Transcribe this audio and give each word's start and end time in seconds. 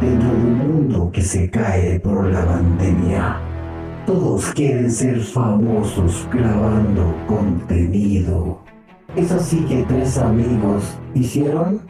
dentro 0.00 0.28
de 0.28 0.36
un 0.36 0.58
mundo 0.58 1.10
que 1.12 1.22
se 1.22 1.50
cae 1.50 1.98
por 2.00 2.26
la 2.30 2.44
pandemia. 2.44 3.40
Todos 4.06 4.46
quieren 4.52 4.90
ser 4.90 5.20
famosos 5.20 6.26
grabando 6.32 7.14
contenido. 7.26 8.60
Es 9.16 9.32
así 9.32 9.58
que 9.68 9.84
tres 9.88 10.18
amigos 10.18 10.84
hicieron 11.14 11.82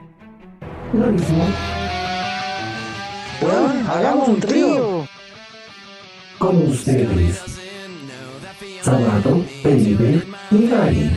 lo 0.93 1.07
mismo. 1.07 1.45
Weón, 3.41 3.87
hagamos 3.89 4.29
un 4.29 4.41
trío. 4.41 5.07
Con 6.39 6.57
ustedes. 6.69 7.43
Sabato, 8.83 9.45
Felipe 9.63 10.23
y 10.51 10.67
Gary. 10.69 11.11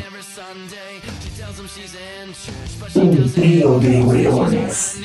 Un 2.96 3.32
trío 3.32 3.80
de 3.80 4.02
hueones. 4.02 5.02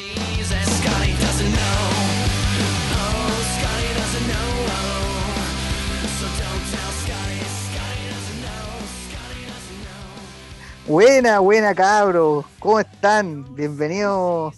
Buena, 10.86 11.40
buena 11.40 11.74
cabros, 11.74 12.44
¿cómo 12.60 12.78
están? 12.78 13.54
Bienvenidos 13.56 14.54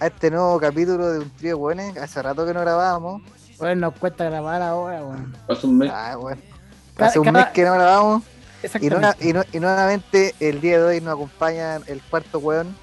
a 0.00 0.06
este 0.06 0.30
nuevo 0.30 0.58
capítulo 0.58 1.12
de 1.12 1.18
Un 1.18 1.30
Trío 1.30 1.50
de 1.50 1.54
Buenos. 1.54 1.96
Hace 1.98 2.22
rato 2.22 2.46
que 2.46 2.54
no 2.54 2.60
grabábamos. 2.60 3.20
Bueno, 3.58 3.88
nos 3.88 3.94
cuesta 3.98 4.24
grabar 4.24 4.62
ahora, 4.62 5.04
weón. 5.04 5.36
Hace 5.46 5.66
un 5.66 5.76
mes. 5.78 5.90
Ah, 5.92 6.16
bueno. 6.16 6.40
Hace 6.96 7.18
un 7.18 7.26
cada- 7.26 7.44
mes 7.44 7.48
que 7.52 7.64
no 7.64 7.74
grabamos. 7.74 8.22
Y, 8.80 9.56
y 9.56 9.60
nuevamente 9.60 10.34
el 10.40 10.60
día 10.60 10.78
de 10.78 10.84
hoy 10.84 11.00
nos 11.00 11.14
acompaña 11.14 11.76
el 11.86 12.00
cuarto 12.02 12.38
weón, 12.38 12.74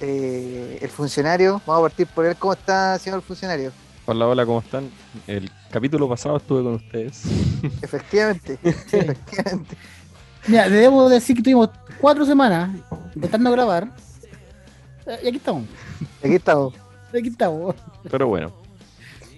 eh, 0.00 0.78
el 0.80 0.88
funcionario. 0.90 1.60
Vamos 1.66 1.78
a 1.80 1.88
partir 1.88 2.06
por 2.06 2.26
él. 2.26 2.36
¿Cómo 2.36 2.52
está, 2.52 2.98
señor 2.98 3.22
funcionario? 3.22 3.72
Hola, 4.06 4.26
hola, 4.28 4.46
¿cómo 4.46 4.60
están? 4.60 4.88
El 5.26 5.50
capítulo 5.70 6.08
pasado 6.08 6.36
estuve 6.36 6.62
con 6.62 6.74
ustedes. 6.74 7.22
Efectivamente, 7.82 8.58
efectivamente. 8.62 9.76
Mira, 10.46 10.68
debemos 10.68 11.10
decir 11.10 11.34
que 11.36 11.42
tuvimos 11.42 11.70
cuatro 12.00 12.24
semanas 12.24 12.70
intentando 13.16 13.50
grabar. 13.50 13.90
Eh, 15.06 15.18
Y 15.24 15.28
aquí 15.28 15.36
estamos. 15.38 15.64
Aquí 16.22 16.34
estamos. 16.34 16.74
Aquí 17.08 17.28
estamos. 17.28 17.74
Pero 18.08 18.28
bueno, 18.28 18.52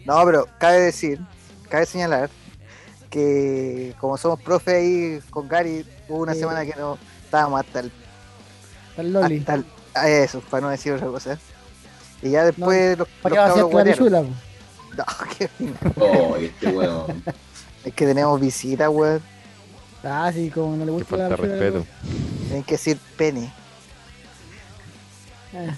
No, 0.05 0.23
pero 0.27 0.47
cabe 0.59 0.81
decir, 0.81 1.19
cabe 1.71 1.87
señalar 1.87 2.29
que 3.09 3.95
como 3.99 4.19
somos 4.19 4.39
profe 4.43 4.75
ahí 4.77 5.21
con 5.31 5.49
Gary, 5.49 5.87
hubo 6.11 6.19
una 6.19 6.35
semana 6.35 6.67
que 6.67 6.75
no 6.79 6.99
estábamos 7.25 7.61
hasta 7.61 7.81
el 7.81 7.93
Está 8.91 9.03
el 9.03 9.13
Loli. 9.15 9.39
Hasta 9.39 9.55
el- 9.55 9.65
eso, 10.07 10.41
para 10.41 10.61
no 10.63 10.69
decir 10.69 10.93
otra 10.93 11.07
cosa. 11.09 11.39
Y 12.23 12.31
ya 12.31 12.45
después 12.45 12.99
los, 12.99 13.09
¿Para 13.23 13.35
los 13.35 13.35
qué 13.35 13.39
va 13.39 13.45
a 13.45 13.49
ser 13.49 13.63
cabros 13.63 13.73
la 13.73 13.73
guatearon. 13.73 14.05
pichula? 14.05 14.23
po? 14.23 14.49
No, 14.99 15.05
qué. 15.39 15.51
Oh, 16.01 16.37
este 16.37 16.67
weón. 16.69 17.23
Es 17.85 17.95
que 17.95 18.07
tenemos 18.07 18.41
visita, 18.41 18.91
weón. 18.91 19.23
Ah, 20.05 20.31
sí, 20.35 20.51
como 20.51 20.77
no 20.77 20.85
le 20.85 20.91
gusta 20.91 21.11
falta 21.11 21.29
la 21.29 21.37
pichula, 21.37 21.55
respeto. 21.55 21.87
Tienen 22.47 22.65
que 22.65 22.73
decir 22.75 22.99
pene. 23.17 23.53
Eh, 25.53 25.71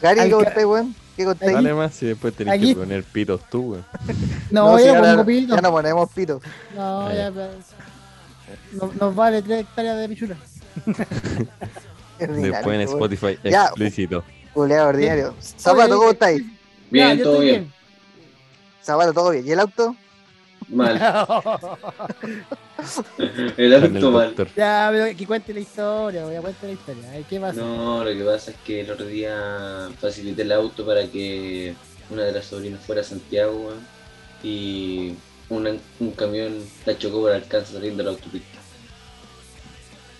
Gary, 0.00 0.20
¿qué 0.20 0.30
contáis, 0.30 0.64
weón? 0.66 0.94
¿Qué 1.16 1.24
contáis? 1.24 1.52
Dale 1.52 1.74
más 1.74 2.02
y 2.02 2.06
después 2.06 2.34
tenés 2.34 2.54
Aquí- 2.54 2.74
que 2.74 2.80
poner 2.80 3.04
pitos 3.04 3.40
tú, 3.50 3.72
weón. 3.72 3.84
No, 4.50 4.78
si 4.78 4.84
yo 4.86 4.94
ahora 4.94 5.10
pongo 5.12 5.26
pito. 5.26 5.54
ya 5.56 5.60
no 5.60 5.70
ponemos 5.72 6.10
pito. 6.12 6.40
No, 6.76 7.10
Eh. 7.10 7.16
ya. 7.16 7.30
pues, 7.32 7.48
no- 8.72 8.92
Nos 8.98 9.14
vale 9.14 9.42
tres 9.42 9.60
hectáreas 9.62 9.98
de 9.98 10.08
pichula. 10.08 10.36
Después 12.28 12.74
en. 12.74 12.80
Spotify 12.82 13.38
Ya. 13.44 13.64
explícito. 13.66 14.24
Culeado 14.54 14.88
ordinario. 14.88 15.34
Zapato, 15.40 15.96
¿cómo 15.96 16.10
estáis? 16.10 16.42
Bien, 16.90 17.16
Ya, 17.18 17.22
todo 17.24 17.34
estoy 17.34 17.46
bien. 17.48 17.72
Zapato, 18.82 19.12
todo 19.12 19.30
bien. 19.30 19.46
¿Y 19.46 19.50
el 19.52 19.60
auto? 19.60 19.94
Mal. 20.68 20.96
El 23.56 23.74
auto 23.74 24.10
mal. 24.10 24.34
ya, 24.56 24.88
pero 24.90 25.16
que 25.16 25.26
cuente 25.26 25.52
la 25.52 25.60
historia, 25.60 26.24
voy 26.24 26.34
a 26.36 26.40
cuente 26.40 26.66
la 26.66 26.72
historia. 26.72 27.10
Ay, 27.12 27.26
¿Qué 27.28 27.38
pasa? 27.40 27.60
No, 27.60 28.02
lo 28.04 28.10
que 28.10 28.24
pasa 28.24 28.50
es 28.52 28.56
que 28.64 28.80
el 28.80 28.90
otro 28.90 29.06
día 29.06 29.90
facilité 30.00 30.42
el 30.42 30.52
auto 30.52 30.86
para 30.86 31.06
que 31.06 31.74
una 32.08 32.22
de 32.24 32.32
las 32.32 32.46
sobrinas 32.46 32.80
fuera 32.80 33.02
a 33.02 33.04
Santiago, 33.04 33.74
y 34.42 35.14
una- 35.50 35.74
un 35.98 36.10
camión 36.12 36.54
la 36.86 36.96
chocó 36.96 37.20
por 37.20 37.32
alcance 37.32 37.74
saliendo 37.74 37.98
de 37.98 38.04
la 38.04 38.10
autopista. 38.16 38.49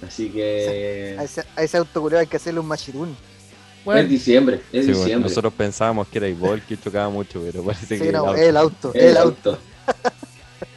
Así 0.07 0.29
A 0.29 0.33
que 0.33 1.15
ese, 1.23 1.45
a 1.57 1.63
ese 1.63 1.77
auto 1.77 2.01
culeado 2.01 2.21
hay 2.21 2.27
que 2.27 2.37
hacerle 2.37 2.61
un 2.61 2.67
machirún. 2.67 3.11
es 3.11 3.85
Bueno, 3.85 4.09
diciembre, 4.09 4.61
es 4.73 4.85
Sí, 4.87 4.91
weón, 4.93 5.03
diciembre. 5.03 5.29
Nosotros 5.29 5.53
pensábamos 5.55 6.09
que 6.09 6.19
era 6.19 6.29
igual 6.29 6.63
que 6.67 6.79
chocaba 6.79 7.09
mucho, 7.11 7.43
pero 7.45 7.63
parece 7.65 7.99
Sí, 7.99 8.03
que 8.05 8.13
no, 8.13 8.35
el 8.35 8.41
el 8.41 8.57
auto- 8.57 8.89
auto, 8.89 8.99
el, 8.99 9.05
el 9.07 9.17
auto. 9.17 9.51
auto. 9.51 9.61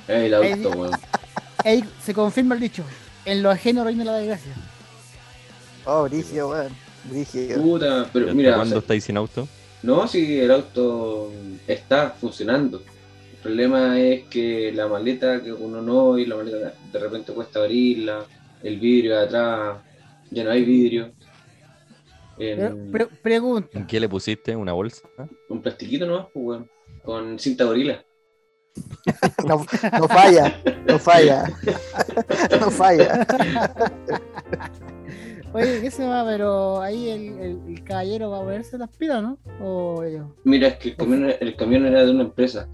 El 0.08 0.34
auto, 0.34 0.70
weón. 0.72 0.92
ahí 1.64 1.84
se 2.04 2.14
confirma 2.14 2.56
el 2.56 2.62
dicho. 2.62 2.84
En 3.26 3.42
lo 3.42 3.50
ajeno 3.50 3.84
reina 3.86 4.04
la 4.04 4.18
desgracia. 4.18 4.54
Oh, 5.86 6.04
brígido, 6.04 6.50
weón. 6.50 6.74
Brígido. 7.06 7.62
Puta, 7.62 8.04
¿Y 8.04 8.10
pero 8.14 8.34
mira, 8.36 8.52
o 8.52 8.56
¿Cuándo 8.56 8.76
sea, 8.76 8.80
estáis 8.80 9.04
sin 9.04 9.18
auto? 9.18 9.48
No, 9.82 10.08
sí, 10.08 10.40
el 10.40 10.52
auto 10.52 11.32
está 11.68 12.16
funcionando. 12.20 12.82
El 13.34 13.38
problema 13.42 14.00
es 14.00 14.24
que 14.30 14.72
la 14.74 14.88
maleta 14.88 15.42
que 15.42 15.52
uno 15.52 15.82
no 15.82 16.18
y 16.18 16.26
la 16.26 16.38
maleta 16.38 16.74
de 16.92 17.00
repente 17.00 17.34
cuesta 17.34 17.60
abrirla, 17.60 18.26
el 18.64 18.80
vidrio 18.80 19.18
de 19.20 19.24
atrás, 19.26 19.78
ya 20.32 20.44
no 20.44 20.52
hay 20.52 20.64
vidrio. 20.66 21.12
Pero, 22.38 22.68
En- 22.68 22.92
pre- 22.92 23.08
pregunta. 23.22 23.78
¿En 23.78 23.86
qué 23.86 24.00
le 24.00 24.10
pusiste? 24.10 24.56
¿Una 24.56 24.74
bolsa? 24.74 25.08
un 25.50 25.62
plastiquito 25.62 26.06
nomás, 26.08 26.28
pues, 26.34 26.46
weón, 26.46 26.70
con 27.04 27.38
cinta 27.40 27.64
gorila. 27.66 28.04
No, 29.48 29.64
no 30.00 30.08
falla, 30.08 30.60
no 30.88 30.98
falla. 30.98 31.46
No 32.60 32.72
falla. 32.72 33.28
Oye, 35.54 35.82
¿qué 35.82 35.92
se 35.92 36.06
va? 36.08 36.26
Pero 36.26 36.82
ahí 36.82 37.10
el, 37.10 37.22
el- 37.40 37.60
el 37.68 37.84
caballero 37.84 38.32
va 38.32 38.40
a 38.40 38.44
ponerse 38.44 38.78
las 38.80 38.90
pilas, 38.98 39.22
¿no? 39.22 39.38
O 39.62 40.02
ellos. 40.04 40.26
Mira, 40.44 40.70
es 40.70 40.78
que 40.78 40.90
el 40.90 40.96
camión, 40.96 41.32
el 41.40 41.56
camión 41.56 41.86
era 41.86 42.04
de 42.04 42.12
una 42.12 42.24
empresa, 42.24 42.68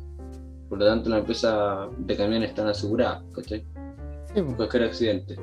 por 0.70 0.78
lo 0.80 0.86
tanto 0.86 1.10
la 1.10 1.18
empresa 1.18 1.90
de 1.98 2.16
camiones 2.16 2.50
están 2.52 2.68
asegurada, 2.68 3.22
¿cachai? 3.36 3.66
Sí, 4.34 4.42
pues. 4.42 4.56
cualquier 4.56 4.84
accidente. 4.84 5.36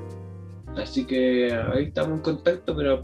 Así 0.77 1.05
que 1.05 1.53
ahí 1.53 1.85
estamos 1.85 2.19
en 2.19 2.21
contacto, 2.21 2.77
pero 2.77 3.01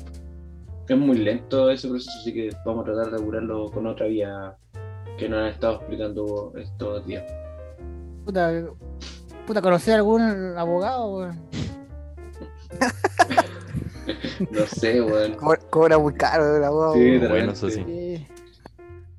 es 0.88 0.99
muy 0.99 1.19
lento 1.19 1.71
ese 1.71 1.88
proceso, 1.88 2.10
así 2.21 2.33
que 2.33 2.50
vamos 2.65 2.87
a 2.87 2.93
tratar 2.93 3.12
de 3.12 3.25
curarlo 3.25 3.71
con 3.71 3.87
otra 3.87 4.06
vía 4.06 4.56
que 5.16 5.28
nos 5.28 5.41
han 5.41 5.47
estado 5.47 5.77
explicando 5.77 6.53
estos 6.56 7.06
días. 7.06 7.25
Puta, 8.25 8.65
puta, 9.47 9.62
¿conocer 9.62 9.94
algún 9.94 10.22
abogado? 10.56 11.16
weón? 11.16 11.41
No 14.50 14.66
sé, 14.66 15.00
weón. 15.00 15.34
Cobra, 15.34 15.59
cobra 15.71 15.99
muy 15.99 16.15
caro 16.15 16.56
el 16.56 16.65
abogado. 16.65 16.94
Sí, 16.94 17.19
de 17.19 17.28
Bueno, 17.28 17.53
eso 17.53 17.71
sí. 17.71 17.84
Sí. 17.87 18.27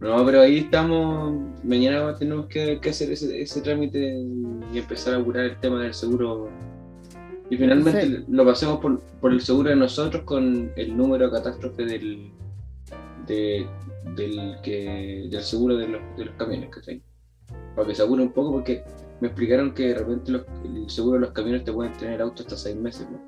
No, 0.01 0.25
pero 0.25 0.41
ahí 0.41 0.57
estamos. 0.57 1.33
Mañana 1.63 2.13
tenemos 2.15 2.47
que, 2.47 2.81
que 2.81 2.89
hacer 2.89 3.11
ese, 3.11 3.41
ese 3.41 3.61
trámite 3.61 3.99
y 4.73 4.77
empezar 4.77 5.15
a 5.15 5.23
curar 5.23 5.45
el 5.45 5.57
tema 5.59 5.81
del 5.81 5.93
seguro. 5.93 6.49
Y 7.53 7.57
finalmente 7.57 8.01
Sí. 8.07 8.25
lo 8.29 8.45
pasemos 8.45 8.79
por, 8.79 8.99
por 9.21 9.31
el 9.31 9.39
seguro 9.39 9.69
de 9.69 9.75
nosotros 9.75 10.23
con 10.23 10.71
el 10.75 10.97
número 10.97 11.25
de 11.27 11.31
catástrofe 11.33 11.85
del, 11.85 12.31
de- 13.27 13.67
del, 14.15 14.55
que, 14.63 15.27
del 15.29 15.43
seguro 15.43 15.77
de 15.77 15.87
los, 15.87 16.01
de 16.17 16.25
los 16.25 16.35
camiones, 16.35 16.69
¿cachai? 16.71 16.99
Para 17.75 17.87
que 17.87 17.93
se 17.93 18.01
apure 18.01 18.23
un 18.23 18.31
poco, 18.31 18.53
porque 18.53 18.83
me 19.21 19.27
explicaron 19.27 19.71
que 19.75 19.89
de 19.89 19.93
repente 19.93 20.31
los- 20.31 20.45
el 20.65 20.89
seguro 20.89 21.15
de 21.15 21.19
los 21.21 21.31
camiones 21.31 21.63
te 21.63 21.71
pueden 21.71 21.93
tener 21.93 22.23
auto 22.23 22.41
hasta 22.41 22.57
seis 22.57 22.75
meses, 22.75 23.07
¿no? 23.11 23.19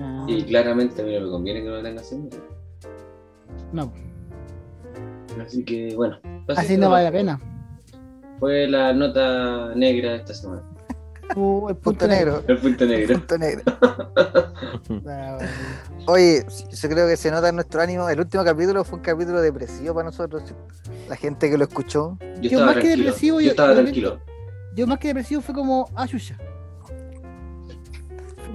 Ah, 0.00 0.24
Y 0.28 0.42
claramente 0.42 1.02
a 1.02 1.04
mí 1.04 1.14
no 1.14 1.26
me 1.26 1.30
conviene 1.30 1.62
que 1.62 1.68
no 1.68 1.76
lo 1.76 1.82
tenga 1.82 2.02
seis 2.02 2.20
meses. 2.20 2.40
no, 3.72 3.92
Así 5.40 5.64
que 5.64 5.94
bueno. 5.94 6.18
así 6.48 6.76
no 6.76 6.90
vale 6.90 7.04
la 7.04 7.12
pena. 7.12 7.40
Fue 8.40 8.66
la 8.66 8.92
nota 8.92 9.72
negra 9.76 10.10
de 10.10 10.16
esta 10.16 10.34
semana. 10.34 10.62
Uh, 11.36 11.68
el 11.68 11.76
Punto 11.76 12.06
negro. 12.08 12.42
El 12.48 12.58
punto 12.58 12.84
negro. 12.86 13.14
Punto 13.14 13.38
negro. 13.38 13.62
Bueno. 14.88 15.38
Oye, 16.06 16.44
yo 16.72 16.88
creo 16.88 17.06
que 17.06 17.16
se 17.16 17.30
nota 17.30 17.48
en 17.50 17.54
nuestro 17.56 17.80
ánimo. 17.80 18.08
El 18.08 18.18
último 18.20 18.44
capítulo 18.44 18.82
fue 18.84 18.98
un 18.98 19.04
capítulo 19.04 19.40
depresivo 19.40 19.94
para 19.94 20.06
nosotros. 20.06 20.42
La 21.08 21.16
gente 21.16 21.48
que 21.50 21.56
lo 21.56 21.64
escuchó. 21.64 22.18
Yo, 22.40 22.64
más 22.64 22.76
que 22.76 22.96
depresivo, 22.96 23.40
yo, 23.40 23.46
yo- 23.46 23.50
estaba 23.50 23.74
yo- 23.74 23.82
tranquilo. 23.82 24.20
Yo 24.74 24.86
más 24.86 24.98
que 24.98 25.08
depresivo 25.08 25.40
fue 25.40 25.54
como, 25.54 25.88
ah. 25.96 26.06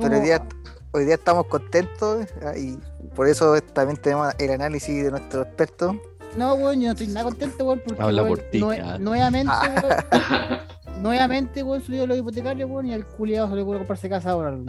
Pero 0.02 0.16
hoy 0.18 0.22
día, 0.22 0.46
hoy 0.92 1.06
día 1.06 1.16
estamos 1.16 1.46
contentos 1.48 2.26
ah, 2.46 2.58
y 2.58 2.78
por 3.16 3.28
eso 3.28 3.60
también 3.74 3.98
tenemos 3.98 4.34
el 4.40 4.52
análisis 4.52 5.04
de 5.04 5.12
nuestro 5.12 5.44
experto. 5.44 6.00
No, 6.38 6.56
weón, 6.56 6.82
yo 6.82 6.88
no 6.88 6.92
estoy 6.92 7.08
nada 7.08 7.24
contento, 7.24 7.64
weón, 7.66 7.82
porque 7.86 8.02
Habla 8.02 8.28
por 8.28 8.40
ti, 8.40 8.60
nue- 8.60 9.00
nuevamente, 9.00 9.52
Ah. 9.54 9.72
weón, 9.84 10.60
nuevamente, 11.02 11.64
weón, 11.64 11.82
subió 11.82 12.06
los 12.08 12.18
hipotecarios, 12.18 12.70
weón, 12.70 12.88
y 12.88 12.94
al 12.94 13.06
culiado 13.06 13.50
se 13.50 13.56
le 13.56 13.62
ocurre 13.62 13.78
comprarse 13.80 14.10
casa 14.10 14.32
ahora. 14.32 14.52
weón. 14.52 14.66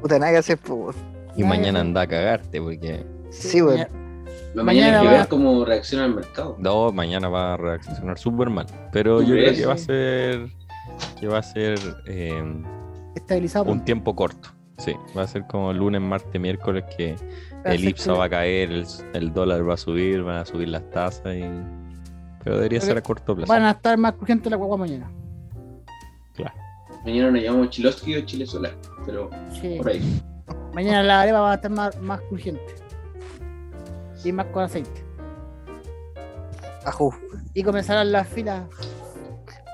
Puta, 0.00 0.18
nada 0.18 0.32
que 0.32 0.38
hacer, 0.38 0.58
pues. 0.58 0.70
weón. 0.78 0.94
Y 1.36 1.44
mañana 1.44 1.80
anda 1.80 2.02
a 2.02 2.06
cagarte 2.06 2.60
porque 2.60 3.04
Sí, 3.30 3.60
weón. 3.62 3.76
Mañana, 3.78 3.90
Mañana 4.54 4.64
Mañana 4.64 5.00
hay 5.00 5.06
que 5.06 5.12
va- 5.12 5.18
ver 5.18 5.28
cómo 5.28 5.64
reacciona 5.66 6.06
el 6.06 6.14
mercado. 6.14 6.56
No, 6.58 6.90
mañana 6.90 7.28
va 7.28 7.54
a 7.54 7.56
reaccionar 7.58 8.18
súper 8.18 8.48
mal. 8.48 8.64
Pero 8.90 9.18
¿Tú 9.18 9.24
yo 9.24 9.34
creo 9.34 9.54
que 9.54 9.66
va 9.66 9.74
a 9.74 9.78
ser. 9.78 10.46
Que 11.20 11.28
va 11.28 11.38
a 11.38 11.42
ser 11.42 11.78
eh, 12.06 12.42
Estabilizado. 13.14 13.70
un 13.70 13.84
tiempo 13.84 14.16
corto. 14.16 14.48
Sí, 14.78 14.94
va 15.16 15.22
a 15.22 15.26
ser 15.26 15.46
como 15.46 15.72
lunes, 15.74 16.00
martes, 16.00 16.40
miércoles 16.40 16.84
que 16.96 17.16
el 17.64 17.84
IPSA 17.86 18.12
va 18.14 18.26
a 18.26 18.28
caer, 18.30 18.70
el, 18.70 18.86
el 19.14 19.32
dólar 19.34 19.68
va 19.68 19.74
a 19.74 19.76
subir, 19.78 20.22
van 20.22 20.36
a 20.36 20.44
subir 20.46 20.68
las 20.68 20.88
tasas 20.90 21.34
y. 21.34 21.44
Pero 22.46 22.58
debería 22.58 22.78
Pero 22.78 22.90
ser 22.92 22.98
a 22.98 23.02
corto 23.02 23.34
plazo. 23.34 23.52
Van 23.52 23.64
a 23.64 23.72
estar 23.72 23.98
más 23.98 24.12
crujientes 24.12 24.48
la 24.48 24.56
guagua 24.56 24.76
mañana. 24.76 25.10
Claro. 26.34 26.54
Mañana 27.04 27.32
nos 27.32 27.42
llamamos 27.42 27.70
Chiloski 27.70 28.14
o 28.16 28.20
Chile 28.24 28.46
Solar, 28.46 28.72
pero 29.04 29.28
Sí. 29.60 29.74
por 29.78 29.88
ahí. 29.88 30.22
Mañana 30.72 31.02
la 31.02 31.22
arepa 31.22 31.40
va 31.40 31.50
a 31.50 31.54
estar 31.56 31.72
más, 31.72 32.00
más 32.00 32.20
crujiente. 32.28 32.62
Y 34.22 34.30
más 34.30 34.46
con 34.46 34.62
aceite. 34.62 35.04
Ajú. 36.84 37.12
Y 37.52 37.64
comenzarán 37.64 38.12
las 38.12 38.28
filas. 38.28 38.62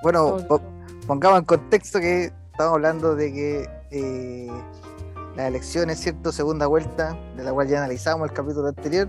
Bueno, 0.02 0.38
po- 0.48 0.62
pongamos 1.06 1.40
en 1.40 1.44
contexto 1.44 2.00
que 2.00 2.32
estamos 2.52 2.72
hablando 2.72 3.14
de 3.14 3.32
que 3.34 3.68
eh, 3.90 4.50
las 5.36 5.46
elecciones, 5.48 5.98
¿cierto? 6.00 6.32
Segunda 6.32 6.66
vuelta, 6.68 7.18
de 7.36 7.44
la 7.44 7.52
cual 7.52 7.68
ya 7.68 7.78
analizamos 7.84 8.30
el 8.30 8.34
capítulo 8.34 8.68
anterior, 8.68 9.08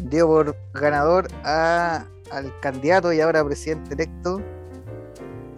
dio 0.00 0.28
por 0.28 0.56
ganador 0.74 1.26
a, 1.42 2.04
al 2.30 2.58
candidato 2.60 3.12
y 3.12 3.20
ahora 3.20 3.44
presidente 3.44 3.94
electo, 3.94 4.40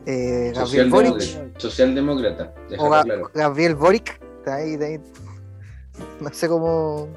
eh, 0.06 0.52
Gabriel 0.54 0.90
Boric. 0.90 1.58
Socialdemócrata. 1.58 2.54
O 2.66 2.70
déjalo 2.70 2.90
Ga- 2.90 3.02
claro. 3.04 3.30
Gabriel 3.34 3.74
Boric, 3.74 4.20
está 4.38 4.54
ahí, 4.56 4.76
de 4.76 4.86
ahí, 4.86 5.00
no 6.20 6.30
sé 6.32 6.48
cómo, 6.48 7.08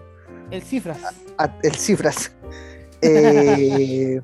El 0.52 0.62
cifras. 0.62 1.00
a- 1.38 1.58
el 1.64 1.76
cifras. 1.76 2.32
Eh, 3.06 4.22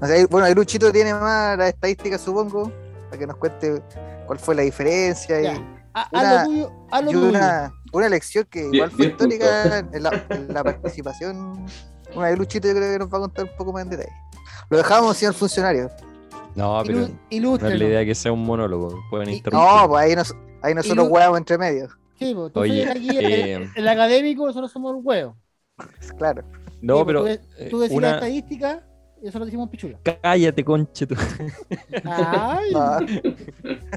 o 0.00 0.06
sea, 0.06 0.14
ahí- 0.14 0.24
bueno, 0.26 0.46
ahí 0.46 0.54
Luchito 0.54 0.92
tiene 0.92 1.12
más 1.12 1.58
las 1.58 1.70
estadísticas, 1.70 2.20
supongo, 2.20 2.70
para 3.08 3.18
que 3.18 3.26
nos 3.26 3.36
cuente 3.38 3.82
cuál 4.26 4.38
fue 4.38 4.54
la 4.54 4.62
diferencia. 4.62 5.40
y-. 5.42 5.46
A, 5.92 6.08
Una- 6.12 6.30
a 6.30 6.44
lo 6.44 6.50
tuyo. 6.50 6.72
A 6.92 7.02
lo 7.02 7.10
y 7.10 7.14
tuyo. 7.14 7.28
una, 7.28 7.74
una 7.92 8.06
elección 8.06 8.46
que 8.48 8.60
Bien- 8.60 8.74
igual 8.74 8.90
fue 8.92 8.98
bien 8.98 9.10
histórica 9.10 9.78
en 9.92 10.02
la, 10.04 10.24
en 10.30 10.54
la 10.54 10.62
participación. 10.62 11.66
Bueno, 12.14 12.22
ahí 12.22 12.36
Luchito 12.36 12.68
yo 12.68 12.74
creo 12.74 12.92
que 12.92 12.98
nos 13.00 13.12
va 13.12 13.18
a 13.18 13.20
contar 13.22 13.44
un 13.46 13.56
poco 13.56 13.72
más 13.72 13.82
en 13.82 13.90
detalle. 13.90 14.12
Lo 14.70 14.76
dejamos, 14.78 15.16
señor 15.16 15.34
funcionario. 15.34 15.90
No, 16.54 16.82
pero 16.86 17.08
Ilu- 17.30 17.60
no 17.60 17.68
es 17.68 17.78
la 17.78 17.84
idea 17.84 18.04
que 18.04 18.14
sea 18.14 18.32
un 18.32 18.44
monólogo. 18.44 18.98
Pueden 19.10 19.30
interrumpir. 19.30 19.68
No, 19.82 19.88
pues 19.88 20.02
ahí, 20.04 20.16
nos, 20.16 20.34
ahí 20.62 20.74
nosotros 20.74 21.08
huevamos 21.08 21.38
entre 21.38 21.58
medio. 21.58 21.88
Sí, 22.18 22.34
pues, 22.34 22.52
tú 22.52 22.60
Oye, 22.60 22.88
aquí 22.90 23.08
el, 23.16 23.24
eh, 23.64 23.70
el 23.76 23.88
académico, 23.88 24.46
nosotros 24.46 24.70
somos 24.70 24.94
el 24.96 25.00
huevo. 25.04 25.36
Claro. 26.18 26.42
No, 26.82 26.98
Sí, 26.98 27.02
pero. 27.06 27.20
Tú, 27.20 27.26
de- 27.26 27.40
eh, 27.58 27.68
tú 27.70 27.80
decís 27.80 28.00
la 28.00 28.10
estadística 28.14 28.86
y 29.22 29.26
nosotros 29.26 29.46
decimos 29.46 29.68
pichula. 29.70 29.98
Cállate, 30.22 30.64
conche. 30.64 31.06
tú. 31.06 31.14
Ay, 32.04 32.70
Ah, 32.74 33.00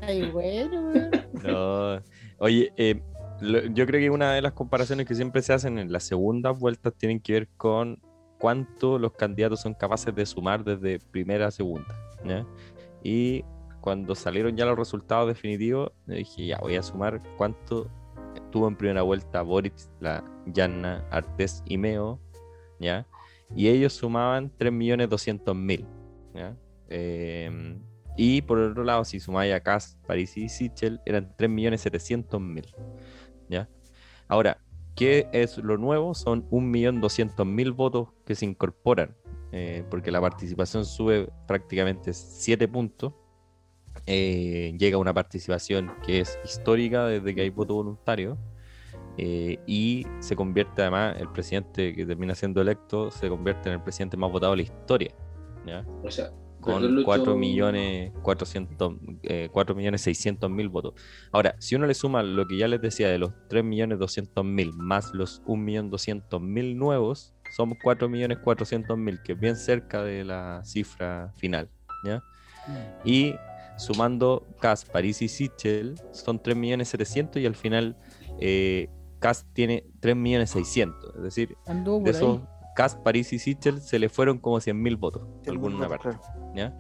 ay, 0.02 0.30
bueno, 0.32 0.90
weón. 0.90 1.12
No. 1.44 2.02
Oye, 2.40 2.72
eh, 2.78 3.02
lo- 3.42 3.66
yo 3.68 3.86
creo 3.86 4.00
que 4.00 4.10
una 4.10 4.34
de 4.34 4.42
las 4.42 4.54
comparaciones 4.54 5.06
que 5.08 5.16
siempre 5.16 5.42
se 5.42 5.54
hacen 5.54 5.78
en 5.80 5.92
las 5.92 6.04
segundas 6.04 6.58
vueltas 6.58 6.94
tienen 6.98 7.20
que 7.20 7.34
ver 7.34 7.48
con 7.58 8.00
cuánto 8.44 9.00
los 9.00 9.14
candidatos 9.14 9.62
son 9.62 9.74
capaces 9.74 10.14
de 10.14 10.26
sumar 10.26 10.66
desde 10.66 11.00
primera 11.00 11.48
a 11.48 11.52
segunda. 11.52 11.98
¿ya? 12.26 12.46
Y 13.02 13.46
cuando 13.80 14.16
salieron 14.16 14.58
ya 14.58 14.66
los 14.66 14.78
resultados 14.78 15.30
definitivos, 15.30 15.94
dije, 16.08 16.48
ya 16.48 16.58
voy 16.60 16.76
a 16.76 16.84
sumar 16.84 17.24
cuánto 17.38 17.90
tuvo 18.52 18.68
en 18.68 18.76
primera 18.76 19.02
vuelta 19.02 19.42
Boric, 19.44 19.74
la 20.02 20.26
Yanna, 20.46 21.08
Artés 21.10 21.64
y 21.66 21.78
Meo, 21.78 22.20
¿ya? 22.82 23.08
Y 23.56 23.70
ellos 23.70 23.94
sumaban 23.94 24.52
3.200.000, 24.58 25.88
¿ya? 26.34 26.58
Eh, 26.90 27.80
y 28.18 28.42
por 28.42 28.60
otro 28.60 28.84
lado, 28.84 29.06
si 29.06 29.22
sumáis 29.22 29.54
a 29.54 29.62
Kass, 29.62 29.98
París 30.06 30.36
y 30.36 30.50
Sichel, 30.50 31.00
eran 31.06 31.34
3.700.000, 31.38 32.76
¿ya? 33.48 33.70
Ahora, 34.28 34.58
¿qué 34.96 35.28
es 35.32 35.58
lo 35.58 35.78
nuevo? 35.78 36.14
Son 36.14 36.50
1.200.000 36.50 37.76
votos 37.76 38.10
que 38.26 38.36
se 38.36 38.46
incorporan, 38.46 39.16
eh, 39.52 39.84
porque 39.90 40.12
la 40.12 40.22
participación 40.22 40.86
sube 40.86 41.30
prácticamente 41.48 42.14
7 42.14 42.68
puntos. 42.68 43.14
Eh, 44.06 44.74
llega 44.78 44.98
una 44.98 45.14
participación 45.14 45.92
que 46.06 46.20
es 46.20 46.40
histórica 46.44 47.06
desde 47.06 47.34
que 47.36 47.42
hay 47.42 47.50
voto 47.50 47.76
voluntario. 47.76 48.38
eh, 49.18 49.60
y 49.68 50.08
se 50.22 50.36
convierte 50.36 50.82
además, 50.82 51.18
el 51.20 51.30
presidente 51.30 51.94
que 51.94 52.04
termina 52.04 52.34
siendo 52.34 52.62
electo, 52.62 53.12
se 53.12 53.30
convierte 53.30 53.70
en 53.70 53.76
el 53.76 53.82
presidente 53.84 54.18
más 54.18 54.32
votado 54.32 54.54
de 54.54 54.58
la 54.58 54.64
historia. 54.64 55.14
O 56.04 56.10
sea, 56.10 56.32
con 56.64 56.76
perdón, 56.76 56.96
Lucho, 56.96 57.06
4 57.06 57.36
millones 57.36 58.12
400 58.22 58.94
eh, 59.24 59.50
4 59.52 59.76
millones 59.76 60.02
600 60.02 60.50
mil 60.50 60.70
votos. 60.70 60.94
Ahora, 61.32 61.56
si 61.60 61.76
uno 61.76 61.86
le 61.86 61.94
suma 61.94 62.24
lo 62.24 62.48
que 62.48 62.58
ya 62.58 62.68
les 62.68 62.82
decía 62.82 63.10
de 63.10 63.18
los 63.18 63.32
3 63.50 63.64
millones 63.64 64.00
200 64.00 64.44
mil 64.44 64.74
más 64.74 65.14
los 65.14 65.42
1 65.46 65.62
millón 65.62 65.90
200 65.90 66.42
mil 66.42 66.78
nuevos, 66.78 67.34
somos 67.56 67.78
4 67.84 68.10
millones 68.10 68.40
400 68.40 68.98
mil, 68.98 69.22
que 69.22 69.34
es 69.34 69.40
bien 69.40 69.56
cerca 69.56 70.04
de 70.04 70.24
la 70.24 70.62
cifra 70.64 71.32
final. 71.36 71.70
¿ya? 72.04 72.24
Y 73.04 73.36
sumando 73.78 74.48
Cas, 74.60 74.86
París 74.86 75.22
y 75.22 75.28
Sichel, 75.28 75.96
son 76.12 76.42
3 76.42 76.56
millones 76.56 76.88
700 76.90 77.42
y 77.42 77.46
al 77.46 77.56
final 77.56 77.98
eh, 78.40 78.90
Cas 79.20 79.46
tiene 79.54 79.86
3 80.00 80.16
millones 80.16 80.50
600. 80.52 81.16
Es 81.16 81.24
decir, 81.24 81.58
de 81.66 82.12
esos 82.12 82.42
Cas, 82.76 82.96
París 82.96 83.32
y 83.34 83.40
Sichel 83.40 83.82
se 83.82 84.00
le 84.00 84.10
fueron 84.10 84.38
como 84.40 84.60
100 84.60 84.82
mil 84.82 84.98
votos. 84.98 85.24
Sí, 85.44 85.50
alguna 85.52 85.78
muy 85.78 85.88
parte. 85.88 86.10
claro. 86.10 86.20
¿ya? 86.56 86.74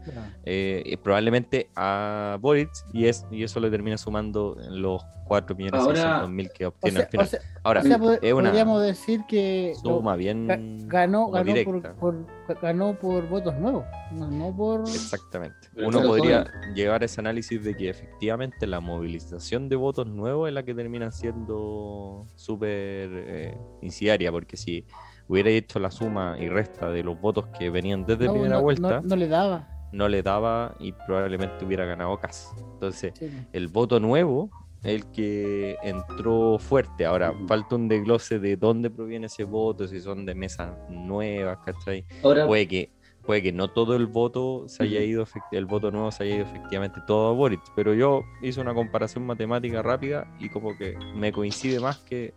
Eh, 0.45 0.83
y 0.85 0.97
probablemente 0.97 1.69
a 1.75 2.37
Boric 2.39 2.69
y, 2.93 3.05
es, 3.05 3.25
y 3.31 3.43
eso 3.43 3.59
le 3.59 3.69
termina 3.71 3.97
sumando 3.97 4.55
en 4.59 4.81
los 4.81 5.03
4 5.25 5.55
millones 5.55 5.81
Ahora- 5.81 5.95
600 5.95 6.29
mil 6.29 6.51
que 6.51 6.65
O 6.65 6.69
obtiene 6.69 6.97
sea, 6.97 7.05
al 7.05 7.09
final. 7.11 7.25
o 7.25 7.29
sea- 7.29 7.39
Ahora, 7.63 7.79
o 7.79 7.83
sea, 7.83 7.97
pod- 7.97 8.19
es 8.21 8.33
una 8.33 8.49
podríamos 8.49 8.81
decir 8.83 9.21
que 9.27 9.73
suma 9.81 10.15
bien 10.15 10.47
ga- 10.47 10.87
ganó, 10.87 11.29
ganó, 11.31 11.53
por, 11.63 11.95
por- 11.95 12.25
ganó 12.61 12.99
por 12.99 13.27
votos 13.29 13.55
nuevos, 13.57 13.85
no, 14.11 14.55
por... 14.55 14.81
Exactamente. 14.81 15.69
Pero 15.73 15.87
Uno 15.87 16.01
podría 16.03 16.45
llegar 16.75 17.01
a 17.01 17.05
ese 17.05 17.21
análisis 17.21 17.63
de 17.63 17.75
que 17.75 17.89
efectivamente 17.89 18.67
la 18.67 18.79
movilización 18.79 19.69
de 19.69 19.75
votos 19.75 20.05
nuevos 20.07 20.49
es 20.49 20.53
la 20.53 20.63
que 20.63 20.75
termina 20.75 21.09
siendo 21.11 22.27
súper 22.35 23.09
eh, 23.11 23.57
incidaria, 23.81 24.31
porque 24.31 24.57
si 24.57 24.85
hubiera 25.27 25.49
hecho 25.49 25.79
la 25.79 25.91
suma 25.91 26.35
y 26.39 26.49
resta 26.49 26.89
de 26.89 27.03
los 27.03 27.19
votos 27.19 27.47
que 27.57 27.69
venían 27.69 28.05
desde 28.05 28.25
no, 28.25 28.33
primera 28.33 28.55
no- 28.57 28.61
vuelta, 28.61 29.01
no- 29.01 29.07
no 29.09 29.15
le 29.15 29.27
daba. 29.27 29.67
no 29.91 30.07
le 30.07 30.23
daba 30.23 30.75
y 30.79 30.91
probablemente 30.91 31.63
hubiera 31.65 31.85
ganado 31.85 32.17
Cas. 32.19 32.53
Entonces, 32.73 33.13
Sí. 33.17 33.29
el 33.53 33.67
voto 33.67 33.99
nuevo 33.99 34.49
es 34.83 34.95
el 34.95 35.11
que 35.11 35.77
entró 35.83 36.57
fuerte. 36.59 37.05
Ahora, 37.05 37.33
falta 37.47 37.75
un 37.75 37.87
desglose 37.87 38.39
de 38.39 38.57
dónde 38.57 38.89
proviene 38.89 39.27
ese 39.27 39.43
voto, 39.45 39.87
si 39.87 40.01
son 40.01 40.25
de 40.25 40.35
mesas 40.35 40.71
nuevas, 40.89 41.59
¿cachai? 41.65 42.05
Ahora, 42.23 42.45
Puede 42.47 42.67
que, 42.67 42.91
puede 43.25 43.41
que 43.41 43.53
no 43.53 43.69
todo 43.69 43.95
el 43.95 44.07
voto 44.07 44.65
se 44.67 44.83
haya 44.83 44.99
ido, 45.01 45.25
el 45.53 45.65
voto 45.65 45.89
nuevo 45.91 46.11
se 46.11 46.23
haya 46.23 46.35
ido 46.35 46.43
efectivamente 46.45 46.99
todo 47.07 47.29
a 47.29 47.33
Boric, 47.33 47.61
pero 47.75 47.93
yo 47.93 48.23
hice 48.41 48.59
una 48.59 48.73
comparación 48.73 49.25
matemática 49.25 49.81
rápida 49.81 50.27
y 50.39 50.49
como 50.49 50.75
que 50.77 50.97
me 51.15 51.31
coincide 51.31 51.79
más 51.79 51.99
que 51.99 52.33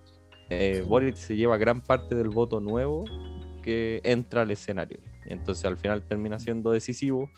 eh, 0.50 0.84
Boric 0.86 1.16
se 1.16 1.36
lleva 1.36 1.56
gran 1.56 1.80
parte 1.80 2.14
del 2.14 2.28
voto 2.30 2.60
nuevo 2.60 3.04
que 3.62 4.00
entra 4.04 4.42
al 4.42 4.50
escenario. 4.50 4.98
Entonces 5.26 5.64
al 5.64 5.76
final 5.76 6.02
termina 6.02 6.38
siendo 6.38 6.70
decisivo. 6.70 7.28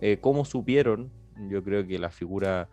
Eh, 0.00 0.18
¿Cómo 0.20 0.44
supieron? 0.44 1.10
Yo 1.48 1.62
creo 1.64 1.86
que 1.86 1.98
la 1.98 2.10
figura 2.10 2.68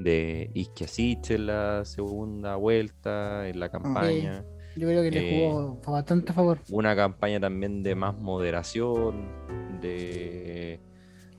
de 0.00 0.50
Isquiasiche 0.54 1.34
en 1.36 1.46
la 1.46 1.84
segunda 1.84 2.56
vuelta, 2.56 3.48
en 3.48 3.60
la 3.60 3.68
campaña, 3.68 4.44
Yo 4.76 4.88
creo 4.88 5.02
que 5.02 5.10
le 5.10 5.20
Eh, 5.20 5.48
jugó 5.50 5.80
bastante 5.92 6.32
a 6.32 6.34
favor. 6.34 6.58
una 6.70 6.96
campaña 6.96 7.38
también 7.38 7.82
de 7.82 7.94
más 7.94 8.16
moderación, 8.18 9.28
de, 9.80 10.80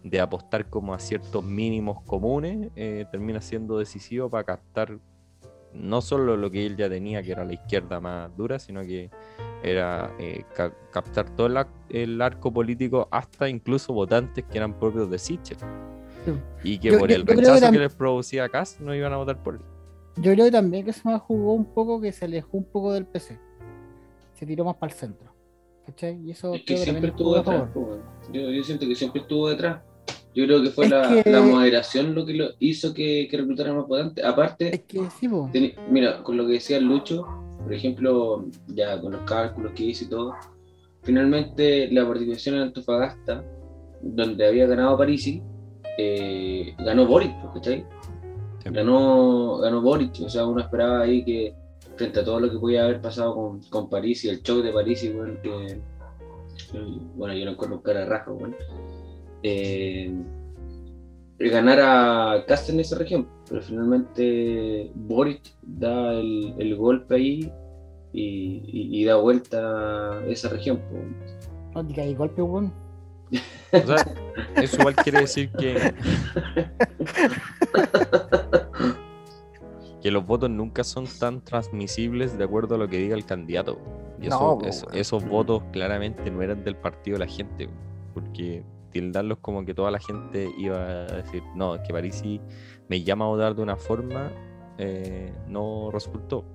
de 0.04 0.20
apostar 0.20 0.70
como 0.70 0.94
a 0.94 1.00
ciertos 1.00 1.44
mínimos 1.44 2.02
comunes, 2.04 2.70
eh, 2.76 3.06
termina 3.12 3.42
siendo 3.42 3.78
decisivo 3.80 4.30
para 4.30 4.44
captar 4.44 5.00
no 5.74 6.02
solo 6.02 6.36
lo 6.38 6.50
que 6.52 6.66
él 6.66 6.76
ya 6.78 6.90
tenía, 6.90 7.22
que 7.24 7.32
era 7.32 7.46
la 7.46 7.54
izquierda 7.54 8.00
más 8.00 8.36
dura, 8.36 8.60
sino 8.60 8.82
que 8.82 9.10
era 9.64 10.12
eh, 10.20 10.44
ca- 10.56 10.74
captar 10.92 11.30
todo 11.36 11.48
el, 11.48 11.58
el 11.90 12.22
arco 12.22 12.52
político 12.52 13.08
hasta 13.12 13.48
incluso 13.48 13.94
votantes 13.94 14.44
que 14.46 14.58
eran 14.58 14.78
propios 14.78 15.10
de 15.10 15.18
Sichel. 15.20 15.58
Sí. 16.26 16.32
Y 16.64 16.78
que 16.80 16.92
Yo- 16.92 17.00
por 17.00 17.10
yo- 17.10 17.16
el 17.16 17.22
yo 17.22 17.26
que 17.28 17.36
rechazo 17.36 17.72
que, 17.72 17.80
les 17.80 17.96
producía 17.96 18.50
Cas 18.50 18.80
no 18.80 18.94
iban 18.96 19.14
a 19.14 19.18
votar 19.18 19.42
por 19.42 19.56
él. 19.56 19.62
Yo 20.18 20.34
creo 20.34 20.52
también 20.52 20.86
que 20.86 20.94
se 20.94 21.08
me 21.08 21.18
jugó 21.20 21.54
un 21.54 21.66
poco, 21.66 22.02
que 22.02 22.12
se 22.12 22.26
alejó 22.26 22.58
un 22.58 22.66
poco 22.66 22.94
del 22.94 23.06
PC. 23.06 23.40
Se 24.34 24.46
tiró 24.46 24.66
más 24.66 24.76
para 24.76 24.92
el 24.92 24.98
centro. 25.00 25.32
¿Cachai? 25.86 26.20
Y 26.26 26.32
eso 26.32 26.54
es 26.54 26.62
que 26.62 26.76
que 26.76 26.78
siempre 26.84 27.10
estuvo 27.10 27.36
detrás. 27.36 27.70
weón. 27.74 28.02
Yo, 28.32 28.50
yo 28.52 28.64
siento 28.64 28.86
que 28.88 28.96
siempre 28.96 29.22
estuvo 29.22 29.50
detrás. 29.50 29.82
Yo 30.34 30.46
creo 30.46 30.62
que 30.64 30.70
fue 30.70 30.88
la, 30.88 31.22
que- 31.24 31.30
la 31.30 31.42
moderación 31.42 32.16
lo 32.16 32.26
que 32.26 32.34
lo 32.34 32.50
hizo 32.60 32.94
que, 32.94 33.28
que 33.30 33.38
reclutara 33.38 33.74
más 33.74 33.88
votantes. 33.88 34.24
Aparte, 34.24 34.74
Es 34.76 34.82
que 34.84 35.10
sí, 35.10 35.28
po. 35.28 35.50
Teni- 35.52 35.74
Mira, 35.90 36.24
con 36.24 36.38
lo 36.38 36.46
que 36.48 36.54
decía 36.54 36.80
Lucho, 36.80 37.26
por 37.64 37.74
ejemplo, 37.74 38.46
ya 38.68 39.00
con 39.02 39.12
los 39.12 39.22
cálculos 39.24 39.74
que 39.74 39.84
hice 39.84 40.06
y 40.06 40.10
todo, 40.10 40.34
finalmente 41.04 41.90
la 41.92 42.06
participación 42.08 42.56
en 42.56 42.62
Antofagasta, 42.62 43.44
donde 44.02 44.48
había 44.48 44.66
ganado 44.68 44.98
Parisi, 44.98 45.42
eh, 45.98 46.74
ganó 46.80 47.06
Boric, 47.06 47.34
¿cachai? 47.54 47.86
Sí. 48.64 48.70
Ganó, 48.72 49.58
ganó 49.58 49.82
Boric, 49.82 50.14
o 50.24 50.30
sea, 50.30 50.46
uno 50.46 50.62
esperaba 50.62 51.02
ahí 51.02 51.24
que 51.26 51.54
frente 51.98 52.22
a 52.22 52.24
todo 52.24 52.40
lo 52.40 52.50
que 52.50 52.58
podía 52.58 52.86
haber 52.86 53.02
pasado 53.02 53.36
con, 53.36 53.60
con 53.70 53.90
París 53.90 54.24
y 54.26 54.30
el 54.30 54.42
show 54.42 54.62
de 54.62 54.72
París, 54.72 55.04
y 55.04 55.10
bueno, 55.10 55.34
que, 55.44 55.80
bueno, 57.16 57.34
yo 57.36 57.46
no 57.46 57.52
encuentro 57.52 57.78
un 57.78 57.84
cara 57.84 58.06
raja, 58.06 58.32
bueno, 58.32 58.56
eh, 59.44 60.14
ganar 61.40 61.80
a 61.82 62.46
Cast 62.48 62.70
en 62.70 62.80
esa 62.80 62.98
región, 62.98 63.28
pero 63.50 63.62
finalmente 63.62 64.92
Boric 64.96 65.42
da 65.62 66.14
el, 66.14 66.54
el 66.60 66.76
golpe 66.76 67.16
ahí 67.16 67.52
y, 68.14 68.62
y- 68.68 69.02
y 69.02 69.06
da 69.06 69.16
vuelta 69.16 70.22
esa 70.28 70.50
región. 70.50 70.80
No 71.74 71.84
diga 71.84 72.04
ahí 72.04 72.14
golpe, 72.14 72.42
weón. 72.42 72.72
O 73.74 73.88
sea, 73.88 73.96
eso 74.58 74.78
igual 74.80 74.96
quiere 74.98 75.22
decir 75.22 75.50
que. 75.54 75.94
que 80.02 80.12
los 80.12 80.26
votos 80.26 80.50
nunca 80.50 80.84
son 80.84 81.06
tan 81.20 81.42
transmisibles 81.42 82.38
de 82.38 82.44
acuerdo 82.44 82.76
a 82.76 82.78
lo 82.78 82.88
que 82.88 82.98
diga 82.98 83.16
el 83.16 83.26
candidato. 83.26 83.78
Y 84.22 84.28
eso- 84.28 84.58
No, 84.62 84.68
eso- 84.68 84.88
esos 84.94 85.24
votos 85.28 85.64
claramente 85.72 86.30
no 86.32 86.42
eran 86.42 86.64
del 86.64 86.76
partido 86.76 87.16
de 87.16 87.26
la 87.26 87.32
gente, 87.32 87.70
porque 88.14 88.64
tildarlos 88.92 89.40
como 89.40 89.66
que 89.66 89.74
toda 89.74 89.90
la 89.92 90.00
gente 90.00 90.50
iba 90.58 90.78
a 90.78 91.06
decir, 91.06 91.42
no, 91.56 91.76
es 91.76 91.82
que 91.82 91.94
Parisi 91.94 92.40
me 92.90 93.02
llama 93.04 93.26
a 93.26 93.30
votar 93.30 93.56
de 93.56 93.62
una 93.64 93.76
forma, 93.78 94.32
eh, 94.78 95.34
no 95.48 95.90
resultó. 95.92 96.46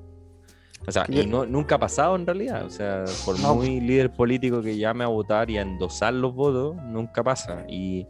O 0.86 0.92
sea, 0.92 1.04
y 1.08 1.26
no, 1.26 1.46
nunca 1.46 1.76
ha 1.76 1.78
pasado 1.78 2.14
en 2.14 2.26
realidad. 2.26 2.64
O 2.64 2.70
sea, 2.70 3.04
por 3.24 3.40
No. 3.40 3.54
muy 3.56 3.80
líder 3.80 4.12
político 4.12 4.62
que 4.62 4.76
llame 4.76 5.02
a 5.02 5.08
votar 5.08 5.50
y 5.50 5.58
a 5.58 5.62
endosar 5.62 6.14
los 6.14 6.34
votos, 6.34 6.76
nunca 6.84 7.24
pasa. 7.24 7.64
Y, 7.68 8.06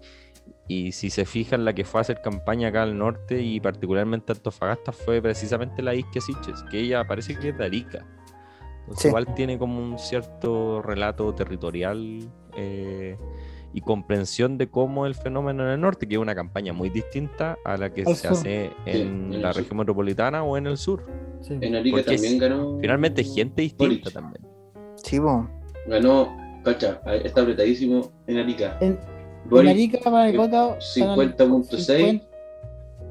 y 0.68 0.92
si 0.92 1.08
se 1.10 1.24
fijan, 1.24 1.64
la 1.64 1.72
que 1.74 1.84
fue 1.84 2.00
a 2.00 2.02
hacer 2.02 2.20
campaña 2.20 2.68
acá 2.68 2.82
al 2.82 2.98
norte 2.98 3.40
y 3.40 3.60
particularmente 3.60 4.32
Antofagasta 4.32 4.92
fue 4.92 5.22
precisamente 5.22 5.80
la 5.80 5.94
Isque 5.94 6.20
Siches, 6.20 6.62
que 6.70 6.80
ella 6.80 7.04
parece 7.06 7.38
que 7.38 7.50
es 7.50 7.56
de 7.58 7.64
Arica. 7.64 8.04
Entonces, 8.80 9.02
Sí. 9.02 9.08
igual 9.08 9.34
tiene 9.34 9.58
como 9.58 9.78
un 9.80 9.98
cierto 9.98 10.82
relato 10.82 11.34
territorial 11.34 12.20
eh, 12.56 13.16
y 13.76 13.82
comprensión 13.82 14.56
de 14.56 14.68
cómo 14.70 15.04
el 15.06 15.14
fenómeno 15.14 15.62
en 15.64 15.68
el 15.74 15.80
norte, 15.80 16.08
que 16.08 16.14
es 16.14 16.20
una 16.20 16.34
campaña 16.34 16.72
muy 16.72 16.88
distinta 16.88 17.58
a 17.62 17.76
la 17.76 17.92
que 17.92 18.04
Al 18.06 18.16
se 18.16 18.22
sur. 18.28 18.32
hace 18.38 18.70
Sí, 18.86 18.90
en 18.90 19.42
la 19.42 19.52
sur. 19.52 19.60
región 19.62 19.78
metropolitana 19.78 20.42
o 20.42 20.56
en 20.56 20.66
el 20.66 20.78
sur. 20.78 21.04
Sí. 21.42 21.58
En 21.60 21.74
Arica 21.76 21.98
Porque 21.98 22.14
también 22.16 22.34
es- 22.34 22.40
ganó. 22.40 22.78
Finalmente, 22.80 23.22
gente 23.22 23.60
distinta 23.62 23.84
Boric. 23.84 24.12
también. 24.12 24.46
Sí, 24.96 25.20
po. 25.20 25.46
Ganó, 25.88 26.34
cacha, 26.64 27.00
está 27.22 27.42
apretadísimo 27.42 28.10
en 28.26 28.38
Arica. 28.38 28.78
En, 28.80 28.98
en 29.52 29.68
Arica, 29.68 30.10
Maricota, 30.10 30.78
50.6 30.80 32.22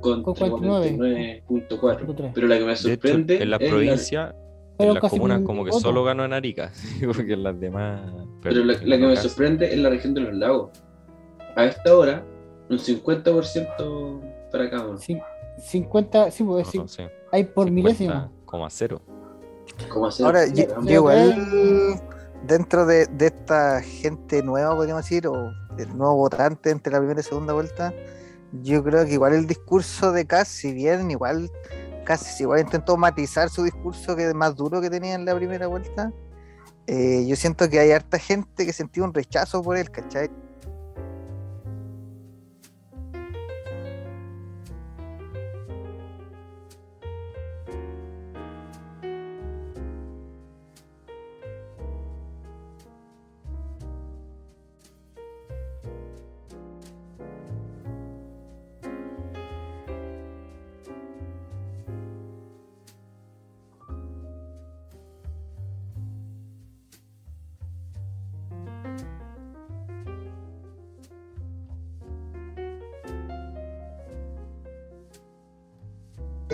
contra 0.01 0.49
con 0.49 0.59
49. 0.59 1.43
49.4. 1.47 1.79
49.3. 1.79 2.31
Pero 2.33 2.47
la 2.47 2.57
que 2.57 2.65
me 2.65 2.71
hecho, 2.73 2.89
sorprende 2.89 3.41
en 3.41 3.49
la 3.51 3.57
es 3.57 3.69
provincia, 3.69 4.35
en 4.79 4.93
las 4.95 4.99
comunas 5.11 5.41
como 5.41 5.63
que 5.63 5.69
voto. 5.71 5.81
solo 5.81 6.03
ganó 6.03 6.25
en 6.25 6.33
Arica, 6.33 6.71
porque 7.15 7.33
en 7.33 7.43
las 7.43 7.59
demás... 7.59 8.01
Pero 8.49 8.63
la, 8.65 8.73
la 8.73 8.97
que 8.97 9.07
me 9.07 9.15
sorprende 9.17 9.73
es 9.73 9.77
la 9.79 9.89
región 9.89 10.13
de 10.13 10.21
los 10.21 10.33
lagos. 10.33 10.71
A 11.55 11.65
esta 11.65 11.95
hora, 11.95 12.23
un 12.69 12.77
50% 12.77 14.49
para 14.51 14.69
cada 14.69 14.87
uno. 14.87 14.97
Cin- 14.99 15.23
50, 15.59 16.31
sí, 16.31 16.43
pues 16.43 16.67
sí, 16.67 16.77
No 16.77 16.87
sé, 16.87 17.09
hay 17.31 17.43
por 17.45 17.69
milésima. 17.71 18.31
Como 18.45 18.65
a 18.65 18.69
cero. 18.69 19.01
¿Cómo 19.89 20.07
hacer? 20.07 20.25
Ahora, 20.25 20.45
yo 20.47 20.63
igual, 20.87 21.99
dentro 22.45 22.85
de, 22.85 23.07
de 23.07 23.27
esta 23.27 23.81
gente 23.81 24.43
nueva, 24.43 24.75
podríamos 24.75 25.03
decir, 25.03 25.27
o 25.27 25.51
el 25.77 25.97
nuevo 25.97 26.15
votante 26.15 26.69
entre 26.69 26.93
la 26.93 26.99
primera 26.99 27.19
y 27.19 27.23
segunda 27.23 27.53
vuelta, 27.53 27.93
yo 28.61 28.83
creo 28.83 29.05
que 29.05 29.13
igual 29.13 29.33
el 29.33 29.47
discurso 29.47 30.11
de 30.11 30.25
Cass, 30.25 30.47
si 30.49 30.73
bien 30.73 31.09
igual 31.11 31.49
casi 32.05 32.43
igual 32.43 32.59
intentó 32.61 32.95
matizar 32.97 33.49
su 33.49 33.63
discurso 33.63 34.15
que 34.15 34.27
es 34.27 34.33
más 34.35 34.55
duro 34.55 34.79
que 34.79 34.89
tenía 34.91 35.15
en 35.15 35.25
la 35.25 35.35
primera 35.35 35.65
vuelta, 35.67 36.13
eh, 36.87 37.25
yo 37.27 37.35
siento 37.35 37.69
que 37.69 37.79
hay 37.79 37.91
harta 37.91 38.19
gente 38.19 38.65
que 38.65 38.73
sentía 38.73 39.03
un 39.03 39.13
rechazo 39.13 39.61
por 39.63 39.77
él, 39.77 39.91
¿cachai? 39.91 40.29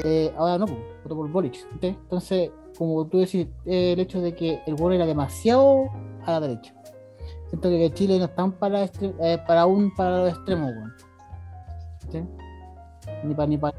Eh, 0.04 0.34
ahora 0.38 0.58
no, 0.58 0.66
pues, 0.66 0.80
votó 1.04 1.16
por 1.16 1.30
Boric. 1.30 1.56
Entonces, 1.82 2.52
como 2.78 3.06
tú 3.08 3.20
decís, 3.20 3.48
eh, 3.66 3.94
el 3.94 4.00
hecho 4.00 4.22
de 4.22 4.34
que 4.34 4.62
el 4.66 4.76
voto 4.76 4.92
era 4.92 5.06
demasiado 5.06 5.90
a 6.26 6.32
la 6.32 6.40
derecha. 6.40 6.74
Siento 7.50 7.70
que 7.70 7.92
Chile 7.94 8.18
no 8.18 8.26
están 8.26 8.54
para, 8.54 8.86
eh, 8.86 9.38
para 9.46 9.66
un 9.66 9.94
para 9.94 10.20
los 10.20 10.30
extremos. 10.30 10.72
Ni 13.24 13.34
para 13.36 13.48
ni 13.48 13.58
para. 13.58 13.78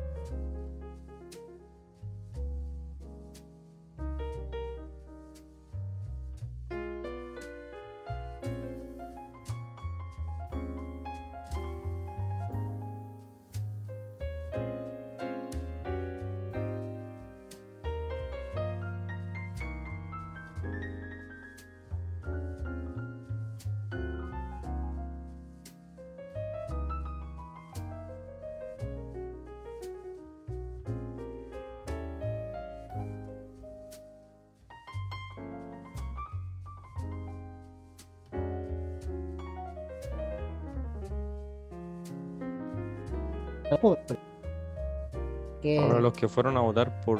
Los 46.02 46.12
que 46.12 46.28
fueron 46.28 46.56
a 46.56 46.60
votar 46.60 47.00
por 47.00 47.18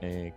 eh, 0.00 0.32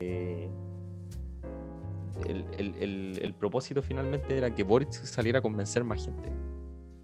eh, 0.00 0.48
el, 2.26 2.44
el- 2.58 2.74
el- 2.82 3.18
el 3.22 3.34
propósito 3.34 3.82
finalmente 3.82 4.36
era 4.36 4.54
que 4.54 4.62
Boric 4.62 4.90
saliera 4.92 5.38
a 5.38 5.42
convencer 5.42 5.84
más 5.84 6.04
gente. 6.04 6.30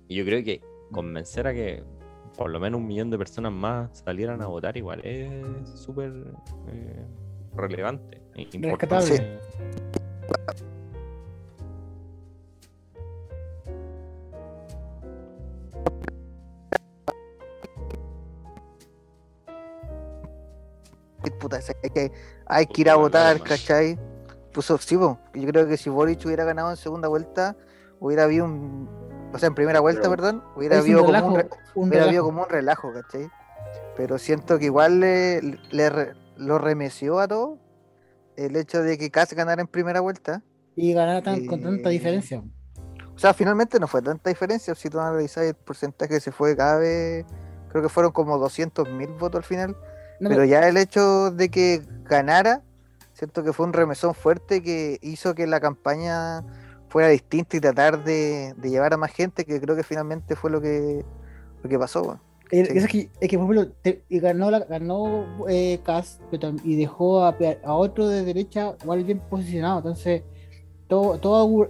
Y 0.09 0.17
yo 0.17 0.25
creo 0.25 0.43
que 0.45 0.61
convencer 0.93 1.47
a 1.47 1.55
que 1.55 1.83
por 2.37 2.51
lo 2.51 2.61
menos 2.61 2.81
un 2.81 2.87
millón 2.87 3.11
de 3.11 3.17
personas 3.19 3.51
más 3.53 3.99
salieran 4.05 4.43
a 4.43 4.47
votar 4.47 4.77
igual 4.77 5.01
es 5.05 5.31
súper 5.75 6.13
eh, 6.69 7.05
relevante. 7.55 8.21
e 8.35 8.43
importante. 8.43 8.87
Rescatable. 8.97 9.39
Que 21.97 22.13
hay 22.47 22.67
que 22.67 22.83
ir 22.83 22.91
a 22.91 22.97
votar. 22.97 23.41
¿cachai? 23.43 23.99
Puso, 24.53 24.77
sí, 24.79 24.97
po, 24.97 25.19
yo 25.35 25.49
creo 25.49 25.67
que 25.67 25.77
si 25.77 25.89
Boric 25.91 26.25
hubiera 26.27 26.45
ganado 26.45 26.71
en 26.71 26.77
segunda 26.77 27.09
vuelta, 27.09 27.57
hubiera 28.01 28.25
habido 28.25 28.45
un, 28.47 28.89
o 29.33 29.39
sea, 29.39 29.49
en 29.49 29.55
primera 29.55 29.81
vuelta, 29.81 30.03
Pero- 30.03 30.11
perdón, 30.17 30.43
hubiera 30.57 30.77
un 30.77 30.81
habido 30.83 31.05
como 31.05 31.27
un, 31.29 31.37
re- 31.37 31.49
un 31.75 31.89
hubiera 31.89 32.05
habido 32.05 32.23
relajo. 32.23 32.27
como 32.27 32.43
un 32.45 32.49
relajo, 32.49 32.93
¿cachai? 32.93 33.31
Pero 33.97 34.19
siento 34.19 34.59
que 34.59 34.67
igual 34.67 35.01
le, 35.01 35.41
le 35.71 35.91
re- 35.91 36.15
lo 36.37 36.59
remeció 36.59 37.19
a 37.19 37.29
todo 37.29 37.59
el 38.37 38.57
hecho 38.57 38.83
de 38.83 38.99
que 38.99 39.11
Kass 39.11 39.33
ganara 39.35 39.61
en 39.63 39.67
primera 39.69 40.01
vuelta. 40.01 40.43
Y 40.75 40.93
ganar 40.93 41.23
tan- 41.23 41.47
con 41.47 41.63
tanta 41.63 41.89
Eh, 41.89 41.93
diferencia. 41.93 42.43
O 43.15 43.19
sea, 43.19 43.33
finalmente 43.33 43.81
no 43.81 43.87
fue 43.87 44.03
tanta 44.03 44.29
diferencia. 44.29 44.75
Si 44.75 44.91
tú 44.91 45.01
analizas 45.01 45.45
el 45.45 45.55
porcentaje, 45.55 46.21
se 46.21 46.33
fue 46.33 46.55
cada 46.55 46.79
vez. 46.79 47.25
Creo 47.71 47.83
que 47.83 47.89
fueron 47.89 48.13
como 48.13 48.37
200 48.39 48.89
mil 48.91 49.09
votos 49.19 49.39
al 49.39 49.45
final. 49.45 49.77
No, 50.21 50.31
Pero 50.31 50.45
ya 50.45 50.69
el 50.69 50.77
hecho 50.77 51.31
de 51.31 51.51
que 51.51 51.83
ganara, 52.05 52.63
siento 53.13 53.43
que 53.43 53.53
fue 53.53 53.67
un 53.67 53.73
remesón 53.73 54.15
fuerte 54.15 54.63
que 54.63 54.99
hizo 55.03 55.35
que 55.35 55.47
la 55.47 55.61
campaña 55.61 56.45
fuera 56.89 57.09
distinta 57.09 57.57
y 57.57 57.61
tratar 57.61 58.05
de, 58.05 58.55
de 58.57 58.71
llevar 58.71 58.95
a 58.95 58.97
más 58.97 59.13
gente, 59.13 59.45
que 59.45 59.61
creo 59.61 59.77
que 59.77 59.83
finalmente 59.83 60.37
fue 60.37 60.51
lo 60.51 60.61
que, 60.61 61.05
lo 61.63 61.69
que 61.69 61.79
pasó. 61.79 62.19
Es 62.51 62.87
que, 62.87 63.11
es 63.21 63.29
que, 63.29 63.39
por 63.39 63.53
ejemplo, 63.53 63.75
te- 63.83 64.05
ganó, 64.09 64.51
la, 64.51 64.61
ganó 64.61 65.27
eh, 65.49 65.81
pero 65.85 66.53
tam- 66.53 66.61
y 66.63 66.77
dejó 66.77 67.25
a, 67.25 67.35
otro 67.75 68.07
de 68.09 68.25
derecha 68.25 68.77
igual 68.83 69.03
bien 69.03 69.21
posicionado. 69.29 69.79
Entonces, 69.79 70.23
todo, 70.87 71.19
todo, 71.19 71.69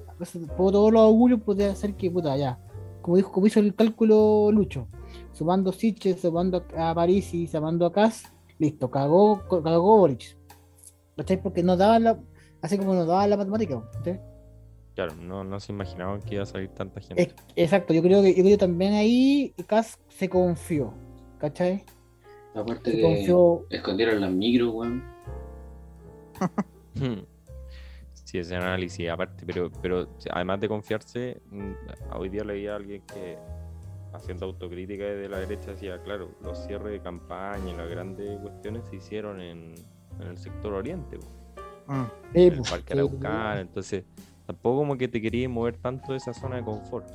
todos 0.57 0.93
los 0.93 1.03
augurios 1.03 1.41
podían 1.41 1.71
hacer 1.71 1.95
que, 1.95 2.11
puta, 2.11 2.37
ya. 2.37 2.59
Como, 3.01 3.17
dijo, 3.17 3.33
como 3.33 3.47
hizo 3.47 3.61
el 3.61 3.75
cálculo 3.75 4.51
Lucho, 4.53 4.87
sumando 5.33 5.73
Siches, 5.73 6.21
sumando 6.21 6.63
a 6.77 6.95
París 6.95 7.33
y 7.33 7.47
sumando 7.47 7.87
a 7.87 7.93
Kass, 7.93 8.25
listo, 8.59 8.91
cagó, 8.91 9.43
cagó 9.49 9.99
Boric. 9.99 10.37
¿Cachai? 11.17 11.43
Porque 11.43 11.63
no 11.63 11.77
daba 11.77 11.99
la, 11.99 12.19
así 12.63 12.77
como 12.79 12.95
nos 12.95 13.07
daba 13.07 13.27
la 13.27 13.37
matemática. 13.37 13.83
¿cachai? 13.93 14.21
Claro, 14.95 15.15
no, 15.17 15.45
no 15.45 15.61
se 15.61 15.73
imaginaban 15.73 16.23
que 16.23 16.35
iba 16.35 16.43
a 16.43 16.47
salir 16.47 16.69
tanta 16.71 17.01
gente. 17.01 17.23
Es- 17.23 17.35
exacto, 17.55 17.93
yo 17.95 18.03
creo 18.03 18.23
que 18.23 18.35
yo 18.35 18.43
creo 18.43 18.59
también 18.59 18.95
ahí 18.95 19.55
Kass 19.67 19.99
se 20.09 20.29
confió. 20.29 20.93
¿Cachai? 21.39 21.85
Aparte 22.55 22.91
Se 22.91 22.97
que 22.97 23.03
confió. 23.03 23.67
escondieron 23.71 24.21
las 24.21 24.31
micros, 24.33 24.73
weón. 24.75 25.05
Sí, 28.25 28.39
ese 28.39 28.57
análisis 28.57 29.09
aparte, 29.09 29.45
pero, 29.47 29.71
pero 29.81 30.09
además 30.33 30.61
de 30.61 30.67
confiarse, 30.69 31.41
mm, 31.49 31.73
hoy 32.19 32.29
día 32.29 32.43
leía 32.43 32.73
a 32.73 32.77
alguien 32.77 33.01
que 33.03 33.39
haciendo 34.17 34.47
autocrítica 34.47 35.05
de 35.05 35.29
la 35.29 35.39
derecha 35.39 35.73
decía, 35.73 36.03
claro, 36.03 36.31
los 36.43 36.59
cierres 36.67 36.93
de 36.93 37.01
campaña 37.01 37.71
y 37.73 37.77
las 37.77 37.89
grandes 37.89 38.39
cuestiones 38.41 38.85
se 38.89 38.97
hicieron 38.97 39.41
en, 39.41 39.75
en 40.21 40.27
el 40.29 40.37
sector 40.39 40.73
oriente. 40.75 41.19
Sí, 41.21 41.27
en 42.35 42.53
el 42.53 42.59
pues, 42.59 42.71
parque 42.71 42.93
sí, 42.95 42.99
Araucano, 42.99 43.61
entonces 43.61 44.05
tampoco 44.47 44.79
como 44.79 44.97
que 44.97 45.09
te 45.09 45.21
querías 45.21 45.51
mover 45.51 45.77
tanto 45.77 46.13
de 46.13 46.19
esa 46.19 46.33
zona 46.33 46.57
de 46.57 46.65
confort. 46.65 47.09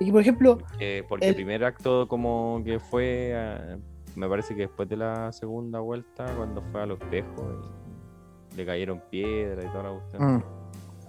Y 0.00 0.06
que, 0.06 0.12
por 0.12 0.20
ejemplo, 0.20 0.58
Porque, 0.58 1.04
porque 1.08 1.26
El- 1.26 1.30
el 1.30 1.34
primer 1.36 1.64
acto 1.64 2.08
como 2.08 2.60
que 2.64 2.80
fue, 2.80 3.30
eh, 3.34 3.76
me 4.16 4.28
parece 4.28 4.54
que 4.54 4.62
después 4.62 4.88
de 4.88 4.96
la 4.96 5.30
segunda 5.32 5.78
vuelta, 5.80 6.26
cuando 6.36 6.60
fue 6.72 6.82
a 6.82 6.86
los 6.86 7.00
espejos, 7.00 7.54
y 8.52 8.56
le 8.56 8.66
cayeron 8.66 9.00
piedras 9.10 9.64
y 9.64 9.68
toda 9.68 9.84
la 9.84 9.90
cuestión. 9.92 10.36
Mm. 10.36 10.42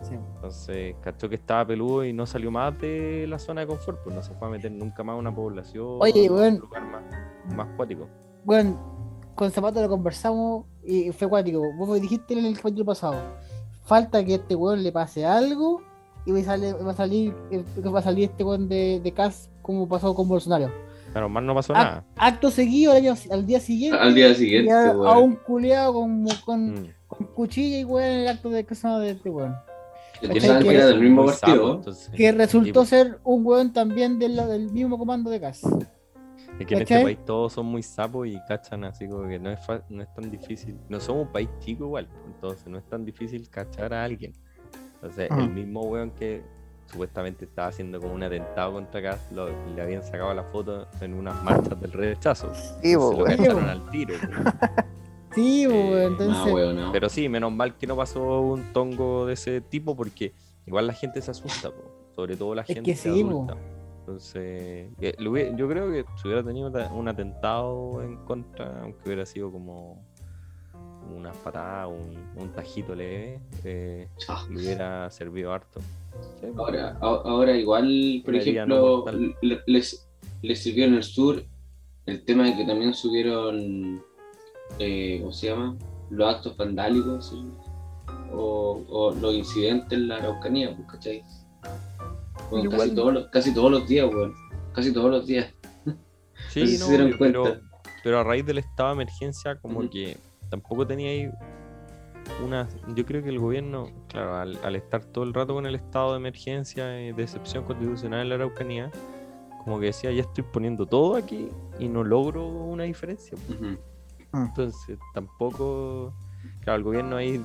Sí, 0.04 0.16
Entonces, 0.36 0.96
cachó 1.02 1.28
que 1.30 1.36
estaba 1.36 1.66
peludo 1.66 2.04
y 2.06 2.14
no 2.14 2.26
salió 2.26 2.52
más 2.52 2.78
de 2.80 3.26
la 3.28 3.40
zona 3.40 3.62
de 3.62 3.68
confort, 3.68 4.00
pues 4.04 4.16
no 4.16 4.22
se 4.22 4.34
fue 4.36 4.48
a 4.48 4.52
meter 4.52 4.72
nunca 4.72 5.04
más 5.04 5.16
a 5.16 5.18
una 5.20 5.34
población, 5.34 5.98
Oye, 6.00 6.28
a 6.28 6.32
un 6.32 6.38
weón. 6.40 6.58
lugar 6.60 6.84
más, 6.86 7.04
más 7.56 7.68
cuático. 7.76 8.08
bueno, 8.44 8.94
con 9.36 9.50
Zapato 9.52 9.82
lo 9.82 9.90
conversamos 9.90 10.66
y 10.84 11.12
fue 11.12 11.28
cuático. 11.28 11.62
Vos 11.78 12.00
dijiste 12.00 12.34
en 12.38 12.46
el 12.46 12.56
capítulo 12.56 12.86
pasado, 12.86 13.16
falta 13.84 14.24
que 14.24 14.34
a 14.34 14.36
este 14.36 14.56
weón 14.56 14.84
le 14.84 14.92
pase 14.92 15.26
algo 15.26 15.82
y 16.26 16.32
va 16.32 16.40
a 16.40 16.44
salir, 16.44 16.76
va 16.86 16.92
a 16.92 16.96
salir, 16.96 17.36
eh, 17.52 17.64
va 17.94 18.00
a 18.00 18.04
salir 18.04 18.30
este 18.30 18.44
weón 18.44 18.68
de, 18.70 19.00
de 19.04 19.12
Cas 19.12 19.50
como 19.62 19.88
pasó 19.88 20.14
con 20.14 20.28
Bolsonaro. 20.28 20.70
Claro, 21.12 21.30
más 21.30 21.44
no 21.44 21.54
pasó 21.54 21.74
nada. 21.74 22.04
Acto 22.16 22.50
seguido 22.50 22.92
al, 22.92 22.98
año- 22.98 23.14
al 23.32 23.46
día 23.46 23.60
siguiente. 23.60 23.98
Al 24.00 24.16
día 24.16 24.34
siguiente, 24.34 24.72
a 24.72 24.92
weón. 24.92 25.18
un 25.24 25.36
culeado 25.36 25.94
con, 25.94 26.26
con, 26.46 26.72
Mm. 26.74 26.88
con 27.08 27.28
cuchilla 27.28 27.80
y 27.80 27.84
weón 27.84 28.08
en 28.08 28.20
el 28.22 28.28
acto 28.30 28.50
de 28.50 28.64
casa 28.66 28.98
de 29.00 29.12
este 29.12 29.30
weón. 29.30 29.56
Que 30.28 30.28
¿Cachai? 30.30 30.40
pensaban 30.42 30.64
que 30.64 30.70
Que 30.70 30.76
era 30.76 30.86
del 30.88 31.00
mismo 31.02 31.24
Muy 31.24 31.32
partido. 31.32 31.56
sapo, 31.58 31.74
entonces. 31.76 32.10
Que 32.16 32.32
resultó 32.32 32.74
pues. 32.82 32.90
ser 32.90 33.20
un 33.24 33.46
weón 33.46 33.74
también 33.74 34.20
del, 34.20 34.36
del 34.36 34.72
mismo 34.72 34.98
comando 34.98 35.30
de 35.30 35.40
Cas. 35.42 35.62
Es 36.60 36.68
que 36.68 36.76
en 36.76 36.82
este 36.84 37.02
país 37.04 37.18
todos 37.26 37.52
son 37.54 37.66
muy 37.66 37.82
sapos 37.82 38.28
y 38.28 38.40
cachan 38.48 38.84
así 38.84 39.08
como 39.08 39.28
que 39.28 39.40
no 39.40 39.50
es, 39.50 39.60
fa- 39.66 39.84
no 39.90 40.04
es 40.04 40.14
tan 40.14 40.30
difícil. 40.30 40.78
No 40.88 41.00
somos 41.00 41.26
un 41.28 41.32
país 41.32 41.50
chico 41.60 41.86
igual, 41.86 42.08
entonces 42.28 42.68
no 42.68 42.78
es 42.78 42.88
tan 42.88 43.04
difícil 43.04 43.50
cachar 43.50 43.94
a 43.94 44.04
alguien. 44.04 44.34
Entonces, 44.96 45.30
el 45.32 45.50
Mm. 45.50 45.54
mismo 45.56 45.82
weón 45.82 46.12
que 46.12 46.44
supuestamente 46.86 47.46
estaba 47.46 47.70
haciendo 47.70 48.00
como 48.00 48.14
un 48.14 48.22
atentado 48.24 48.72
contra 48.74 49.18
lo- 49.32 49.50
le 49.76 49.82
habían 49.82 50.04
sacado 50.04 50.34
la 50.34 50.44
foto 50.44 50.88
en 51.02 51.16
unas 51.16 51.42
marchas 51.44 51.80
del 51.82 51.92
rechazo. 51.92 52.54
Sí, 52.54 52.92
Entonces 52.94 52.98
po, 52.98 53.12
lo 53.12 53.18
weón. 53.26 53.38
cacharon 53.38 53.70
al 53.70 53.90
tiro. 53.90 54.14
Sí, 55.36 55.64
Eh, 55.64 55.68
No, 55.68 55.98
entonces. 56.00 56.54
weón, 56.54 56.76
no. 56.76 56.92
Pero 56.92 57.10
sí, 57.10 57.28
menos 57.30 57.52
mal 57.52 57.76
que 57.78 57.88
no 57.88 57.96
pasó 57.96 58.42
un 58.42 58.72
tongo 58.74 59.26
de 59.26 59.34
ese 59.34 59.62
tipo 59.62 59.96
porque 59.96 60.34
igual 60.66 60.88
la 60.88 60.94
gente 60.94 61.22
se 61.22 61.32
asusta, 61.32 61.70
po, 61.72 61.84
sobre 62.16 62.36
todo 62.38 62.56
la 62.56 62.62
Es 62.62 62.68
gente 62.68 62.84
que 62.92 62.96
sí, 62.96 63.24
po. 63.24 63.30
adulta. 63.30 63.58
Entonces, 64.00 64.90
eh, 65.00 65.16
yo 65.56 65.68
creo 65.70 65.90
que 65.92 66.04
si 66.22 66.28
hubiera 66.28 66.44
tenido 66.44 66.70
un 66.94 67.08
atentado 67.08 68.02
en 68.02 68.18
contra, 68.26 68.82
aunque 68.82 69.00
hubiera 69.06 69.26
sido 69.26 69.50
como 69.52 70.04
una 71.16 71.32
patada, 71.32 71.88
un, 71.88 72.16
un 72.38 72.50
tajito 72.50 72.96
leve, 72.96 73.40
eh, 73.64 74.08
Ah. 74.28 74.46
le 74.50 74.56
hubiera 74.58 75.10
servido 75.10 75.54
harto. 75.54 75.80
Sí. 76.42 76.48
Ahora, 76.58 76.98
ahora 77.02 77.56
igual, 77.56 78.22
por 78.26 78.34
no 78.34 78.40
ejemplo, 78.40 79.06
les 79.62 80.06
sirvió 80.62 80.86
en 80.86 80.96
el 80.96 81.04
sur 81.04 81.42
el 82.06 82.24
tema 82.26 82.44
de 82.46 82.58
que 82.58 82.66
también 82.66 82.94
subieron, 82.94 84.04
eh, 84.80 85.18
¿cómo 85.22 85.32
se 85.32 85.48
llama? 85.48 85.76
Los 86.10 86.36
actos 86.36 86.56
vandálicos 86.58 87.30
¿sí? 87.30 87.46
o, 88.34 88.84
o 88.90 89.12
los 89.16 89.34
incidentes 89.34 89.92
en 89.98 90.08
la 90.08 90.18
Araucanía, 90.18 90.76
pues, 90.76 90.88
¿cachai? 90.90 91.24
Bueno, 92.50 92.66
Igual- 92.66 92.80
casi, 92.80 92.96
todos 92.96 93.14
los, 93.14 93.28
casi 93.28 93.54
todos 93.54 93.72
los 93.72 93.88
días, 93.88 94.08
weón. 94.14 94.34
Casi 94.74 94.92
todos 94.94 95.12
los 95.12 95.26
días. 95.28 95.54
Sí, 96.50 96.62
No 96.80 96.86
se 96.86 96.90
dieron 96.90 97.16
pero, 97.18 97.44
cuenta. 97.44 97.62
pero 98.04 98.20
a 98.20 98.24
raíz 98.24 98.46
del 98.46 98.60
estado 98.60 98.90
de 98.90 98.94
emergencia, 98.96 99.56
como 99.60 99.90
que 99.90 100.18
tampoco 100.50 100.86
tenía 100.86 101.10
ahí 101.10 101.32
una. 102.46 102.68
Yo 102.96 103.06
creo 103.06 103.24
que 103.24 103.30
el 103.30 103.40
gobierno, 103.40 103.88
claro, 104.08 104.36
al, 104.36 104.60
al 104.64 104.76
estar 104.76 105.04
todo 105.06 105.24
el 105.24 105.34
rato 105.34 105.54
con 105.56 105.66
el 105.66 105.74
estado 105.76 106.12
de 106.12 106.18
emergencia 106.18 107.02
y 107.02 107.12
de 107.12 107.24
excepción 107.24 107.64
constitucional 107.64 108.22
en 108.22 108.30
la 108.30 108.36
Araucanía, 108.36 108.92
como 109.64 109.80
que 109.80 109.88
decía, 109.88 110.12
ya 110.12 110.22
estoy 110.22 110.44
poniendo 110.44 110.86
todo 110.86 111.16
aquí 111.16 111.50
y 111.80 111.88
no 111.88 112.04
logro 112.04 112.46
una 112.48 112.84
diferencia. 112.84 113.36
pues. 113.48 113.60
Ujú. 114.34 114.44
Entonces, 114.44 115.00
tampoco. 115.14 116.12
Claro, 116.62 116.78
el 116.78 116.84
gobierno 116.84 117.16
ahí, 117.16 117.44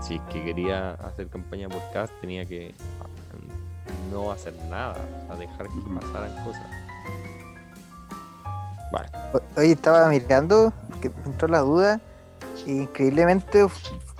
si 0.00 0.16
es 0.16 0.20
que 0.32 0.44
quería 0.44 0.92
hacer 0.94 1.28
campaña 1.28 1.68
por 1.68 1.80
CAS, 1.92 2.10
tenía 2.20 2.44
que 2.44 2.74
ah, 3.00 3.06
no 4.12 4.30
hacer 4.30 4.54
nada, 4.68 4.96
o 5.24 5.26
sea, 5.26 5.36
dejar 5.36 5.68
que 5.68 5.80
pasaran 6.00 6.44
cosas. 6.44 6.66
Vale. 8.92 9.08
Oye, 9.56 9.72
estaba 9.72 10.08
mirando, 10.08 10.72
que 11.00 11.10
entró 11.24 11.48
la 11.48 11.60
duda, 11.60 12.00
y 12.66 12.82
increíblemente 12.82 13.66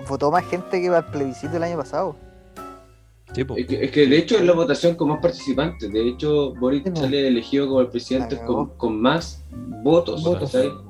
votó 0.08 0.30
más 0.30 0.44
gente 0.46 0.80
que 0.80 0.88
para 0.88 1.00
el 1.00 1.06
plebiscito 1.06 1.52
del 1.52 1.64
año 1.64 1.76
pasado. 1.76 2.16
Sí. 3.32 3.44
Es 3.56 3.66
que, 3.66 3.84
es 3.84 3.90
que 3.90 4.06
de 4.06 4.16
hecho 4.16 4.36
es 4.36 4.44
la 4.44 4.54
votación 4.54 4.94
con 4.94 5.08
más 5.08 5.18
participantes. 5.20 5.92
De 5.92 6.08
hecho, 6.08 6.54
Sí, 6.54 6.80
po. 6.90 6.96
sale 6.96 7.28
elegido 7.28 7.68
como 7.68 7.80
el 7.80 7.88
presidente 7.88 8.40
con, 8.46 9.00
más 9.00 9.42
votos, 9.82 10.24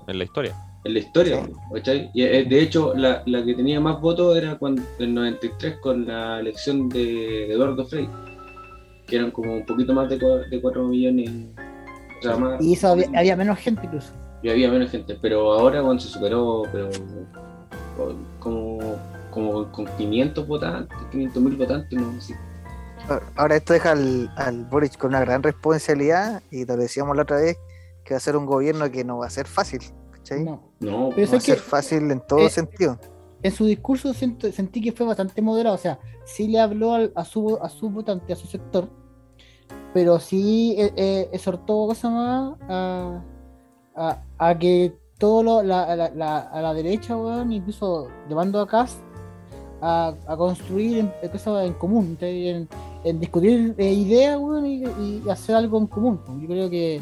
en 0.07 0.19
la 0.19 0.25
historia. 0.25 0.66
En 0.87 0.93
la 0.95 0.99
historia. 1.01 1.45
Sí. 1.45 1.53
¿cachai? 1.75 2.11
Y 2.15 2.23
eh, 2.23 2.45
de 2.45 2.61
hecho, 2.63 2.95
la, 2.95 3.23
la 3.27 3.45
que 3.45 3.55
tenía 3.55 3.81
más 3.81 4.01
votos 4.01 4.37
era 4.37 4.57
cuando, 4.59 4.83
en 4.99 5.15
93 5.15 5.77
con 5.81 6.07
la 6.07 6.41
elección 6.41 6.89
de 6.89 7.53
Eduardo 7.53 7.85
Frei, 7.87 8.09
que 9.07 9.17
eran 9.17 9.31
como 9.31 9.53
un 9.55 9.67
poquito 9.67 9.93
más 9.95 10.09
de, 10.09 10.19
cua- 10.19 10.49
de 10.49 10.61
4 10.61 10.89
millones. 10.89 11.31
O 12.19 12.23
sea, 12.23 12.37
más- 12.37 12.63
Y 12.63 12.73
eso 12.75 12.89
había, 12.89 13.09
había 13.15 13.37
menos 13.37 13.59
gente 13.59 13.83
incluso. 13.85 14.09
y 14.43 14.49
había 14.49 14.71
menos 14.71 14.91
gente, 14.91 15.19
pero 15.21 15.53
ahora 15.53 15.83
cuando 15.83 16.03
se 16.03 16.09
superó, 16.09 16.63
pero 16.73 16.89
como, 18.41 18.97
como 19.31 19.71
con 19.73 19.87
500 19.97 20.47
votantes, 20.47 20.97
500 21.11 21.43
mil 21.43 21.57
votantes, 21.57 21.99
no 22.01 22.21
sé. 22.21 22.35
Ahora- 23.09 23.23
Ahora 23.37 23.57
esto 23.57 23.73
deja 23.73 23.93
al, 23.93 24.31
al 24.37 24.65
Boric 24.65 24.97
con 24.97 25.11
una 25.11 25.21
gran 25.21 25.43
responsabilidad, 25.43 26.43
y 26.51 26.65
te 26.65 26.77
lo 26.77 26.83
decíamos 26.83 27.17
la 27.17 27.23
otra 27.23 27.37
vez, 27.37 27.57
que 28.05 28.15
va 28.15 28.19
a 28.19 28.21
ser 28.21 28.37
un 28.37 28.47
gobierno 28.47 28.91
que 28.91 29.05
no 29.05 29.19
va 29.19 29.27
a 29.27 29.31
ser 29.31 29.47
fácil, 29.47 29.81
¿cachai? 30.29 30.45
No, 30.45 30.61
No. 30.81 31.11
Pero 31.15 31.29
va 31.29 31.35
a 31.35 31.37
es 31.39 31.45
que- 31.45 31.53
ser 31.53 31.59
fácil 31.59 32.11
en 32.11 32.21
todo 32.27 32.41
eh, 32.41 32.51
sentido. 32.51 32.99
En 33.43 33.53
su 33.53 33.65
discurso 33.67 34.13
sentí 34.15 34.81
que 34.81 34.93
fue 34.93 35.07
bastante 35.07 35.41
moderado. 35.43 35.75
O 35.75 35.79
sea, 35.79 35.99
sí 36.25 36.49
le 36.49 36.59
habló 36.59 36.95
al- 36.95 37.13
a, 37.15 37.25
su, 37.25 37.57
a 37.61 37.69
su 37.69 37.91
votante, 37.91 38.33
a 38.33 38.37
su 38.37 38.47
sector, 38.47 38.89
pero 39.95 40.19
sí 40.19 40.75
eh, 40.79 40.93
eh, 40.97 41.29
exhortó 41.33 41.87
cosa 41.87 42.11
más 42.11 42.55
a, 42.69 43.23
a, 43.95 44.23
a 44.39 44.59
que 44.59 44.97
todo 45.19 45.43
lo- 45.43 45.63
la, 45.63 45.95
la- 45.97 46.11
la- 46.11 46.39
a 46.41 46.61
la 46.63 46.75
derecha, 46.75 47.17
weón, 47.17 47.53
incluso 47.53 48.09
llevando 48.29 48.61
a 48.61 48.67
Cast 48.67 48.99
a, 49.81 50.15
a 50.27 50.37
construir 50.37 50.99
en, 51.23 51.31
cosas 51.31 51.67
en 51.67 51.75
común, 51.75 52.17
en, 52.21 52.69
en 53.05 53.21
discutir 53.21 53.75
eh, 53.79 53.93
ideas, 53.93 54.39
weón, 54.39 54.67
y, 54.67 54.83
y 54.85 55.23
hacer 55.31 55.55
algo 55.57 55.79
en 55.79 55.87
común. 55.87 56.19
pues. 56.27 56.39
Yo 56.41 56.49
creo 56.49 56.71
que 56.71 57.01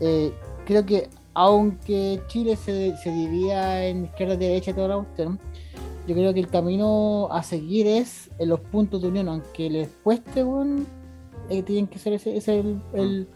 eh, 0.00 0.32
creo 0.66 0.84
que 0.84 1.08
aunque 1.38 2.22
Chile 2.28 2.56
se, 2.56 2.96
se 2.96 3.10
divida 3.10 3.84
en 3.84 4.06
izquierda 4.06 4.34
y 4.34 4.38
derecha 4.38 4.70
y 4.70 4.74
toda 4.74 4.88
la 4.88 4.96
cuestión, 4.96 5.38
yo 6.06 6.14
creo 6.14 6.32
que 6.32 6.40
el 6.40 6.48
camino 6.48 7.28
a 7.30 7.42
seguir 7.42 7.86
es 7.86 8.30
en 8.38 8.48
los 8.48 8.60
puntos 8.60 9.02
de 9.02 9.08
unión, 9.08 9.28
aunque 9.28 9.68
les 9.68 9.88
cueste, 10.02 10.42
weón, 10.42 10.86
eh, 11.50 11.62
tienen 11.62 11.88
que 11.88 11.98
ser 11.98 12.14
ese, 12.14 12.36
ese 12.38 12.60
el, 12.60 12.80
el, 12.94 13.28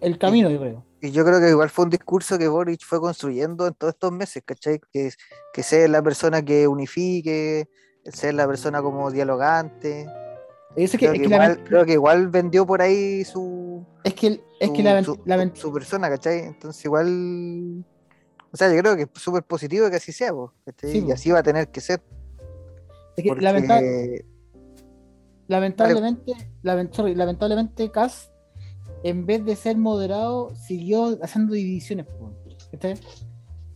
el 0.00 0.18
camino, 0.18 0.50
yo 0.50 0.60
creo. 0.60 0.84
Y 1.02 1.10
yo 1.10 1.24
creo 1.24 1.40
que 1.40 1.48
igual 1.50 1.68
fue 1.68 1.86
un 1.86 1.90
discurso 1.90 2.38
que 2.38 2.46
Boric 2.46 2.84
fue 2.84 3.00
construyendo 3.00 3.66
en 3.66 3.74
todos 3.74 3.94
estos 3.94 4.12
meses, 4.12 4.42
¿cachai? 4.46 4.78
Que, 4.92 5.10
que 5.52 5.62
sea 5.64 5.88
la 5.88 6.02
persona 6.02 6.42
que 6.44 6.68
unifique, 6.68 7.68
ser 8.04 8.34
la 8.34 8.46
persona 8.46 8.80
como 8.82 9.10
dialogante. 9.10 10.06
Es 10.76 10.92
que, 10.92 10.98
Creo 10.98 11.12
es 11.14 11.18
que, 11.18 11.22
que 11.24 11.28
la- 11.30 11.36
igual, 11.46 11.64
creo 11.64 11.84
que 11.86 11.92
igual 11.94 12.28
vendió 12.28 12.64
por 12.66 12.82
ahí 12.82 13.24
su, 13.24 13.84
es 14.04 14.14
que, 14.14 14.26
el- 14.28 14.42
es 14.60 14.68
su, 14.68 14.74
que 14.74 14.82
la, 14.82 15.04
su- 15.04 15.20
la- 15.24 15.54
su- 15.54 15.72
persona, 15.72 16.08
¿cachai? 16.08 16.40
Entonces 16.40 16.84
igual... 16.84 17.84
O 18.52 18.56
sea, 18.56 18.72
yo 18.74 18.80
creo 18.80 18.96
que 18.96 19.02
es 19.02 19.08
súper 19.14 19.44
positivo 19.44 19.88
que 19.90 19.96
así 19.96 20.12
sea, 20.12 20.32
¿cachai? 20.64 20.90
Sí, 20.90 21.04
y 21.06 21.12
así 21.12 21.30
va 21.30 21.38
a 21.38 21.42
tener 21.42 21.68
que 21.68 21.80
ser. 21.80 22.02
es 23.16 23.22
que 23.24 23.28
Porque, 23.28 23.44
lamenta- 23.44 23.80
lamentablemente, 25.48 26.32
sorry, 26.92 27.14
lamentablemente 27.14 27.90
Cas, 27.90 28.30
en 29.02 29.24
vez 29.26 29.44
de 29.44 29.56
ser 29.56 29.76
moderado, 29.76 30.54
siguió 30.54 31.18
haciendo 31.22 31.54
divisiones. 31.54 32.06
¿cachai? 32.70 32.94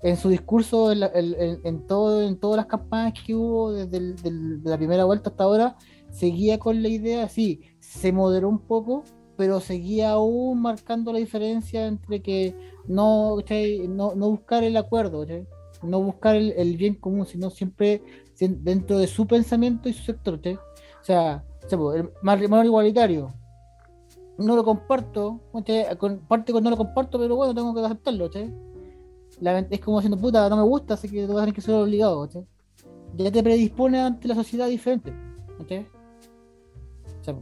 En 0.03 0.17
su 0.17 0.29
discurso, 0.29 0.93
en, 0.93 1.01
la- 1.01 1.11
en- 1.15 1.35
en- 1.41 1.61
en 1.65 1.87
todo, 1.87 2.23
en 2.23 2.37
todas 2.39 2.57
las 2.59 2.67
campañas 2.67 3.15
que 3.25 3.35
hubo 3.35 3.73
desde 3.73 3.97
el- 3.97 4.17
del- 4.17 4.63
de 4.63 4.71
la 4.71 4.77
primera 4.77 5.05
vuelta 5.05 5.31
hasta 5.31 5.45
ahora, 5.45 5.77
seguía 6.11 6.59
con 6.59 6.83
la 6.83 6.89
idea, 6.89 7.29
sí, 7.29 7.63
se 7.81 8.13
moderó 8.13 8.49
un 8.49 8.59
poco, 8.61 9.03
pero 9.37 9.61
seguía 9.61 10.11
aún 10.12 10.61
marcando 10.62 11.12
la 11.12 11.18
diferencia 11.18 11.87
entre 11.87 12.23
que 12.23 12.55
no, 12.87 13.37
¿cachai? 13.38 13.88
no, 13.88 14.14
no 14.14 14.31
buscar 14.31 14.64
el 14.64 14.77
acuerdo, 14.77 15.27
no 15.83 16.01
buscar 16.03 16.37
el, 16.37 16.77
bien 16.77 16.94
común, 16.94 17.27
sino 17.27 17.51
siempre 17.51 18.03
dentro 18.38 18.99
de 18.99 19.07
su 19.07 19.27
pensamiento 19.27 19.88
y 19.88 19.92
su 19.92 20.05
sector. 20.05 20.37
¿cachai? 20.38 20.55
O 20.55 21.05
sea, 21.05 21.44
el 21.70 22.11
matrimonio 22.23 22.64
igualitario, 22.64 23.35
no 24.38 24.57
lo 24.57 24.64
comparto, 24.64 25.40
parte 26.29 26.53
con 26.53 26.64
no 26.64 26.70
lo 26.70 26.77
comparto, 26.77 27.18
pero 27.18 27.37
bueno, 27.37 27.55
tengo 27.55 27.75
que 27.75 27.81
aceptarlo. 27.81 28.31
La 29.40 29.59
es 29.59 29.81
como 29.81 29.99
diciendo, 29.99 30.18
puta, 30.18 30.49
no 30.49 30.57
me 30.57 30.62
gusta, 30.62 30.94
así 30.94 31.09
que 31.09 31.27
tú 31.27 31.35
vas 31.35 31.42
a 31.42 31.44
tener 31.47 31.55
que 31.55 31.61
ser 31.61 31.75
obligado. 31.75 32.29
Ya 33.16 33.31
te 33.31 33.42
predispone 33.42 34.01
ante 34.01 34.29
la 34.29 34.35
sociedad 34.35 34.68
diferente. 34.68 35.12
O 35.61 35.64
sea, 37.23 37.35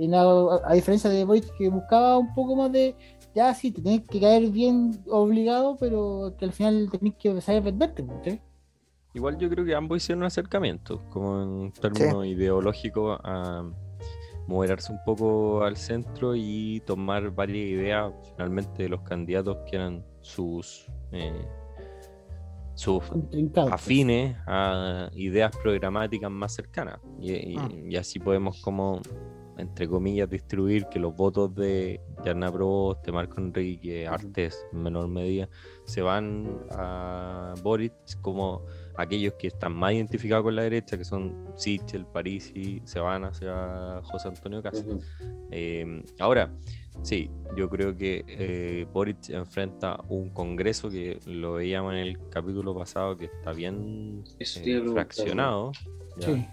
y 0.00 0.08
no- 0.08 0.50
a, 0.50 0.60
a 0.70 0.74
diferencia 0.74 1.10
de 1.10 1.24
Boris 1.24 1.50
que 1.58 1.68
buscaba 1.68 2.16
un 2.18 2.32
poco 2.34 2.56
más 2.56 2.72
de, 2.72 2.94
ya 3.34 3.52
sí, 3.54 3.70
te 3.70 3.82
tenés 3.82 4.02
que 4.08 4.20
caer 4.20 4.50
bien 4.50 4.98
obligado, 5.08 5.76
pero 5.78 6.34
que 6.38 6.44
al 6.46 6.52
final 6.52 6.88
tenés 6.90 7.14
que 7.16 7.40
saber 7.40 7.62
venderte. 7.62 8.40
Igual 9.14 9.38
yo 9.38 9.48
creo 9.50 9.64
que 9.64 9.74
ambos 9.74 9.98
hicieron 9.98 10.22
un 10.22 10.26
acercamiento, 10.26 11.02
como 11.10 11.42
en 11.42 11.72
términos 11.72 12.24
ideológicos, 12.26 13.18
a 13.24 13.68
moderarse 14.46 14.92
un 14.92 14.98
poco 15.04 15.62
al 15.62 15.76
centro 15.76 16.34
y 16.36 16.80
tomar 16.86 17.30
varias 17.30 17.68
ideas 17.68 18.12
finalmente 18.32 18.84
de 18.84 18.88
los 18.88 19.00
candidatos 19.02 19.58
que 19.68 19.76
eran 19.76 20.04
sus, 20.20 20.86
eh, 21.12 21.44
sus 22.74 23.02
pues. 23.04 23.72
afines 23.72 24.36
a 24.46 25.10
ideas 25.14 25.54
programáticas 25.62 26.30
más 26.30 26.54
cercanas. 26.54 26.98
Y, 27.20 27.32
y- 27.32 27.56
Ah. 27.58 27.68
y 27.90 27.96
así 27.96 28.18
podemos 28.18 28.60
como, 28.62 29.00
entre 29.60 29.88
comillas, 29.88 30.28
distribuir 30.28 30.86
que 30.86 30.98
los 30.98 31.14
votos 31.14 31.54
de 31.54 32.00
Yarna 32.24 32.50
Proboste, 32.50 33.06
de 33.06 33.12
Marco 33.12 33.40
Enrique, 33.40 34.06
Artés 34.06 34.66
en 34.72 34.82
menor 34.82 35.08
medida, 35.08 35.48
se 35.84 36.02
van 36.02 36.58
a 36.70 37.54
Boric 37.62 37.92
como 38.20 38.64
aquellos 38.96 39.34
que 39.34 39.48
están 39.48 39.74
más 39.74 39.92
identificados 39.92 40.44
con 40.44 40.56
la 40.56 40.62
derecha, 40.62 40.98
que 40.98 41.04
son 41.04 41.52
Sichel, 41.56 42.06
Parisi, 42.06 42.82
se 42.84 43.00
van 43.00 43.24
hacia 43.24 44.00
José 44.02 44.28
Antonio 44.28 44.62
Cast. 44.62 44.86
Ujú. 44.86 45.00
Eh, 45.50 46.02
ahora, 46.18 46.52
sí, 47.02 47.30
yo 47.56 47.68
creo 47.68 47.96
que 47.96 48.24
eh, 48.26 48.86
Boric 48.92 49.30
enfrenta 49.30 50.00
un 50.08 50.30
congreso 50.30 50.90
que 50.90 51.18
lo 51.26 51.54
veíamos 51.54 51.92
en 51.94 51.98
el 52.00 52.28
capítulo 52.28 52.74
pasado 52.74 53.16
que 53.16 53.26
está 53.26 53.52
bien 53.52 54.24
eh, 54.38 54.82
fraccionado. 54.92 55.72
Sí. 56.18 56.46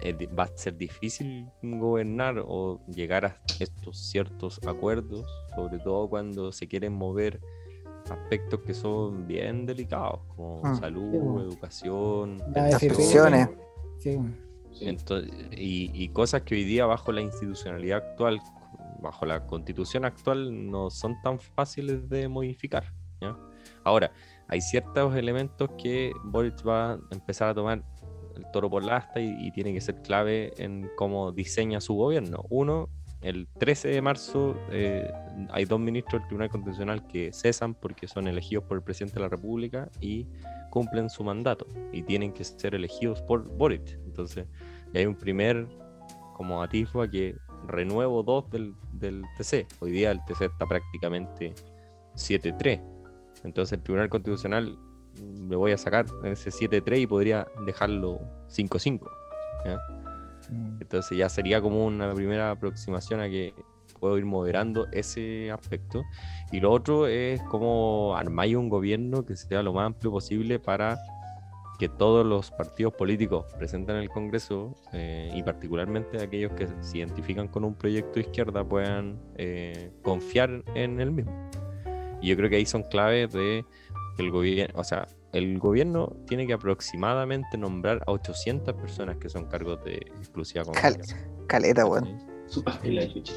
Eh, 0.00 0.26
va 0.38 0.44
a 0.44 0.50
ser 0.56 0.76
difícil 0.76 1.48
gobernar 1.62 2.42
o 2.46 2.80
llegar 2.86 3.24
a 3.24 3.40
estos 3.58 3.98
ciertos 4.10 4.60
acuerdos, 4.66 5.26
sobre 5.54 5.78
todo 5.78 6.08
cuando 6.08 6.52
se 6.52 6.66
quieren 6.68 6.92
mover 6.92 7.40
aspectos 8.10 8.60
que 8.60 8.72
son 8.74 9.26
bien 9.26 9.66
delicados, 9.66 10.20
como 10.34 10.62
Mm. 10.62 10.76
salud, 10.76 11.10
Sí, 11.12 11.18
bueno. 11.18 11.42
educación, 11.42 12.38
La 12.54 12.62
Las 12.64 12.74
AFP. 12.74 12.88
pensiones. 12.94 13.48
Sí. 13.98 14.18
Sí. 14.72 14.88
Entonces, 14.88 15.30
y, 15.52 15.90
y 15.92 16.08
cosas 16.10 16.42
que 16.42 16.54
hoy 16.54 16.64
día 16.64 16.86
bajo 16.86 17.10
la 17.12 17.20
institucionalidad 17.20 17.98
actual, 17.98 18.40
bajo 19.00 19.26
la 19.26 19.46
constitución 19.46 20.04
actual, 20.04 20.70
no 20.70 20.90
son 20.90 21.20
tan 21.22 21.38
fáciles 21.38 22.08
de 22.08 22.28
modificar. 22.28 22.92
¿ya? 23.20 23.36
Ahora, 23.84 24.10
hay 24.46 24.60
ciertos 24.60 25.14
elementos 25.16 25.68
que 25.82 26.12
Boric 26.24 26.66
va 26.66 26.92
a 26.92 26.98
empezar 27.10 27.48
a 27.48 27.54
tomar 27.54 27.82
el 28.38 28.50
toro 28.52 28.70
por 28.70 28.84
la 28.84 28.96
asta 28.96 29.20
y, 29.20 29.50
tiene 29.50 29.72
que 29.72 29.80
ser 29.80 30.00
clave 30.02 30.52
en 30.56 30.90
cómo 30.96 31.32
diseña 31.32 31.80
su 31.80 31.94
gobierno. 31.94 32.44
Uno, 32.48 32.88
el 33.20 33.48
13 33.58 33.88
de 33.88 34.02
marzo 34.02 34.56
eh, 34.70 35.10
hay 35.50 35.64
dos 35.64 35.80
ministros 35.80 36.20
del 36.22 36.28
Tribunal 36.28 36.50
Constitucional 36.50 37.06
que 37.08 37.32
cesan 37.32 37.74
porque 37.74 38.06
son 38.06 38.28
elegidos 38.28 38.64
por 38.64 38.76
el 38.76 38.84
presidente 38.84 39.14
de 39.16 39.20
la 39.20 39.28
República 39.28 39.90
y 40.00 40.26
cumplen 40.70 41.10
su 41.10 41.24
mandato 41.24 41.66
y 41.92 42.02
tienen 42.02 42.32
que 42.32 42.44
ser 42.44 42.74
elegidos 42.74 43.20
por 43.22 43.44
Boric. 43.56 43.98
Entonces, 44.04 44.46
hay 44.94 45.06
un 45.06 45.16
primer 45.16 45.66
como 46.34 46.62
atisbo 46.62 47.02
a 47.02 47.10
que 47.10 47.36
renuevo 47.66 48.22
dos 48.22 48.48
del, 48.50 48.74
del 48.92 49.24
TC. 49.36 49.66
Hoy 49.80 49.90
día 49.90 50.12
el 50.12 50.24
TC 50.24 50.42
está 50.42 50.66
prácticamente 50.66 51.54
7-3. 52.14 52.80
Entonces 53.44 53.78
el 53.78 53.82
Tribunal 53.82 54.08
Constitucional 54.08 54.78
mm, 55.20 55.50
le 55.50 55.56
voy 55.56 55.72
a 55.72 55.78
sacar 55.78 56.06
ese 56.24 56.50
7-3 56.50 57.00
y 57.00 57.06
podría 57.06 57.46
dejarlo 57.66 58.20
5-5. 58.48 59.00
¿ya? 59.64 59.78
Entonces 60.80 61.18
ya 61.18 61.28
sería 61.28 61.60
como 61.60 61.84
una 61.84 62.12
primera 62.14 62.50
aproximación 62.50 63.20
a 63.20 63.28
que 63.28 63.54
puedo 63.98 64.16
ir 64.18 64.24
moderando 64.24 64.86
ese 64.92 65.50
aspecto. 65.50 66.04
Y 66.52 66.60
lo 66.60 66.72
otro 66.72 67.06
es 67.06 67.42
como 67.42 68.14
armar 68.16 68.48
un 68.56 68.68
gobierno 68.68 69.24
que 69.24 69.36
sea 69.36 69.62
lo 69.62 69.72
más 69.72 69.86
amplio 69.86 70.10
posible 70.10 70.58
para 70.58 70.98
que 71.78 71.88
todos 71.88 72.26
los 72.26 72.50
partidos 72.50 72.92
políticos 72.94 73.46
presentes 73.56 73.94
en 73.94 74.02
el 74.02 74.08
Congreso 74.08 74.74
eh, 74.92 75.30
y 75.32 75.42
particularmente 75.44 76.20
aquellos 76.20 76.52
que 76.52 76.66
se 76.80 76.98
identifican 76.98 77.46
con 77.46 77.64
un 77.64 77.74
proyecto 77.74 78.14
de 78.14 78.20
izquierda 78.22 78.64
puedan 78.64 79.20
eh, 79.36 79.92
confiar 80.02 80.64
en 80.74 81.00
el 81.00 81.12
mismo. 81.12 81.48
Y 82.20 82.28
yo 82.28 82.36
creo 82.36 82.50
que 82.50 82.56
ahí 82.56 82.66
son 82.66 82.82
claves 82.82 83.32
de 83.32 83.64
que 84.18 84.24
el 84.24 84.30
gobierno, 84.32 84.74
o 84.78 84.84
sea, 84.84 85.06
el 85.32 85.58
gobierno 85.60 86.16
tiene 86.26 86.46
que 86.46 86.52
aproximadamente 86.54 87.56
nombrar 87.56 88.02
a 88.06 88.10
800 88.12 88.74
personas 88.74 89.16
que 89.18 89.28
son 89.28 89.44
cargos 89.46 89.82
de 89.84 89.94
exclusiva 90.18 90.64
Cal-. 90.72 90.98
Caleta, 91.46 91.86
weón. 91.86 92.18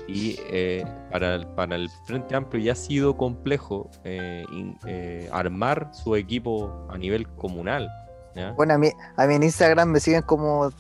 Y 0.07 0.37
eh, 0.49 0.83
para, 1.11 1.35
el, 1.35 1.45
para 1.49 1.75
el 1.75 1.89
Frente 2.05 2.33
Amplio 2.33 2.63
ya 2.63 2.71
ha 2.71 2.75
sido 2.75 3.15
complejo 3.17 3.89
eh, 4.05 4.43
in- 4.51 4.77
eh, 4.87 5.29
armar 5.31 5.89
su 5.93 6.15
equipo 6.15 6.87
a 6.89 6.97
nivel 6.97 7.27
comunal. 7.27 7.89
¿ya? 8.35 8.53
Bueno, 8.53 8.73
a 8.73 8.77
mí, 8.77 8.89
a 9.17 9.27
mí 9.27 9.35
en 9.35 9.43
Instagram 9.43 9.89
me 9.89 9.99
siguen 9.99 10.21
como, 10.23 10.71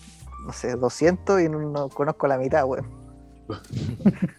no 0.45 0.53
sé, 0.53 0.75
200 0.77 1.41
y 1.41 1.49
no, 1.49 1.59
no 1.59 1.89
conozco 1.89 2.25
la 2.27 2.37
mitad, 2.37 2.65
weón. 2.65 2.87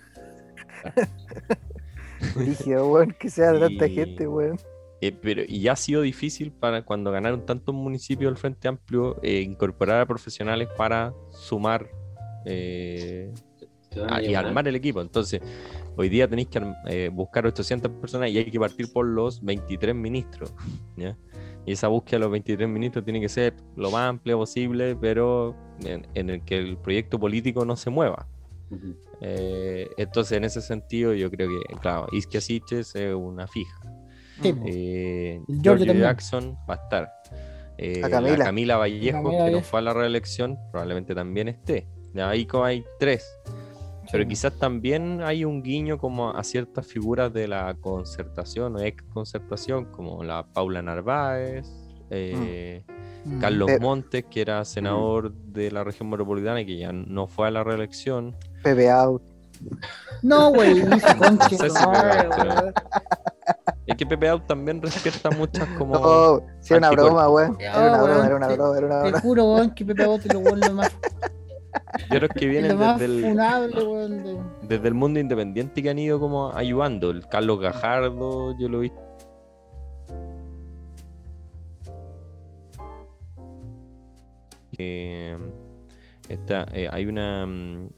Rígido, 2.35 2.89
weón, 2.89 3.15
que 3.19 3.29
sea 3.31 3.53
tanta 3.59 3.87
Y- 3.87 3.95
gente, 3.95 4.27
weón. 4.27 4.59
Eh, 5.03 5.11
pero 5.11 5.43
y 5.45 5.63
ya 5.63 5.73
ha 5.73 5.77
sido 5.77 6.03
difícil 6.03 6.53
para 6.53 6.83
cuando 6.83 7.11
ganaron 7.11 7.45
tantos 7.45 7.75
municipios 7.75 8.31
del 8.31 8.39
Frente 8.39 8.69
Amplio 8.69 9.19
eh, 9.21 9.41
incorporar 9.41 10.01
a 10.01 10.07
profesionales 10.07 10.69
para 10.77 11.13
sumar 11.33 11.91
eh, 12.47 13.35
a 14.09 14.23
y 14.23 14.37
armar 14.37 14.69
el 14.69 14.77
equipo. 14.77 15.01
Entonces, 15.01 15.41
hoy 15.97 16.09
día 16.09 16.29
tenéis 16.29 16.51
que 16.51 17.09
buscar 17.09 17.45
800 17.45 17.91
personas 18.01 18.31
y 18.31 18.39
hay 18.39 18.49
que 18.49 18.61
partir 18.61 18.93
por 18.93 19.05
los 19.05 19.43
23 19.43 19.93
ministros. 19.93 20.55
¿ya? 20.97 21.19
Y 21.67 21.73
esa 21.73 21.89
búsqueda 21.89 22.19
de 22.19 22.21
los 22.21 22.31
23 22.31 22.69
ministros 22.69 23.05
tiene 23.05 23.21
que 23.21 23.29
ser 23.29 23.57
lo 23.75 23.91
más 23.91 24.09
amplia 24.09 24.37
posible, 24.37 24.95
pero 24.95 25.57
en, 25.85 26.07
en 26.15 26.31
el 26.31 26.45
que 26.45 26.59
el 26.59 26.77
proyecto 26.77 27.19
político 27.19 27.65
no 27.65 27.75
se 27.75 27.91
mueva. 27.91 28.29
Entonces, 29.21 30.39
en 30.39 30.45
ese 30.45 30.61
sentido, 30.61 31.13
yo 31.13 31.29
creo 31.29 31.49
que, 31.49 31.75
claro, 31.81 32.07
Isquia 32.13 32.41
Siches 32.41 32.95
es 32.95 33.15
una 33.15 33.49
fija. 33.49 33.92
Temo. 34.43 34.65
Eh. 34.67 35.41
Jackson 35.49 36.57
va 36.69 36.75
a 36.75 36.77
estar. 36.83 37.13
Eh, 37.79 38.01
La 38.01 38.09
la 38.09 38.45
Camila. 38.45 38.77
Vallejo, 38.77 39.23
Camila 39.23 39.45
que 39.47 39.51
no 39.53 39.61
fue 39.63 39.79
a 39.81 39.83
la 39.83 39.95
reelección, 39.95 40.59
probablemente 40.71 41.15
también 41.15 41.49
esté. 41.49 41.87
Ahí 42.17 42.45
como 42.47 42.65
hay 42.65 42.85
tres. 42.99 43.27
Pero 44.11 44.25
Sí. 44.25 44.29
quizás 44.29 44.53
también 44.59 45.23
hay 45.23 45.45
un 45.45 45.63
guiño 45.63 45.97
como 45.97 46.31
a 46.31 46.45
ciertas 46.45 46.87
figuras 46.87 47.33
de 47.33 47.49
la 47.49 47.75
concertación 47.81 48.77
o 48.77 48.81
ex 48.81 49.03
concertación, 49.05 49.87
como 49.87 50.23
la 50.23 50.45
Paula 50.53 50.83
Narváez, 50.83 51.67
eh, 52.11 52.85
Mm. 53.25 53.41
Carlos 53.41 53.69
Pe- 53.69 53.79
Montes, 53.81 54.25
que 54.29 54.41
era 54.41 54.65
senador 54.65 55.33
de 55.33 55.71
la 55.71 55.85
región 55.85 56.11
metropolitana 56.11 56.61
y 56.61 56.67
que 56.67 56.77
ya 56.77 56.93
no 56.93 57.29
fue 57.29 57.47
a 57.47 57.51
la 57.53 57.63
reelección. 57.65 58.35
Pepe 58.65 58.91
Out. 58.91 59.23
No, 60.23 60.51
güey, 60.53 60.75
su 60.81 60.81
conche, 61.19 61.57
sé 61.57 61.71
si 61.71 61.85
que 64.03 64.07
Pepe 64.07 64.29
Out 64.29 64.47
también 64.47 64.81
despierta 64.81 65.31
muchas 65.31 65.69
como. 65.79 65.95
No, 65.95 66.43
sí, 66.61 66.75
era 66.75 66.79
una 66.79 66.91
broma, 66.91 67.29
weón. 67.29 67.57
Era 67.61 67.79
una 67.89 68.03
broma, 68.03 68.27
era 68.27 68.37
una 68.37 68.49
te- 68.49 68.55
broma, 68.55 68.79
era 68.79 68.87
una 68.87 68.97
Te 69.03 69.09
broma. 69.09 69.21
juro, 69.21 69.45
weón, 69.55 69.75
que 69.75 69.85
Pepe 69.85 70.03
lo, 70.05 70.39
weón, 70.41 70.61
lo 70.61 70.73
más, 70.75 70.91
Yo 72.11 72.19
creo 72.19 72.29
que 72.31 72.47
vienen 72.47 72.79
desde 72.79 73.05
el, 73.05 73.23
funable, 73.23 73.83
weón. 73.85 74.23
de- 74.25 74.39
desde 74.63 74.89
el 74.89 74.95
mundo 74.95 75.21
independiente 75.21 75.83
que 75.83 75.91
han 75.91 75.99
ido 75.99 76.19
como 76.19 76.53
ayudando. 76.53 77.11
El 77.11 77.27
Carlos 77.29 77.61
Gajardo, 77.61 78.57
yo 78.59 78.69
lo 78.69 78.81
vi. 78.81 78.93
Eh, 84.79 85.37
está, 86.29 86.67
eh, 86.73 86.89
hay 86.91 87.07
una 87.07 87.47
mm, 87.47 87.89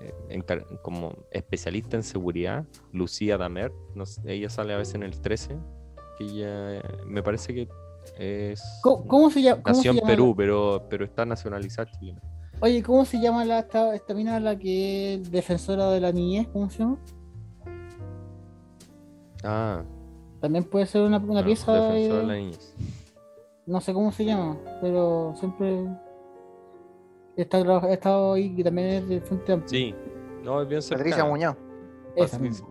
eh, 0.00 0.42
como 0.82 1.12
especialista 1.30 1.96
en 1.96 2.02
seguridad, 2.02 2.64
Lucía 2.92 3.36
Damer, 3.38 3.72
no 3.94 4.06
sé, 4.06 4.20
ella 4.32 4.48
sale 4.50 4.72
a 4.74 4.76
veces 4.78 4.94
en 4.96 5.02
el 5.02 5.20
13, 5.20 5.58
que 6.18 6.24
ella 6.24 6.82
me 7.06 7.22
parece 7.22 7.54
que 7.54 7.68
es 8.18 8.62
¿Cómo, 8.82 9.06
cómo 9.06 9.30
se 9.30 9.42
llama? 9.42 9.62
nació 9.66 9.92
en 9.92 10.00
Perú, 10.00 10.34
pero, 10.36 10.86
pero 10.88 11.04
está 11.04 11.24
nacionalizada 11.26 11.90
chilena. 11.90 12.20
oye, 12.60 12.82
¿cómo 12.82 13.04
se 13.04 13.20
llama 13.20 13.44
la, 13.44 13.60
esta, 13.60 13.94
esta 13.94 14.14
mina, 14.14 14.40
la 14.40 14.58
que 14.58 15.14
es 15.14 15.30
defensora 15.30 15.90
de 15.90 16.00
la 16.00 16.10
niñez? 16.12 16.48
¿Cómo 16.52 16.70
se 16.70 16.78
llama? 16.78 16.98
Ah, 19.42 19.82
También 20.40 20.64
puede 20.64 20.86
ser 20.86 21.02
una, 21.02 21.18
una 21.18 21.40
no, 21.40 21.46
pieza. 21.46 21.72
defensor 21.72 22.20
de 22.22 22.26
la 22.26 22.34
niñez. 22.34 22.74
no 23.66 23.80
sé 23.80 23.92
cómo 23.92 24.12
se 24.12 24.24
llama, 24.24 24.58
pero 24.80 25.34
siempre 25.38 25.86
está 27.42 27.58
ha 27.58 27.92
estado 27.92 28.34
ahí 28.34 28.54
y 28.56 28.62
también 28.64 28.88
es 28.88 29.08
del 29.08 29.20
Frente 29.22 29.52
Amplio. 29.52 29.68
Sí, 29.68 29.94
no, 30.42 30.62
es 30.62 30.68
bien 30.68 30.82
cercana. 30.82 31.04
Patricia 31.10 31.24
Muñoz. 31.24 31.56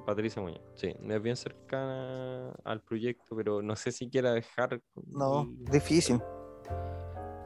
Patricia, 0.05 0.41
Muñoz, 0.41 0.61
sí, 0.75 0.93
es 1.01 1.21
bien 1.21 1.35
cercana 1.37 2.51
al 2.63 2.81
proyecto, 2.81 3.35
pero 3.35 3.61
no 3.61 3.75
sé 3.75 3.91
si 3.91 4.09
quiera 4.09 4.33
dejar 4.33 4.81
No, 5.07 5.41
el- 5.43 5.65
difícil. 5.71 6.21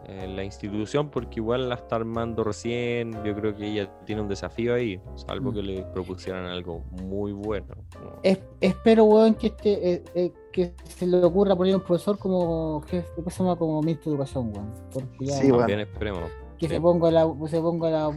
eh, 0.06 0.28
la 0.28 0.44
institución 0.44 1.10
porque 1.10 1.40
igual 1.40 1.70
la 1.70 1.76
está 1.76 1.96
armando 1.96 2.44
recién. 2.44 3.14
Yo 3.24 3.34
creo 3.36 3.56
que 3.56 3.68
ella 3.72 3.90
tiene 4.06 4.22
un 4.22 4.28
desafío 4.28 4.74
ahí, 4.74 5.00
salvo 5.16 5.52
Mm. 5.52 5.54
que 5.54 5.62
le 5.62 5.84
propusieran 5.94 6.46
algo 6.46 6.80
muy 7.04 7.32
bueno. 7.32 7.76
Es- 8.22 8.42
espero, 8.60 9.06
weón, 9.06 9.36
que 9.36 9.48
este, 9.48 9.94
eh, 9.94 10.04
eh, 10.16 10.34
que 10.52 10.74
se 10.88 11.08
le 11.08 11.24
ocurra 11.24 11.56
poner 11.56 11.76
un 11.76 11.82
profesor 11.82 12.18
como 12.18 12.82
jefe, 12.82 13.08
¿cómo 13.16 13.30
se 13.30 13.44
llama? 13.44 13.56
Como 13.56 13.82
ministro 13.82 14.12
de 14.12 14.16
educación, 14.18 14.52
weón. 14.54 14.74
Porque 14.92 15.26
ya 15.26 15.36
Sí, 15.36 15.46
weón. 15.48 15.60
También 15.60 15.80
esperemos. 15.82 16.30
Que 16.68 16.70
sí. 16.70 16.76
se 16.76 16.82
ponga 16.82 17.12
la, 17.12 17.32
se 17.48 17.60
ponga 17.62 17.90
la. 17.90 18.12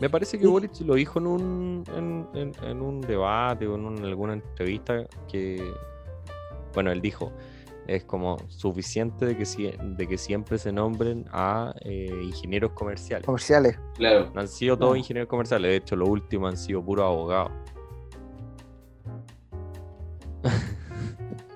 Me 0.00 0.10
parece 0.10 0.38
que 0.38 0.46
Boric 0.46 0.80
lo 0.80 0.94
dijo 0.94 1.18
en 1.18 1.26
un, 1.26 1.84
en, 1.96 2.26
en- 2.34 2.52
en 2.64 2.82
un 2.82 3.00
debate 3.00 3.66
o 3.66 3.74
en 3.76 3.84
un- 3.86 4.04
alguna 4.04 4.34
entrevista 4.34 5.06
que, 5.28 5.62
bueno, 6.74 6.90
él 6.92 7.00
dijo, 7.00 7.32
es 7.86 8.04
como 8.04 8.36
suficiente 8.48 9.24
de 9.26 9.36
que, 9.36 9.44
de 9.80 10.06
que 10.06 10.18
siempre 10.18 10.58
se 10.58 10.72
nombren 10.72 11.24
a 11.32 11.74
eh, 11.80 12.10
ingenieros 12.22 12.72
comerciales. 12.72 13.24
Comerciales. 13.26 13.78
Claro. 13.94 14.30
No 14.34 14.40
han 14.40 14.48
sido 14.48 14.76
todos 14.78 14.96
ingenieros 14.96 15.28
comerciales, 15.28 15.68
de 15.70 15.76
hecho 15.76 15.96
los 15.96 16.08
últimos 16.08 16.50
han 16.50 16.56
sido 16.58 16.82
puros 16.84 17.04
abogados. 17.04 17.50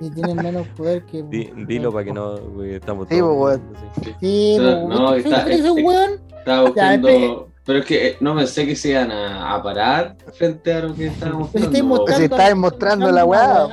y 0.00 0.10
tienen 0.10 0.36
menos 0.36 0.66
poder 0.76 1.04
que. 1.06 1.22
Di- 1.22 1.52
dilo 1.66 1.92
para 1.92 2.04
que 2.04 2.12
no 2.12 2.36
estamos 2.64 3.08
Sí, 3.08 3.18
todos 3.18 3.60
sí. 4.02 4.14
Sí, 4.20 4.56
No, 4.58 4.64
weón. 4.64 4.88
no, 4.88 5.04
¿Usted- 5.16 5.26
está- 5.32 5.50
es? 5.50 6.20
Estaba 6.38 6.62
buscando. 6.62 7.48
pero 7.64 7.78
es 7.80 7.84
que 7.86 8.06
eh, 8.08 8.16
no 8.20 8.36
pensé 8.36 8.66
que 8.66 8.76
se 8.76 8.90
iban 8.90 9.10
a, 9.10 9.54
a 9.54 9.62
parar 9.62 10.16
frente 10.34 10.72
a 10.72 10.80
lo 10.80 10.94
que 10.94 11.06
estáis 11.06 11.32
mostrando. 11.34 11.84
Mostrando. 11.84 12.24
estáis 12.24 12.56
mostrando 12.56 13.10
la 13.10 13.24
weá. 13.24 13.66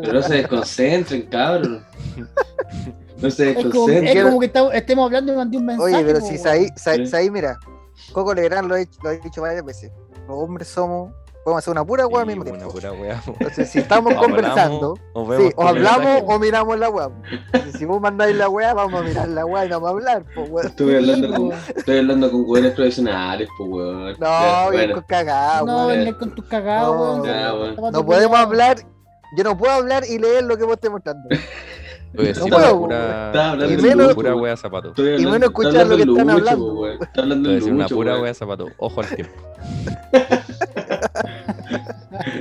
Pero 0.00 0.12
no 0.12 0.22
se 0.22 0.34
desconcentren, 0.36 1.22
cabrón. 1.22 1.84
No 3.20 3.30
se 3.30 3.50
Es 3.50 3.56
como, 3.56 3.64
desconcentren. 3.68 4.16
es 4.18 4.24
como 4.24 4.40
que 4.40 4.46
estamos- 4.46 4.74
estemos 4.74 5.06
hablando 5.06 5.32
y 5.32 5.36
mandé 5.36 5.56
un 5.56 5.66
mensaje. 5.66 5.94
Oye, 5.94 6.04
pero 6.04 6.20
si. 6.20 6.38
Saí, 6.38 7.30
mira, 7.30 7.56
Coco 8.12 8.34
Legrand 8.34 8.68
lo 8.68 8.74
ha 8.74 8.78
dicho, 8.78 8.98
lo 9.02 9.08
ha 9.10 9.12
dicho 9.12 9.40
varias 9.42 9.64
veces. 9.64 9.90
Los 10.28 10.38
hombres 10.38 10.68
somos, 10.68 11.12
podemos 11.44 11.58
hacer 11.62 11.72
una 11.72 11.84
pura 11.84 12.06
weá 12.06 12.22
al 12.22 12.28
Sí, 12.28 12.36
mismo 12.36 12.42
una 12.42 12.52
tiempo. 12.58 12.72
pura 12.74 12.92
weá. 12.92 13.22
Entonces, 13.26 13.70
si 13.70 13.78
estamos 13.80 14.12
hablamos, 14.14 14.26
conversando, 14.36 14.94
o 15.12 15.36
sí, 15.36 15.50
hablamos 15.58 16.22
o 16.26 16.38
miramos 16.38 16.78
la 16.78 16.88
weá. 16.90 17.10
Si 17.78 17.84
vos 17.84 18.00
mandáis 18.00 18.36
la 18.36 18.48
weá, 18.48 18.74
vamos 18.74 19.00
a 19.00 19.04
mirar 19.04 19.28
la 19.28 19.44
weá 19.46 19.64
y 19.66 19.68
no 19.68 19.80
vamos 19.80 19.88
a 19.88 19.92
hablar, 20.10 20.24
pues 20.34 20.50
weón. 20.50 20.66
Estuve 20.68 20.96
hablando, 20.96 21.28
con, 21.34 21.48
po. 21.50 21.54
estoy 21.76 21.98
hablando 21.98 22.30
con 22.30 22.44
hueones 22.46 22.72
profesionales, 22.72 23.48
pues 23.58 23.70
weón. 23.70 24.16
No, 24.18 24.70
bien 24.70 24.72
bueno. 24.72 24.94
con 24.94 25.04
cagada, 25.04 25.62
No, 25.64 25.86
venir 25.88 26.16
con 26.16 26.34
tus 26.34 26.44
cagados, 26.46 27.18
No, 27.18 27.24
ya, 27.26 27.54
weón. 27.54 28.04
Podemos 28.06 28.38
hablar, 28.38 28.76
yo 29.36 29.44
no 29.44 29.56
puedo 29.56 29.72
hablar 29.72 30.04
y 30.08 30.18
leer 30.18 30.44
lo 30.44 30.56
que 30.56 30.64
vos 30.64 30.74
estés 30.74 30.90
mostrando. 30.90 31.28
No 32.14 32.20
una 32.44 32.56
puedo, 32.58 32.78
pura, 32.78 33.56
Y 33.70 33.76
menos- 33.78 34.14
pura 34.14 34.36
wea 34.36 34.54
zapato. 34.54 34.88
Estoy 34.88 35.14
Y 35.14 35.24
menos 35.24 35.44
escuchar 35.44 35.86
lo 35.86 35.96
que 35.96 36.02
están 36.02 36.28
hablando. 36.28 36.74
po. 36.74 36.86
Está 36.88 37.22
hablando 37.22 37.48
decir 37.48 37.72
una 37.72 37.88
pura 37.88 38.20
wea 38.20 38.34
zapato. 38.34 38.68
Ojo 38.76 39.00
al 39.00 39.06
tiempo. 39.08 39.32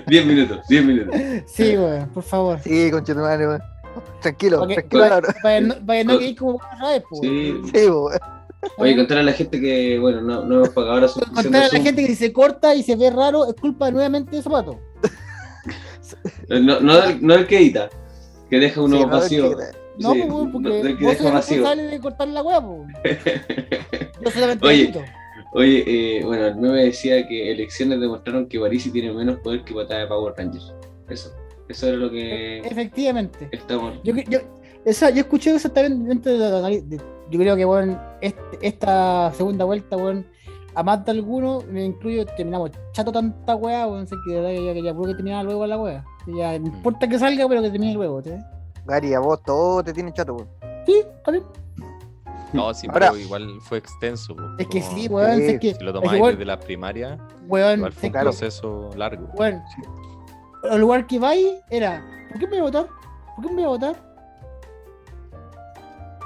10 0.07 0.25
minutos, 0.25 0.67
10 0.67 0.85
minutos. 0.85 1.15
Sí, 1.47 1.77
weón, 1.77 2.09
por 2.09 2.23
favor. 2.23 2.59
Sí, 2.63 2.89
conchetumare, 2.91 3.47
weón. 3.47 3.61
Tranquilo, 4.21 4.67
que, 4.67 4.75
tranquilo, 4.75 5.01
para, 5.03 5.15
cabrón. 5.21 5.35
para 5.43 5.61
no, 5.61 5.75
para 5.85 5.99
que 5.99 6.05
no 6.05 6.35
como 6.37 6.59
¿sabes? 6.79 7.03
po, 7.09 7.15
Sí. 7.21 7.61
Sí, 7.73 7.85
weón. 7.87 8.19
Oye, 8.77 8.95
contarle 8.95 9.21
a 9.21 9.25
la 9.25 9.33
gente 9.33 9.59
que, 9.59 9.97
bueno, 9.99 10.21
no, 10.21 10.45
no 10.45 10.55
hemos 10.57 10.69
pagado 10.69 10.93
ahora 10.93 11.07
su 11.07 11.19
Contar 11.19 11.63
a 11.63 11.67
la 11.73 11.79
gente 11.81 12.01
que 12.03 12.07
si 12.09 12.15
se 12.15 12.31
corta 12.31 12.75
y 12.75 12.83
se 12.83 12.95
ve 12.95 13.09
raro 13.09 13.47
es 13.47 13.55
culpa 13.55 13.89
nuevamente 13.89 14.35
de 14.35 14.41
zapato. 14.43 14.79
No, 16.49 16.79
no, 16.79 17.01
del, 17.01 17.25
no 17.25 17.33
del 17.33 17.47
que 17.47 17.57
edita, 17.57 17.89
que 18.49 18.59
deja 18.59 18.81
uno 18.81 18.97
Sí, 18.97 19.03
no, 19.03 19.09
vacío. 19.09 19.55
No, 19.97 20.13
Sí, 20.13 20.19
pues, 20.19 20.31
weón, 20.31 20.45
no, 20.45 20.51
porque 20.51 20.69
del 20.83 20.97
que 20.97 21.03
vos 21.05 21.13
deja 21.13 21.23
sos 21.23 21.33
vacío. 21.33 21.57
responsable 21.57 21.83
de 21.91 21.99
cortar 21.99 22.27
la 22.27 22.43
weá, 22.43 22.61
po. 22.61 22.85
Yo 24.23 24.31
solamente 24.31 24.67
Oye. 24.67 24.83
edito. 24.83 25.01
Oye, 25.53 25.83
eh, 26.19 26.23
bueno, 26.23 26.47
el 26.47 26.55
meme 26.55 26.85
decía 26.85 27.27
que 27.27 27.51
elecciones 27.51 27.99
demostraron 27.99 28.47
que 28.47 28.59
Parisi 28.59 28.89
tiene 28.91 29.11
menos 29.11 29.37
poder 29.39 29.63
que 29.63 29.73
patada 29.73 30.01
de 30.01 30.07
Power 30.07 30.33
Rangers. 30.37 30.73
Eso, 31.09 31.29
eso 31.67 31.87
era 31.87 31.97
lo 31.97 32.09
que 32.09 32.59
Efectivamente. 32.59 33.49
estamos. 33.51 33.95
Yo, 34.03 34.13
yo, 34.29 34.39
esa, 34.85 35.09
yo 35.09 35.19
escuché 35.21 35.53
eso 35.53 35.69
también 35.69 36.07
dentro 36.07 36.31
de 36.31 36.39
la 36.61 36.69
de- 36.69 37.01
Yo 37.29 37.39
creo 37.39 37.55
que, 37.57 37.65
bueno, 37.65 37.99
esta 38.61 39.31
segunda 39.33 39.65
vuelta, 39.65 39.97
bueno, 39.97 40.23
a 40.73 40.83
más 40.83 41.03
de 41.03 41.11
algunos, 41.11 41.65
me 41.67 41.83
incluyo, 41.85 42.25
terminamos 42.25 42.71
chato 42.93 43.11
tanta 43.11 43.55
weá, 43.55 43.85
bueno, 43.87 44.05
sé 44.07 44.15
que 44.25 44.31
de 44.33 44.39
verdad 44.41 44.49
que 44.55 44.65
ya 44.65 44.73
quería 44.73 44.93
puro 44.93 45.07
que 45.09 45.15
terminara 45.15 45.43
luego 45.43 45.67
la 45.67 45.77
weá. 45.77 46.05
Ya, 46.27 46.57
no 46.59 46.67
importa 46.67 47.09
que 47.09 47.19
salga, 47.19 47.45
pero 47.49 47.61
que 47.61 47.69
termine 47.71 47.93
luego, 47.93 48.21
¿sí? 48.21 48.31
Gary, 48.85 49.13
a 49.13 49.19
vos 49.19 49.43
todo 49.43 49.83
te 49.83 49.91
tiene 49.91 50.13
chato, 50.13 50.33
weón. 50.33 50.47
Sí, 50.85 51.03
bien. 51.29 51.43
No, 52.53 52.73
sí, 52.73 52.87
Ahora- 52.87 53.09
pero 53.11 53.21
igual 53.21 53.59
fue 53.61 53.77
extenso. 53.77 54.35
po. 54.35 54.43
Es 54.57 54.67
que 54.67 54.81
sí, 54.81 55.07
weón, 55.07 55.37
Sí, 55.37 55.43
es 55.45 55.59
que, 55.59 55.73
Si 55.75 55.83
lo 55.83 55.89
es 55.91 55.95
que, 55.95 56.01
tomáis 56.01 56.21
weón, 56.21 56.33
desde 56.35 56.45
la 56.45 56.59
primaria, 56.59 57.17
weón, 57.47 57.77
igual 57.79 57.93
fue 57.93 58.07
un 58.07 58.11
claro. 58.11 58.29
proceso 58.31 58.89
largo. 58.95 59.27
weón, 59.35 59.61
el 60.71 60.79
lugar 60.81 61.07
que 61.07 61.17
vais 61.19 61.45
era, 61.69 62.05
¿por 62.29 62.39
qué 62.39 62.45
me 62.47 62.51
voy 62.51 62.59
a 62.59 62.63
votar? 62.63 62.87
¿Por 63.35 63.45
qué 63.45 63.49
me 63.51 63.55
voy 63.55 63.63
a 63.63 63.67
votar? 63.69 64.10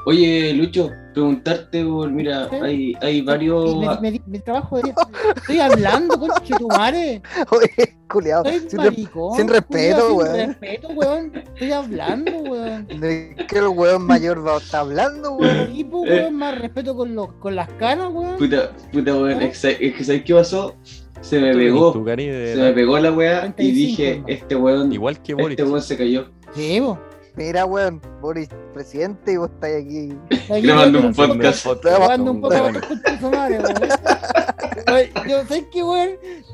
Oye, 0.05 0.53
Lucho, 0.53 0.91
preguntarte, 1.13 1.83
por, 1.83 2.11
mira, 2.11 2.47
¿Sí? 2.49 2.55
hay, 2.61 2.93
hay 3.01 3.21
varios. 3.21 3.75
Me, 4.01 4.11
me- 4.11 4.21
mi 4.27 4.39
trabajo 4.39 4.79
de... 4.79 4.93
Estoy 5.35 5.59
hablando, 5.59 6.19
conche 6.19 6.53
tu 6.59 6.67
madre. 6.67 7.21
Oye, 7.51 7.97
culiado. 8.07 8.43
Soy 8.43 8.59
Sin, 8.69 8.79
re- 8.79 8.91
maricón, 8.91 9.35
sin 9.37 9.47
respeto, 9.47 10.07
culiao, 10.09 10.13
weón. 10.15 10.35
Sin 10.35 10.47
respeto, 10.47 10.87
weón. 10.89 11.31
Estoy 11.35 11.71
hablando, 11.71 12.31
weón. 12.37 12.87
de 12.99 13.35
que 13.47 13.57
el 13.57 13.67
weón 13.67 14.03
mayor 14.05 14.45
va, 14.45 14.57
está 14.57 14.81
hablando, 14.81 15.33
weón. 15.33 15.75
Y 15.75 15.83
pues, 15.83 16.11
Eh. 16.11 16.13
weón, 16.21 16.35
más 16.35 16.59
respeto 16.59 16.95
con, 16.95 17.15
los, 17.15 17.33
con 17.39 17.55
las 17.55 17.69
canas, 17.73 18.09
weón. 18.13 18.37
Puta, 18.37 18.71
puta, 18.91 19.13
weón, 19.15 19.39
¿Ah? 19.41 19.45
es 19.45 19.63
es 19.65 19.77
que 19.95 20.03
¿sabes 20.03 20.23
qué 20.23 20.33
pasó? 20.35 20.75
Se 21.21 21.39
me 21.39 21.51
¿Tú 21.53 21.57
pegó, 21.57 21.93
se 21.93 22.55
me 22.57 22.73
pegó 22.73 22.99
la 22.99 23.11
weá 23.11 23.47
y 23.47 23.51
35, 23.53 23.75
dije, 23.75 24.09
hermano. 24.11 24.25
este 24.27 24.55
weón, 24.55 24.93
Igual 24.93 25.19
que 25.23 25.33
Boris. 25.33 25.49
este 25.57 25.63
weón 25.63 25.81
se 25.81 25.97
cayó. 25.97 26.27
Sí, 26.53 26.79
po. 26.79 26.99
Mira, 27.37 27.65
weón, 27.65 28.01
Boris, 28.21 28.47
presidente, 28.73 29.33
y 29.33 29.37
vos 29.37 29.49
estáis 29.51 29.85
aquí. 29.85 30.17
Aquí 30.51 30.61
Grabando 30.61 30.99
un 30.99 31.13
podcast. 31.13 31.65
Grabando 31.83 32.31
un 32.31 32.37
Un 32.37 32.41
podcast 32.41 32.85
con 32.87 33.01
tu 33.19 33.29
madre, 33.31 33.59
weón. 33.59 35.27
Yo 35.27 35.45
sé 35.45 35.67
que, 35.69 35.83
weón, 35.83 36.09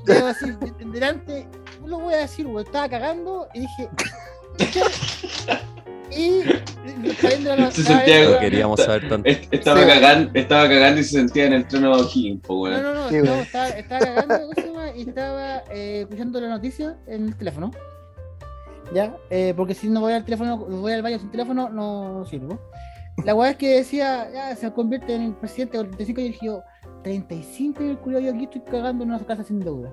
decir, 0.06 0.58
de- 0.58 0.86
delante, 0.92 1.48
no 1.82 1.88
lo 1.88 2.00
voy 2.00 2.14
a 2.16 2.18
decir, 2.18 2.48
weón, 2.48 2.66
estaba 2.66 2.90
cagando 2.90 3.48
y 3.54 3.60
dije, 3.62 3.90
Y 6.14 6.42
de 6.42 7.56
la- 7.56 7.72
Se 7.72 7.82
estaba 7.82 8.00
sentía- 8.00 8.04
viendo 8.16 8.30
No 8.30 8.36
la- 8.36 8.40
queríamos 8.42 8.80
saber 8.82 9.08
tanto. 9.10 9.30
Est- 9.30 9.54
Estaba, 9.54 9.80
Sí, 9.82 9.88
cagando, 9.88 10.32
estaba 10.34 10.68
cagando 10.68 11.00
y 11.00 11.04
se 11.06 11.10
sentía 11.12 11.46
en 11.46 11.54
el 11.54 11.68
trono 11.68 11.92
O'Higgins, 11.94 12.42
po, 12.42 12.54
No, 12.56 12.62
weón. 12.64 12.84
no, 12.84 12.94
no, 12.96 13.10
Sí, 13.10 13.16
estaba, 13.16 13.70
estaba 13.70 14.00
cagando 14.02 14.36
y 14.96 15.02
estaba 15.08 15.58
eh, 15.72 16.02
escuchando 16.02 16.42
la 16.42 16.50
noticia 16.50 16.98
en 17.08 17.28
el 17.30 17.36
teléfono. 17.38 17.72
Ya, 18.94 19.16
eh, 19.30 19.54
porque 19.56 19.74
si 19.74 19.90
no 19.90 20.02
voy 20.02 20.14
al 20.14 20.26
teléfono, 20.26 20.58
voy 20.58 20.92
al 20.94 21.02
baño 21.02 21.18
sin 21.20 21.32
teléfono, 21.32 21.70
no 21.70 22.26
sirvo. 22.26 22.60
La 23.26 23.34
weá 23.36 23.52
es 23.52 23.58
que 23.58 23.78
decía, 23.78 24.30
ya 24.34 24.56
se 24.56 24.72
convierte 24.74 25.16
en 25.16 25.22
el 25.24 25.34
presidente 25.36 25.78
con 25.78 25.88
35 25.92 26.22
y 26.22 26.24
dije 26.26 26.46
yo, 26.46 26.64
35 27.04 27.84
y 27.84 27.88
el 27.90 27.98
culiao, 28.00 28.22
yo 28.22 28.32
aquí 28.34 28.44
estoy 28.46 28.62
cagando 28.62 29.04
en 29.04 29.12
una 29.12 29.20
casa 29.26 29.44
sin 29.44 29.60
deuda. 29.60 29.92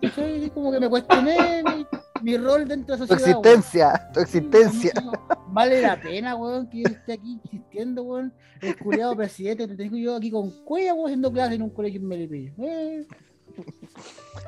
Y 0.00 0.48
como 0.50 0.72
que 0.72 0.80
me 0.80 0.88
cuestioné 0.88 1.62
mi, 1.62 1.86
mi 2.22 2.36
rol 2.38 2.66
dentro 2.66 2.96
de 2.96 3.00
la 3.02 3.06
Tu 3.06 3.12
sociedad. 3.14 3.38
weón. 3.38 3.46
existencia, 3.58 4.10
tu 4.14 4.20
existencia. 4.20 4.92
No, 5.04 5.12
Vale 5.48 5.82
la 5.82 6.00
pena, 6.00 6.36
weón, 6.36 6.68
que 6.70 6.78
yo 6.82 6.88
esté 6.88 7.12
aquí 7.14 7.38
existiendo, 7.44 8.02
weón. 8.04 8.32
El 8.62 8.76
culiado 8.78 9.14
presidente, 9.16 9.66
te 9.68 9.76
tengo 9.76 9.96
yo 9.96 10.16
aquí 10.16 10.30
con 10.30 10.50
cuella, 10.64 10.94
weón, 10.94 11.06
haciendo 11.08 11.30
clases 11.32 11.56
en 11.56 11.62
un 11.62 11.70
colegio 11.70 12.00
en 12.00 12.06
Melipillo. 12.08 12.52
Eh, 12.62 13.06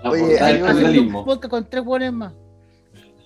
Oye, 0.05 0.40
hay 0.40 0.59
del 0.61 1.01
un- 1.14 1.25
podcast 1.25 1.51
con 1.51 1.68
tres 1.68 1.85
weones 1.85 2.12
más. 2.12 2.33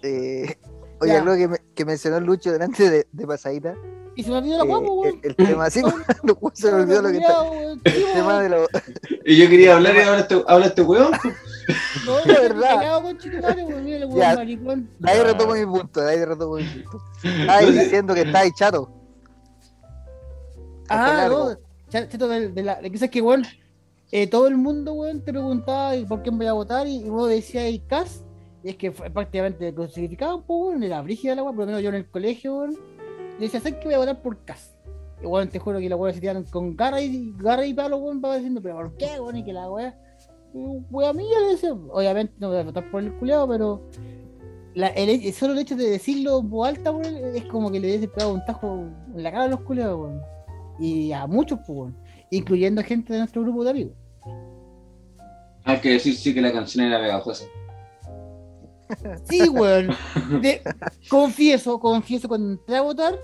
Eh, 0.07 0.59
oye, 1.01 1.13
Ya. 1.13 1.21
algo 1.21 1.35
que, 1.35 1.49
me- 1.49 1.61
que 1.75 1.85
mencionó 1.85 2.21
Lucho 2.21 2.53
delante 2.53 2.89
de, 2.91 3.07
de 3.11 3.27
pasadita. 3.27 3.75
Y 4.19 4.23
se 4.23 4.31
me 4.31 4.39
olvidó 4.39 4.57
la 4.59 4.65
eh, 4.65 4.67
guapo, 4.67 4.95
weón. 4.95 5.21
el, 5.23 5.31
el 5.31 5.37
tema, 5.37 5.69
sí, 5.71 5.83
no, 5.83 5.93
se 6.55 6.73
me 6.73 6.81
olvidó 6.83 7.03
lo 7.03 7.11
que 7.11 7.19
está. 7.19 7.47
El 7.53 7.81
El 7.85 8.13
tema 8.15 8.41
de 8.43 8.49
los. 8.49 8.69
Y 9.27 9.37
yo 9.37 9.49
quería 9.51 9.75
hablar 9.77 9.95
y 9.95 10.01
ahora 10.01 10.21
este, 10.21 10.43
habla 10.49 10.67
este 10.67 10.83
weón. 10.83 11.11
No, 12.07 12.17
de 12.25 12.33
verdad. 12.49 12.81
De 14.99 15.11
ahí 15.11 15.21
retomo 15.23 15.53
mi 15.55 15.67
punto, 15.67 16.01
de 16.01 16.13
ahí 16.13 16.25
retomo 16.25 16.55
mi 16.57 16.65
punto. 16.65 17.03
Ahí 17.49 17.73
diciendo 17.73 18.15
que 18.15 18.23
está 18.23 18.39
ahí 18.41 18.51
chato. 18.57 18.91
Ah, 20.89 21.27
no. 21.29 21.57
cha- 21.89 22.09
Chato 22.09 22.29
de, 22.29 22.49
de 22.51 22.63
la. 22.63 22.81
De 22.81 22.91
que 23.11 23.21
weón, 23.21 23.45
eh, 24.13 24.29
todo 24.29 24.47
el 24.47 24.57
mundo, 24.57 24.93
weón, 24.95 25.21
te 25.23 25.33
preguntaba 25.33 25.97
¿y 25.97 26.05
por 26.07 26.23
quién 26.23 26.39
voy 26.39 26.47
a 26.47 26.53
votar 26.53 26.87
y, 26.87 26.99
y 27.05 27.09
vos 27.09 27.29
decías 27.29 27.65
ahí 27.65 27.81
CAS. 27.81 28.23
Y 28.67 28.71
es 28.71 28.77
que 28.77 28.91
fue 28.91 29.09
prácticamente 29.11 29.73
poco, 29.73 30.67
weón, 30.67 30.83
era 30.83 31.01
brígida 31.01 31.37
la 31.37 31.45
weón, 31.45 31.55
por 31.55 31.63
lo 31.63 31.67
menos 31.67 31.83
yo 31.83 31.91
en 31.91 31.95
el 31.95 32.11
colegio. 32.11 32.67
Y 33.39 33.43
decía, 33.43 33.61
¿sabes 33.61 33.79
que 33.79 33.85
voy 33.85 33.95
a 33.95 33.99
votar 33.99 34.21
por 34.21 34.45
CAS? 34.45 34.77
Y 35.23 35.27
weón, 35.27 35.49
te 35.49 35.61
juro 35.61 35.79
que 35.79 35.89
la 35.89 35.95
weón 35.95 36.13
se 36.13 36.19
tiraron 36.19 36.43
con 36.43 36.75
garra 36.75 37.01
y, 37.01 37.33
garra 37.39 37.65
y 37.65 37.73
palo, 37.73 37.99
weón, 37.99 38.21
para 38.21 38.35
diciendo, 38.35 38.61
¿pero 38.61 38.75
por 38.75 38.97
qué, 38.97 39.21
weón? 39.21 39.37
Y 39.37 39.45
que 39.45 39.53
la 39.53 39.71
weón. 39.71 39.95
Weón, 40.53 41.11
a 41.11 41.13
mí 41.13 41.25
yo 41.33 41.43
le 41.43 41.53
decía, 41.53 41.75
obviamente 41.75 42.35
no 42.41 42.49
voy 42.49 42.59
a 42.59 42.65
votar 42.65 42.91
por 42.91 43.05
el 43.05 43.13
culiado, 43.15 43.47
pero. 43.47 43.83
El, 44.75 45.33
solo 45.33 45.53
el 45.53 45.61
hecho 45.61 45.77
de 45.77 45.89
decirlo 45.89 46.41
en 46.41 46.51
voz 46.51 46.69
alta, 46.69 46.91
weón, 46.91 47.15
es 47.37 47.45
como 47.45 47.71
que 47.71 47.79
le 47.79 47.87
hubiese 47.87 48.09
pegado 48.09 48.35
un 48.35 48.45
tajo 48.45 48.89
en 49.15 49.23
la 49.23 49.31
cara 49.31 49.45
a 49.45 49.49
los 49.49 49.61
culiados, 49.61 49.97
weón 49.97 50.21
y 50.81 51.13
a 51.13 51.25
muchos, 51.29 51.61
pues, 51.61 51.71
weón, 51.71 51.97
incluyendo 52.31 52.83
gente 52.83 53.13
de 53.13 53.21
nuestro 53.21 53.43
grupo 53.43 53.63
de 53.63 53.71
amigos. 53.71 53.93
Hay 55.63 55.79
que 55.79 55.91
decir 55.91 56.17
sí 56.17 56.35
que 56.35 56.41
la 56.41 56.53
canción 56.53 56.85
era 56.85 57.01
pegajosa. 57.01 57.45
Sí, 59.29 59.49
weón. 59.49 59.89
De- 60.41 60.63
confieso, 61.09 61.79
confieso, 61.79 62.29
cuando 62.29 62.53
entré 62.53 62.77
a 62.77 62.83
votar 62.83 63.19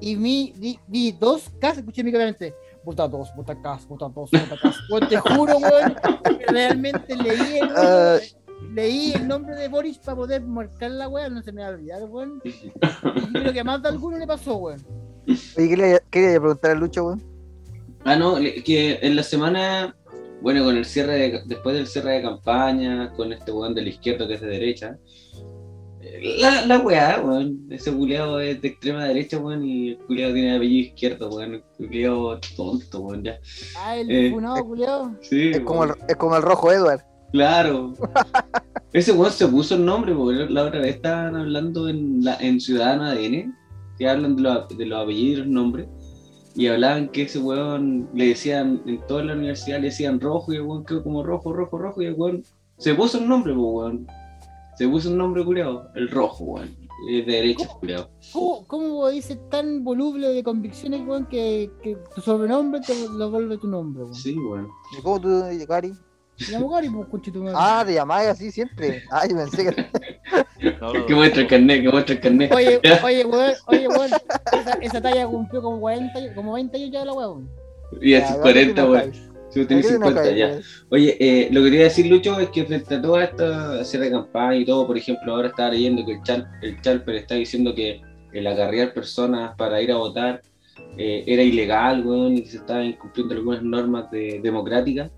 y 0.00 0.16
vi, 0.16 0.52
vi, 0.56 0.78
vi 0.86 1.12
dos 1.12 1.50
casas, 1.60 1.78
escuché 1.78 2.04
mi 2.04 2.10
obviamente, 2.10 2.54
vota 2.84 3.08
dos, 3.08 3.30
vota 3.34 3.60
cas, 3.60 3.86
vota 3.88 4.08
dos, 4.08 4.30
vota 4.30 4.56
cas. 4.60 4.76
Weón, 4.90 5.08
te 5.08 5.16
juro, 5.16 5.56
weón, 5.58 5.96
que 6.38 6.46
realmente 6.46 7.16
leí 7.16 7.58
el, 7.58 7.70
Ah. 7.74 8.18
leí 8.74 9.12
el 9.12 9.26
nombre 9.26 9.54
de 9.56 9.68
Boris 9.68 9.98
para 9.98 10.16
poder 10.16 10.42
marcar 10.42 10.90
la 10.90 11.08
weón, 11.08 11.34
no 11.34 11.42
se 11.42 11.52
me 11.52 11.62
va 11.62 11.68
a 11.68 11.70
olvidar, 11.70 12.02
weón. 12.04 12.40
Y 12.44 13.32
creo 13.32 13.52
que 13.52 13.60
a 13.60 13.64
más 13.64 13.82
de 13.82 13.88
alguno 13.88 14.18
le 14.18 14.26
pasó, 14.26 14.56
weón. 14.56 14.84
Oye, 15.26 15.68
¿qué 15.68 15.76
le 15.76 16.00
quería 16.10 16.38
preguntar 16.40 16.70
a 16.72 16.74
Lucho, 16.74 17.06
weón? 17.06 17.22
Ah, 18.04 18.14
no, 18.16 18.38
le- 18.38 18.62
que 18.62 18.98
en 19.02 19.16
la 19.16 19.22
semana, 19.24 19.96
bueno, 20.42 20.64
con 20.64 20.76
el 20.76 20.84
cierre 20.84 21.14
de, 21.18 21.42
después 21.46 21.74
del 21.76 21.86
cierre 21.86 22.12
de 22.14 22.22
campaña, 22.22 23.12
con 23.14 23.32
este 23.32 23.52
weón 23.52 23.74
de 23.74 23.82
la 23.82 23.88
izquierda 23.88 24.26
que 24.26 24.34
es 24.34 24.40
de 24.40 24.46
derecha, 24.48 24.98
eh, 26.00 26.36
la, 26.40 26.66
la 26.66 26.78
weá, 26.78 27.20
weón, 27.24 27.66
ese 27.70 27.92
culiado 27.92 28.38
es 28.40 28.60
de 28.60 28.68
extrema 28.68 29.04
derecha, 29.06 29.38
weón, 29.38 29.64
y 29.64 29.90
el 29.90 29.98
culiado 29.98 30.34
tiene 30.34 30.56
apellido 30.56 30.86
izquierdo, 30.88 31.28
weón, 31.30 31.54
el 31.54 31.62
culiado 31.76 32.38
tonto, 32.56 33.00
weón, 33.00 33.24
ya. 33.24 33.38
Ah, 33.78 33.96
el 33.96 34.10
Eh, 34.10 34.30
funado, 34.30 34.64
culiao. 34.64 35.16
Sí, 35.22 35.50
Es 35.50 35.60
como, 35.60 35.84
el, 35.84 35.92
es 36.08 36.16
como 36.16 36.36
el 36.36 36.42
rojo 36.42 36.72
Edward. 36.72 37.00
claro. 37.32 37.94
Ese 38.92 39.12
weón 39.12 39.32
se 39.32 39.46
puso 39.48 39.74
el 39.74 39.84
nombre, 39.84 40.14
porque 40.14 40.46
la 40.48 40.64
otra 40.64 40.80
vez 40.80 40.96
estaban 40.96 41.36
hablando 41.36 41.88
en, 41.88 42.24
la, 42.24 42.36
en 42.40 42.60
Ciudadano 42.60 43.04
ADN, 43.04 43.54
que 43.98 44.08
hablan 44.08 44.36
de 44.36 44.42
los, 44.42 44.68
de 44.68 44.86
los 44.86 45.02
apellidos 45.02 45.32
y 45.32 45.36
los 45.42 45.46
nombres, 45.48 45.86
y 46.56 46.68
hablaban 46.68 47.10
que 47.10 47.22
ese 47.22 47.38
weón 47.38 48.08
le 48.14 48.28
decían, 48.28 48.82
en 48.86 49.06
toda 49.06 49.22
la 49.22 49.34
universidad 49.34 49.78
le 49.78 49.88
decían 49.88 50.18
rojo, 50.18 50.52
y 50.52 50.56
el 50.56 50.62
weón 50.62 50.86
quedó 50.86 51.02
como 51.02 51.22
rojo, 51.22 51.52
rojo, 51.52 51.76
rojo, 51.76 52.00
y 52.00 52.06
el 52.06 52.14
weón 52.14 52.44
se 52.78 52.94
puso 52.94 53.18
el 53.18 53.28
nombre, 53.28 53.52
pues 53.52 53.66
weón. 53.66 54.06
Se 54.78 54.88
puso 54.88 55.10
un 55.10 55.18
nombre 55.18 55.44
culiado, 55.44 55.90
el 55.94 56.08
rojo, 56.10 56.44
weón. 56.44 56.74
Es 57.10 57.26
de 57.26 57.32
derecha, 57.32 57.68
culiado. 57.68 58.08
¿Cómo, 58.32 58.66
¿Cómo 58.66 59.08
dices 59.10 59.38
tan 59.50 59.84
voluble 59.84 60.28
de 60.28 60.42
convicciones, 60.42 61.06
weón, 61.06 61.26
que, 61.26 61.70
que 61.82 61.98
tu 62.14 62.22
sobrenombre 62.22 62.80
te 62.80 62.94
lo 63.06 63.30
vuelve 63.30 63.58
tu 63.58 63.68
nombre, 63.68 64.04
weón? 64.04 64.14
Sí, 64.14 64.34
weón. 64.38 64.68
¿Y 64.98 65.02
¿Cómo 65.02 65.20
tú, 65.20 65.42
Gary? 65.68 65.92
Me 66.38 66.52
llamo 66.52 66.68
Gary, 66.68 66.88
pues. 66.90 67.22
Ah, 67.54 67.82
te 67.86 67.94
llamabas 67.94 68.26
así 68.28 68.50
siempre. 68.50 69.02
Ay, 69.10 69.30
pensé 69.30 69.64
que. 69.74 69.86
Que 71.06 71.14
muestra 71.14 71.42
el 71.42 71.48
carnet, 71.48 71.82
que 71.82 71.88
muestra 71.88 72.14
el 72.14 72.20
carnet. 72.20 72.52
Oye, 72.52 72.80
oye, 73.04 73.24
weón, 73.24 73.52
oye, 73.66 73.88
weón, 73.88 74.10
esa, 74.52 74.72
esa 74.80 75.00
talla 75.00 75.26
cumplió 75.26 75.62
como 75.62 75.80
40, 75.80 76.18
años- 76.18 76.32
como 76.34 76.52
20 76.54 76.76
años 76.76 76.90
ya 76.92 77.00
de 77.00 77.06
la 77.06 77.12
weón. 77.12 77.48
Y 78.00 78.14
así 78.14 78.32
Gary, 78.34 78.42
40, 78.42 78.82
te 78.82 78.88
weón. 78.88 79.12
Si 79.50 79.60
vos 79.60 79.68
tenés 79.68 79.86
¿Por 79.86 79.92
qué 79.92 79.98
te 79.98 80.04
50 80.04 80.28
enojáis, 80.28 80.64
ya. 80.64 80.84
Oye, 80.90 81.16
eh, 81.20 81.48
lo 81.52 81.60
que 81.62 81.70
quería 81.70 81.84
decir, 81.84 82.06
Lucho, 82.06 82.38
es 82.40 82.48
que 82.50 82.64
frente 82.64 82.94
a 82.96 83.02
toda 83.02 83.24
esta 83.24 83.84
cierre 83.84 84.06
de 84.06 84.10
campaña 84.12 84.56
y 84.56 84.64
todo, 84.66 84.86
por 84.86 84.98
ejemplo, 84.98 85.34
ahora 85.34 85.48
estaba 85.48 85.70
leyendo 85.70 86.04
que 86.04 86.12
el, 86.12 86.22
Chal, 86.22 86.48
el 86.62 86.80
Chalper 86.82 87.14
está 87.14 87.34
diciendo 87.36 87.74
que 87.74 88.00
el 88.32 88.46
acarrear 88.46 88.92
personas 88.92 89.54
para 89.56 89.80
ir 89.80 89.92
a 89.92 89.96
votar 89.96 90.42
eh, 90.98 91.24
era 91.26 91.42
ilegal, 91.42 92.04
weón, 92.04 92.36
y 92.36 92.42
que 92.42 92.50
se 92.50 92.56
estaban 92.58 92.84
incumpliendo 92.86 93.34
algunas 93.34 93.62
normas 93.62 94.10
de, 94.10 94.40
democráticas, 94.42 95.10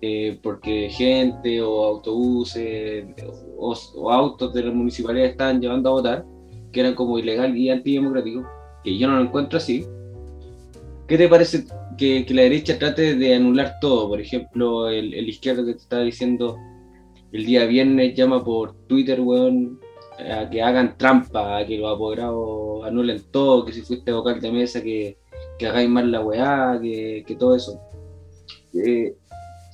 eh, 0.00 0.38
porque 0.42 0.88
gente 0.90 1.60
o 1.62 1.84
autobuses 1.84 3.04
o, 3.56 3.74
o 3.96 4.10
autos 4.10 4.52
de 4.54 4.64
la 4.64 4.72
municipalidad 4.72 5.26
estaban 5.26 5.60
llevando 5.60 5.88
a 5.90 5.92
votar, 5.92 6.26
que 6.72 6.80
eran 6.80 6.94
como 6.94 7.18
ilegal 7.18 7.56
y 7.56 7.70
antidemocrático, 7.70 8.46
que 8.84 8.96
yo 8.96 9.08
no 9.08 9.16
lo 9.16 9.22
encuentro 9.22 9.58
así. 9.58 9.84
¿Qué 11.06 11.16
te 11.16 11.28
parece 11.28 11.64
que, 11.96 12.24
que 12.26 12.34
la 12.34 12.42
derecha 12.42 12.78
trate 12.78 13.16
de 13.16 13.34
anular 13.34 13.74
todo? 13.80 14.08
Por 14.08 14.20
ejemplo, 14.20 14.88
el, 14.88 15.14
el 15.14 15.28
izquierdo 15.28 15.64
que 15.64 15.72
te 15.72 15.78
estaba 15.78 16.02
diciendo 16.02 16.56
el 17.32 17.44
día 17.44 17.66
viernes 17.66 18.14
llama 18.14 18.44
por 18.44 18.74
Twitter, 18.86 19.20
weón, 19.20 19.80
a 20.18 20.48
que 20.50 20.62
hagan 20.62 20.96
trampa, 20.98 21.58
a 21.58 21.66
que 21.66 21.78
los 21.78 21.94
apoderados 21.94 22.84
anulen 22.84 23.22
todo, 23.30 23.64
que 23.64 23.72
si 23.72 23.82
fuiste 23.82 24.12
vocal 24.12 24.40
de 24.40 24.52
mesa, 24.52 24.82
que, 24.82 25.18
que 25.58 25.66
hagáis 25.66 25.88
mal 25.88 26.10
la 26.10 26.20
weá, 26.20 26.78
que, 26.80 27.24
que 27.26 27.34
todo 27.36 27.54
eso. 27.54 27.80
Eh, 28.74 29.14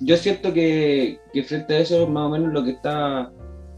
yo 0.04 0.16
siento 0.16 0.52
que, 0.52 1.18
que 1.32 1.42
frente 1.42 1.74
a 1.74 1.78
eso 1.78 2.02
es 2.02 2.08
más 2.08 2.26
o 2.26 2.30
menos 2.30 2.52
lo 2.52 2.62
que 2.62 2.72
está 2.72 3.32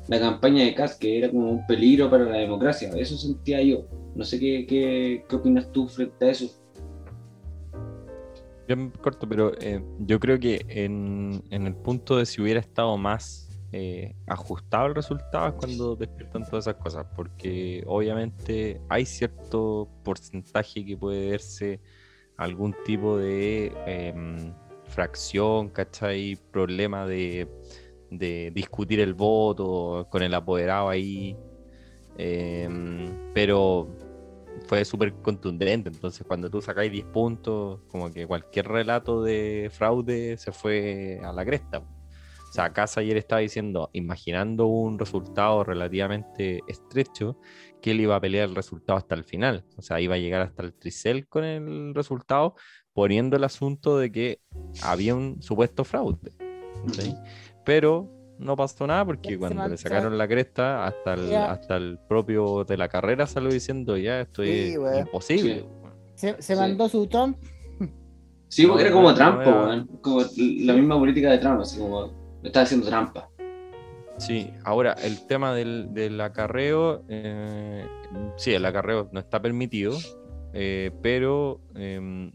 la 0.09 0.21
campaña 0.21 0.65
de 0.65 0.75
Kass, 0.75 0.97
que 0.97 1.19
era 1.19 1.31
como 1.31 1.51
un 1.51 1.67
peligro 1.67 2.11
para 2.11 2.25
la 2.25 2.39
democracia. 2.39 2.91
Eso 2.97 3.17
sentía 3.17 3.62
yo. 3.62 3.87
No 4.14 4.24
sé 4.24 4.39
qué, 4.39 4.66
qué, 4.66 5.24
qué 5.29 5.37
opinas 5.37 5.70
tú 5.72 5.87
frente 5.89 6.24
a 6.24 6.31
eso. 6.31 6.47
Bien 8.66 8.91
corto, 9.01 9.29
pero 9.29 9.53
eh, 9.61 9.83
yo 10.01 10.18
creo 10.18 10.39
que 10.39 10.64
en, 10.68 11.43
en 11.51 11.66
el 11.66 11.74
punto 11.74 12.16
de 12.16 12.27
si 12.27 12.43
hubiera 12.43 12.59
estado 12.59 12.97
más 12.97 13.49
eh, 13.72 14.14
ajustado 14.27 14.87
el 14.87 14.95
resultado 14.95 15.49
es 15.49 15.55
cuando 15.55 15.95
despiertan 15.95 16.45
todas 16.45 16.66
esas 16.66 16.83
cosas, 16.83 17.07
porque 17.14 17.85
obviamente 17.87 18.81
hay 18.89 19.07
cierto 19.07 19.89
porcentaje 20.03 20.85
que 20.85 20.97
puede 20.97 21.31
verse 21.31 21.81
algún 22.37 22.74
tipo 22.85 23.18
de 23.18 23.72
em, 23.87 24.53
fracción, 24.89 25.68
¿cachai? 25.70 26.37
Problema 26.51 27.07
de, 27.07 27.49
de 28.11 28.51
discutir 28.55 29.01
el 29.01 29.14
voto 29.14 30.07
con 30.11 30.22
el 30.22 30.34
apoderado 30.34 30.89
ahí, 30.89 31.37
em, 32.18 33.32
pero 33.34 33.89
fue 34.66 34.84
súper 34.84 35.12
contundente. 35.14 35.91
Entonces, 35.91 36.26
cuando 36.26 36.51
tú 36.51 36.61
sacáis 36.62 36.91
10 36.91 37.07
puntos, 37.07 37.80
como 37.89 38.11
que 38.12 38.26
cualquier 38.26 38.68
relato 38.68 39.22
de 39.22 39.70
fraude 39.72 40.37
se 40.39 40.53
fue 40.53 41.20
a 41.22 41.32
la 41.32 41.45
cresta. 41.45 41.78
O 41.78 42.53
sea, 42.53 42.72
Casa 42.72 43.01
ayer 43.01 43.16
estaba 43.16 43.41
diciendo, 43.41 43.91
imaginando 43.93 44.66
un 44.66 44.99
resultado 44.99 45.62
relativamente 45.64 46.62
estrecho, 46.68 47.39
que 47.82 47.91
él 47.91 48.01
iba 48.01 48.16
a 48.16 48.20
pelear 48.20 48.49
el 48.49 48.55
resultado 48.55 48.97
hasta 48.97 49.14
el 49.14 49.24
final. 49.24 49.64
O 49.76 49.82
sea, 49.82 50.01
iba 50.01 50.14
a 50.14 50.18
llegar 50.18 50.41
hasta 50.43 50.62
el 50.62 50.72
tricel 50.72 51.28
con 51.28 51.45
el 51.45 51.95
resultado, 51.95 52.55
poniendo 52.97 53.36
el 53.36 53.44
asunto 53.44 53.97
de 53.99 54.11
que 54.11 54.40
había 54.82 55.14
un 55.14 55.40
supuesto 55.42 55.84
fraude. 55.84 56.32
¿sí? 56.92 57.14
Pero 57.64 58.11
no 58.38 58.57
pasó 58.57 58.86
nada 58.86 59.05
porque 59.05 59.38
cuando 59.38 59.68
le 59.68 59.76
sacaron 59.76 60.16
la 60.18 60.26
cresta, 60.26 60.86
hasta 60.86 61.14
el, 61.14 61.34
hasta 61.36 61.76
el 61.76 61.99
propio 62.09 62.64
de 62.64 62.76
la 62.78 62.88
carrera 62.88 63.26
salió 63.26 63.51
diciendo 63.51 63.97
ya 63.99 64.22
esto 64.22 64.42
Sí, 64.42 64.51
es 64.51 64.99
imposible. 64.99 65.55
Sí. 65.61 65.62
weón". 65.82 65.94
Se, 66.14 66.42
se 66.42 66.55
Sí. 66.55 66.61
mandó 66.61 66.88
su 66.88 67.07
Trump. 67.07 67.36
Sí, 68.49 68.66
porque 68.66 68.84
No, 68.84 68.86
era 68.88 68.94
como 68.97 69.09
no, 69.11 69.14
trampa, 69.14 69.44
no 69.44 69.51
era- 69.51 69.66
weón. 69.66 69.86
Como 70.01 70.20
la 70.20 70.72
misma 70.72 70.99
política 70.99 71.30
de 71.32 71.38
Trump, 71.38 71.61
así 71.61 71.78
como 71.78 72.07
me 72.42 72.49
estaba 72.49 72.64
haciendo 72.64 72.86
trampa. 72.86 73.28
Sí, 74.18 74.51
ahora 74.64 74.94
el 75.05 75.26
tema 75.26 75.53
del, 75.55 75.92
del 75.92 76.18
acarreo, 76.22 77.03
eh, 77.09 77.84
sí, 78.36 78.55
el 78.55 78.64
acarreo 78.64 79.11
no 79.12 79.20
está 79.20 79.42
permitido, 79.42 79.99
eh, 80.53 80.90
pero 81.03 81.61
eh, 81.74 82.30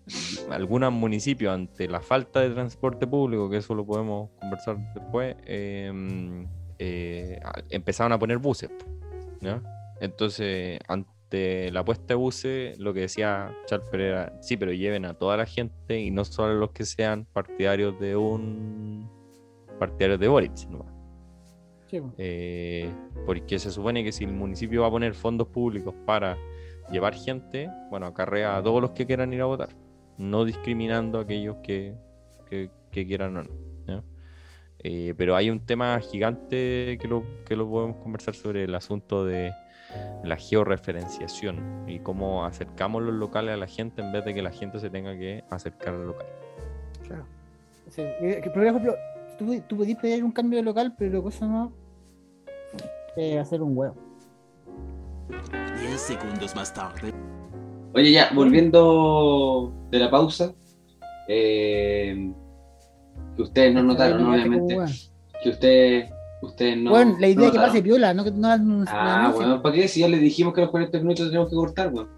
algunos 0.49 0.91
municipios 0.91 1.53
ante 1.53 1.88
la 1.88 2.01
falta 2.01 2.41
de 2.41 2.49
transporte 2.51 3.07
público, 3.07 3.49
que 3.49 3.57
eso 3.57 3.74
lo 3.76 3.86
podemos 3.86 4.30
conversar 4.39 4.78
después, 4.93 5.36
eh, 5.45 6.45
eh, 6.80 7.39
a- 7.43 7.62
empezaron 7.70 8.12
a 8.12 8.20
poner 8.20 8.38
buses. 8.38 8.70
¿ya? 9.39 9.62
Entonces, 9.99 10.80
ante 10.88 11.72
la 11.72 11.84
puesta 11.86 12.05
de 12.09 12.16
buses, 12.16 12.80
lo 12.80 12.93
que 12.93 13.01
decía 13.01 13.55
Charper 13.66 14.01
era, 14.01 14.34
sí, 14.41 14.57
pero 14.57 14.72
lleven 14.74 15.05
a 15.05 15.14
toda 15.14 15.38
la 15.38 15.45
gente 15.45 15.99
y 15.99 16.12
no 16.12 16.26
solo 16.26 16.55
los 16.55 16.72
que 16.72 16.86
sean 16.86 17.26
partidarios 17.34 17.99
de 17.99 18.16
un 18.16 19.09
partidarios 19.80 20.20
de 20.20 20.28
Boric. 20.28 20.68
¿no? 20.70 20.86
Sí. 21.89 21.99
Eh, 22.18 22.91
porque 23.26 23.57
se 23.59 23.72
supone 23.72 24.03
que 24.03 24.12
si 24.12 24.24
el 24.26 24.34
municipio 24.34 24.82
va 24.82 24.88
a 24.88 24.91
poner 24.91 25.14
fondos 25.14 25.47
públicos 25.47 25.93
para 26.05 26.38
llevar 26.92 27.14
gente, 27.16 27.70
bueno, 27.89 28.06
acarrea 28.06 28.58
a 28.58 28.64
todos 28.64 28.82
los 28.82 28.92
que 28.92 29.06
quieran 29.06 29.34
ir 29.34 29.42
a 29.42 29.46
votar, 29.46 29.70
no 30.18 30.46
discriminando 30.46 31.20
a 31.20 31.22
aquellos 31.24 31.58
que, 31.64 31.96
que- 32.50 32.70
quieran 32.92 33.38
o 33.38 33.44
no. 33.44 33.50
Eh, 34.84 35.14
pero 35.16 35.36
hay 35.36 35.50
un 35.52 35.60
tema 35.60 36.00
gigante 36.00 36.98
que 37.00 37.08
lo, 37.08 37.24
que 37.46 37.56
lo 37.56 37.70
podemos 37.70 37.98
conversar 37.98 38.34
sobre 38.34 38.64
el 38.64 38.74
asunto 38.74 39.24
de 39.24 39.54
la 40.24 40.38
georreferenciación 40.38 41.84
y 41.88 42.00
cómo 42.00 42.46
acercamos 42.46 43.04
los 43.04 43.14
locales 43.14 43.54
a 43.54 43.58
la 43.58 43.68
gente 43.68 44.02
en 44.02 44.12
vez 44.12 44.26
de 44.26 44.34
que 44.34 44.42
la 44.42 44.52
gente 44.52 44.80
se 44.80 44.89
tenga 44.89 45.16
que 45.16 45.44
acercar 45.52 45.94
al 45.94 46.08
local. 46.08 46.26
Claro. 47.06 47.26
Eh, 47.98 48.42
por 48.54 48.66
ejemplo, 48.66 48.96
tú, 49.38 49.62
tú 49.68 49.78
podías 49.78 50.00
pedir 50.00 50.24
un 50.24 50.32
cambio 50.32 50.58
de 50.58 50.64
local, 50.64 50.96
pero 50.98 51.22
cosa 51.22 51.46
no 51.46 51.72
eh, 53.16 53.38
hacer 53.38 53.62
un 53.62 53.78
huevo. 53.78 53.96
10 55.80 56.02
segundos 56.02 56.56
más 56.56 56.74
tarde. 56.74 57.14
Oye, 57.94 58.12
ya, 58.12 58.32
volviendo 58.34 59.74
de 59.90 60.00
la 60.00 60.10
pausa, 60.10 60.54
eh, 61.28 62.32
que 63.36 63.42
ustedes 63.42 63.74
no 63.74 63.84
notaron, 63.84 64.26
obviamente, 64.26 64.78
que 65.44 65.50
ustedes, 65.50 66.12
ustedes 66.42 66.78
no. 66.78 66.92
Bueno, 66.92 67.18
la 67.20 67.28
idea 67.28 67.40
no 67.40 67.46
es 67.46 67.52
que 67.52 67.58
pase 67.58 67.84
piola, 67.84 68.14
no 68.14 68.24
que 68.24 68.32
no 68.32 68.58
no 68.58 68.86
Ah, 68.88 69.32
bueno, 69.36 69.62
¿para 69.62 69.76
qué? 69.76 69.88
Si 69.88 70.00
ya 70.00 70.08
les 70.08 70.22
dijimos 70.22 70.54
que 70.54 70.62
a 70.62 70.64
los 70.64 70.72
40 70.72 71.00
minutos 71.00 71.28
tenemos 71.28 71.50
que 71.50 71.56
cortar, 71.56 71.94
weón. 71.94 72.10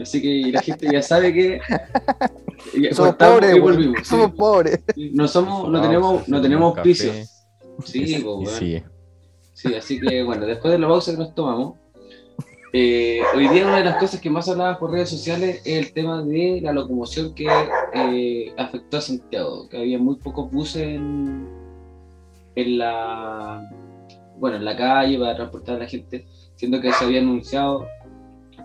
Así 0.00 0.20
que 0.20 0.50
la 0.50 0.60
gente 0.60 0.88
ya 0.90 1.02
sabe 1.02 1.32
que. 1.32 1.60
ya 2.80 2.94
Somos 2.94 3.14
pobres, 3.14 3.60
volvimos, 3.60 3.98
sí. 3.98 4.04
Somos 4.04 4.32
pobres. 4.32 4.80
No 5.12 5.28
somos, 5.28 5.70
no 5.70 5.80
tenemos, 5.80 6.28
no 6.28 6.42
tenemos 6.42 6.76
auspicios. 6.76 7.30
Sí, 7.84 8.20
pues, 8.22 8.24
weón. 8.24 8.46
sigue. 8.46 8.84
Sí, 9.52 9.72
así 9.74 10.00
que 10.00 10.24
bueno, 10.24 10.46
después 10.46 10.72
de 10.72 10.78
la 10.78 10.88
pausa 10.88 11.12
que 11.12 11.18
nos 11.18 11.34
tomamos, 11.34 11.74
eh, 12.76 13.20
hoy 13.36 13.46
día 13.48 13.66
una 13.68 13.78
de 13.78 13.84
las 13.84 13.98
cosas 13.98 14.20
que 14.20 14.28
más 14.28 14.48
hablaba 14.48 14.80
por 14.80 14.90
redes 14.90 15.08
sociales 15.08 15.62
es 15.64 15.78
el 15.86 15.92
tema 15.92 16.24
de 16.24 16.58
la 16.60 16.72
locomoción 16.72 17.32
que 17.32 17.46
eh, 17.94 18.52
afectó 18.56 18.96
a 18.96 19.00
Santiago, 19.00 19.68
que 19.68 19.76
había 19.78 19.96
muy 19.98 20.16
pocos 20.16 20.50
buses 20.50 20.82
en, 20.82 21.48
en 22.56 22.78
la 22.78 23.62
bueno 24.40 24.56
en 24.56 24.64
la 24.64 24.76
calle 24.76 25.16
para 25.20 25.36
transportar 25.36 25.76
a 25.76 25.78
la 25.78 25.86
gente, 25.86 26.26
siendo 26.56 26.80
que 26.80 26.92
se 26.92 27.04
había 27.04 27.20
anunciado 27.20 27.86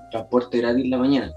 transporte 0.09 0.57
gratis 0.57 0.83
en 0.85 0.89
la 0.89 0.97
mañana. 0.97 1.33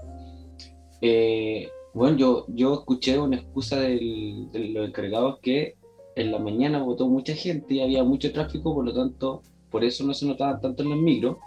Eh, 0.99 1.69
bueno, 1.93 2.17
yo, 2.17 2.45
yo 2.47 2.73
escuché 2.73 3.19
una 3.19 3.35
excusa 3.35 3.79
del- 3.79 4.49
de 4.51 4.69
los 4.69 4.87
encargados 4.87 5.37
que 5.43 5.75
en 6.15 6.31
la 6.31 6.39
mañana 6.39 6.81
votó 6.81 7.07
mucha 7.07 7.35
gente 7.35 7.75
y 7.75 7.81
había 7.81 8.03
mucho 8.03 8.31
tráfico, 8.33 8.73
por 8.73 8.83
lo 8.83 8.93
tanto, 8.95 9.43
por 9.69 9.83
eso 9.83 10.03
no 10.03 10.15
se 10.15 10.25
notaban 10.25 10.59
tanto 10.59 10.81
en 10.81 10.89
los 10.89 10.97
micros, 10.97 11.37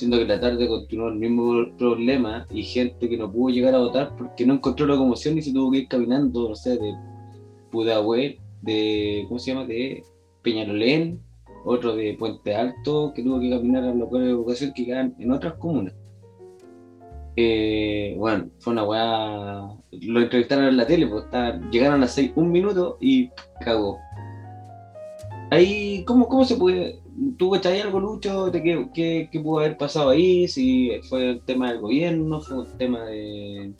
siendo 0.00 0.18
que 0.18 0.24
la 0.24 0.40
tarde 0.40 0.66
continuó 0.66 1.08
el 1.08 1.16
mismo 1.16 1.66
problema 1.76 2.46
y 2.50 2.62
gente 2.62 3.08
que 3.08 3.18
no 3.18 3.30
pudo 3.30 3.52
llegar 3.54 3.74
a 3.74 3.78
votar 3.78 4.16
porque 4.16 4.46
no 4.46 4.54
encontró 4.54 4.86
locomoción 4.86 5.36
y 5.36 5.42
se 5.42 5.52
tuvo 5.52 5.70
que 5.70 5.78
ir 5.78 5.88
caminando, 5.88 6.48
no 6.48 6.54
sé, 6.54 6.78
de 6.78 6.94
Pudahuel, 7.70 8.38
de, 8.62 9.24
¿cómo 9.28 9.38
se 9.38 9.52
llama?, 9.52 9.66
de 9.66 10.02
Peñalolén, 10.42 11.20
otro 11.66 11.94
de 11.94 12.14
Puente 12.18 12.54
Alto, 12.54 13.12
que 13.14 13.22
tuvo 13.22 13.40
que 13.40 13.50
caminar 13.50 13.84
a 13.84 13.88
los 13.88 13.96
locales 13.96 14.28
de 14.28 14.32
educación 14.32 14.72
que 14.74 14.86
quedan 14.86 15.14
en 15.18 15.32
otras 15.32 15.54
comunas. 15.54 15.94
Eh, 17.36 18.14
bueno, 18.18 18.48
fue 18.58 18.72
una 18.72 18.84
weá. 18.84 19.68
Lo 19.92 20.20
entrevistaron 20.20 20.64
en 20.64 20.76
la 20.78 20.86
tele, 20.86 21.06
pues 21.06 21.24
está- 21.24 21.60
llegaron 21.70 21.96
a 21.96 21.98
las 21.98 22.12
6, 22.12 22.32
un 22.36 22.50
minuto 22.50 22.96
y 23.00 23.30
cagó. 23.62 23.98
Ahí, 25.50 26.04
¿cómo, 26.06 26.26
cómo 26.26 26.44
se 26.44 26.56
puede? 26.56 27.00
¿Tú 27.36 27.50
ahí 27.54 27.80
algo, 27.80 28.00
Lucho, 28.00 28.50
de 28.50 28.62
qué, 28.62 28.88
qué, 28.94 29.28
qué 29.30 29.40
pudo 29.40 29.60
haber 29.60 29.76
pasado 29.76 30.10
ahí? 30.10 30.46
Si 30.48 30.90
fue 31.08 31.30
el 31.30 31.40
tema 31.42 31.70
del 31.70 31.80
gobierno, 31.80 32.40
fue 32.40 32.58
un 32.58 32.78
tema 32.78 33.04
de, 33.04 33.72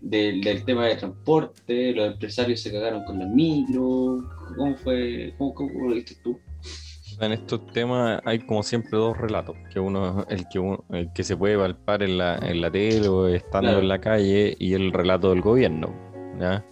del, 0.00 0.40
del 0.40 0.64
tema 0.64 0.86
de 0.86 0.96
transporte, 0.96 1.92
los 1.92 2.12
empresarios 2.12 2.60
se 2.60 2.72
cagaron 2.72 3.04
con 3.04 3.18
las 3.18 3.28
micros, 3.28 4.24
¿cómo 4.56 4.76
fue? 4.76 5.34
¿Cómo, 5.38 5.54
cómo 5.54 5.88
lo 5.88 5.94
viste 5.94 6.14
tú? 6.22 6.38
En 7.20 7.30
estos 7.32 7.66
temas 7.72 8.20
hay 8.24 8.40
como 8.40 8.62
siempre 8.62 8.98
dos 8.98 9.16
relatos, 9.16 9.54
que 9.72 9.78
uno 9.78 10.24
el 10.28 10.44
que 10.50 10.58
uno- 10.58 10.82
el 10.90 11.12
que 11.12 11.22
se 11.22 11.36
puede 11.36 11.56
palpar 11.58 12.02
en 12.02 12.18
la, 12.18 12.36
en 12.38 12.60
la 12.60 12.70
tele 12.70 13.06
o 13.06 13.28
estando 13.28 13.68
Claro. 13.68 13.80
en 13.80 13.88
la 13.88 14.00
calle 14.00 14.56
y 14.58 14.72
el 14.72 14.92
relato 14.92 15.30
del 15.30 15.40
gobierno. 15.42 15.94
¿ya? 16.40 16.64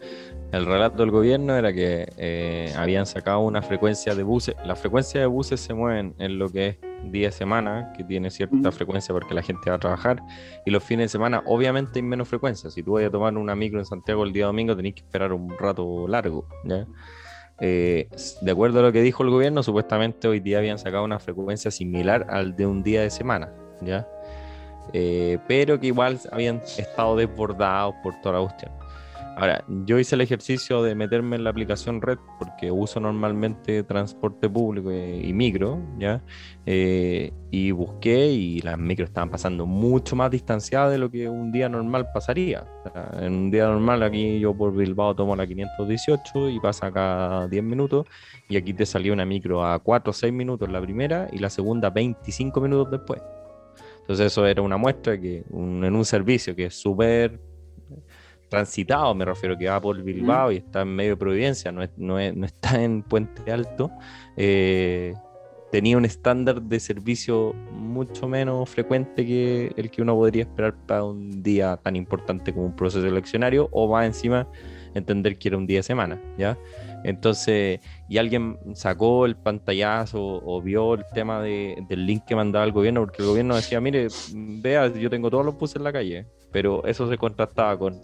El 0.52 0.66
relato 0.66 0.98
del 0.98 1.12
gobierno 1.12 1.54
era 1.54 1.72
que 1.72 2.12
eh, 2.16 2.72
habían 2.76 3.06
sacado 3.06 3.40
una 3.40 3.62
frecuencia 3.62 4.16
de 4.16 4.24
buses. 4.24 4.56
Las 4.64 4.80
frecuencias 4.80 5.22
de 5.22 5.26
buses 5.26 5.60
se 5.60 5.74
mueven 5.74 6.14
en 6.18 6.40
lo 6.40 6.48
que 6.48 6.68
es 6.68 6.76
día 7.04 7.28
de 7.28 7.32
semana, 7.32 7.92
que 7.96 8.02
tiene 8.02 8.30
cierta 8.30 8.72
frecuencia 8.72 9.14
porque 9.14 9.32
la 9.32 9.42
gente 9.42 9.70
va 9.70 9.76
a 9.76 9.78
trabajar, 9.78 10.20
y 10.66 10.70
los 10.70 10.82
fines 10.82 11.04
de 11.04 11.08
semana 11.08 11.42
obviamente 11.46 12.00
hay 12.00 12.02
menos 12.02 12.28
frecuencia. 12.28 12.68
Si 12.68 12.82
tú 12.82 12.94
vas 12.94 13.04
a 13.04 13.10
tomar 13.10 13.36
una 13.36 13.54
micro 13.54 13.78
en 13.78 13.86
Santiago 13.86 14.24
el 14.24 14.32
día 14.32 14.46
domingo, 14.46 14.76
tenés 14.76 14.94
que 14.94 15.02
esperar 15.02 15.32
un 15.32 15.56
rato 15.56 16.08
largo. 16.08 16.48
¿ya? 16.64 16.84
Eh, 17.60 18.08
de 18.40 18.50
acuerdo 18.50 18.80
a 18.80 18.82
lo 18.82 18.92
que 18.92 19.02
dijo 19.02 19.22
el 19.22 19.30
gobierno, 19.30 19.62
supuestamente 19.62 20.26
hoy 20.26 20.40
día 20.40 20.58
habían 20.58 20.78
sacado 20.78 21.04
una 21.04 21.20
frecuencia 21.20 21.70
similar 21.70 22.26
al 22.28 22.56
de 22.56 22.66
un 22.66 22.82
día 22.82 23.02
de 23.02 23.10
semana, 23.10 23.52
¿ya? 23.82 24.08
Eh, 24.92 25.38
pero 25.46 25.78
que 25.78 25.88
igual 25.88 26.18
habían 26.32 26.56
estado 26.76 27.14
desbordados 27.16 27.94
por 28.02 28.20
toda 28.20 28.40
la 28.40 28.44
cuestión. 28.46 28.79
Ahora, 29.40 29.64
yo 29.86 29.98
hice 29.98 30.16
el 30.16 30.20
ejercicio 30.20 30.82
de 30.82 30.94
meterme 30.94 31.34
en 31.34 31.44
la 31.44 31.48
aplicación 31.48 32.02
Red 32.02 32.18
porque 32.38 32.70
uso 32.70 33.00
normalmente 33.00 33.82
transporte 33.84 34.50
público 34.50 34.92
y, 34.92 35.32
micro, 35.32 35.80
¿ya? 35.98 36.22
Eh, 36.66 37.32
y 37.50 37.70
busqué 37.70 38.26
y 38.26 38.60
las 38.60 38.76
micros 38.76 39.08
estaban 39.08 39.30
pasando 39.30 39.64
mucho 39.64 40.14
más 40.14 40.30
distanciadas 40.30 40.92
de 40.92 40.98
lo 40.98 41.10
que 41.10 41.26
un 41.26 41.52
día 41.52 41.70
normal 41.70 42.08
pasaría. 42.12 42.66
O 42.84 43.18
en 43.18 43.32
un 43.32 43.50
día 43.50 43.64
normal 43.66 44.02
aquí 44.02 44.38
yo 44.40 44.52
por 44.52 44.76
Bilbao 44.76 45.16
tomo 45.16 45.34
la 45.34 45.46
518 45.46 46.50
y 46.50 46.60
pasa 46.60 46.92
cada 46.92 47.48
10 47.48 47.64
minutos 47.64 48.06
y 48.46 48.58
aquí 48.58 48.74
te 48.74 48.84
salió 48.84 49.14
una 49.14 49.24
micro 49.24 49.64
a 49.64 49.78
4 49.78 50.10
o 50.10 50.12
6 50.12 50.34
minutos 50.34 50.70
la 50.70 50.82
primera 50.82 51.30
y 51.32 51.38
la 51.38 51.48
segunda 51.48 51.88
25 51.88 52.60
minutos 52.60 52.90
después. 52.90 53.22
Entonces 54.00 54.26
eso 54.26 54.44
era 54.44 54.60
una 54.60 54.76
muestra 54.76 55.18
que 55.18 55.44
en 55.50 55.96
un 55.96 56.04
servicio 56.04 56.54
que 56.54 56.66
es 56.66 56.74
súper 56.74 57.40
transitado, 58.50 59.14
me 59.14 59.24
refiero, 59.24 59.56
que 59.56 59.68
va 59.68 59.80
por 59.80 60.02
Bilbao 60.02 60.52
y 60.52 60.56
está 60.58 60.82
en 60.82 60.94
medio 60.94 61.12
de 61.12 61.16
Providencia, 61.16 61.72
no, 61.72 61.82
es- 61.82 61.90
no, 61.96 62.18
es- 62.18 62.36
no 62.36 62.44
está 62.44 62.82
en 62.82 63.02
Puente 63.02 63.50
Alto, 63.50 63.90
eh, 64.36 65.14
tenía 65.72 65.96
un 65.96 66.04
estándar 66.04 66.60
de 66.60 66.80
servicio 66.80 67.54
mucho 67.70 68.26
menos 68.28 68.68
frecuente 68.68 69.24
que 69.24 69.72
el 69.76 69.88
que 69.90 70.02
uno 70.02 70.16
podría 70.16 70.42
esperar 70.42 70.74
para 70.86 71.04
un 71.04 71.42
día 71.44 71.76
tan 71.76 71.94
importante 71.94 72.52
como 72.52 72.66
un 72.66 72.74
proceso 72.76 73.06
eleccionario, 73.06 73.68
o 73.70 73.90
más 73.90 74.04
encima 74.04 74.48
entender 74.94 75.38
que 75.38 75.46
era 75.48 75.56
un 75.56 75.68
día 75.68 75.78
de 75.78 75.82
semana, 75.84 76.20
¿ya? 76.36 76.58
Entonces, 77.04 77.78
y 78.08 78.18
alguien 78.18 78.58
sacó 78.74 79.24
el 79.26 79.36
pantallazo 79.36 80.20
o 80.44 80.60
vio 80.60 80.94
el 80.94 81.04
tema 81.14 81.40
de- 81.40 81.82
del 81.88 82.04
link 82.04 82.24
que 82.26 82.34
mandaba 82.34 82.64
el 82.64 82.72
gobierno, 82.72 83.00
porque 83.02 83.22
el 83.22 83.28
gobierno 83.28 83.54
decía, 83.54 83.80
mire, 83.80 84.10
vea, 84.26 84.92
yo 84.92 85.08
tengo 85.08 85.30
todos 85.30 85.46
los 85.46 85.56
buses 85.56 85.76
en 85.76 85.84
la 85.84 85.92
calle, 85.92 86.26
pero 86.50 86.84
eso 86.84 87.08
se 87.08 87.16
contrastaba 87.16 87.78
con 87.78 88.00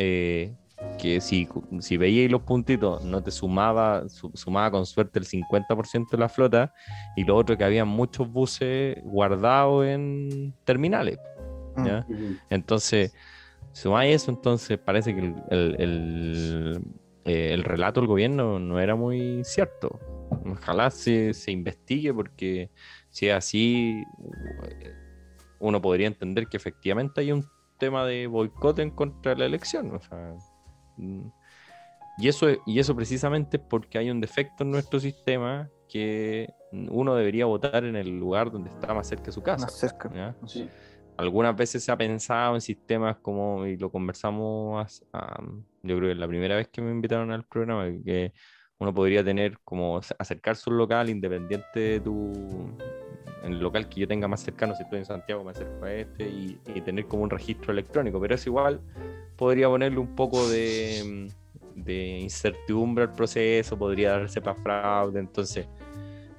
eh, 0.00 0.54
que 0.96 1.20
si, 1.20 1.48
si 1.80 1.96
veíais 1.96 2.30
los 2.30 2.42
puntitos 2.42 3.02
no 3.04 3.20
te 3.20 3.32
sumaba, 3.32 4.08
su- 4.08 4.30
sumaba 4.34 4.70
con 4.70 4.86
suerte 4.86 5.18
el 5.18 5.24
50% 5.24 6.12
de 6.12 6.18
la 6.18 6.28
flota, 6.28 6.72
y 7.16 7.24
lo 7.24 7.34
otro 7.34 7.56
que 7.58 7.64
había 7.64 7.84
muchos 7.84 8.30
buses 8.30 8.96
guardados 9.02 9.86
en 9.86 10.54
terminales, 10.64 11.18
Mm. 11.76 11.84
¿ya? 11.86 12.06
Entonces, 12.50 13.12
sumáis 13.72 14.14
eso, 14.22 14.30
entonces 14.30 14.78
parece 14.78 15.14
que 15.14 15.20
el, 15.20 15.34
el- 15.50 15.76
el, 15.80 16.82
eh, 17.24 17.50
el 17.54 17.64
relato 17.64 18.00
del 18.00 18.06
gobierno 18.08 18.58
no 18.60 18.78
era 18.80 18.94
muy 18.94 19.42
cierto. 19.44 19.98
Ojalá 20.44 20.90
se, 20.90 21.34
se 21.34 21.50
investigue 21.50 22.14
porque 22.14 22.70
si 23.10 23.26
es 23.28 23.34
así, 23.34 24.04
uno 25.58 25.80
podría 25.82 26.06
entender 26.06 26.46
que 26.46 26.56
efectivamente 26.56 27.20
hay 27.20 27.32
un 27.32 27.44
tema 27.78 28.04
de 28.04 28.26
boicot 28.26 28.78
en 28.80 28.90
contra 28.90 29.32
de 29.32 29.38
la 29.38 29.46
elección. 29.46 29.94
O 29.94 30.00
sea, 30.00 30.34
mm, 30.96 31.28
y, 32.18 32.28
eso, 32.28 32.48
y 32.66 32.78
eso 32.78 32.94
precisamente 32.96 33.58
porque 33.58 33.98
hay 33.98 34.10
un 34.10 34.20
defecto 34.20 34.64
en 34.64 34.72
nuestro 34.72 34.98
sistema 35.00 35.70
que 35.88 36.52
uno 36.70 37.14
debería 37.14 37.46
votar 37.46 37.84
en 37.84 37.96
el 37.96 38.18
lugar 38.18 38.50
donde 38.50 38.70
está 38.70 38.92
más 38.92 39.06
cerca 39.06 39.26
de 39.26 39.32
su 39.32 39.42
casa. 39.42 39.64
Más 39.66 39.74
cerca. 39.74 40.36
Sí. 40.46 40.68
Algunas 41.16 41.56
veces 41.56 41.82
se 41.82 41.90
ha 41.90 41.96
pensado 41.96 42.54
en 42.54 42.60
sistemas 42.60 43.16
como, 43.20 43.66
y 43.66 43.76
lo 43.76 43.90
conversamos, 43.90 45.04
yo 45.82 45.96
creo 45.96 46.10
que 46.10 46.14
la 46.14 46.28
primera 46.28 46.56
vez 46.56 46.68
que 46.68 46.80
me 46.80 46.90
invitaron 46.92 47.32
al 47.32 47.44
programa, 47.44 47.86
que 48.04 48.32
uno 48.78 48.94
podría 48.94 49.24
tener 49.24 49.58
como 49.64 49.98
ac- 50.00 50.14
acercarse 50.18 50.64
a 50.68 50.72
un 50.72 50.78
local 50.78 51.08
independiente 51.10 51.80
de 51.80 52.00
tu, 52.00 52.76
en 53.42 53.52
el 53.52 53.60
local 53.60 53.88
que 53.88 54.00
yo 54.00 54.08
tenga 54.08 54.28
más 54.28 54.40
cercano, 54.40 54.74
si 54.74 54.82
estoy 54.82 54.98
en 54.98 55.04
Santiago 55.04 55.44
me 55.44 55.52
acerco 55.52 55.84
a 55.84 55.92
este 55.92 56.28
y, 56.28 56.58
tener 56.84 57.06
como 57.06 57.22
un 57.24 57.30
registro 57.30 57.72
electrónico, 57.72 58.20
pero 58.20 58.34
eso 58.34 58.48
igual 58.48 58.80
podría 59.36 59.68
ponerle 59.68 59.98
un 59.98 60.14
poco 60.14 60.48
de, 60.48 61.28
de 61.74 62.18
incertidumbre 62.18 63.04
al 63.04 63.12
proceso, 63.12 63.78
podría 63.78 64.12
darse 64.12 64.40
para 64.40 64.56
fraude, 64.56 65.20
entonces 65.20 65.66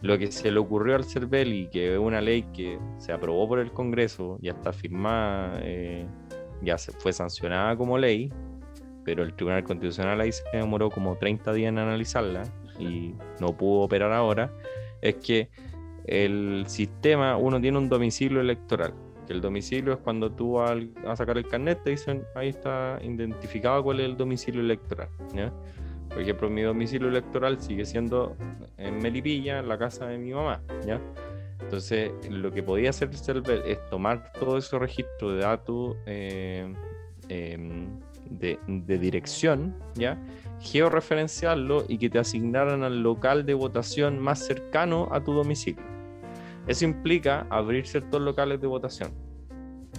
lo 0.02 0.18
que 0.18 0.32
se 0.32 0.52
le 0.52 0.60
ocurrió 0.60 0.96
al 0.96 1.04
CERVEL 1.04 1.54
y 1.54 1.68
que 1.68 1.94
es 1.94 2.00
una 2.00 2.22
ley 2.22 2.44
que 2.54 2.80
se 2.98 3.12
aprobó 3.12 3.48
por 3.48 3.60
el 3.60 3.72
Congreso, 3.72 4.38
ya 4.42 4.52
está 4.52 4.72
firmada, 4.72 5.60
eh, 5.62 6.06
ya 6.62 6.78
se 6.78 6.92
fue 6.94 7.12
sancionada 7.12 7.76
como 7.76 7.98
ley, 7.98 8.32
pero 9.04 9.24
el 9.24 9.34
Tribunal 9.34 9.64
Constitucional 9.64 10.22
ahí 10.22 10.32
se 10.32 10.44
demoró 10.54 10.90
como 10.90 11.18
30 11.18 11.52
días 11.54 11.70
en 11.70 11.80
analizarla 11.80 12.44
y 12.80 13.14
no 13.42 13.56
pudo 13.58 13.82
operar 13.82 14.14
ahora, 14.14 14.52
es 15.02 15.16
que 15.16 15.50
el 16.06 16.66
sistema, 16.68 17.38
uno 17.38 17.60
tiene 17.60 17.78
un 17.78 17.90
domicilio 17.90 18.42
electoral, 18.42 18.94
que 19.28 19.34
el 19.34 19.42
domicilio 19.42 19.94
es 19.94 20.00
cuando 20.00 20.32
tú 20.32 20.54
vas 20.54 20.78
a 21.06 21.16
sacar 21.16 21.38
el 21.38 21.48
carnet, 21.48 21.84
te 21.84 21.92
dicen, 21.92 22.24
ahí 22.36 22.50
está 22.50 23.00
identificado 23.04 23.84
cuál 23.84 24.00
es 24.00 24.08
el 24.08 24.18
domicilio 24.18 24.62
electoral. 24.62 25.10
¿ya? 25.34 25.52
Por 26.10 26.22
ejemplo, 26.22 26.50
mi 26.50 26.64
domicilio 26.64 27.08
electoral 27.08 27.62
sigue 27.62 27.86
siendo 27.86 28.36
en 28.78 28.98
Melipilla, 28.98 29.62
la 29.62 29.78
casa 29.78 30.08
de 30.08 30.18
mi 30.18 30.34
mamá, 30.34 30.62
¿ya? 30.86 31.00
Entonces, 31.62 32.12
lo 32.30 32.52
que 32.52 32.64
podía 32.64 32.90
hacer 32.90 33.10
el 33.28 33.62
es 33.66 33.90
tomar 33.90 34.32
todo 34.34 34.58
ese 34.58 34.80
registro 34.80 35.34
de 35.34 35.42
datos 35.42 35.98
eh, 36.08 36.74
em, 37.28 38.00
de, 38.30 38.58
de 38.68 38.98
dirección, 38.98 39.76
¿ya? 39.94 40.18
Georreferenciarlo 40.62 41.86
y 41.88 42.00
que 42.00 42.10
te 42.10 42.18
asignaran 42.18 42.84
al 42.84 43.04
local 43.04 43.46
de 43.46 43.54
votación 43.54 44.18
más 44.20 44.40
cercano 44.40 45.10
a 45.12 45.24
tu 45.24 45.34
domicilio. 45.34 45.89
Eso 46.70 46.86
implica 46.86 47.48
abrir 47.50 47.88
ciertos 47.88 48.22
locales 48.22 48.62
de 48.62 48.68
votación. 48.68 49.12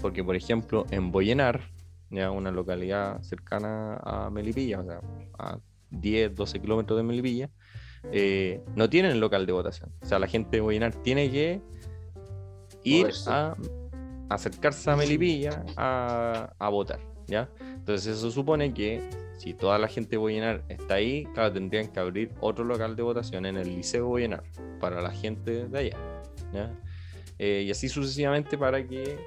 Porque, 0.00 0.22
por 0.22 0.36
ejemplo, 0.36 0.86
en 0.92 1.10
Boyenar, 1.10 1.62
ya 2.10 2.30
una 2.30 2.52
localidad 2.52 3.20
cercana 3.22 3.96
a 3.96 4.30
Melipilla, 4.30 4.78
o 4.78 4.84
sea, 4.84 5.00
a 5.36 5.58
10, 5.90 6.32
12 6.32 6.60
kilómetros 6.60 6.96
de 6.96 7.02
Melipilla, 7.02 7.50
eh, 8.12 8.62
no 8.76 8.88
tienen 8.88 9.18
local 9.18 9.46
de 9.46 9.52
votación. 9.52 9.90
O 10.00 10.06
sea, 10.06 10.20
la 10.20 10.28
gente 10.28 10.58
de 10.58 10.60
Boyenar 10.60 10.94
tiene 11.02 11.28
que 11.28 11.60
ir 12.84 13.08
a 13.26 13.56
acercarse 14.28 14.88
a 14.92 14.96
Melipilla 14.96 15.64
a, 15.76 16.54
a 16.56 16.68
votar, 16.68 17.00
¿ya? 17.26 17.50
Entonces 17.58 18.16
eso 18.16 18.30
supone 18.30 18.72
que 18.72 19.02
si 19.38 19.54
toda 19.54 19.76
la 19.76 19.88
gente 19.88 20.10
de 20.10 20.16
Boyenar 20.18 20.62
está 20.68 20.94
ahí, 20.94 21.24
claro, 21.34 21.52
tendrían 21.52 21.88
que 21.88 21.98
abrir 21.98 22.30
otro 22.40 22.64
local 22.64 22.94
de 22.94 23.02
votación 23.02 23.44
en 23.44 23.56
el 23.56 23.74
Liceo 23.74 24.06
Boyenar 24.06 24.44
para 24.78 25.02
la 25.02 25.10
gente 25.10 25.66
de 25.66 25.78
allá, 25.78 25.96
¿ya? 26.53 26.70
Eh, 27.38 27.64
y 27.66 27.70
así 27.70 27.88
sucesivamente 27.88 28.59
para 28.59 28.86
que 28.86 29.18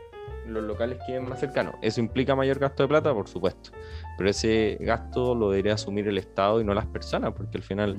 los 0.48 0.64
locales 0.64 1.00
queden 1.08 1.28
más 1.28 1.40
cercanos. 1.40 1.76
¿Eso 1.82 2.00
implica 2.00 2.36
mayor 2.36 2.60
gasto 2.60 2.84
de 2.84 2.90
plata? 2.90 3.14
Por 3.14 3.28
supuesto. 3.28 3.72
Pero 4.18 4.30
ese 4.30 4.78
gasto 4.80 5.34
lo 5.34 5.50
debería 5.50 5.74
asumir 5.74 6.08
el 6.08 6.18
Estado 6.18 6.62
y 6.62 6.64
no 6.64 6.74
las 6.74 6.86
personas, 6.86 7.34
porque 7.34 7.58
al 7.58 7.64
final 7.64 7.98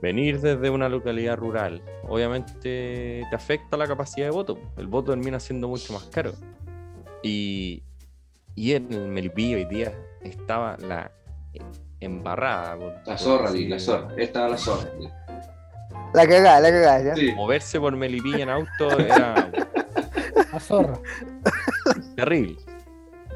venir 0.00 0.40
desde 0.40 0.68
una 0.70 0.88
localidad 0.88 1.36
rural, 1.36 1.82
obviamente 2.08 3.24
te 3.28 3.34
afecta 3.34 3.76
la 3.76 3.86
capacidad 3.86 4.26
de 4.26 4.32
voto. 4.32 4.58
El 4.76 4.86
voto 4.86 5.12
termina 5.12 5.40
siendo 5.40 5.68
mucho 5.68 5.92
más 5.92 6.04
caro. 6.04 6.32
Y, 7.22 7.82
y 8.54 8.72
en 8.72 8.92
el 8.92 9.08
Melipilla 9.08 9.56
hoy 9.56 9.64
día 9.64 9.92
estaba 10.22 10.76
la 10.78 11.10
embarrada. 12.00 12.76
por- 12.76 12.92
La 12.94 13.04
por 13.04 13.18
zorra, 13.18 13.52
di, 13.52 13.68
la 13.68 13.78
zorra. 13.78 14.14
Esta 14.16 14.48
la 14.48 14.56
zorra. 14.58 14.90
La 16.14 16.26
cagada, 16.26 16.60
la 16.60 16.70
cagada, 16.70 17.02
¿ya? 17.02 17.16
Sí. 17.16 17.32
Moverse 17.34 17.80
por 17.80 17.96
Melipilla 17.96 18.42
en 18.42 18.50
auto 18.50 18.98
era 18.98 19.50
La 20.52 20.60
zorra. 20.60 20.98
terrible. 22.16 22.56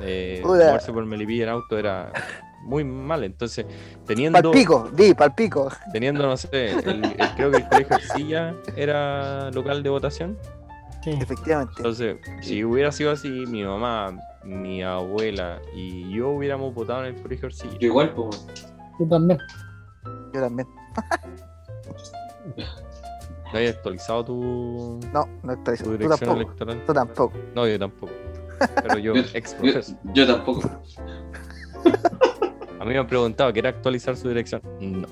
Eh, 0.01 0.43
moverse 0.45 0.93
por 0.93 1.05
Melipilla 1.07 1.45
en 1.45 1.49
auto 1.51 1.79
era 1.79 2.13
muy 2.65 2.85
mal. 2.85 3.25
Entonces, 3.25 3.65
teniendo, 4.07 4.43
Palpico, 4.43 4.91
di, 4.93 5.15
palpico. 5.15 5.71
teniendo 5.93 6.27
no 6.27 6.37
sé, 6.37 6.73
el- 6.73 7.05
el- 7.05 7.17
creo 7.37 7.51
que 7.51 7.57
el 7.59 7.69
colegio 7.69 7.97
Arcilla 7.97 8.55
era 8.77 9.51
local 9.53 9.83
de 9.83 9.89
votación. 9.89 10.37
Sí. 11.03 11.11
Efectivamente. 11.21 11.75
Entonces, 11.79 12.17
si 12.43 12.65
hubiera 12.65 12.91
sido 12.93 13.13
así, 13.13 13.29
mi 13.29 13.63
mamá, 13.65 14.19
mi 14.45 14.83
abuela 14.83 15.61
y 15.75 16.13
yo 16.13 16.31
hubiéramos 16.31 16.75
votado 16.75 17.05
en 17.07 17.15
el 17.15 17.23
colegio 17.23 17.47
Arcilla. 17.47 17.79
Yo 17.79 17.87
igual, 17.89 18.11
pues. 18.11 18.47
Tú 18.99 19.09
también. 19.09 19.39
Yo 20.35 20.41
también. 20.41 20.69
¿No 22.57 23.59
habías 23.59 23.77
actualizado 23.77 24.25
tu, 24.25 25.01
No, 25.13 25.29
no 25.43 25.57
tu 25.59 25.73
Tú 25.77 25.93
dirección 25.93 26.09
tampoco. 26.09 26.41
electoral? 26.41 26.83
Tú 26.87 26.93
tampoco. 26.93 27.33
No, 27.55 27.67
yo 27.67 27.79
tampoco. 27.79 28.13
Pero 28.83 28.99
yo, 28.99 29.13
ex 29.35 29.53
yo, 29.53 29.59
profesor. 29.61 29.97
yo 30.15 30.27
tampoco. 30.27 30.71
A 32.81 32.85
mí 32.85 32.91
me 32.93 32.99
han 32.99 33.07
preguntado, 33.07 33.53
¿quiere 33.53 33.69
actualizar 33.69 34.17
su 34.17 34.29
dirección? 34.29 34.61
No. 34.81 35.07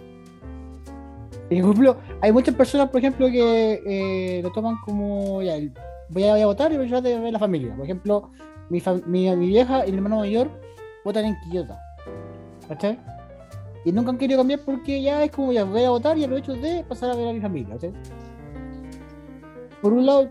Por 1.49 1.53
ejemplo, 1.53 1.97
hay 2.22 2.32
muchas 2.32 2.55
personas, 2.55 2.89
por 2.91 2.99
ejemplo, 3.01 3.26
que 3.28 3.80
eh, 3.87 4.43
lo 4.43 4.51
toman 4.53 4.76
como 4.85 5.43
ya, 5.43 5.57
el- 5.57 5.72
voy 6.09 6.24
a, 6.24 6.32
voy 6.32 6.41
a 6.43 6.47
votar 6.47 6.72
y 6.72 6.76
voy 6.76 6.93
a 6.93 7.01
ver 7.01 7.32
la 7.32 7.39
familia. 7.39 7.74
Por 7.74 7.85
ejemplo, 7.85 8.30
mi, 8.70 8.82
mi, 9.07 9.35
mi 9.37 9.47
vieja 9.49 9.87
y 9.87 9.91
mi 9.91 9.97
hermano 9.99 10.18
mayor 10.18 10.49
votan 11.05 11.24
en 11.26 11.37
Quillota. 11.45 11.78
¿Cachai? 12.68 12.99
Y 13.85 13.93
nunca 13.93 14.11
han 14.11 14.18
querido 14.18 14.39
cambiar 14.41 14.61
porque 14.61 15.03
ya 15.03 15.22
es 15.24 15.30
como 15.30 15.53
ya 15.53 15.64
voy 15.64 15.85
a 15.85 15.91
votar 15.91 16.16
y 16.16 16.24
aprovecho 16.24 16.55
de 16.55 16.85
pasar 16.85 17.11
a 17.11 17.14
ver 17.16 17.28
a 17.28 17.32
mi 17.32 17.41
familia. 17.41 17.74
¿cachai? 17.74 17.93
Por 19.82 19.93
un 19.93 20.07
lado, 20.07 20.28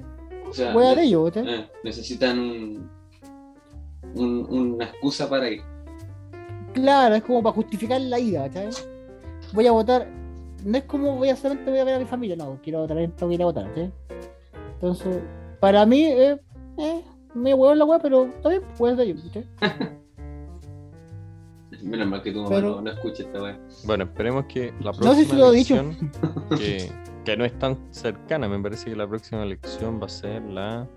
O 0.49 0.53
sea, 0.53 0.73
voy 0.73 0.85
a 0.85 0.95
de 0.95 1.03
ellos, 1.03 1.31
eh, 1.37 1.67
necesitan 1.83 2.39
un, 2.39 2.89
un- 4.15 4.47
una 4.73 4.85
excusa 4.85 5.29
para 5.29 5.49
ir. 5.49 5.61
Claro, 6.73 7.15
es 7.15 7.23
como 7.23 7.43
para 7.43 7.53
justificar 7.55 8.01
la 8.01 8.19
ida, 8.19 8.49
¿cachai? 8.49 8.69
Voy 9.53 9.67
a 9.67 9.71
votar, 9.71 10.07
no 10.65 10.77
es 10.77 10.83
como 10.85 11.15
voy 11.17 11.29
a 11.29 11.35
solamente 11.35 11.69
voy 11.69 11.79
a 11.79 11.83
ver 11.83 11.95
a 11.95 11.99
mi 11.99 12.05
familia, 12.05 12.35
no, 12.35 12.57
quiero 12.63 12.87
también 12.87 13.11
tengo 13.11 13.29
que 13.29 13.35
ir 13.35 13.41
a 13.43 13.45
votar. 13.45 13.71
Entonces, 14.75 15.21
para 15.59 15.85
mí, 15.85 16.05
eh, 16.05 16.39
eh, 16.79 17.01
me 17.35 17.53
huevo 17.53 17.73
en 17.73 17.79
la 17.79 17.85
web, 17.85 17.99
pero 18.01 18.25
bien, 18.49 18.63
puedes 18.77 18.97
de 18.97 19.03
ellos. 19.03 19.21
Menos 21.89 22.07
mal 22.07 22.21
que 22.21 22.31
tu 22.31 22.43
mamá 22.43 22.55
Pero- 22.55 22.69
no, 22.75 22.81
no 22.81 22.91
escucha 22.91 23.23
esta 23.23 23.41
weá. 23.41 23.59
Bueno, 23.85 24.03
esperemos 24.05 24.45
que 24.45 24.73
la 24.79 24.91
No 24.91 24.97
próxima 24.97 25.15
sé 25.15 25.25
si 25.25 25.35
lo 25.35 25.51
he 25.53 25.55
dicho. 25.57 25.75
elección, 25.79 26.11
que, 26.57 26.91
que 27.25 27.37
no 27.37 27.45
es 27.45 27.57
tan 27.59 27.77
cercana, 27.93 28.47
me 28.47 28.59
parece 28.59 28.89
que 28.89 28.95
la 28.95 29.07
próxima 29.07 29.43
elección 29.43 29.99
va 30.01 30.05
a 30.05 30.09
ser 30.09 30.41
la... 30.43 30.87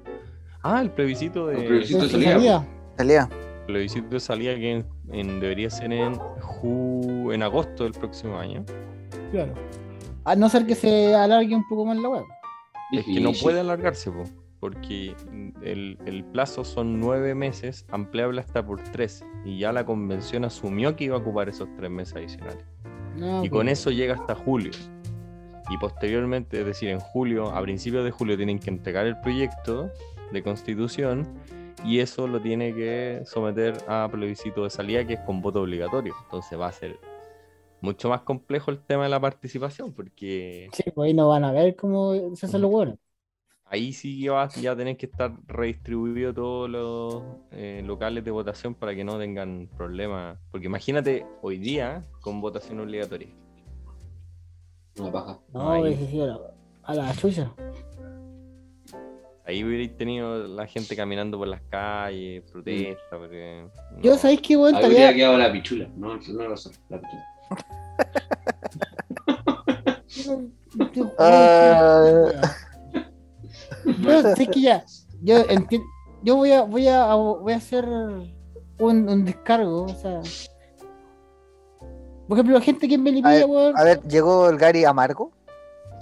Ah, 0.62 0.80
el 0.82 0.90
plebiscito 0.90 1.46
de... 1.48 1.60
El 1.60 1.66
plebiscito 1.66 2.02
de 2.04 2.08
salida, 2.08 2.32
salida, 2.32 2.66
Salía. 2.96 3.28
plebiscito 3.66 4.08
de 4.10 4.20
salida 4.20 4.54
que 4.54 4.70
en- 4.72 4.86
en- 5.12 5.40
debería 5.40 5.70
ser 5.70 5.92
en, 5.92 6.14
ju- 6.16 7.32
en 7.34 7.42
agosto 7.42 7.84
del 7.84 7.92
próximo 7.92 8.38
año. 8.38 8.64
claro. 9.30 9.52
A 10.24 10.34
no 10.34 10.48
ser 10.48 10.66
que 10.66 10.74
se 10.74 11.14
alargue 11.14 11.54
un 11.54 11.68
poco 11.68 11.84
más 11.84 11.96
la 11.98 12.08
web. 12.08 12.24
Es 12.92 13.04
que 13.04 13.20
no 13.20 13.30
puede 13.32 13.60
alargarse, 13.60 14.10
po, 14.10 14.24
porque 14.66 15.14
el, 15.62 15.96
el 16.06 16.24
plazo 16.24 16.64
son 16.64 16.98
nueve 16.98 17.36
meses, 17.36 17.86
ampliable 17.90 18.40
hasta 18.40 18.66
por 18.66 18.82
tres, 18.82 19.24
y 19.44 19.60
ya 19.60 19.72
la 19.72 19.86
convención 19.86 20.44
asumió 20.44 20.96
que 20.96 21.04
iba 21.04 21.14
a 21.16 21.20
ocupar 21.20 21.48
esos 21.48 21.68
tres 21.76 21.88
meses 21.90 22.16
adicionales. 22.16 22.64
No, 23.14 23.42
Y 23.42 23.48
pues, 23.48 23.50
con 23.50 23.68
eso 23.68 23.90
llega 23.92 24.14
hasta 24.14 24.34
julio. 24.34 24.74
Y 25.68 25.78
posteriormente, 25.78 26.60
es 26.60 26.66
decir, 26.66 26.90
en 26.90 27.00
julio, 27.00 27.50
a 27.54 27.62
principios 27.62 28.04
de 28.04 28.10
julio, 28.12 28.36
tienen 28.36 28.58
que 28.60 28.70
entregar 28.70 29.06
el 29.06 29.20
proyecto 29.20 29.92
de 30.30 30.42
constitución 30.42 31.28
y 31.82 32.00
eso 32.00 32.28
lo 32.28 32.40
tiene 32.42 32.74
que 32.74 33.22
someter 33.26 33.84
a 33.88 34.08
plebiscito 34.10 34.64
de 34.64 34.70
salida, 34.70 35.06
que 35.06 35.14
es 35.14 35.20
con 35.20 35.42
voto 35.42 35.62
obligatorio. 35.62 36.16
Entonces 36.24 36.58
va 36.58 36.68
a 36.68 36.72
ser 36.72 37.00
mucho 37.80 38.08
más 38.10 38.22
complejo 38.22 38.70
el 38.72 38.84
tema 38.84 39.04
de 39.04 39.10
la 39.10 39.20
participación, 39.20 39.94
porque 39.94 40.72
Sí, 40.72 40.82
pues 40.94 41.06
ahí 41.08 41.14
no 41.14 41.28
van 41.28 41.44
a 41.44 41.52
ver 41.52 41.74
cómo 41.76 42.34
se 42.36 42.46
hacen 42.46 42.60
los 42.62 42.70
buenos. 42.70 42.98
Ahí 43.68 43.92
sí 43.92 44.20
que 44.20 44.30
vas 44.30 44.54
ya 44.56 44.72
a 44.72 44.76
tener 44.76 44.96
que 44.96 45.06
estar 45.06 45.32
redistribuido 45.46 46.32
todos 46.32 46.70
los 46.70 47.22
eh, 47.50 47.82
locales 47.84 48.24
de 48.24 48.30
votación 48.30 48.74
para 48.74 48.94
que 48.94 49.04
no 49.04 49.18
tengan 49.18 49.68
problemas. 49.76 50.38
Porque 50.50 50.66
imagínate 50.66 51.26
hoy 51.42 51.58
día 51.58 52.04
con 52.20 52.40
votación 52.40 52.80
obligatoria. 52.80 53.28
Una 54.98 55.12
paja. 55.12 55.38
No, 55.52 55.72
a 55.72 55.80
la, 55.80 56.38
a 56.84 56.94
la 56.94 57.14
chucha. 57.14 57.52
Ahí 59.44 59.62
hubierais 59.62 59.96
tenido 59.96 60.48
la 60.48 60.66
gente 60.66 60.96
caminando 60.96 61.38
por 61.38 61.46
las 61.46 61.60
calles, 61.62 62.42
protesta, 62.50 63.16
porque. 63.16 63.68
Yo 64.02 64.12
no. 64.12 64.18
sabéis 64.18 64.40
que, 64.40 64.56
weón, 64.56 64.74
Ahí 64.74 64.86
hubiera 64.86 65.14
quedado 65.14 65.38
la 65.38 65.52
pichula. 65.52 65.88
No, 65.96 66.16
no 66.16 66.48
lo 66.48 66.56
sé. 66.56 66.70
La 66.88 67.00
pichula. 67.00 67.24
Ah. 71.18 72.30
Yo 74.00 74.34
sé 74.34 74.46
que 74.48 74.60
ya. 74.60 74.84
Yo 75.22 75.38
entiendo. 75.48 75.86
Yo 76.22 76.36
voy 76.36 76.52
a, 76.52 76.62
voy 76.62 76.88
a, 76.88 77.14
voy 77.14 77.52
a 77.52 77.56
hacer 77.56 77.84
un, 77.86 78.34
un 78.78 79.24
descargo, 79.24 79.82
o 79.84 79.88
sea. 79.94 80.20
Por 82.28 82.36
ejemplo, 82.38 82.58
la 82.58 82.64
gente 82.64 82.88
que 82.88 82.96
A 82.96 82.98
Melipilla, 82.98 83.34
ver, 83.34 83.46
weón. 83.46 83.78
A 83.78 83.84
ver, 83.84 84.02
llegó 84.02 84.48
el 84.48 84.58
Gary 84.58 84.84
Amargo 84.84 85.30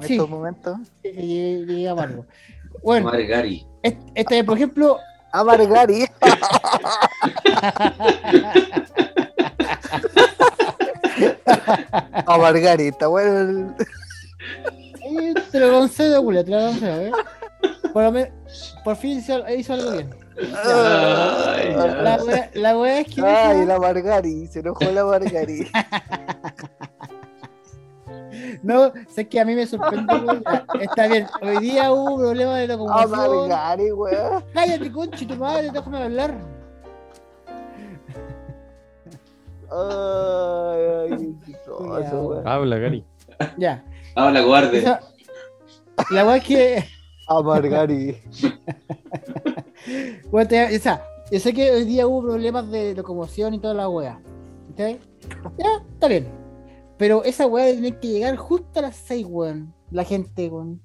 en 0.01 0.07
Sí. 0.09 0.15
estos 0.15 0.29
momentos. 0.31 0.79
que 1.03 1.13
llegue- 1.13 1.67
llegue 1.67 1.89
a 1.89 1.93
amargo. 1.93 2.25
Bueno, 2.83 3.07
Madre 3.07 3.27
Gary. 3.27 3.67
est- 3.83 3.99
esta 4.15 4.35
vez, 4.35 4.45
por 4.45 4.57
ejemplo, 4.57 4.99
Amargari. 5.33 6.07
Amargari, 12.27 12.89
está 12.89 13.07
bueno. 13.09 13.41
el- 13.41 13.75
eh, 15.07 15.35
te 15.53 15.61
lo 15.61 15.71
concedo, 15.73 16.23
culo, 16.23 16.45
te 16.45 16.51
lo 16.51 16.59
concedo, 16.59 17.01
¿eh? 17.03 17.13
Por, 17.95 18.03
lo 18.03 18.13
men- 18.13 18.33
por 18.85 18.97
fin 18.97 19.19
hizo, 19.19 19.49
hizo 19.49 19.73
algo 19.73 19.93
bien. 19.93 20.11
Ay. 20.65 21.73
La 22.03 22.19
wea, 22.23 22.51
la 22.55 22.77
wea 22.79 23.01
es 23.01 23.15
que. 23.15 23.23
Ay, 23.25 23.61
el 23.61 23.71
Amargari, 23.71 24.47
se 24.49 24.59
enojó 24.61 24.83
el 24.85 24.99
Amargari. 24.99 25.67
No, 28.63 28.93
sé 29.09 29.29
que 29.29 29.41
a 29.41 29.45
mí 29.45 29.55
me 29.55 29.67
sorprendió. 29.67 30.41
Está 30.81 31.07
bien, 31.07 31.27
hoy 31.43 31.59
día 31.59 31.93
hubo 31.93 32.17
problemas 32.19 32.59
de 32.59 32.69
locomoción. 32.69 33.15
Amargari, 33.15 33.93
weón. 33.93 34.45
Cállate, 34.55 34.91
conche, 34.93 35.27
tu 35.27 35.37
madre, 35.37 35.71
déjame 35.71 36.03
hablar. 36.03 36.35
Ay, 39.71 40.81
ay, 41.11 41.35
weón. 41.69 42.47
Habla, 42.49 42.79
Gary. 42.79 43.05
Ya. 43.57 43.85
Habla. 44.15 44.41
Esa- 44.79 45.01
la 46.11 46.25
wea 46.25 46.37
es 46.37 46.45
que. 46.45 46.85
Amargari. 47.29 48.17
Bueno, 50.31 50.49
te- 50.49 50.77
o 50.77 50.81
sea, 50.81 51.05
yo 51.31 51.39
sé 51.39 51.53
que 51.53 51.71
hoy 51.71 51.85
día 51.85 52.07
hubo 52.07 52.23
problemas 52.23 52.71
de 52.71 52.95
locomoción 52.95 53.55
y 53.55 53.59
toda 53.59 53.75
la 53.75 53.89
wea. 53.89 54.21
¿Ok? 54.73 54.79
Ya, 55.59 55.83
está 55.93 56.09
bien. 56.09 56.27
Pero 56.97 57.23
esa 57.25 57.47
wea 57.47 57.71
tiene 57.73 57.99
que 57.99 58.09
llegar 58.09 58.37
justo 58.37 58.79
a 58.79 58.83
las 58.83 58.97
6, 58.97 59.27
weón. 59.29 59.75
La 59.91 60.05
gente, 60.05 60.49
weón. 60.49 60.81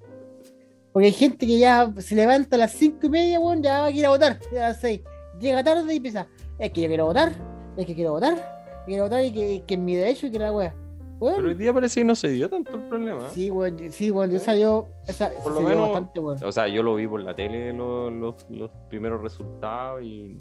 Porque 0.92 1.08
hay 1.08 1.14
gente 1.14 1.46
que 1.48 1.58
ya 1.60 1.94
se 2.00 2.16
levanta 2.16 2.56
a 2.56 2.60
las 2.60 2.72
5 2.74 3.06
y 3.06 3.10
media, 3.10 3.40
weón, 3.40 3.64
ya 3.64 3.82
va 3.82 3.86
a 3.88 3.92
ir 3.92 4.06
a 4.06 4.10
votar. 4.10 4.40
A 4.52 4.56
las 4.56 4.82
6. 4.82 5.02
Llega 5.40 5.64
tarde 5.64 5.94
y 5.94 5.98
empieza. 5.98 6.28
Es 6.58 6.72
que 6.72 6.82
yo 6.82 6.88
quiero 6.88 7.06
votar. 7.06 7.32
Es 7.78 7.86
que 7.86 7.96
quiero 7.96 8.12
votar. 8.12 8.84
Quiero 8.86 9.04
votar 9.04 9.24
y 9.24 9.32
que, 9.32 9.64
que 9.66 9.74
es 9.76 9.80
mi 9.80 9.96
derecho 9.96 10.28
y 10.28 10.32
que 10.32 10.40
la 10.40 10.52
wea. 10.52 10.76
Pero 11.20 11.48
hoy 11.50 11.54
día 11.56 11.74
parece 11.74 12.02
que 12.02 12.06
no 12.06 12.16
se 12.16 12.30
dio 12.30 12.50
tanto 12.50 12.76
el 12.76 12.84
problema. 12.84 13.20
¿eh? 13.26 13.30
Sí, 13.34 13.52
weón. 13.52 13.78
Sí, 13.92 14.12
weón. 14.12 14.32
Yo 14.32 14.40
salió. 14.40 14.88
Esa, 15.08 15.30
Por 15.44 15.54
lo 15.54 15.62
menos- 15.62 15.90
bastante, 15.90 16.20
weón. 16.20 16.44
O 16.44 16.52
sea, 16.52 16.68
yo 16.68 16.82
lo 16.84 16.96
vi 16.96 17.08
por 17.08 17.22
la 17.22 17.36
tele 17.36 17.74
los, 17.74 18.12
los, 18.14 18.50
los 18.50 18.72
primeros 18.90 19.22
resultados 19.22 20.02
y 20.04 20.38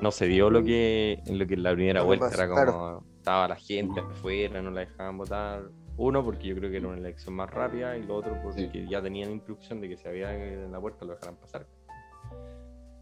no 0.00 0.10
se 0.10 0.26
dio 0.26 0.50
lo 0.50 0.62
que 0.62 1.22
en 1.26 1.38
lo 1.38 1.46
que 1.46 1.54
en 1.54 1.62
la 1.62 1.72
primera 1.74 2.02
vuelta 2.02 2.28
era 2.32 2.46
como 2.48 2.54
claro. 2.62 3.02
estaba 3.16 3.48
la 3.48 3.56
gente 3.56 4.00
afuera, 4.00 4.60
no 4.62 4.70
la 4.70 4.80
dejaban 4.80 5.18
votar. 5.18 5.62
Uno, 5.98 6.22
porque 6.22 6.48
yo 6.48 6.54
creo 6.56 6.70
que 6.70 6.76
era 6.76 6.88
una 6.88 6.98
elección 6.98 7.34
más 7.34 7.50
rápida, 7.50 7.96
y 7.96 8.02
lo 8.02 8.16
otro, 8.16 8.36
porque 8.42 8.68
Sí. 8.70 8.86
ya 8.90 9.00
tenían 9.00 9.30
instrucción 9.32 9.80
de 9.80 9.88
que 9.88 9.96
si 9.96 10.06
había 10.06 10.30
en 10.34 10.70
la 10.70 10.78
puerta 10.78 11.06
lo 11.06 11.14
dejaran 11.14 11.36
pasar. 11.36 11.66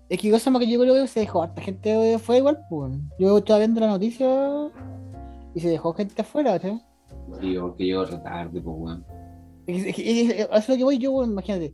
Es 0.08 0.20
que 0.20 0.30
cosa 0.30 0.50
más 0.50 0.60
que 0.60 0.70
yo 0.70 0.78
creo 0.78 0.94
que 0.94 1.08
se 1.08 1.20
dejó 1.20 1.42
harta 1.42 1.60
gente 1.60 2.18
fue 2.20 2.36
igual, 2.38 2.60
pues. 2.70 2.92
Yo 3.18 3.38
estaba 3.38 3.58
viendo 3.58 3.80
la 3.80 3.88
noticia 3.88 4.70
y 5.54 5.60
se 5.60 5.68
dejó 5.70 5.92
gente 5.94 6.22
afuera, 6.22 6.58
¿sí? 6.60 6.80
Tío, 7.40 7.62
porque 7.62 7.84
llego 7.84 8.04
retarde, 8.04 8.60
pues, 8.60 8.76
weón. 8.78 9.04
Es, 9.66 10.68
lo 10.68 10.76
que 10.76 10.84
voy 10.84 10.98
yo, 10.98 11.12
weón, 11.12 11.30
imagínate. 11.30 11.72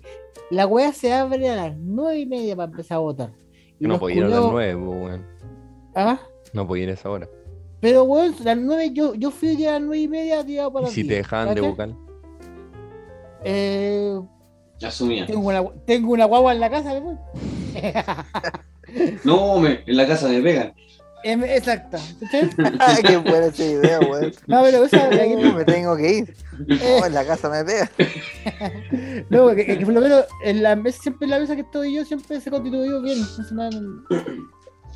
La 0.50 0.66
wea 0.66 0.92
se 0.92 1.12
abre 1.12 1.48
a 1.48 1.56
las 1.56 1.76
nueve 1.76 2.20
y 2.20 2.26
media 2.26 2.54
para 2.56 2.70
empezar 2.70 2.96
a 2.96 3.00
votar. 3.00 3.30
Y 3.78 3.86
no 3.86 3.98
podía 3.98 4.16
ir 4.18 4.24
a 4.24 4.28
las 4.28 4.44
nueve, 4.44 4.76
pues, 4.76 5.02
weón. 5.02 5.26
Ah, 5.94 6.20
No 6.52 6.66
podía 6.66 6.84
ir 6.84 6.90
a 6.90 6.92
esa 6.94 7.10
hora. 7.10 7.28
pero 7.80 8.04
weón, 8.04 8.34
las 8.44 8.56
nueve, 8.58 8.90
yo, 8.92 9.14
yo 9.14 9.30
fui 9.30 9.56
ya 9.56 9.70
a 9.70 9.72
las 9.74 9.82
nueve 9.82 10.02
y 10.02 10.08
media 10.08 10.44
tirado 10.44 10.72
para 10.72 10.88
Y 10.88 10.90
si 10.90 11.02
te 11.02 11.14
10, 11.14 11.18
dejaban 11.18 11.54
de 11.54 11.60
vocal. 11.60 11.96
Eh, 13.42 14.20
Asumía. 14.82 15.26
tengo, 15.26 15.48
una, 15.48 15.64
tengo 15.86 16.12
una 16.12 16.26
guagua 16.26 16.52
en 16.52 16.60
la 16.60 16.70
casa, 16.70 16.92
weón. 16.92 17.18
No, 19.24 19.60
me, 19.60 19.84
en 19.86 19.96
la 19.96 20.06
casa 20.06 20.28
me 20.28 20.40
pegan. 20.42 20.74
Em. 21.22 21.42
Ay, 22.78 23.02
qué 23.02 23.16
buena 23.18 23.46
esa 23.46 23.64
idea, 23.64 24.00
weón. 24.00 24.32
No, 24.46 24.62
pero 24.62 24.84
esa, 24.84 25.06
aquí- 25.06 25.34
me 25.36 25.64
tengo 25.64 25.96
que 25.96 26.12
ir. 26.18 26.34
eh, 26.68 26.98
No, 27.00 27.06
en 27.06 27.14
la 27.14 27.24
casa 27.26 27.48
me 27.50 27.64
pega. 27.64 27.90
No, 29.30 29.48
que, 29.54 29.64
que 29.66 29.84
por 29.84 29.94
lo 29.94 30.00
menos 30.00 30.24
en 30.44 30.62
la 30.62 30.76
mesa, 30.76 31.02
siempre 31.02 31.26
en 31.26 31.30
la 31.30 31.38
mesa 31.40 31.54
que 31.54 31.62
estoy 31.62 31.94
yo, 31.94 32.04
siempre 32.04 32.40
se 32.40 32.50
constituyó 32.50 33.00
bien. 33.02 33.18
entonces 33.18 33.52
no, 33.52 33.70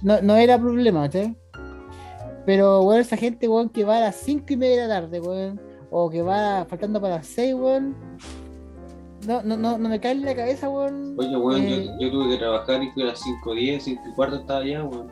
no, 0.03 0.22
no 0.22 0.37
era 0.37 0.59
problema, 0.59 1.03
¿cachai? 1.03 1.37
Pero, 2.47 2.83
weón, 2.83 3.01
esa 3.01 3.16
gente, 3.16 3.49
weón, 3.49 3.68
que 3.70 3.85
va 3.85 3.99
a 3.99 4.01
las 4.01 4.16
5 4.16 4.45
y 4.49 4.57
media 4.57 4.83
de 4.83 4.89
la 4.89 5.01
tarde, 5.01 5.20
weón, 5.20 5.61
o 5.91 6.11
que 6.11 6.22
va 6.22 6.66
faltando 6.68 7.01
para 7.01 7.16
las 7.16 7.27
6, 7.29 7.55
weón, 7.55 7.95
no, 9.27 9.43
no, 9.43 9.57
no, 9.57 9.79
no 9.79 9.89
me 9.89 9.99
cae 10.01 10.12
en 10.12 10.22
la 10.25 10.35
cabeza, 10.35 10.68
weón. 10.68 11.14
Oye, 11.18 11.37
weón, 11.37 11.62
eh, 11.62 11.87
yo, 11.87 12.07
yo 12.07 12.11
tuve 12.12 12.31
que 12.33 12.39
trabajar 12.39 12.83
y 12.83 12.91
fui 12.93 13.03
a 13.03 13.07
las 13.07 13.20
5.10, 13.22 13.81
5 13.81 14.03
y 14.11 14.12
cuarto 14.14 14.37
estaba 14.41 14.61
allá, 14.61 14.85
weón. 14.85 15.11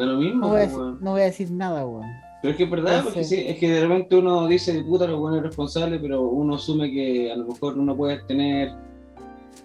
Da 0.00 0.06
lo 0.06 0.16
mismo, 0.16 0.40
no, 0.40 0.48
voy 0.48 0.56
a 0.56 0.60
pues, 0.60 0.68
decir, 0.70 0.80
weón. 0.80 0.98
no 1.02 1.10
voy 1.10 1.20
a 1.20 1.24
decir 1.24 1.50
nada, 1.50 1.86
weón. 1.86 2.06
Pero 2.40 2.52
es 2.52 2.56
que 2.56 2.64
es 2.64 2.70
verdad, 2.70 3.04
porque 3.04 3.22
sí, 3.22 3.44
es 3.46 3.58
que 3.58 3.70
de 3.70 3.80
repente 3.82 4.16
uno 4.16 4.48
dice, 4.48 4.82
puta, 4.82 5.06
lo 5.06 5.18
bueno 5.18 5.36
es 5.36 5.42
responsable, 5.42 5.98
pero 5.98 6.22
uno 6.22 6.54
asume 6.54 6.90
que 6.90 7.30
a 7.30 7.36
lo 7.36 7.44
mejor 7.44 7.76
uno 7.76 7.94
puede 7.94 8.16
tener 8.22 8.72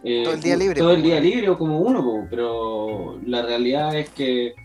eh, 0.03 0.23
Todo 0.25 0.33
el 0.33 0.41
día 0.41 0.57
libre, 0.57 0.77
Todo 0.77 0.91
el 0.91 1.01
día 1.01 1.21
libre 1.21 1.47
o 1.47 1.57
como 1.57 1.79
uno, 1.79 2.03
po, 2.03 2.27
pero 2.29 3.17
la 3.25 3.43
realidad 3.43 3.97
es 3.97 4.09
que, 4.09 4.55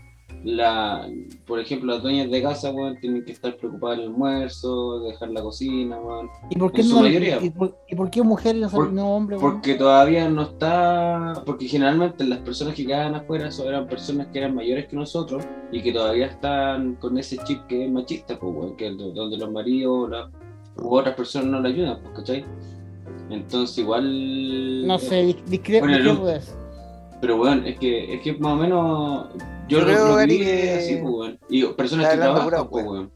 la, 0.43 1.07
por 1.45 1.59
ejemplo, 1.59 1.93
las 1.93 2.01
dueñas 2.01 2.31
de 2.31 2.41
casa, 2.41 2.71
weón, 2.71 2.99
tienen 2.99 3.23
que 3.23 3.31
estar 3.31 3.55
preocupadas 3.57 3.99
del 3.99 4.07
almuerzo, 4.07 4.99
dejar 5.01 5.29
la 5.29 5.41
cocina, 5.43 5.99
weón. 5.99 6.29
¿Y 6.49 6.57
por 6.57 6.71
qué, 6.71 6.81
En 6.81 6.87
su 6.87 6.95
no, 6.95 7.01
mayoría. 7.01 7.37
y, 7.41 7.49
por, 7.51 7.77
y 7.87 7.95
por 7.95 8.09
qué 8.09 8.23
mujer 8.23 8.55
y 8.55 8.61
no, 8.61 8.69
Por- 8.69 8.91
no 8.91 9.15
hombre? 9.15 9.37
Porque 9.39 9.75
todavía 9.75 10.27
no 10.29 10.41
está, 10.43 11.43
porque 11.45 11.67
generalmente 11.67 12.23
las 12.23 12.39
personas 12.39 12.73
que 12.73 12.85
quedaban 12.87 13.13
afuera 13.15 13.51
son- 13.51 13.67
eran 13.67 13.87
personas 13.87 14.27
que 14.27 14.39
eran 14.39 14.55
mayores 14.55 14.87
que 14.87 14.95
nosotros 14.95 15.43
y 15.71 15.81
que 15.83 15.91
todavía 15.93 16.25
están 16.25 16.95
con 16.95 17.17
ese 17.17 17.37
chip 17.43 17.65
que 17.67 17.85
es 17.85 17.91
machista, 17.91 18.39
pues, 18.39 18.53
weón, 18.55 18.75
que 18.75 18.89
donde 18.91 19.37
los 19.37 19.51
maridos 19.51 20.09
la- 20.09 20.31
u 20.77 20.95
otras 20.95 21.15
personas 21.15 21.49
no 21.49 21.59
le 21.61 21.69
ayudan, 21.69 21.99
pues, 22.01 22.15
¿cachai? 22.15 22.45
Entonces 23.29 23.77
igual... 23.77 24.87
No 24.87 24.97
sé, 24.97 25.23
dis- 25.27 25.43
discre- 25.45 25.79
Bueno, 25.79 25.97
el 25.97 26.03
Pero 27.21 27.37
bueno, 27.37 27.65
es 27.67 27.77
que, 27.77 28.15
es 28.15 28.21
que 28.21 28.33
más 28.33 28.53
o 28.53 28.55
menos 28.55 29.27
yo, 29.67 29.79
Yo 29.79 29.85
lo, 29.85 30.07
lo 30.07 30.15
Gary, 30.15 30.37
viví 30.37 30.45
que 30.45 30.71
así, 30.73 30.95
pues, 30.95 31.13
weón. 31.13 31.39
Y 31.49 31.63
personas 31.67 32.09
que 32.09 32.17
trabajan, 32.17 32.45
pura 32.45 32.63
pues, 32.65 32.85
weón. 32.85 33.11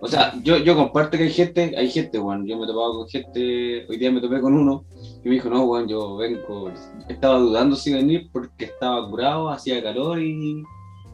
O 0.00 0.08
sea, 0.08 0.34
yo, 0.42 0.56
yo 0.58 0.74
comparto 0.74 1.16
que 1.16 1.24
hay 1.24 1.30
gente, 1.30 1.74
hay 1.76 1.88
gente, 1.88 2.18
weón. 2.18 2.46
Yo 2.46 2.56
me 2.56 2.64
he 2.64 2.66
topado 2.66 2.98
con 2.98 3.08
gente, 3.08 3.86
hoy 3.88 3.96
día 3.98 4.10
me 4.10 4.20
topé 4.20 4.40
con 4.40 4.54
uno 4.54 4.84
y 5.22 5.28
me 5.28 5.34
dijo, 5.34 5.50
no, 5.50 5.64
weón, 5.64 5.86
yo 5.86 6.16
vengo, 6.16 6.70
estaba 7.08 7.38
dudando 7.38 7.76
si 7.76 7.92
venir 7.92 8.28
porque 8.32 8.64
estaba 8.64 9.08
curado, 9.08 9.50
hacía 9.50 9.82
calor 9.82 10.20
y, 10.20 10.62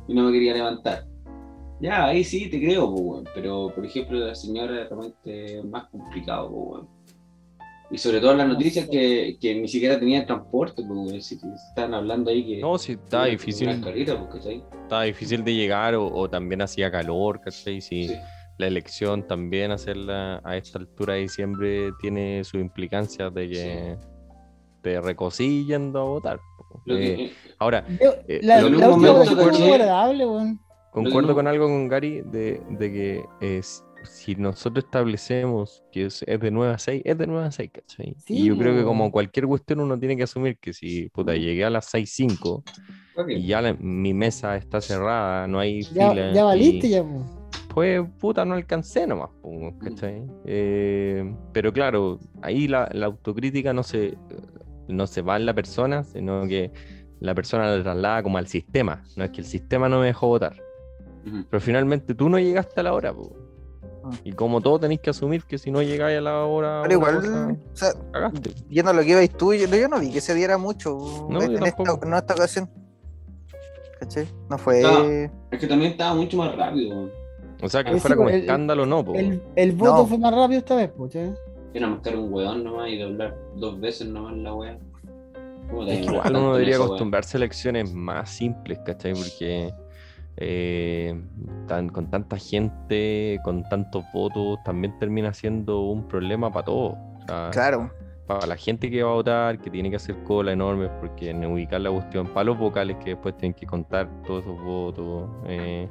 y 0.08 0.14
no 0.14 0.22
me 0.22 0.32
quería 0.32 0.54
levantar. 0.54 1.04
Ya, 1.80 2.06
ahí 2.06 2.22
sí 2.22 2.48
te 2.48 2.60
creo, 2.60 2.90
pues, 2.90 3.02
weón. 3.02 3.24
Pero, 3.34 3.72
por 3.74 3.84
ejemplo, 3.84 4.18
la 4.18 4.34
señora 4.34 4.82
es 4.82 4.88
realmente 4.88 5.62
más 5.64 5.88
complicado, 5.90 6.48
pues, 6.48 6.68
weón. 6.70 6.99
Y 7.92 7.98
sobre 7.98 8.20
todo 8.20 8.32
en 8.32 8.38
las 8.38 8.46
No 8.46 8.54
noticias 8.54 8.88
que, 8.88 9.36
que 9.40 9.54
ni 9.60 9.66
siquiera 9.66 9.98
tenía 9.98 10.24
transporte, 10.24 10.82
pues, 10.86 10.98
weón. 10.98 11.20
Si 11.20 11.38
están 11.68 11.92
hablando 11.92 12.30
ahí 12.30 12.46
que... 12.46 12.60
No, 12.60 12.78
sí, 12.78 12.92
estaba 12.92 13.24
Una 13.24 13.32
difícil, 13.32 13.66
pues, 13.82 14.46
estaba 14.82 15.02
difícil 15.02 15.42
de 15.42 15.54
llegar 15.54 15.94
o, 15.96 16.06
o 16.06 16.30
también 16.30 16.62
hacía 16.62 16.90
calor, 16.90 17.40
¿cachai? 17.40 17.80
Sí. 17.80 18.08
Sí. 18.08 18.14
la 18.58 18.66
elección 18.66 19.26
también 19.26 19.70
hacerla 19.70 20.40
a 20.44 20.54
esta 20.56 20.78
altura 20.78 21.14
de 21.14 21.20
diciembre 21.20 21.90
tiene 22.00 22.44
sus 22.44 22.60
implicancias 22.60 23.32
de 23.32 23.48
que 23.48 23.96
te 24.82 25.00
recocí 25.00 25.64
yendo 25.66 25.98
a 26.00 26.04
votar. 26.04 26.40
que- 26.84 26.92
Eh, 26.94 27.24
eh, 27.24 27.32
ahora, 27.58 27.84
Yo- 28.00 28.14
eh, 28.28 28.40
la, 28.42 28.60
lo 28.60 28.66
última 28.68 28.88
momento 28.88 29.24
fue 29.24 29.72
agradable, 29.74 30.26
weón. 30.26 30.60
concuerdo 30.92 31.34
con 31.34 31.46
algo 31.48 31.66
con 31.66 31.88
Gary 31.88 32.20
de, 32.20 32.60
de 32.70 32.92
que 32.92 33.24
es, 33.40 33.82
si 34.02 34.34
nosotros 34.34 34.84
establecemos 34.84 35.82
que 35.90 36.06
es, 36.06 36.22
es 36.26 36.40
de 36.40 36.50
9 36.50 36.74
a 36.74 36.78
6, 36.78 37.02
es 37.04 37.18
de 37.18 37.26
9 37.26 37.46
a 37.46 37.50
6, 37.50 37.70
¿cachai? 37.72 38.14
Sí, 38.18 38.34
y 38.34 38.44
yo 38.46 38.56
creo 38.56 38.74
que 38.76 38.84
como 38.84 39.10
cualquier 39.10 39.46
cuestión 39.46 39.80
uno 39.80 39.98
tiene 39.98 40.16
que 40.16 40.22
asumir 40.24 40.58
que 40.58 40.72
si 40.72 41.08
puta, 41.10 41.34
llegué 41.34 41.64
a 41.64 41.70
las 41.70 41.86
6, 41.86 42.10
5 42.14 42.64
ok. 43.14 43.28
y 43.30 43.46
ya 43.46 43.60
la- 43.60 43.74
mi 43.74 44.14
mesa 44.14 44.56
está 44.56 44.80
cerrada, 44.80 45.46
no 45.46 45.58
hay 45.58 45.82
Ya, 45.82 46.10
fila. 46.10 46.32
ya 46.32 46.44
valiste, 46.44 46.86
y- 46.86 46.90
ya, 46.90 47.04
después, 47.52 48.02
puta, 48.18 48.44
no 48.44 48.54
alcancé 48.54 49.06
nomás, 49.06 49.30
po, 49.42 49.72
¿cachai? 49.78 50.22
Eh, 50.44 51.34
pero 51.52 51.72
claro, 51.72 52.18
ahí 52.42 52.66
la, 52.68 52.88
la 52.92 53.06
autocrítica 53.06 53.72
no 53.72 53.82
se, 53.82 54.16
no 54.88 55.06
se 55.06 55.22
va 55.22 55.36
en 55.36 55.46
la 55.46 55.54
persona, 55.54 56.02
sino 56.04 56.46
que 56.48 56.72
la 57.20 57.34
persona 57.34 57.76
la 57.76 57.82
traslada 57.82 58.22
como 58.22 58.38
al 58.38 58.46
sistema. 58.46 59.02
No 59.14 59.24
es 59.24 59.30
que 59.30 59.42
el 59.42 59.46
sistema 59.46 59.88
no 59.88 60.00
me 60.00 60.06
dejó 60.06 60.26
votar. 60.28 60.56
Pero 61.50 61.60
finalmente 61.60 62.14
tú 62.14 62.28
no 62.30 62.38
llegaste 62.38 62.80
a 62.80 62.82
la 62.82 62.94
hora, 62.94 63.12
po. 63.12 63.36
Ah. 64.12 64.16
Y 64.24 64.32
como 64.32 64.60
todo 64.60 64.78
tenéis 64.80 65.00
que 65.00 65.10
asumir 65.10 65.44
que 65.44 65.58
si 65.58 65.70
no 65.70 65.82
llegáis 65.82 66.18
a 66.18 66.20
la 66.20 66.44
hora, 66.44 66.80
Pero 66.82 66.94
igual, 66.94 67.16
cosa, 67.16 67.48
o 67.72 67.76
sea, 67.76 67.88
cagaste. 68.12 68.50
yendo 68.68 68.90
a 68.90 68.94
lo 68.94 69.02
que 69.02 69.10
ibais 69.10 69.30
tú, 69.36 69.52
yo, 69.54 69.66
yo 69.66 69.88
no 69.88 69.98
vi 70.00 70.10
que 70.10 70.20
se 70.20 70.34
diera 70.34 70.58
mucho 70.58 71.26
No, 71.28 71.40
en, 71.42 71.62
esta, 71.64 71.82
no, 72.04 72.16
esta 72.16 72.34
ocasión. 72.34 72.70
¿Cachai? 73.98 74.26
No 74.48 74.56
fue. 74.58 74.80
No. 74.82 75.02
Es 75.50 75.58
que 75.60 75.66
también 75.66 75.92
estaba 75.92 76.14
mucho 76.14 76.36
más 76.38 76.54
rápido. 76.56 77.10
O 77.62 77.68
sea, 77.68 77.84
que 77.84 77.90
fuera 77.98 78.14
sí, 78.14 78.16
como 78.16 78.28
el- 78.30 78.40
escándalo, 78.40 78.86
no, 78.86 79.04
po. 79.04 79.14
El, 79.14 79.42
el 79.56 79.72
voto 79.72 79.98
No. 79.98 80.06
fue 80.06 80.16
más 80.18 80.34
rápido 80.34 80.58
esta 80.60 80.76
vez, 80.76 80.90
pues, 80.96 81.14
¿eh? 81.14 81.34
Era 81.74 81.86
mascar 81.86 82.16
un 82.16 82.32
weón 82.32 82.64
nomás 82.64 82.88
y 82.88 82.98
doblar 82.98 83.36
dos 83.56 83.78
veces 83.78 84.08
nomás 84.08 84.36
la 84.38 84.54
wea. 84.54 84.78
¿Cómo 85.68 85.84
te 85.84 85.92
Es 85.92 85.98
que 85.98 86.04
demoras 86.06 86.26
igual 86.30 86.42
uno 86.42 86.52
debería 86.54 86.76
acostumbrarse 86.76 87.36
a 87.36 87.38
elecciones 87.38 87.92
más 87.92 88.30
simples, 88.30 88.78
¿cachai? 88.84 89.12
Porque 89.12 89.72
eh, 90.36 91.20
tan- 91.66 91.88
con 91.88 92.10
tanta 92.10 92.36
gente, 92.36 93.38
con 93.44 93.62
tantos 93.64 94.04
votos, 94.14 94.58
también 94.64 94.98
termina 94.98 95.32
siendo 95.34 95.80
un 95.82 96.06
problema 96.08 96.50
para 96.52 96.64
todos. 96.66 96.94
O 96.94 97.26
sea, 97.26 97.50
Claro. 97.52 97.90
para 98.26 98.46
la 98.46 98.56
gente 98.56 98.90
que 98.90 99.02
va 99.02 99.10
a 99.10 99.14
votar, 99.14 99.58
que 99.60 99.70
tiene 99.70 99.90
que 99.90 99.96
hacer 99.96 100.16
cola 100.24 100.52
enorme, 100.52 100.88
porque 101.00 101.30
en 101.30 101.44
ubicar 101.44 101.80
la 101.80 101.90
cuestión, 101.90 102.28
para 102.28 102.44
los 102.44 102.58
vocales 102.58 102.96
que 103.04 103.10
después 103.10 103.36
tienen 103.36 103.54
que 103.54 103.66
contar 103.66 104.08
todos 104.26 104.44
esos 104.44 104.62
votos. 104.62 105.28
eh, 105.46 105.88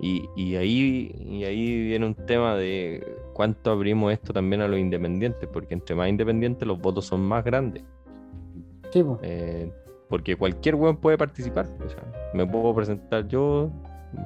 y, 0.00 0.28
y 0.34 0.56
ahí, 0.56 1.14
y 1.20 1.44
ahí 1.44 1.84
viene 1.84 2.06
un 2.06 2.14
tema 2.14 2.56
de 2.56 3.18
cuánto 3.34 3.70
abrimos 3.70 4.12
esto 4.12 4.32
también 4.32 4.60
a 4.62 4.66
los 4.66 4.78
independientes, 4.80 5.48
porque 5.52 5.74
entre 5.74 5.94
más 5.94 6.08
independientes 6.08 6.66
los 6.66 6.80
votos 6.80 7.06
son 7.06 7.20
más 7.20 7.44
grandes. 7.44 7.84
Sí, 8.90 9.02
pues. 9.04 9.18
Eh, 9.22 9.72
porque 10.08 10.34
cualquier 10.34 10.74
weón 10.74 10.96
puede 10.96 11.16
participar. 11.16 11.66
O 11.84 11.88
sea, 11.88 12.02
me 12.34 12.46
puedo 12.46 12.74
presentar 12.74 13.28
yo, 13.28 13.70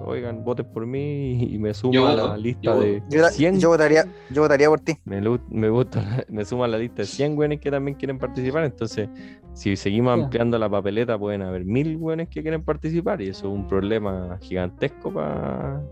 oigan, 0.05 0.45
voten 0.45 0.67
por 0.73 0.87
mí 0.87 1.43
y, 1.43 1.59
me 1.59 1.75
sumo 1.75 1.93
Yo 1.93 2.07
a 2.09 2.15
la 2.15 2.37
lista 2.37 2.63
yo 2.63 2.81
de 2.81 3.03
Yo, 3.09 3.25
100. 3.29 3.61
yo 3.61 3.69
votaría, 3.69 4.07
yo 4.31 4.43
votaría 4.43 4.69
por 4.69 4.81
ti. 4.81 4.95
Me, 5.05 5.21
me 5.51 5.69
gusta, 5.69 6.25
me 6.29 6.45
sumo 6.45 6.65
a 6.65 6.69
la 6.69 6.79
lista 6.79 7.03
de 7.03 7.07
100 7.07 7.37
weones 7.39 7.61
que 7.61 7.71
también 7.71 7.97
quieren 7.97 8.19
participar. 8.19 8.65
Entonces, 8.65 9.09
si 9.55 9.77
seguimos 9.77 10.15
ampliando 10.15 10.59
la 10.59 10.69
papeleta, 10.69 11.19
pueden 11.19 11.43
haber 11.43 11.65
mil 11.65 11.97
weones 11.97 12.29
que 12.29 12.43
quieren 12.43 12.63
participar 12.63 13.23
y 13.23 13.29
eso 13.29 13.49
es 13.49 13.55
un 13.55 13.67
problema 13.67 14.39
gigantesco 14.41 15.13
para 15.13 15.83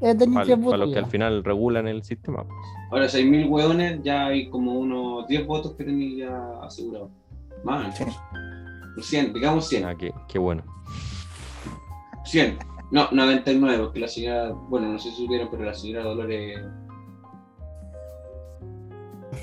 tenía 0.00 0.44
tres 0.44 0.58
los 0.58 0.92
que 0.92 0.98
al 0.98 1.06
final 1.06 1.44
regulan 1.44 1.88
el 1.88 2.02
sistema. 2.02 2.44
Ahora, 2.90 3.06
6.000 3.06 3.48
weones, 3.48 4.00
ya 4.02 4.26
hay 4.26 4.48
como 4.48 4.78
unos 4.78 5.26
10 5.26 5.46
votos 5.46 5.74
que 5.74 5.84
tenéis 5.84 6.18
ya 6.18 6.52
asegurados. 6.62 7.10
Más, 7.64 7.96
Sí. 7.96 8.04
100, 9.00 9.32
digamos 9.32 9.68
100. 9.68 9.84
Ah, 9.84 9.94
qué, 9.96 10.12
qué 10.28 10.38
bueno. 10.38 10.62
100. 12.30 12.58
No, 12.90 13.08
99, 13.10 13.78
porque 13.84 14.00
la 14.00 14.08
señora, 14.08 14.50
bueno, 14.52 14.88
no 14.92 14.98
sé 14.98 15.10
si 15.10 15.16
supieron, 15.24 15.48
pero 15.50 15.64
la 15.64 15.74
señora 15.74 16.04
Dolores, 16.04 16.58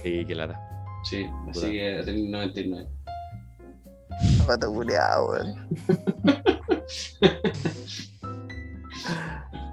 Sí, 0.01 0.25
qué 0.25 0.35
lata. 0.35 0.59
sí, 1.03 1.25
así 1.49 1.71
que 1.71 2.01
tenía 2.05 2.37
99. 2.39 2.87
Zapato 4.37 4.71
culiao, 4.71 5.29
weón. 5.31 5.69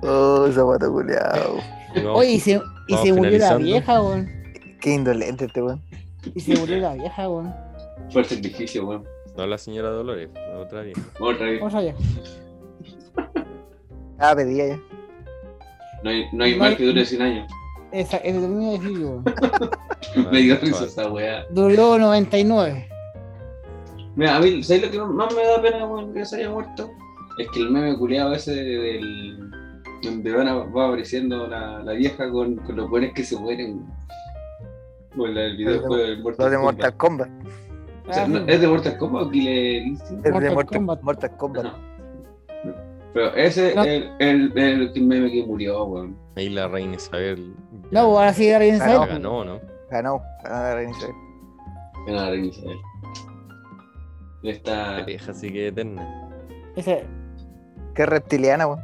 Oh, 0.05 0.49
zapato 0.53 0.93
vamos- 0.93 2.19
Oye, 2.19 2.33
y 2.33 2.41
se, 2.41 2.61
y 2.89 2.97
se 2.97 3.13
murió 3.13 3.39
la 3.39 3.57
vieja, 3.57 4.03
weón. 4.03 4.29
Qué 4.81 4.95
indolente 4.95 5.45
este 5.45 5.63
weón. 5.63 5.81
Y 6.35 6.41
se 6.41 6.57
murió 6.59 6.79
la 6.79 6.95
vieja, 6.95 7.29
weón. 7.29 7.55
Fue 8.11 8.23
el 8.23 8.29
sacrificio, 8.29 8.85
weón. 8.87 9.05
no 9.37 9.47
la 9.47 9.57
señora 9.59 9.91
Dolores, 9.91 10.29
otra 10.59 10.83
vieja. 10.83 11.01
Otra 11.21 11.47
vez. 11.47 11.59
¿Cómo 11.61 11.71
sabía? 11.71 11.95
Ah, 14.23 14.35
pedía 14.37 14.69
ya. 14.69 14.79
No 16.05 16.11
hay, 16.11 16.27
no 16.33 16.45
hay 16.45 16.53
No 16.53 16.59
mal 16.59 16.71
hay- 16.71 16.77
que 16.77 16.85
dure 16.87 17.05
100 17.05 17.23
años. 17.23 17.53
Esa, 17.91 18.17
es 18.19 18.35
lo 18.37 18.49
mismo 18.49 18.73
decir 18.73 18.99
yo. 19.01 19.23
Me 20.31 20.39
dio 20.41 20.57
risa 20.57 20.85
esa 20.85 21.11
weá. 21.11 21.45
Duró 21.51 21.99
99. 21.99 22.89
Mira, 24.17 24.37
a 24.37 24.41
mí, 24.41 24.63
¿sabes 24.63 24.83
lo 24.85 24.91
que 24.91 24.99
más 25.13 25.35
me 25.35 25.43
da 25.45 25.61
pena, 25.61 25.87
weón, 25.87 26.13
que 26.15 26.25
se 26.25 26.37
haya 26.37 26.51
muerto? 26.51 26.91
Es 27.39 27.49
que 27.51 27.61
el 27.61 27.71
meme 27.71 27.97
culiado 27.99 28.33
ese 28.35 28.53
del. 28.55 29.51
donde 30.03 30.33
van 30.33 30.49
a- 30.49 30.55
va 30.65 30.87
apareciendo 30.89 31.47
la, 31.47 31.83
la 31.83 31.93
vieja 31.93 32.31
con, 32.31 32.57
con 32.57 32.77
los 32.77 32.89
buenos 32.91 33.13
que 33.15 33.25
se 33.25 33.37
mueren. 33.39 33.85
El 35.17 35.57
videojuego 35.57 35.97
del 35.97 36.19
Lo 36.19 36.23
Mortal 36.25 36.51
de 36.51 36.57
Kombat. 36.57 36.75
Mortal 36.75 36.97
Kombat. 36.97 37.29
O 38.09 38.13
sea, 38.13 38.25
Ah, 38.25 38.29
no- 38.29 38.39
sí. 38.39 38.45
¿Es 38.49 38.61
de 38.61 38.67
Mortal 38.69 38.99
Kombat 38.99 39.23
o 39.23 39.31
Killer 39.31 39.83
Instinct? 39.83 40.27
Es 40.27 40.33
de 40.33 40.51
Mortal 40.51 40.55
Mortal 40.55 40.79
Kombat. 40.79 41.03
Mortal 41.03 41.37
Kombat. 41.37 41.65
No. 41.65 41.92
Pero 43.15 43.35
ese 43.35 43.75
No. 43.75 43.83
es 43.85 43.89
el, 44.21 44.53
el, 44.59 44.59
el 44.97 45.03
meme 45.03 45.31
que 45.31 45.45
murió, 45.45 45.85
weón. 45.85 46.17
Ahí 46.37 46.49
la 46.49 46.67
reina 46.69 46.95
Isabel. 46.95 47.55
No, 47.91 48.07
pues 48.09 48.19
ahora 48.19 48.33
sí, 48.33 48.47
ya 48.49 48.59
no. 48.59 48.65
Isabel. 48.65 49.09
ganó, 49.09 49.45
¿no? 49.45 49.61
Ganó. 49.91 50.23
Ganó 50.43 50.63
la 50.63 50.75
reina 50.75 50.91
Isabel. 50.97 51.15
En 52.07 52.17
la 52.17 52.31
reina 52.31 52.47
Isabel. 52.47 52.77
Esta. 54.43 54.99
La 54.99 55.05
vieja 55.05 55.35
sigue 55.35 55.69
eterna. 55.69 56.31
Ese, 56.75 57.05
Qué 57.95 58.07
reptiliana, 58.07 58.67
weón. 58.67 58.81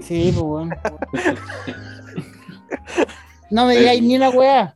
sí, 0.00 0.30
pues, 0.34 0.44
weón. 0.44 0.70
No 3.50 3.64
me 3.66 3.76
digáis 3.76 4.02
ni 4.02 4.16
una 4.16 4.30
weá. 4.30 4.74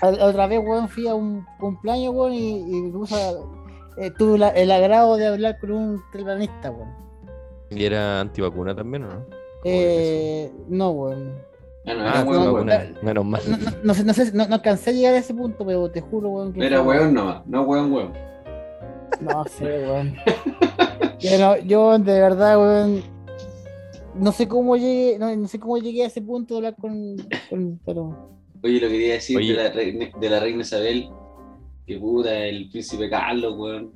Otra 0.00 0.46
vez, 0.46 0.60
weón, 0.64 0.88
fui 0.88 1.06
a 1.08 1.14
un 1.14 1.44
cumpleaños, 1.58 2.14
weón, 2.14 2.32
y, 2.32 2.60
y 2.60 2.92
eh, 3.98 4.10
tuve 4.16 4.38
la- 4.38 4.48
el 4.50 4.70
agrado 4.70 5.16
de 5.16 5.26
hablar 5.26 5.58
con 5.60 5.72
un 5.72 6.02
terraplanista, 6.12 6.70
weón. 6.70 7.09
¿Y 7.70 7.84
era 7.84 8.20
antivacuna 8.20 8.74
también 8.74 9.04
o 9.04 9.08
no? 9.08 9.26
Eh, 9.64 10.50
no, 10.68 10.90
weón. 10.90 11.34
Ah, 11.86 11.94
no, 11.94 12.00
Ah, 12.06 12.10
era 12.10 12.24
weón, 12.24 12.42
antivacuna. 12.42 12.76
weón. 12.76 12.94
Menos 13.02 13.24
mal. 13.24 13.42
No, 13.48 13.56
no, 13.56 13.70
no 13.84 13.94
sé, 13.94 14.04
no, 14.04 14.12
sé, 14.14 14.32
no, 14.32 14.48
no 14.48 14.54
alcancé 14.56 14.90
a 14.90 14.92
llegar 14.92 15.14
a 15.14 15.18
ese 15.18 15.34
punto, 15.34 15.64
pero 15.64 15.90
te 15.90 16.00
juro, 16.00 16.28
weón, 16.30 16.52
que. 16.52 16.66
Era 16.66 16.82
weón 16.82 17.14
nomás, 17.14 17.46
no 17.46 17.62
weón, 17.62 17.92
weón. 17.92 18.12
No 19.20 19.44
sé, 19.44 19.64
weón. 19.64 20.16
Yo, 21.18 21.38
no- 21.38 21.56
yo 21.58 21.98
de 21.98 22.20
verdad, 22.20 22.58
weón. 22.58 23.02
No 24.14 24.32
sé 24.32 24.48
cómo 24.48 24.76
llegué, 24.76 25.18
no, 25.18 25.34
no 25.36 25.46
sé 25.46 25.60
cómo 25.60 25.78
llegué 25.78 26.02
a 26.02 26.06
ese 26.08 26.20
punto 26.20 26.54
de 26.54 26.58
hablar 26.58 26.76
con, 26.80 27.16
con- 27.48 27.80
pero 27.86 28.28
Oye, 28.62 28.80
lo 28.80 28.88
que 28.88 28.92
quería 28.94 29.12
decir 29.14 29.38
de 29.38 29.54
la, 29.54 29.70
reina, 29.70 30.10
de 30.20 30.28
la 30.28 30.40
reina 30.40 30.62
Isabel, 30.62 31.08
que 31.86 31.98
puta, 31.98 32.36
el 32.44 32.68
príncipe 32.70 33.08
Carlos, 33.08 33.54
weón. 33.56 33.92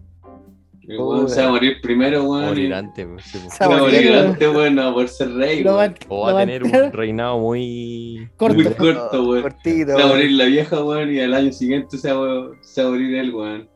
El 0.87 0.99
weón 0.99 1.28
se 1.28 1.41
va 1.41 1.49
a 1.49 1.51
morir 1.51 1.80
primero, 1.82 2.24
weón. 2.24 2.45
Morir 2.47 2.70
y- 2.70 2.72
antes. 2.72 3.07
pues, 3.07 3.24
sí, 3.24 3.39
pues. 3.43 3.55
Se 3.55 3.66
va 3.66 3.74
a 3.74 3.78
a 3.78 3.80
morir, 3.80 4.12
antes, 4.14 4.49
weón, 4.49 4.74
no, 4.74 4.93
por 4.95 5.09
ser 5.09 5.32
rey, 5.32 5.62
lo 5.62 5.76
weón. 5.76 5.93
va- 5.93 6.07
O 6.09 6.20
va 6.22 6.30
a 6.30 6.32
va- 6.35 6.41
tener 6.41 6.62
un 6.64 6.93
reinado 6.93 7.39
muy. 7.39 8.28
Corto. 8.37 8.55
Muy 8.57 8.64
corto, 8.74 9.24
weón. 9.28 9.43
Cortito, 9.43 9.87
Se 9.97 10.03
va 10.03 10.05
a 10.05 10.07
morir 10.09 10.32
la 10.32 10.45
vieja, 10.45 10.85
weón, 10.85 11.12
y 11.14 11.20
al 11.20 11.35
año 11.35 11.53
siguiente 11.53 11.97
se 11.99 12.12
va, 12.12 12.51
se 12.61 12.82
va 12.82 12.89
a 12.89 12.91
morir 12.93 13.14
él, 13.16 13.35
weón. 13.35 13.68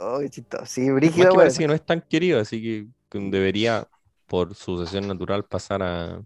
Oh, 0.00 0.18
qué 0.20 0.28
chistoso. 0.28 0.64
Sí, 0.66 0.82
Más 0.82 0.94
brígido, 0.96 1.16
que 1.16 1.28
weón. 1.28 1.36
parece 1.36 1.58
que 1.58 1.66
no 1.68 1.74
es 1.74 1.84
tan 1.84 2.00
querido, 2.00 2.40
así 2.40 2.62
que 2.62 2.86
que 3.10 3.18
debería, 3.30 3.86
por 4.26 4.54
sucesión 4.54 5.08
natural, 5.08 5.44
pasar 5.44 5.82
a 5.82 6.22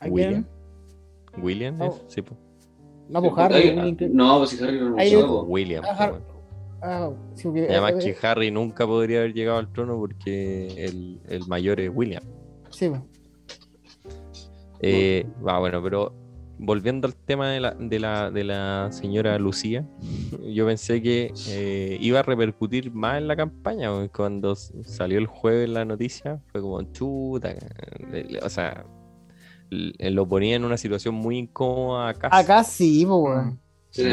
¿A 0.00 0.06
William. 0.08 0.44
quién? 0.44 1.44
William, 1.44 1.78
No. 1.78 1.86
¿es? 1.86 2.02
Sí, 2.08 2.22
pues. 2.22 2.38
No, 3.08 3.20
pues 3.22 3.32
Harry. 3.38 3.96
que- 3.96 4.08
No, 4.08 4.38
pues 4.38 4.50
si 4.50 4.62
Harry 4.62 4.78
no 4.78 4.90
lo 4.90 5.42
William. 5.44 5.84
Ah, 5.86 6.10
pues. 6.10 6.22
Ah, 6.82 7.10
sí, 7.34 7.44
porque- 7.44 7.60
Y 7.68 7.72
además 7.74 8.04
eh, 8.04 8.14
que 8.20 8.26
Harry 8.26 8.50
nunca 8.50 8.86
podría 8.86 9.18
haber 9.20 9.34
llegado 9.34 9.58
al 9.58 9.72
trono 9.72 9.96
porque 9.96 10.66
el, 10.84 11.20
el 11.28 11.46
mayor 11.46 11.80
es 11.80 11.90
William. 11.94 12.22
Sí. 12.70 12.90
Eh, 14.80 15.26
ah, 15.46 15.58
bueno, 15.58 15.82
pero 15.82 16.14
volviendo 16.60 17.06
al 17.06 17.14
tema 17.14 17.50
de 17.50 17.60
la, 17.60 17.70
de 17.72 17.98
la, 17.98 18.30
de 18.30 18.44
la 18.44 18.88
señora 18.90 19.38
Lucía, 19.38 19.84
yo 20.52 20.66
pensé 20.66 21.02
que 21.02 21.32
eh, 21.48 21.98
iba 22.00 22.20
a 22.20 22.22
repercutir 22.22 22.92
más 22.92 23.18
en 23.18 23.28
la 23.28 23.36
campaña. 23.36 23.90
Cuando 24.08 24.54
salió 24.56 25.18
el 25.18 25.26
jueves 25.26 25.68
la 25.68 25.84
noticia, 25.84 26.40
fue 26.52 26.60
como 26.60 26.82
chuta. 26.92 27.54
O 28.42 28.48
sea, 28.48 28.84
lo 29.70 30.28
ponía 30.28 30.56
en 30.56 30.64
una 30.64 30.76
situación 30.76 31.14
muy 31.14 31.38
incómoda 31.38 32.08
acá. 32.10 32.28
Acá 32.32 32.62
sí, 32.64 33.04
pues, 33.06 33.52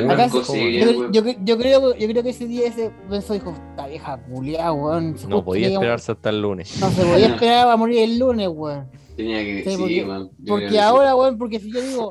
Acá 0.10 0.28
Yo, 0.28 0.42
weón. 0.52 1.12
yo, 1.14 1.22
yo 1.44 1.58
creo, 1.58 1.96
yo 1.96 2.08
creo 2.08 2.24
que 2.24 2.30
ese 2.30 2.48
día 2.48 2.68
ese 2.68 2.92
pensó, 3.10 3.34
dijo, 3.34 3.52
esta 3.72 3.88
vieja 3.88 4.18
culiada, 4.18 4.72
weón. 4.72 5.16
No 5.28 5.44
podía 5.44 5.68
esperarse 5.68 6.12
hasta 6.14 6.30
el 6.30 6.42
lunes. 6.42 6.80
No 6.80 6.90
se 6.92 7.04
podía 7.06 7.28
esperar 7.36 7.70
a 7.70 7.76
morir 7.78 8.00
el 8.04 8.18
lunes, 8.18 8.48
weón. 8.52 8.88
Tenía 9.18 9.40
que. 9.44 9.64
Sí, 9.64 9.70
Sí, 9.72 9.78
porque- 9.78 10.02
creo 10.04 10.30
Porque 10.48 10.80
ahora, 10.80 11.16
weón, 11.16 11.38
porque 11.38 11.60
si 11.60 11.72
yo 11.72 11.82
digo, 11.82 12.10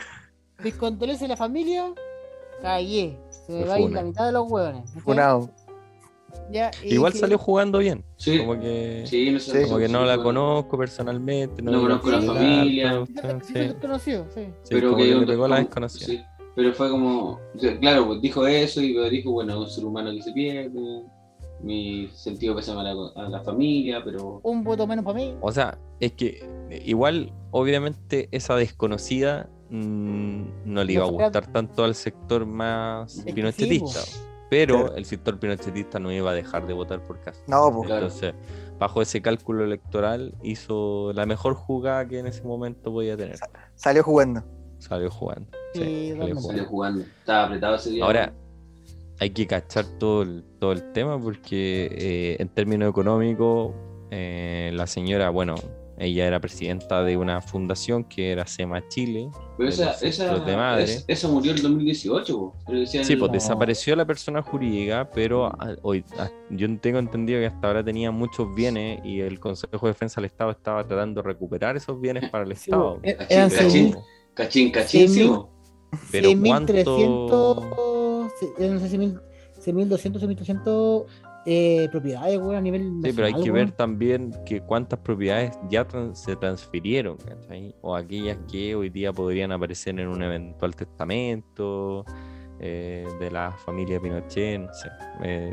mis 0.62 0.74
condolencias 0.74 1.28
a 1.28 1.32
la 1.32 1.36
familia, 1.36 1.92
callé. 2.60 3.16
Se 3.30 3.52
me 3.52 3.58
Me 3.60 3.64
va 3.66 3.74
a 3.74 3.80
ir 3.80 3.90
la 3.90 4.02
mitad 4.02 4.26
de 4.26 4.32
los 4.32 4.50
weones. 4.50 4.90
Funado. 5.02 5.50
Ya, 6.50 6.70
Igual 6.82 7.12
que- 7.12 7.18
salió 7.18 7.38
jugando 7.38 7.78
bien. 7.78 8.04
Sí, 8.16 8.38
Como 8.38 8.60
que, 8.60 9.04
sí, 9.06 9.30
no 9.30 9.38
sé. 9.38 9.62
como 9.64 9.78
que 9.78 9.88
no 9.88 10.00
la 10.04 10.16
bueno. 10.16 10.22
conozco 10.24 10.76
personalmente. 10.78 11.62
No 11.62 11.80
conozco 11.80 12.10
la 12.10 12.20
familia. 12.20 13.04
Sí, 13.42 13.54
conocido, 13.80 14.26
pero 14.68 14.90
como 14.90 15.02
que, 15.02 15.08
que 15.10 15.14
le 15.14 15.26
pegó 15.26 15.48
la 15.48 15.56
desconocida. 15.56 16.33
Pero 16.54 16.72
fue 16.72 16.90
como, 16.90 17.40
o 17.54 17.58
sea, 17.58 17.78
claro, 17.78 18.06
pues 18.06 18.20
dijo 18.20 18.46
eso 18.46 18.80
y 18.80 18.94
pero 18.94 19.10
dijo, 19.10 19.32
bueno, 19.32 19.60
un 19.60 19.68
ser 19.68 19.84
humano 19.84 20.10
que 20.12 20.22
se 20.22 20.32
pierde, 20.32 21.02
mi 21.60 22.08
sentido 22.12 22.54
pésame 22.54 22.80
a 22.80 22.94
la, 22.94 22.94
a 23.16 23.28
la 23.28 23.40
familia, 23.40 24.02
pero 24.04 24.40
Un 24.42 24.62
voto 24.64 24.86
menos 24.86 25.04
para 25.04 25.16
mí. 25.18 25.34
O 25.40 25.50
sea, 25.52 25.78
es 26.00 26.12
que 26.12 26.44
eh, 26.70 26.82
igual, 26.84 27.32
obviamente, 27.50 28.28
esa 28.32 28.54
desconocida 28.56 29.48
mm, 29.70 30.42
no 30.66 30.84
le 30.84 30.92
iba 30.92 31.04
a 31.04 31.08
gustar 31.10 31.46
tanto 31.52 31.84
al 31.84 31.94
sector 31.94 32.44
más 32.46 33.18
Es 33.26 33.34
pinochetista. 33.34 34.00
pero 34.50 34.80
Claro. 34.80 34.96
el 34.96 35.04
sector 35.06 35.38
pinochetista 35.38 35.98
no 35.98 36.12
iba 36.12 36.30
a 36.30 36.34
dejar 36.34 36.66
de 36.66 36.74
votar 36.74 37.02
por 37.02 37.20
Cast. 37.20 37.48
No, 37.48 37.72
pues. 37.72 37.86
Claro. 37.86 38.06
Entonces, 38.06 38.34
bajo 38.78 39.00
ese 39.00 39.22
cálculo 39.22 39.64
electoral, 39.64 40.34
hizo 40.42 41.12
la 41.14 41.24
mejor 41.24 41.54
jugada 41.54 42.06
que 42.06 42.18
en 42.18 42.26
ese 42.26 42.42
momento 42.44 42.92
podía 42.92 43.16
tener. 43.16 43.38
Salió 43.74 44.02
jugando. 44.02 44.44
Salió 44.78 45.10
jugando. 45.10 45.48
Sí, 45.74 45.80
Sí, 45.80 45.84
salió 45.84 46.14
totalmente. 46.14 46.34
jugando. 46.34 46.42
salió 46.48 46.64
jugando. 46.66 47.00
Estaba 47.20 47.44
apretado 47.44 47.74
ese 47.76 47.90
día. 47.90 48.04
Ahora, 48.04 48.32
hay 49.20 49.30
que 49.30 49.46
cachar 49.46 49.84
todo 49.98 50.22
el, 50.22 50.44
todo 50.58 50.72
el 50.72 50.92
tema 50.92 51.20
porque 51.20 51.88
eh, 51.92 52.36
en 52.38 52.48
términos 52.48 52.88
económicos, 52.90 53.72
eh, 54.10 54.70
la 54.74 54.86
señora, 54.86 55.30
bueno, 55.30 55.54
ella 55.96 56.26
era 56.26 56.40
presidenta 56.40 57.04
de 57.04 57.16
una 57.16 57.40
fundación 57.40 58.02
que 58.02 58.32
era 58.32 58.46
SEMA 58.46 58.86
Chile. 58.88 59.30
pero 59.56 59.68
esa, 59.68 59.92
los 59.92 60.02
esa, 60.02 60.38
de 60.40 60.56
madre. 60.56 60.82
es- 60.84 61.04
esa 61.06 61.28
murió 61.28 61.52
en 61.52 61.58
el 61.58 61.62
2018, 61.62 62.36
po. 62.36 62.54
Pero 62.66 62.84
Sí, 62.86 62.98
el- 62.98 63.06
pues 63.06 63.20
No. 63.20 63.28
desapareció 63.28 63.94
la 63.94 64.04
persona 64.04 64.42
jurídica, 64.42 65.08
pero 65.14 65.46
a- 65.46 65.76
hoy 65.82 66.04
a- 66.18 66.30
yo 66.50 66.66
tengo 66.80 66.98
entendido 66.98 67.38
que 67.38 67.46
hasta 67.46 67.68
ahora 67.68 67.84
tenía 67.84 68.10
muchos 68.10 68.52
bienes 68.56 69.00
y 69.04 69.20
el 69.20 69.38
Consejo 69.38 69.86
de 69.86 69.92
Defensa 69.92 70.20
del 70.20 70.26
Estado 70.26 70.50
estaba 70.50 70.84
tratando 70.84 71.22
de 71.22 71.28
recuperar 71.28 71.76
esos 71.76 72.00
bienes 72.00 72.28
para 72.28 72.42
el 72.44 72.56
Sí, 72.56 72.70
Estado. 72.72 72.98
eh, 73.04 73.16
Cachín, 73.16 73.48
cachín. 73.56 73.96
Cachín, 74.34 74.70
cachín. 74.72 75.44
Pero 76.10 76.30
6.300, 76.30 78.30
sí, 78.40 78.48
no 78.58 78.78
sé 78.78 78.88
si 78.88 78.98
mil- 78.98 79.20
6.200, 79.60 80.20
6.300 80.20 81.04
eh, 81.46 81.88
propiedades, 81.90 82.38
weón, 82.38 82.56
a 82.56 82.60
nivel 82.60 82.82
Sí, 83.02 83.12
pero 83.14 83.26
hay 83.26 83.32
nacional, 83.32 83.42
que 83.42 83.50
ver 83.50 83.72
también 83.72 84.34
que 84.46 84.60
cuántas 84.62 84.98
propiedades 85.00 85.58
ya 85.68 85.86
se 86.14 86.36
transfirieron, 86.36 87.18
¿cachai? 87.18 87.74
O 87.82 87.94
aquellas 87.94 88.38
que 88.50 88.74
hoy 88.74 88.88
día 88.88 89.12
podrían 89.12 89.52
aparecer 89.52 89.98
en 90.00 90.08
un 90.08 90.22
eventual 90.22 90.74
testamento 90.74 92.04
eh, 92.60 93.06
de 93.20 93.30
la 93.30 93.52
familia 93.52 94.00
Pinochet, 94.00 94.60
no 94.60 94.72
sé. 94.72 94.88
Eh, 95.22 95.52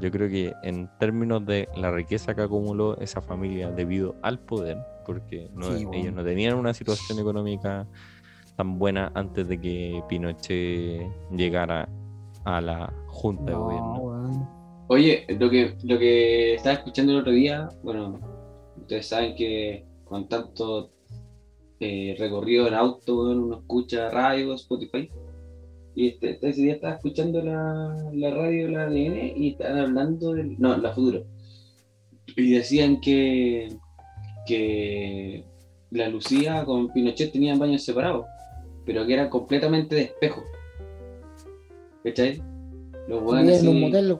yo 0.00 0.10
creo 0.10 0.28
que 0.30 0.54
en 0.62 0.88
términos 0.98 1.44
de 1.44 1.68
la 1.76 1.90
riqueza 1.90 2.34
que 2.34 2.40
acumuló 2.42 2.96
esa 2.98 3.20
familia 3.20 3.70
debido 3.70 4.16
al 4.22 4.38
poder, 4.38 4.78
porque 5.04 5.50
no- 5.54 5.76
Sí, 5.76 5.86
ellos 5.92 6.14
no 6.14 6.24
tenían 6.24 6.56
una 6.56 6.72
situación 6.72 7.18
económica 7.18 7.86
tan 8.60 8.78
buena 8.78 9.10
antes 9.14 9.48
de 9.48 9.58
que 9.58 10.02
Pinochet 10.06 11.10
llegara 11.34 11.88
a 12.44 12.60
la 12.60 12.92
junta 13.06 13.44
de 13.44 13.52
No, 13.52 13.64
gobierno. 13.64 14.84
Oye, 14.88 15.24
lo 15.38 15.48
que, 15.48 15.76
lo 15.82 15.98
que 15.98 16.56
estaba 16.56 16.74
escuchando 16.74 17.12
el 17.12 17.20
otro 17.20 17.32
día, 17.32 17.70
bueno, 17.82 18.20
ustedes 18.76 19.06
saben 19.06 19.34
que 19.34 19.86
con 20.04 20.28
tanto 20.28 20.90
eh, 21.80 22.14
recorrido 22.18 22.68
en 22.68 22.74
auto, 22.74 23.30
uno 23.30 23.60
escucha 23.60 24.10
radio, 24.10 24.52
Spotify. 24.52 25.08
Y 25.94 26.08
este, 26.08 26.32
este- 26.32 26.50
ese 26.50 26.60
día 26.60 26.74
estaba 26.74 26.94
escuchando 26.96 27.42
la, 27.42 28.10
la 28.12 28.30
radio 28.30 28.66
de 28.66 28.72
la 28.72 28.82
ADN 28.82 29.32
y 29.36 29.48
estaban 29.52 29.78
hablando 29.78 30.34
del. 30.34 30.60
No, 30.60 30.76
la 30.76 30.92
Futuro. 30.92 31.24
Y 32.36 32.50
decían 32.52 33.00
que, 33.00 33.70
que 34.46 35.44
la 35.92 36.10
Lucía 36.10 36.62
con 36.66 36.92
Pinochet 36.92 37.32
tenían 37.32 37.58
baños 37.58 37.82
separados, 37.84 38.26
pero 38.92 39.06
que 39.06 39.14
eran 39.14 39.28
completamente 39.28 39.94
de 39.94 40.02
espejo. 40.02 40.42
¿Cachai? 42.02 42.42
Los 43.06 43.22
así- 43.34 43.68
motel, 43.72 44.08
los. 44.08 44.18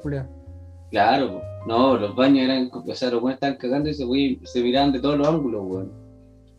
Claro, 0.92 1.32
po. 1.32 1.42
no, 1.66 1.96
los 1.96 2.14
baños 2.14 2.44
eran, 2.44 2.70
o 2.72 2.94
sea, 2.94 3.10
los 3.10 3.20
buenos 3.20 3.38
estaban 3.38 3.56
cagando 3.56 3.90
y 3.90 3.94
se, 3.94 4.04
güey, 4.04 4.38
se 4.44 4.62
miraban 4.62 4.92
de 4.92 5.00
todos 5.00 5.18
los 5.18 5.26
ángulos, 5.26 5.62
weón. 5.64 5.92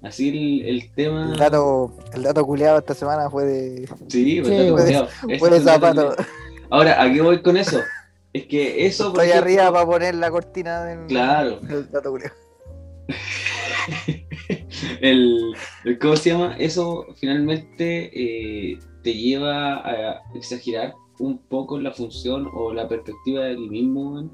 Así 0.02 0.28
el, 0.28 0.68
el 0.68 0.92
tema. 0.94 1.32
El 1.32 1.38
dato, 1.40 1.94
el 2.14 2.24
dato 2.24 2.46
culeado 2.46 2.80
esta 2.80 2.94
semana 2.94 3.30
fue 3.30 3.46
de. 3.46 3.88
Sí, 4.10 4.42
pues, 4.42 4.48
Sí, 4.50 4.56
está 4.56 4.74
weón. 4.74 4.76
culiao. 4.76 5.08
Ese 5.30 5.40
Fue 5.40 5.50
de 5.50 5.58
el 5.58 5.64
dato 5.64 5.86
zapato. 5.88 6.16
Ahora, 6.70 7.02
¿a 7.02 7.14
qué 7.14 7.22
voy 7.22 7.42
con 7.42 7.56
eso? 7.56 7.80
Es 8.34 8.46
que 8.46 8.86
eso. 8.88 9.08
Estoy 9.08 9.28
ejemplo, 9.30 9.42
arriba 9.52 9.72
para 9.72 9.86
poner 9.86 10.16
la 10.16 10.30
cortina 10.32 10.84
del. 10.84 11.08
Claro. 11.08 11.62
del 11.62 11.90
dato 11.90 12.12
culeado. 12.12 12.36
el, 15.02 15.54
el- 15.86 16.00
¿Cómo 16.00 16.16
se 16.16 16.30
llama? 16.32 16.56
Eso 16.58 17.06
finalmente 17.16 18.12
eh, 18.14 18.80
te 19.04 19.14
lleva 19.14 19.76
a 19.88 20.22
exagerar 20.36 20.94
un 21.20 21.38
poco 21.38 21.80
la 21.80 21.92
función 21.92 22.48
o 22.54 22.74
la 22.74 22.88
perspectiva 22.88 23.46
del 23.46 23.60
mismo, 23.70 24.14
weón, 24.14 24.32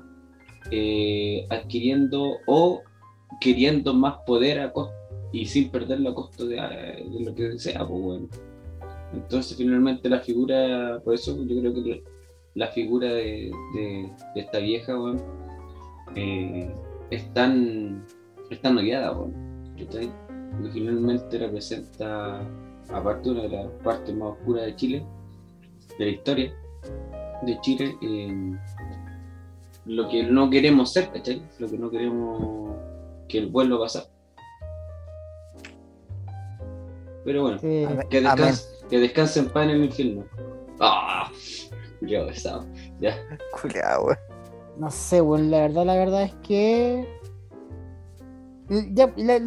eh, 0.71 1.45
adquiriendo 1.49 2.37
o 2.47 2.81
queriendo 3.41 3.93
más 3.93 4.15
poder 4.25 4.59
a 4.59 4.71
costo 4.71 4.93
y 5.33 5.45
sin 5.45 5.69
perderlo 5.69 6.09
a 6.11 6.15
costo 6.15 6.45
de, 6.45 6.55
de 6.55 7.19
lo 7.25 7.35
que 7.35 7.59
sea, 7.59 7.85
pues, 7.87 8.01
weón. 8.01 8.29
Entonces 9.13 9.57
finalmente 9.57 10.09
la 10.09 10.19
figura, 10.19 11.01
por 11.03 11.13
eso 11.13 11.37
yo 11.45 11.59
creo 11.59 11.73
que 11.73 12.03
la 12.55 12.67
figura 12.67 13.07
de, 13.13 13.51
de- 13.75 14.09
de 14.35 14.41
esta 14.41 14.59
vieja, 14.59 14.95
weón, 14.99 15.21
eh, 16.15 16.69
es 17.11 17.33
tan, 17.33 18.03
es 18.49 18.61
tan. 18.61 18.77
Finalmente 20.73 21.37
representa, 21.37 22.41
aparte 22.91 23.29
una 23.29 23.43
de 23.43 23.49
las 23.49 23.67
partes 23.83 24.15
más 24.15 24.29
oscuras 24.33 24.65
de 24.65 24.75
Chile, 24.75 25.05
de 25.99 26.05
la 26.05 26.11
historia 26.11 26.53
de 27.43 27.59
Chile, 27.61 27.95
eh, 28.01 28.57
lo 29.85 30.07
que 30.09 30.23
no 30.23 30.49
queremos 30.49 30.91
ser, 30.91 31.11
¿cachai? 31.11 31.41
Lo 31.59 31.67
que 31.69 31.77
no 31.77 31.89
queremos 31.89 32.75
que 33.27 33.45
vuelva 33.45 33.77
a 33.77 33.79
pasar. 33.81 34.03
Pero 37.23 37.41
bueno, 37.41 37.59
Sí. 37.59 37.85
Que, 38.09 38.21
descanse, 38.21 38.65
que 38.89 38.99
descanse 38.99 39.39
en 39.41 39.49
paz 39.49 39.63
en 39.65 39.69
el 39.71 39.83
infierno. 39.85 40.25
¡Ah! 40.79 41.29
Qué 41.99 42.19
pesado. 42.27 42.65
Ya. 43.01 43.17
Culeado, 43.61 44.05
weón. 44.05 44.17
No 44.77 44.89
sé, 44.91 45.21
weón, 45.21 45.49
la 45.51 45.61
verdad, 45.61 45.85
la 45.85 45.95
verdad 45.95 46.23
es 46.23 46.33
que. 46.43 47.07
Ya, 48.93 49.11
la- 49.17 49.41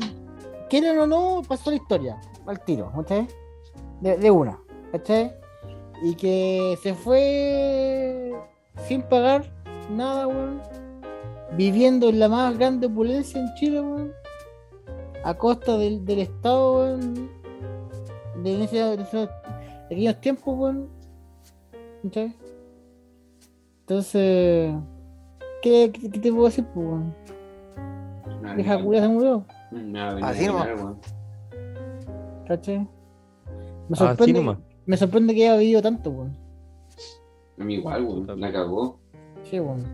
quieran 0.70 0.98
o 0.98 1.06
no, 1.06 1.42
pasó 1.46 1.68
la 1.70 1.76
historia, 1.76 2.18
al 2.46 2.64
tiro, 2.64 2.90
¿cachai? 2.96 3.28
De, 4.00 4.16
de 4.16 4.30
una, 4.30 4.58
¿cachai? 4.92 5.34
Y 6.02 6.14
que 6.14 6.78
se 6.82 6.94
fue 6.94 8.32
sin 8.88 9.02
pagar 9.02 9.44
nada, 9.90 10.26
weón. 10.26 10.62
Viviendo 11.56 12.08
en 12.08 12.20
la 12.20 12.28
más 12.28 12.56
grande 12.56 12.86
opulencia 12.86 13.38
en 13.40 13.52
Chile, 13.56 13.80
weón. 13.82 14.12
A 15.24 15.34
costa 15.34 15.76
del, 15.76 16.04
del 16.06 16.20
Estado, 16.20 16.78
weón. 16.78 17.28
De, 18.42 18.64
ese- 18.64 18.96
de 18.96 19.02
esos 19.02 19.28
pequeños 19.90 20.18
tiempos, 20.22 20.56
weón. 20.58 20.88
¿Cachai? 22.04 22.34
Entonces. 23.80 24.72
¿Qué, 25.62 25.90
qué, 25.92 26.10
qué 26.10 26.18
te 26.18 26.32
puedo 26.32 26.46
decir, 26.46 26.64
pues, 26.72 26.86
weón? 26.86 27.14
Vieja 28.56 28.82
culia 28.82 29.02
se 29.02 29.08
murió, 29.08 29.44
Nada, 29.70 30.26
Así 30.28 30.46
nada, 30.46 30.74
nomás. 30.74 30.96
¿cachai? 32.46 32.78
Me 32.78 32.86
Así 33.92 34.04
sorprende, 34.04 34.40
nomás. 34.40 34.58
me 34.86 34.96
sorprende 34.96 35.34
que 35.34 35.48
haya 35.48 35.56
vivido 35.58 35.82
tanto, 35.82 36.10
weón. 36.10 36.36
A 37.58 37.64
mí 37.64 37.74
igual, 37.74 38.04
weón. 38.04 38.40
La 38.40 38.52
cagó. 38.52 38.98
Sí, 39.44 39.60
weón. 39.60 39.84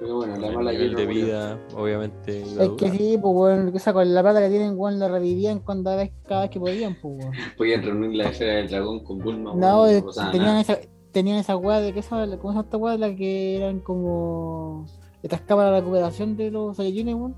Pero 0.00 0.16
bueno, 0.16 0.36
la 0.36 0.48
El 0.48 0.54
mala 0.56 0.72
nivel 0.72 0.88
hierba 0.88 1.00
de 1.00 1.06
murió. 1.06 1.24
vida, 1.26 1.58
obviamente. 1.76 2.42
Es 2.42 2.68
que 2.76 2.90
sí, 2.90 3.18
pues, 3.22 3.34
weón. 3.34 3.72
Esa 3.76 3.92
con 3.92 4.12
la 4.12 4.22
plata 4.22 4.40
que 4.40 4.48
tienen, 4.48 4.74
weón, 4.76 4.98
la 4.98 5.08
revivían 5.08 5.60
cuando 5.60 5.94
vez, 5.96 6.10
cada 6.26 6.42
vez 6.42 6.50
que 6.50 6.58
podían, 6.58 6.96
pues, 7.00 7.14
weón. 7.24 7.32
Podían 7.56 7.82
reunir 7.82 8.16
la 8.16 8.30
esfera 8.30 8.54
del 8.54 8.68
dragón 8.68 9.04
con 9.04 9.18
Bulma. 9.18 9.54
No, 9.54 9.82
weón, 9.82 9.96
eh, 9.96 10.02
pasaba 10.02 10.32
tenían 10.32 10.56
esa, 10.56 10.78
tenían 11.12 11.38
esa 11.38 11.56
weá 11.56 11.78
de 11.80 11.92
que 11.92 12.00
esa, 12.00 12.16
¿cómo 12.38 12.52
se 12.52 12.56
llama 12.56 12.60
esta 12.62 12.76
weá? 12.76 12.96
La 12.98 13.14
que 13.14 13.56
eran 13.58 13.78
como 13.80 14.86
estas 15.22 15.42
cámaras 15.42 15.72
de 15.74 15.80
recuperación 15.80 16.36
de 16.36 16.50
los 16.50 16.76
Saiyajines, 16.76 17.14
weón. 17.14 17.36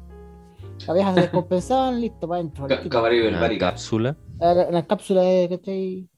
Las 0.87 0.95
viejas 0.95 1.15
se 1.15 1.21
descompensaban, 1.23 2.01
listo, 2.01 2.29
para 2.29 2.41
adentro. 2.41 2.67
Ca- 2.67 2.89
Caballero 2.89 3.25
del 3.27 3.35
Una 3.37 3.59
cápsula. 3.59 4.17
La, 4.39 4.55
la 4.71 4.87
cápsula 4.87 5.23
de 5.23 5.49
que 5.49 5.55
estoy 5.55 6.09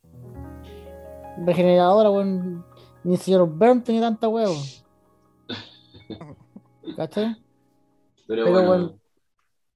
regeneradora, 1.45 2.11
weón. 2.11 2.65
Ni 3.05 3.15
el 3.15 3.21
señor 3.21 3.49
Burn 3.49 3.83
tenía 3.85 4.01
tanta 4.01 4.29
weón. 4.29 4.57
¿Cachai? 6.97 7.37
Pero, 8.27 8.45
Pero 8.45 8.51
bueno. 8.51 8.67
bueno. 8.69 8.99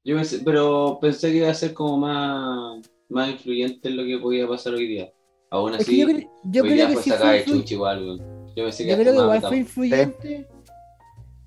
Yo 0.04 0.16
pensé, 0.16 0.40
pero 0.44 0.98
pensé 1.00 1.30
que 1.30 1.36
iba 1.38 1.50
a 1.50 1.54
ser 1.54 1.74
como 1.74 1.98
más, 1.98 2.80
más 3.08 3.28
influyente 3.30 3.88
en 3.88 3.96
lo 3.96 4.04
que 4.04 4.18
podía 4.18 4.48
pasar 4.48 4.72
hoy 4.74 4.86
día. 4.88 5.12
Aún 5.50 5.74
Es 5.74 5.78
que 5.78 5.82
así, 5.92 6.00
yo, 6.00 6.06
cre- 6.08 6.30
yo 6.44 6.62
hoy 6.62 6.68
creo 6.70 6.74
día 6.76 6.86
que 6.88 6.94
fue 6.94 7.02
sí 7.02 7.10
sacada 7.10 7.32
de 7.32 7.44
igual, 7.68 8.02
weón. 8.04 8.46
Yo 8.56 8.64
pensé 8.64 8.84
que 8.84 8.90
Yo 8.90 8.96
creo 8.96 9.12
que 9.12 9.18
igual 9.20 9.40
fue 9.42 9.56
influyente. 9.58 10.48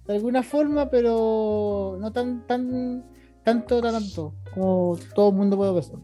de 0.06 0.14
alguna 0.14 0.44
forma, 0.44 0.90
pero 0.90 1.98
no 2.00 2.12
tan, 2.12 2.46
tan, 2.46 3.04
tanto, 3.44 3.82
tan, 3.82 3.94
tanto, 3.94 4.34
como 4.54 4.98
todo 5.16 5.30
el 5.30 5.36
mundo 5.36 5.58
puede 5.58 5.74
pensar. 5.74 5.96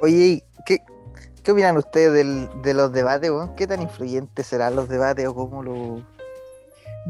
Oye, 0.00 0.14
¿y 0.16 0.42
¿qué, 0.66 0.78
qué 1.42 1.52
opinan 1.52 1.76
ustedes 1.76 2.12
del- 2.12 2.48
de 2.62 2.74
los 2.74 2.92
debates, 2.92 3.30
weón? 3.30 3.54
¿Qué 3.56 3.66
tan 3.66 3.82
influyentes 3.82 4.46
serán 4.46 4.76
los 4.76 4.88
debates 4.88 5.26
o 5.26 5.34
cómo 5.34 5.62
lo...? 5.62 6.02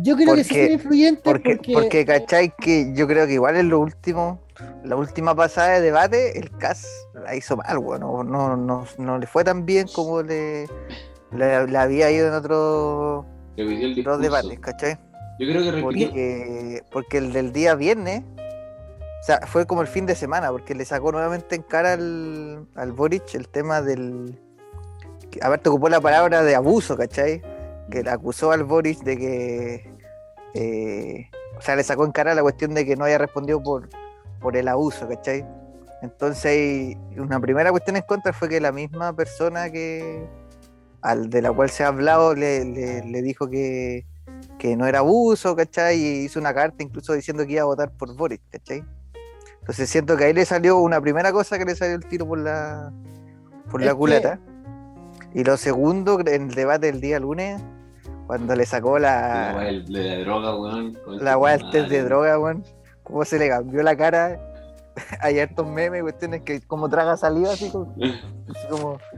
Yo 0.03 0.17
creo 0.17 0.35
que 0.35 0.45
sí 0.45 0.55
son 0.55 0.73
influyentes 0.73 1.23
Porque, 1.23 1.57
porque, 1.57 1.73
porque 1.75 2.05
¿cachai? 2.07 2.55
Que 2.59 2.93
yo 2.95 3.07
creo 3.07 3.27
que 3.27 3.35
igual 3.35 3.57
en 3.57 3.69
lo 3.69 3.79
último, 3.79 4.41
la 4.85 4.97
última 4.97 5.35
pasada 5.35 5.69
de 5.75 5.81
debate, 5.83 6.39
el 6.39 6.51
CAS 6.57 6.87
la 7.13 7.37
hizo 7.37 7.59
mal, 7.59 7.77
weón. 7.77 8.01
No, 8.01 8.25
no, 8.25 8.57
no, 8.57 8.87
no 8.97 9.19
le 9.19 9.27
fue 9.27 9.45
tan 9.45 9.67
bien 9.67 9.87
como 9.95 10.23
le, 10.23 10.67
le, 11.31 11.67
le 11.67 11.77
había 11.79 12.11
ido 12.11 12.29
en 12.29 12.33
otros 12.35 13.27
dos 13.57 13.69
discurso. 13.69 14.19
debates, 14.19 14.61
¿cachai? 14.61 14.99
Yo 15.39 15.47
creo 15.47 15.63
que. 15.63 15.81
Porque, 15.83 16.83
porque 16.91 17.19
el 17.19 17.33
del 17.35 17.53
día 17.53 17.75
viernes, 17.75 18.23
o 19.23 19.25
sea, 19.25 19.41
fue 19.47 19.67
como 19.67 19.83
el 19.83 19.87
fin 19.87 20.05
de 20.05 20.17
semana, 20.17 20.51
porque 20.51 20.75
le 20.75 20.85
sacó 20.85 21.13
nuevamente 21.13 21.55
en 21.55 21.63
cara 21.63 21.93
al, 21.93 22.67
al 22.75 22.93
Boric 22.93 23.35
el 23.35 23.49
tema 23.49 23.81
del. 23.81 24.37
que 25.31 25.39
aparte 25.41 25.69
ocupó 25.69 25.89
la 25.89 26.01
palabra 26.01 26.43
de 26.43 26.57
abuso, 26.57 26.97
¿cachai? 26.97 27.41
Que 27.89 28.03
le 28.03 28.11
acusó 28.11 28.51
al 28.51 28.65
Boric 28.65 28.99
de 29.05 29.17
que. 29.17 29.95
eh, 30.55 31.31
o 31.57 31.61
sea, 31.61 31.77
le 31.77 31.85
sacó 31.85 32.05
en 32.05 32.11
cara 32.11 32.35
la 32.35 32.43
cuestión 32.43 32.75
de 32.75 32.85
que 32.85 32.97
no 32.97 33.05
haya 33.05 33.19
respondido 33.19 33.63
por, 33.63 33.89
por 34.41 34.57
el 34.57 34.67
abuso, 34.67 35.09
¿cachai? 35.09 35.47
Entonces, 36.03 36.97
una 37.17 37.39
primera 37.39 37.71
cuestión 37.71 37.95
en 37.97 38.03
contra 38.03 38.33
fue 38.33 38.49
que 38.49 38.61
la 38.61 38.73
misma 38.73 39.13
persona 39.15 39.71
que. 39.71 40.27
Al, 41.01 41.31
de 41.31 41.43
la 41.43 41.53
cual 41.53 41.71
se 41.71 41.85
ha 41.85 41.89
hablado 41.89 42.35
le, 42.35 42.65
le- 42.65 43.05
le 43.05 43.23
dijo 43.23 43.49
que, 43.49 44.05
que 44.59 44.77
no 44.77 44.87
era 44.87 44.99
abuso, 45.01 45.55
¿cachai? 45.55 45.97
Y 45.99 46.25
hizo 46.25 46.41
una 46.41 46.53
carta 46.55 46.83
incluso 46.83 47.13
diciendo 47.13 47.47
que 47.47 47.53
iba 47.53 47.63
a 47.63 47.67
votar 47.67 47.91
por 47.93 48.15
Boric, 48.17 48.41
¿cachai? 48.51 48.85
Entonces 49.63 49.89
siento 49.89 50.17
que 50.17 50.25
ahí 50.25 50.33
le 50.33 50.45
salió 50.45 50.79
una 50.79 51.01
primera 51.01 51.33
cosa 51.33 51.57
que 51.59 51.65
le 51.65 51.75
salió 51.75 51.95
el 51.95 52.05
tiro 52.07 52.27
por 52.27 52.39
la 52.39 52.93
por 53.71 53.81
la 53.81 53.93
que- 53.93 53.97
culata. 53.97 54.39
Y 55.35 55.45
lo 55.45 55.57
segundo, 55.57 56.21
en 56.21 56.29
el 56.29 56.55
debate 56.55 56.87
del 56.93 57.01
día 57.01 57.19
lunes, 57.19 57.63
cuando 58.27 58.55
le 58.55 58.67
sacó 58.67 58.99
La 58.99 59.53
la, 59.55 59.63
de 59.65 59.83
la 59.89 60.19
droga, 60.25 60.57
weón. 60.59 60.99
la 61.21 61.39
weá 61.39 61.57
del 61.57 61.71
test 61.71 61.89
de 61.89 62.03
droga, 62.03 62.39
weón, 62.39 62.65
cómo 63.03 63.25
se 63.25 63.39
le 63.39 63.49
cambió 63.49 63.83
la 63.83 63.97
cara. 63.97 64.39
Hay 65.21 65.39
hartos 65.41 65.67
memes, 65.67 66.03
cuestiones 66.03 66.43
que 66.43 66.61
como 66.61 66.89
traga 66.91 67.17
saliva, 67.17 67.53
así 67.53 67.71
como, 67.71 67.95
así 67.95 68.67
como- 68.69 68.99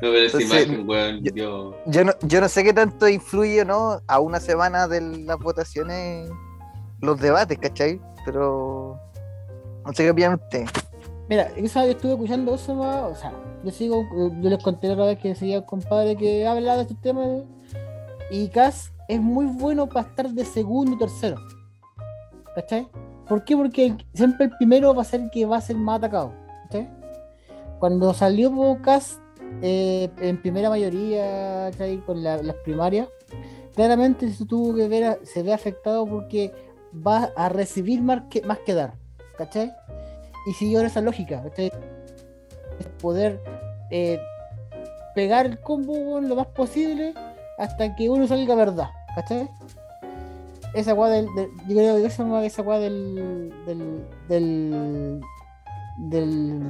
No, 0.00 0.10
pero 0.12 0.18
esa 0.18 0.38
Entonces, 0.38 0.66
imagen, 0.68 0.88
weón, 0.88 1.20
yo- 1.24 1.32
yo. 1.34 1.74
Yo 1.86 2.04
no, 2.04 2.12
yo 2.22 2.40
no 2.40 2.48
sé 2.48 2.62
qué 2.62 2.72
tanto 2.72 3.08
influye 3.08 3.64
no 3.64 4.00
a 4.06 4.20
una 4.20 4.38
semana 4.38 4.86
de 4.86 5.00
las 5.00 5.38
votaciones 5.38 6.30
los 7.00 7.18
debates, 7.18 7.58
¿cachai? 7.58 8.00
Pero 8.24 8.96
no 9.88 9.92
sé 9.94 10.04
qué 10.04 10.10
opinan 10.10 10.34
ustedes. 10.34 10.70
Mira, 11.28 11.50
esa 11.56 11.84
yo 11.84 11.90
estuve 11.92 12.12
escuchando 12.12 12.54
eso, 12.54 12.78
o 12.78 13.14
sea, 13.14 13.32
yo 13.64 13.70
sigo, 13.70 14.02
yo 14.40 14.48
les 14.50 14.62
conté 14.62 14.90
otra 14.90 15.06
vez 15.06 15.18
que 15.18 15.34
seguía 15.34 15.58
un 15.58 15.64
compadre 15.64 16.16
que 16.16 16.46
habla 16.46 16.76
de 16.76 16.82
estos 16.82 17.00
temas 17.00 17.42
y 18.30 18.48
Cas 18.48 18.92
es 19.08 19.20
muy 19.20 19.46
bueno 19.46 19.88
para 19.88 20.08
estar 20.08 20.28
de 20.30 20.44
segundo 20.44 20.92
y 20.94 20.98
tercero. 20.98 21.36
¿Cachai? 22.54 22.88
¿Por 23.28 23.44
qué? 23.44 23.56
Porque 23.56 23.94
siempre 24.14 24.46
el 24.46 24.56
primero 24.56 24.94
va 24.94 25.02
a 25.02 25.04
ser 25.04 25.20
el 25.22 25.30
que 25.30 25.44
va 25.44 25.58
a 25.58 25.60
ser 25.60 25.76
más 25.76 25.98
atacado. 25.98 26.32
¿Cachai? 26.64 26.88
Cuando 27.78 28.12
salió 28.14 28.50
Cas 28.82 29.20
eh, 29.62 30.10
en 30.18 30.40
primera 30.40 30.68
mayoría, 30.70 31.68
¿cachai? 31.72 31.98
Con 32.04 32.22
la- 32.22 32.42
las 32.42 32.56
primarias, 32.56 33.08
claramente 33.74 34.30
se 34.32 34.44
tuvo 34.46 34.74
que 34.74 34.88
ver, 34.88 35.20
se 35.24 35.42
ve 35.42 35.52
afectado 35.52 36.06
porque 36.06 36.52
va 36.94 37.30
a 37.36 37.48
recibir 37.48 38.00
más 38.02 38.22
que, 38.30 38.42
más 38.42 38.58
que 38.60 38.74
dar. 38.74 38.94
¿Cachai? 39.36 39.72
Y 40.48 40.52
siguió 40.54 40.80
esa 40.82 41.00
lógica, 41.00 41.42
¿cachai? 41.42 41.70
Es 42.80 42.86
poder 43.00 43.40
eh, 43.90 44.18
pegar 45.14 45.46
el 45.46 45.58
combo 45.60 45.92
weón, 45.92 46.28
lo 46.28 46.36
más 46.36 46.46
posible 46.48 47.12
hasta 47.58 47.94
que 47.96 48.08
uno 48.08 48.26
salga 48.26 48.54
verdad, 48.54 48.88
¿cachai? 49.14 49.48
Esa 50.74 50.94
weá 50.94 51.10
del, 51.10 51.26
del- 51.34 51.48
yo 51.66 51.74
creo 51.76 51.96
que 51.96 52.06
esa 52.06 52.24
weá, 52.24 52.44
esa 52.44 52.62
weá 52.62 52.78
del, 52.78 53.52
del, 53.66 54.04
del, 54.28 55.20
del 56.10 56.60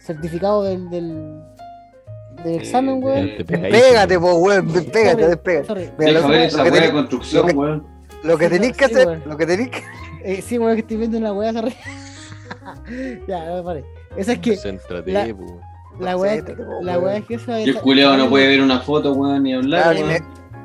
certificado 0.00 0.64
del, 0.64 0.90
del, 0.90 1.40
del 2.42 2.54
examen, 2.56 3.02
weón. 3.04 3.30
Te 3.36 3.44
pegáis, 3.44 3.72
Despégate, 3.74 4.16
weón. 4.16 4.32
po, 4.34 4.38
weón, 4.48 4.72
despégate, 4.72 5.22
Sorry, 5.66 5.82
despégate. 5.98 6.86
lo, 6.88 6.92
construcción, 6.92 7.42
lo 7.42 7.48
que- 7.48 7.56
weón. 7.56 7.86
lo 8.24 8.38
que 8.38 8.44
Sí, 8.46 8.50
tenéis 8.50 8.76
que 8.76 8.86
sí, 8.88 8.94
hacer, 8.94 9.06
weón. 9.08 9.22
lo 9.26 9.36
que 9.36 9.46
tenéis 9.46 9.70
que 9.70 9.82
Eh, 10.24 10.42
sí, 10.42 10.58
weón, 10.58 10.74
que 10.74 10.80
estoy 10.80 10.96
viendo 10.96 11.18
una 11.18 11.32
weá. 11.32 11.52
sorry. 11.52 11.74
ya, 13.28 13.44
no 13.46 13.56
me 13.56 13.62
paré. 13.62 13.84
Esa 14.16 14.32
es 14.32 14.38
que 14.40 14.50
Concéntrate, 14.54 15.12
la- 15.12 15.34
po. 15.34 15.60
la 16.00 16.12
po, 16.14 16.20
weá 16.20 17.16
es 17.16 17.24
que 17.26 17.34
esa 17.34 17.60
Y 17.60 17.64
el 17.70 17.76
culeado 17.80 18.16
no 18.16 18.28
puede 18.28 18.48
ver 18.48 18.60
una 18.62 18.80
foto, 18.80 19.12
weón, 19.12 19.42
ni 19.42 19.54
hablar, 19.54 19.94
Claro, 19.94 19.98
y 19.98 20.02
me, 20.04 20.16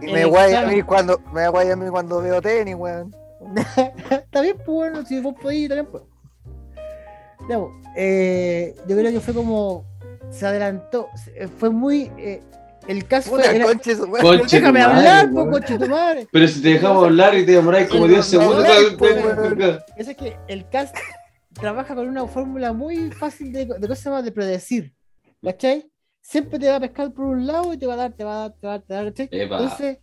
y 0.08 0.14
me 0.14 0.22
Eh, 0.22 0.26
guay 0.26 0.54
a 0.54 0.64
mí 0.66 0.82
cuando 0.84 1.20
me 1.34 1.48
guay 1.50 1.70
a 1.72 1.76
mí 1.76 1.90
cuando 1.90 2.22
veo 2.22 2.42
tenis, 2.42 2.76
weón. 2.76 3.16
Está 4.10 4.42
bien, 4.42 4.56
pues 4.58 4.68
bueno, 4.68 5.06
si 5.06 5.20
vos 5.22 5.36
podés, 5.42 5.68
también 5.70 5.88
pues. 5.92 6.04
Ya, 7.50 7.60
pues, 7.60 7.72
eh, 7.96 8.76
yo 8.88 8.98
creo 8.98 9.12
que 9.12 9.20
fue 9.20 9.34
como. 9.34 9.86
Se 10.32 10.46
adelantó. 10.46 11.08
se- 11.24 11.48
Fue 11.48 11.70
muy. 11.70 12.12
eh, 12.18 12.42
el 12.88 13.06
caso 13.06 13.30
fue. 13.30 13.40
Puta, 13.40 13.52
era- 13.56 13.66
conche. 13.66 13.96
Conche 13.98 14.60
déjame 14.60 14.82
tu 14.82 14.88
madre, 14.90 15.08
hablar, 15.08 15.24
pues, 15.32 15.36
weón. 15.46 15.52
coche 15.52 15.78
tu 15.80 15.88
madre. 15.88 16.28
Pero 16.32 16.48
si 16.48 16.62
te 16.62 16.70
dejamos 16.70 17.04
hablar 17.06 17.36
y 17.36 17.46
te 17.46 17.52
demoráis 17.54 17.88
como 17.90 18.06
Eh, 18.06 18.10
10 18.10 18.18
no, 18.18 18.24
segundos, 18.24 18.68
pues. 18.98 19.16
Eso 19.98 20.12
es 20.12 20.18
que 20.18 20.36
el 20.48 20.68
cast 20.70 20.96
trabaja 21.60 21.96
con 21.96 22.08
una 22.08 22.26
fórmula 22.28 22.74
muy 22.74 23.12
fácil 23.12 23.52
de, 23.52 23.66
de 23.66 23.88
cosas 23.88 24.08
más 24.14 24.24
de 24.24 24.32
predecir. 24.32 24.94
¿Cachai? 25.42 25.90
Siempre 26.22 26.60
te 26.60 26.68
va 26.70 26.76
a 26.76 26.80
pescar 26.80 27.12
por 27.14 27.26
un 27.26 27.46
lado 27.48 27.74
y 27.74 27.78
te 27.78 27.86
va 27.88 27.94
a 27.94 27.98
dar, 27.98 28.14
te 28.14 28.24
va 28.24 28.46
a 28.46 28.50
dar, 28.50 28.52
te 28.60 28.68
va 28.68 28.74
a 28.74 28.78
dar, 28.78 28.82
te 28.86 28.94
va 28.94 29.00
a 29.00 29.04
dar, 29.04 29.14
¿cachai? 29.14 29.30
Entonces, 29.64 29.98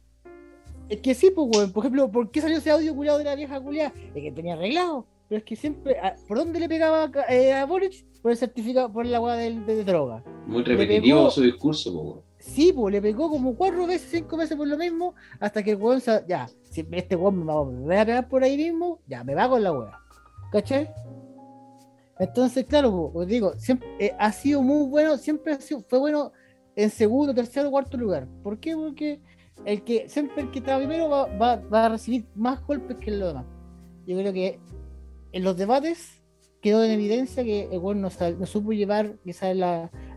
es 0.89 1.01
que 1.01 1.15
sí, 1.15 1.31
pues, 1.35 1.49
weón. 1.55 1.73
Por 1.73 1.83
ejemplo, 1.85 2.11
¿por 2.11 2.31
qué 2.31 2.41
salió 2.41 2.59
ese 2.59 2.71
audio 2.71 2.95
culiado 2.95 3.19
de 3.19 3.25
la 3.25 3.35
vieja 3.35 3.61
culiada? 3.61 3.93
De 4.15 4.23
que 4.23 4.33
tenía 4.33 4.55
arreglado. 4.55 5.07
Pero 5.29 5.39
es 5.39 5.45
que 5.45 5.57
siempre, 5.57 5.99
¿a- 5.99 6.17
¿por 6.29 6.39
dónde 6.39 6.61
le 6.61 6.69
pegaba 6.69 7.11
eh, 7.29 7.53
a 7.53 7.65
Boric? 7.67 8.05
Por 8.23 8.31
el 8.31 8.37
certificado, 8.39 8.91
por 8.93 9.05
la 9.07 9.21
weá 9.21 9.35
del- 9.37 9.65
de, 9.67 9.77
de 9.77 9.85
droga. 9.85 10.23
Muy 10.47 10.63
repetitivo 10.63 11.19
pegó- 11.19 11.31
su 11.31 11.43
discurso, 11.43 11.93
po, 11.93 12.01
weón. 12.01 12.21
Sí, 12.39 12.73
pues 12.75 12.93
le 12.93 13.01
pegó 13.03 13.31
como 13.31 13.55
cuatro 13.57 13.87
veces, 13.87 14.09
cinco 14.11 14.37
veces 14.37 14.57
por 14.57 14.67
lo 14.69 14.77
mismo, 14.77 15.15
hasta 15.41 15.63
que 15.63 15.71
el 15.73 15.77
weón, 15.77 16.01
ya, 16.29 16.47
si 16.71 16.87
este 16.93 17.17
weón 17.17 17.45
me 17.87 17.95
va 17.97 18.03
a 18.03 18.07
pegar 18.07 18.29
por 18.29 18.45
ahí 18.45 18.57
mismo, 18.57 19.01
ya, 19.07 19.25
me 19.25 19.35
va 19.35 19.49
con 19.49 19.63
la 19.63 19.73
weá. 19.73 19.99
¿Cachai? 20.53 20.91
Entonces, 22.19 22.65
claro, 22.67 23.11
pues, 23.13 23.25
os 23.25 23.29
digo, 23.29 23.55
siempre 23.59 23.89
eh, 23.99 24.13
ha 24.19 24.33
sido 24.33 24.63
muy 24.63 24.89
bueno, 24.89 25.17
siempre 25.19 25.53
ha 25.53 25.61
sido, 25.61 25.85
fue 25.89 25.99
bueno 25.99 26.33
en 26.77 26.91
segundo, 26.91 27.35
tercero, 27.35 27.71
cuarto 27.71 27.97
lugar. 27.97 28.29
¿Por 28.43 28.59
qué? 28.59 28.75
Porque 28.77 29.21
el 29.65 29.83
que, 29.83 30.09
siempre 30.09 30.43
el 30.43 30.51
que 30.51 30.59
está 30.61 30.77
primero 30.77 31.09
va, 31.09 31.53
a 31.71 31.89
recibir 31.89 32.27
más 32.35 32.65
golpes 32.67 32.97
que 32.99 33.11
los 33.11 33.29
demás. 33.29 33.47
Yo 34.07 34.17
creo 34.17 34.33
que 34.33 34.61
en 35.33 35.45
los 35.45 35.57
debates 35.57 36.23
quedó 36.61 36.85
en 36.85 36.93
evidencia 36.93 37.45
que 37.45 37.69
el 37.71 37.79
weón 37.79 38.01
no, 38.01 38.11
supo 38.11 38.73
llevar 38.73 39.17
quizás 39.25 39.57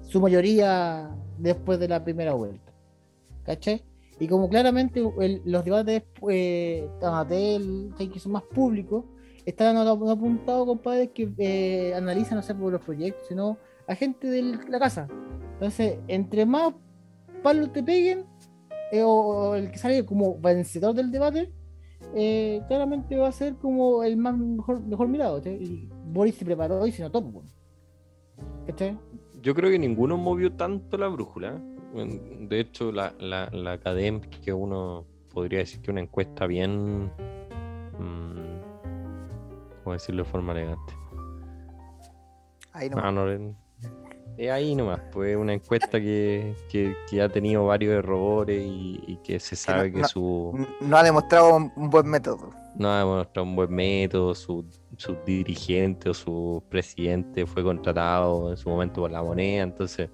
su 0.03 0.21
mayoría 0.21 1.09
después 1.37 1.79
de 1.79 1.87
la 1.87 2.03
primera 2.03 2.33
vuelta. 2.33 2.73
¿Cachai? 3.43 3.83
Y 4.19 4.27
como 4.27 4.49
claramente 4.49 5.01
los 5.45 5.63
debates 5.63 6.03
eh, 6.29 6.89
Tamatel, 6.99 7.93
que 7.97 8.19
son 8.19 8.31
más 8.33 8.43
públicos, 8.43 9.05
están 9.47 9.75
no, 9.75 9.85
no 9.85 10.11
apuntados, 10.11 10.65
compadres, 10.67 11.11
que 11.15 11.31
eh, 11.37 11.93
analizan, 11.95 12.35
no 12.35 12.41
sé, 12.41 12.53
por 12.53 12.69
los 12.69 12.81
proyectos, 12.81 13.29
sino 13.29 13.57
a 13.87 13.95
gente 13.95 14.27
de 14.27 14.41
la 14.41 14.77
casa. 14.77 15.07
Entonces, 15.53 15.99
entre 16.09 16.45
más 16.45 16.73
palos 17.41 17.71
te 17.71 17.81
peguen, 17.81 18.25
eh, 18.91 19.03
o, 19.05 19.55
el 19.55 19.71
que 19.71 19.77
sale 19.77 20.05
como 20.05 20.37
vencedor 20.37 20.93
del 20.93 21.11
debate, 21.11 21.49
eh, 22.13 22.61
claramente 22.67 23.15
va 23.15 23.29
a 23.29 23.31
ser 23.31 23.55
como 23.55 24.03
el 24.03 24.17
más 24.17 24.37
mejor, 24.37 24.83
mejor 24.83 25.07
mirado. 25.07 25.37
¿cachai? 25.37 25.63
Y 25.63 25.89
Boris 26.07 26.35
se 26.35 26.43
preparó 26.43 26.85
y 26.85 26.91
se 26.91 27.03
notó. 27.03 27.23
pues, 27.23 27.55
¿Cachai? 28.65 28.97
Yo 29.41 29.55
creo 29.55 29.71
que 29.71 29.79
ninguno 29.79 30.17
movió 30.17 30.51
tanto 30.51 30.97
la 30.97 31.07
brújula. 31.07 31.57
De 31.93 32.59
hecho, 32.59 32.91
la, 32.91 33.13
la, 33.17 33.49
la 33.53 33.71
Academ, 33.71 34.19
que 34.19 34.51
uno 34.51 35.05
podría 35.33 35.59
decir 35.59 35.79
que 35.79 35.89
una 35.89 36.01
encuesta 36.01 36.47
bien. 36.47 37.05
mm, 37.97 38.56
¿Cómo 39.87 39.93
decirlo 39.93 40.25
de 40.25 40.29
forma 40.29 40.51
elegante? 40.51 40.93
Ahí 42.73 42.89
no. 42.89 42.97
Ah, 43.01 43.09
no, 43.09 43.31
eh, 43.31 43.53
es 44.37 44.51
ahí 44.51 44.75
nomás, 44.75 44.99
pues 45.13 45.37
una 45.37 45.53
encuesta 45.53 45.97
que, 45.97 46.53
que, 46.69 46.93
que 47.09 47.21
ha 47.21 47.29
tenido 47.29 47.65
varios 47.67 47.93
errores 47.93 48.61
y, 48.61 48.99
y 49.07 49.15
que 49.23 49.39
se 49.39 49.55
sabe 49.55 49.93
que 49.93 50.01
no- 50.01 50.07
su 50.09 50.67
No 50.81 50.97
ha 50.97 51.03
demostrado 51.03 51.55
un, 51.55 51.89
buen 51.89 52.05
método. 52.05 52.49
no 52.75 52.89
ha 52.91 52.99
demostrado 52.99 53.47
un 53.47 53.55
buen 53.55 53.73
método, 53.73 54.35
su, 54.35 54.65
su 54.97 55.15
dirigente 55.25 56.09
o 56.09 56.13
su 56.13 56.61
presidente 56.67 57.45
fue 57.45 57.63
contratado 57.63 58.51
en 58.51 58.57
su 58.57 58.67
momento 58.67 58.99
por 58.99 59.11
la 59.11 59.23
moneda, 59.23 59.63
entonces 59.63 60.09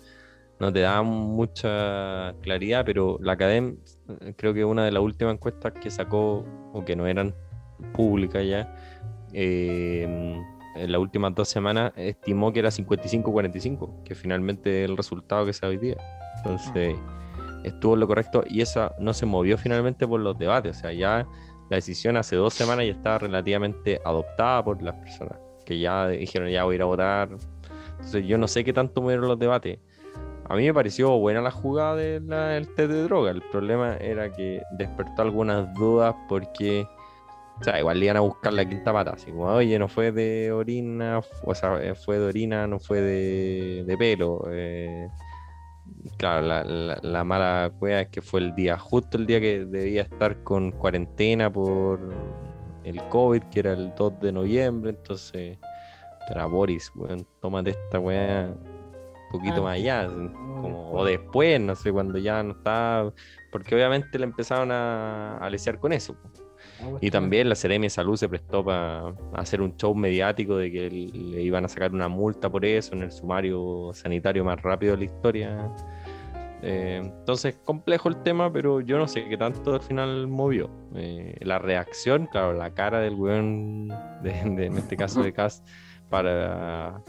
no 0.59 0.71
te 0.71 0.81
da 0.81 1.01
mucha 1.01 2.35
claridad, 2.43 2.85
pero 2.85 3.17
la 3.21 3.31
Academ 3.33 3.77
eh, 4.21 4.35
creo 4.37 4.53
que 4.53 4.63
una 4.63 4.85
de 4.85 4.91
las 4.91 5.01
últimas 5.01 5.33
encuestas 5.33 5.73
que 5.81 5.89
sacó, 5.89 6.45
o 6.73 6.85
que 6.85 6.95
no 6.95 7.07
eran 7.07 7.33
pública 7.93 8.41
ya, 8.43 8.73
eh, 9.33 10.03
en 10.75 10.91
las 10.91 10.99
últimas 10.99 11.35
dos 11.35 11.47
semanas 11.47 11.93
estimó 11.95 12.51
que 12.51 12.59
era 12.59 12.69
55-45, 12.69 14.03
que 14.03 14.15
finalmente 14.15 14.83
el 14.83 14.97
resultado 14.97 15.45
que 15.45 15.53
se 15.53 15.65
hoy 15.65 15.77
día. 15.77 15.97
Entonces, 16.37 16.95
estuvo 17.63 17.93
en 17.93 17.99
lo 18.01 18.07
correcto 18.07 18.43
y 18.47 18.61
eso 18.61 18.91
no 18.99 19.13
se 19.13 19.25
movió 19.25 19.57
finalmente 19.57 20.07
por 20.07 20.19
los 20.19 20.37
debates. 20.37 20.77
O 20.77 20.79
sea, 20.81 20.93
ya 20.93 21.27
la 21.69 21.75
decisión 21.75 22.17
hace 22.17 22.35
dos 22.35 22.53
semanas 22.53 22.85
ya 22.85 22.91
estaba 22.91 23.19
relativamente 23.19 23.99
adoptada 24.03 24.63
por 24.63 24.81
las 24.81 24.95
personas 24.95 25.37
que 25.65 25.79
ya 25.79 26.07
dijeron 26.09 26.49
ya 26.49 26.63
voy 26.63 26.73
a 26.73 26.75
ir 26.75 26.81
a 26.81 26.85
votar. 26.85 27.29
Entonces, 27.91 28.25
yo 28.25 28.37
no 28.37 28.47
sé 28.47 28.63
qué 28.63 28.73
tanto 28.73 29.01
movieron 29.01 29.27
los 29.27 29.39
debates. 29.39 29.79
A 30.49 30.55
mí 30.55 30.65
me 30.65 30.73
pareció 30.73 31.17
buena 31.19 31.41
la 31.41 31.51
jugada 31.51 31.95
del 31.95 32.67
test 32.75 32.91
de 32.91 33.03
droga. 33.03 33.31
El 33.31 33.41
problema 33.43 33.95
era 33.97 34.31
que 34.31 34.61
despertó 34.77 35.21
algunas 35.21 35.73
dudas 35.73 36.13
porque, 36.27 36.85
o 37.63 37.65
sea, 37.65 37.79
igual 37.79 37.99
le 37.99 38.05
iban 38.05 38.17
a 38.17 38.21
buscar 38.21 38.53
la 38.53 38.65
quinta 38.67 38.91
pata. 38.93 39.11
Así 39.11 39.31
como, 39.31 39.45
oye, 39.45 39.79
no 39.79 39.87
fue 39.87 40.11
de 40.11 40.51
orina, 40.51 41.21
o 41.45 41.55
sea, 41.55 41.81
eh, 41.83 41.95
fue 41.95 42.19
de 42.19 42.25
orina, 42.27 42.67
no 42.67 42.79
fue 42.79 43.01
de, 43.01 43.83
de 43.85 43.97
pelo. 43.97 44.41
eh. 44.51 45.07
claro, 46.17 46.45
la, 46.47 46.63
la- 46.63 46.99
la 47.01 47.23
mala 47.23 47.71
cueva 47.79 48.01
es 48.01 48.09
que 48.09 48.21
fue 48.21 48.39
el 48.41 48.55
día, 48.55 48.77
justo 48.77 49.17
el 49.17 49.25
día 49.25 49.39
que 49.41 49.65
debía 49.65 50.03
estar 50.03 50.43
con 50.43 50.71
cuarentena 50.71 51.51
por 51.51 51.99
el 52.83 53.01
COVID, 53.09 53.43
que 53.43 53.59
era 53.59 53.73
el 53.73 53.93
2 53.95 54.19
de 54.19 54.31
noviembre. 54.31 54.91
Entonces, 54.91 55.57
para 56.27 56.45
Boris, 56.45 56.91
weón, 56.95 57.27
tómate 57.41 57.71
esta 57.71 57.99
weá 57.99 58.47
un 58.49 59.29
poquito 59.31 59.61
Ah, 59.61 59.63
más 59.63 59.75
allá. 59.77 60.07
Como, 60.07 60.91
o 60.91 61.05
después, 61.05 61.59
no 61.61 61.75
sé, 61.75 61.91
cuando 61.93 62.17
ya 62.19 62.43
no 62.43 62.53
está. 62.53 63.11
Porque 63.51 63.75
obviamente 63.75 64.17
le 64.19 64.25
empezaron 64.25 64.71
a, 64.71 65.37
a 65.37 65.49
lesear 65.49 65.79
con 65.79 65.93
eso. 65.93 66.15
po. 66.15 66.32
Y 67.01 67.11
también 67.11 67.49
la 67.49 67.55
Seremi 67.55 67.87
de 67.87 67.89
Salud 67.89 68.15
se 68.15 68.27
prestó 68.29 68.63
para 68.63 69.13
hacer 69.33 69.61
un 69.61 69.75
show 69.77 69.93
mediático 69.95 70.57
de 70.57 70.71
que 70.71 70.89
le 70.89 71.41
iban 71.41 71.65
a 71.65 71.67
sacar 71.67 71.91
una 71.91 72.07
multa 72.07 72.49
por 72.49 72.63
eso 72.65 72.93
en 72.95 73.03
el 73.03 73.11
sumario 73.11 73.91
sanitario 73.93 74.43
más 74.45 74.61
rápido 74.61 74.93
de 74.93 74.97
la 74.99 75.03
historia. 75.05 75.71
Eh, 76.65 77.01
entonces, 77.03 77.55
complejo 77.65 78.07
el 78.07 78.23
tema, 78.23 78.51
pero 78.51 78.79
yo 78.79 78.97
no 78.97 79.07
sé 79.07 79.27
qué 79.27 79.35
tanto 79.37 79.73
al 79.73 79.81
final 79.81 80.27
movió. 80.27 80.69
Eh, 80.95 81.35
la 81.41 81.59
reacción, 81.59 82.27
claro, 82.27 82.53
la 82.53 82.73
cara 82.73 82.99
del 82.99 83.15
weón, 83.15 83.89
de, 84.21 84.31
de- 84.55 84.65
en 84.67 84.77
este 84.77 84.95
caso 84.95 85.21
de 85.21 85.33
Cass, 85.33 85.61
para. 86.09 87.01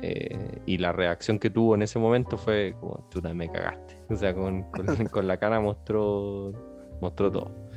eh, 0.00 0.60
y 0.66 0.78
la 0.78 0.90
reacción 0.92 1.38
que 1.38 1.48
tuvo 1.48 1.76
en 1.76 1.82
ese 1.82 2.00
momento 2.00 2.36
fue 2.36 2.74
como, 2.80 3.06
chuta, 3.10 3.32
me 3.34 3.48
cagaste. 3.48 4.02
O 4.10 4.16
sea, 4.16 4.34
con, 4.34 4.62
con- 4.64 4.86
con 5.12 5.28
la 5.28 5.36
cara 5.36 5.60
mostró, 5.60 6.52
mostró 7.00 7.30
todo. 7.30 7.67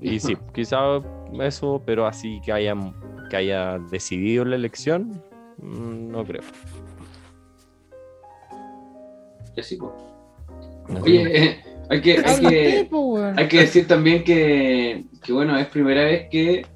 Y 0.00 0.20
sí, 0.20 0.36
quizá 0.54 1.00
eso, 1.40 1.82
pero 1.84 2.06
así 2.06 2.40
que 2.44 2.52
haya, 2.52 2.74
que 3.30 3.36
haya 3.36 3.78
decidido 3.90 4.44
la 4.44 4.56
elección, 4.56 5.22
mm, 5.58 6.10
no 6.10 6.24
creo. 6.24 6.42
Y 9.56 9.60
así, 9.60 9.76
pues. 9.76 9.92
Oye, 11.02 11.44
eh, 11.44 11.60
hay 11.90 12.00
que, 12.00 12.18
hay 12.18 12.40
que, 12.40 12.88
hay 13.36 13.48
que 13.48 13.60
decir 13.60 13.86
también 13.86 14.22
que, 14.22 15.04
que, 15.22 15.32
bueno, 15.32 15.56
es 15.58 15.66
primera 15.68 16.04
vez 16.04 16.28
que 16.30 16.66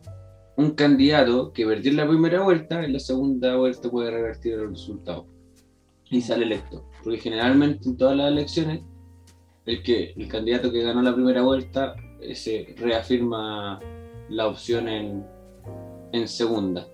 un 0.56 0.72
candidato 0.72 1.52
que 1.52 1.64
perdió 1.66 1.90
en 1.90 1.96
la 1.96 2.08
primera 2.08 2.42
vuelta, 2.42 2.84
en 2.84 2.92
la 2.92 2.98
segunda 2.98 3.56
vuelta 3.56 3.90
puede 3.90 4.10
revertir 4.10 4.54
el 4.54 4.70
resultado 4.70 5.26
y 6.10 6.20
sale 6.20 6.44
electo. 6.44 6.84
Porque 7.02 7.18
generalmente 7.18 7.88
en 7.88 7.96
todas 7.96 8.16
las 8.16 8.30
elecciones, 8.30 8.80
el, 9.64 9.82
que, 9.82 10.12
el 10.16 10.28
candidato 10.28 10.70
que 10.70 10.82
ganó 10.82 11.02
la 11.02 11.14
primera 11.14 11.42
vuelta 11.42 11.94
se 12.34 12.74
reafirma 12.78 13.80
la 14.28 14.46
opción 14.46 14.88
en, 14.88 15.24
en 16.12 16.28
segunda. 16.28 16.86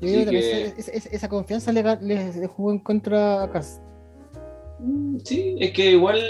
Yo 0.00 0.08
creo 0.08 0.20
Así 0.22 0.30
que 0.30 0.38
esa, 0.78 0.92
esa- 0.92 1.08
esa 1.10 1.28
confianza 1.28 1.72
le, 1.72 1.82
le- 1.82 2.32
le 2.32 2.46
jugó 2.46 2.70
en 2.72 2.78
contra 2.78 3.42
a 3.42 3.50
Cas. 3.50 3.80
Mm, 4.78 5.18
Sí, 5.24 5.56
es 5.58 5.72
que 5.72 5.90
igual 5.92 6.20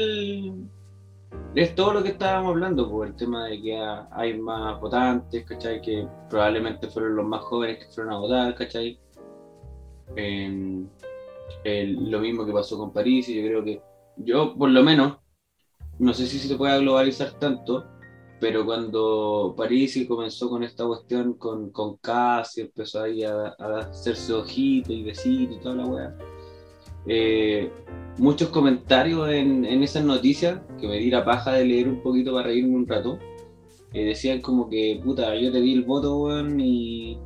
es 1.54 1.74
todo 1.74 1.92
lo 1.94 2.02
que 2.02 2.10
estábamos 2.10 2.50
hablando, 2.52 2.90
por 2.90 3.06
el 3.06 3.14
tema 3.14 3.46
de 3.48 3.60
que 3.60 3.76
ha- 3.76 4.08
hay 4.12 4.38
más 4.38 4.80
votantes, 4.80 5.44
¿cachai? 5.44 5.82
Que 5.82 6.06
probablemente 6.30 6.88
fueron 6.88 7.16
los 7.16 7.26
más 7.26 7.42
jóvenes 7.42 7.78
que 7.84 7.92
fueron 7.92 8.14
a 8.14 8.18
votar, 8.18 8.54
¿cachai? 8.54 8.98
Eh, 10.16 10.84
el- 11.64 12.10
lo 12.10 12.20
mismo 12.20 12.46
que 12.46 12.52
pasó 12.52 12.78
con 12.78 12.92
París, 12.92 13.28
y 13.28 13.36
yo 13.42 13.46
creo 13.48 13.64
que 13.64 13.82
yo, 14.16 14.54
por 14.56 14.70
lo 14.70 14.82
menos, 14.82 15.18
no 15.98 16.12
sé 16.14 16.26
si 16.26 16.38
se 16.38 16.56
puede 16.56 16.78
globalizar 16.80 17.32
tanto, 17.34 17.84
pero 18.40 18.64
cuando 18.64 19.54
París 19.56 19.98
comenzó 20.06 20.48
con 20.48 20.62
esta 20.62 20.86
cuestión 20.86 21.34
con, 21.34 21.70
con 21.70 21.96
Cass 21.96 22.58
y 22.58 22.62
empezó 22.62 23.02
ahí 23.02 23.24
a, 23.24 23.54
a 23.58 23.78
hacerse 23.90 24.32
ojito 24.32 24.92
y 24.92 25.02
besito 25.02 25.54
y 25.54 25.60
toda 25.60 25.74
la 25.76 25.86
weá. 25.86 26.18
eh, 27.06 27.70
muchos 28.18 28.48
comentarios 28.50 29.28
en, 29.30 29.64
en 29.64 29.82
esas 29.82 30.04
noticias, 30.04 30.60
que 30.80 30.86
me 30.86 30.98
di 30.98 31.10
la 31.10 31.24
paja 31.24 31.52
de 31.52 31.64
leer 31.64 31.88
un 31.88 32.00
poquito 32.02 32.32
para 32.32 32.48
reírme 32.48 32.76
un 32.76 32.86
rato, 32.86 33.18
eh, 33.92 34.04
decían 34.04 34.40
como 34.40 34.68
que, 34.68 35.00
puta, 35.02 35.34
yo 35.36 35.50
te 35.50 35.60
di 35.60 35.72
el 35.72 35.84
voto, 35.84 36.18
weón, 36.18 36.60
y, 36.60 37.18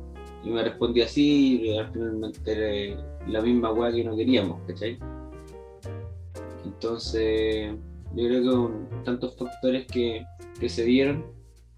y 0.43 0.49
me 0.49 0.63
respondí 0.63 1.01
así, 1.01 1.61
y 1.61 1.77
al 1.77 1.91
final 1.91 2.13
me 2.17 2.27
enteré 2.27 2.97
la 3.27 3.41
misma 3.41 3.71
weá 3.71 3.91
que 3.91 4.03
no 4.03 4.15
queríamos, 4.15 4.61
¿cachai? 4.67 4.97
Entonces, 6.65 7.73
yo 8.15 8.27
creo 8.27 8.41
que 8.41 8.49
con 8.49 9.03
tantos 9.03 9.35
factores 9.37 9.85
que, 9.87 10.25
que 10.59 10.69
se 10.69 10.83
dieron, 10.83 11.25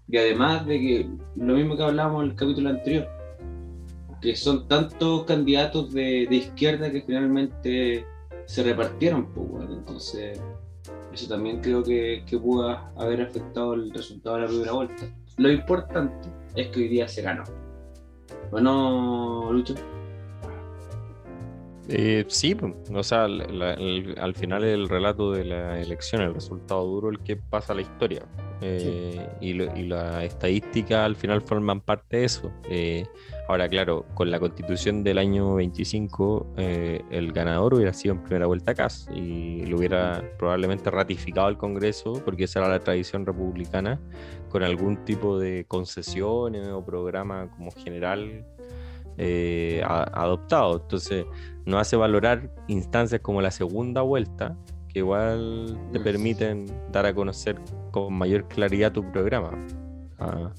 y 0.08 0.16
además 0.18 0.66
de 0.66 0.78
que 0.78 1.10
lo 1.36 1.54
mismo 1.54 1.76
que 1.76 1.82
hablábamos 1.82 2.24
en 2.24 2.30
el 2.30 2.36
capítulo 2.36 2.70
anterior, 2.70 3.08
que 4.20 4.36
son 4.36 4.68
tantos 4.68 5.24
candidatos 5.24 5.92
de, 5.92 6.26
de 6.28 6.36
izquierda 6.36 6.90
que 6.90 7.02
finalmente 7.02 8.04
se 8.46 8.62
repartieron, 8.62 9.26
pues, 9.32 9.46
weón. 9.50 9.72
entonces 9.72 10.40
eso 11.12 11.28
también 11.28 11.60
creo 11.60 11.82
que, 11.82 12.22
que 12.26 12.38
pudo 12.38 12.68
haber 12.96 13.22
afectado 13.22 13.74
el 13.74 13.90
resultado 13.92 14.36
de 14.36 14.42
la 14.42 14.48
primera 14.48 14.72
vuelta. 14.72 15.04
Lo 15.38 15.50
importante 15.50 16.28
es 16.54 16.68
que 16.68 16.80
hoy 16.80 16.88
día 16.88 17.08
se 17.08 17.22
ganó. 17.22 17.44
Bueno, 18.50 19.50
Lucho. 19.52 19.74
Eh, 21.88 22.24
sí, 22.28 22.54
pues, 22.54 22.72
o 22.92 23.02
sea, 23.02 23.28
la- 23.28 23.46
la- 23.46 23.74
el- 23.74 24.16
al 24.18 24.34
final 24.34 24.64
el 24.64 24.88
relato 24.88 25.30
de 25.32 25.44
la 25.44 25.80
elección, 25.80 26.20
el 26.22 26.34
resultado 26.34 26.84
duro, 26.84 27.10
el 27.10 27.20
que 27.20 27.36
pasa 27.36 27.72
a 27.72 27.76
la 27.76 27.82
historia. 27.82 28.22
Eh, 28.62 29.28
y, 29.40 29.52
lo- 29.52 29.76
y 29.76 29.82
la 29.86 30.24
estadística 30.24 31.04
al 31.04 31.14
final 31.14 31.42
forman 31.42 31.80
parte 31.82 32.16
de 32.16 32.24
eso. 32.24 32.50
Eh, 32.70 33.04
ahora, 33.48 33.68
claro, 33.68 34.06
con 34.14 34.30
la 34.30 34.40
constitución 34.40 35.04
del 35.04 35.18
año 35.18 35.54
25, 35.56 36.54
eh, 36.56 37.02
el 37.10 37.32
ganador 37.32 37.74
hubiera 37.74 37.92
sido 37.92 38.14
en 38.14 38.22
primera 38.22 38.46
vuelta 38.46 38.74
Cas 38.74 39.08
y 39.14 39.66
lo 39.66 39.76
hubiera 39.76 40.22
probablemente 40.38 40.90
ratificado 40.90 41.48
el 41.48 41.58
Congreso, 41.58 42.14
porque 42.24 42.44
esa 42.44 42.60
era 42.60 42.68
la 42.70 42.80
tradición 42.80 43.26
republicana, 43.26 44.00
con 44.48 44.62
algún 44.62 45.04
tipo 45.04 45.38
de 45.38 45.66
concesiones 45.68 46.66
o 46.68 46.84
programa 46.84 47.50
como 47.50 47.70
general 47.72 48.44
eh, 49.18 49.82
a- 49.84 50.22
adoptado. 50.22 50.80
Entonces, 50.82 51.26
nos 51.64 51.80
hace 51.80 51.96
valorar 51.96 52.50
instancias 52.68 53.20
como 53.20 53.40
la 53.42 53.50
segunda 53.50 54.02
vuelta, 54.02 54.56
que 54.88 55.00
igual 55.00 55.78
te 55.92 56.00
permiten 56.00 56.66
dar 56.92 57.06
a 57.06 57.14
conocer 57.14 57.56
con 57.90 58.14
mayor 58.14 58.46
claridad 58.48 58.92
tu 58.92 59.10
programa. 59.12 59.50
Ah, 60.18 60.50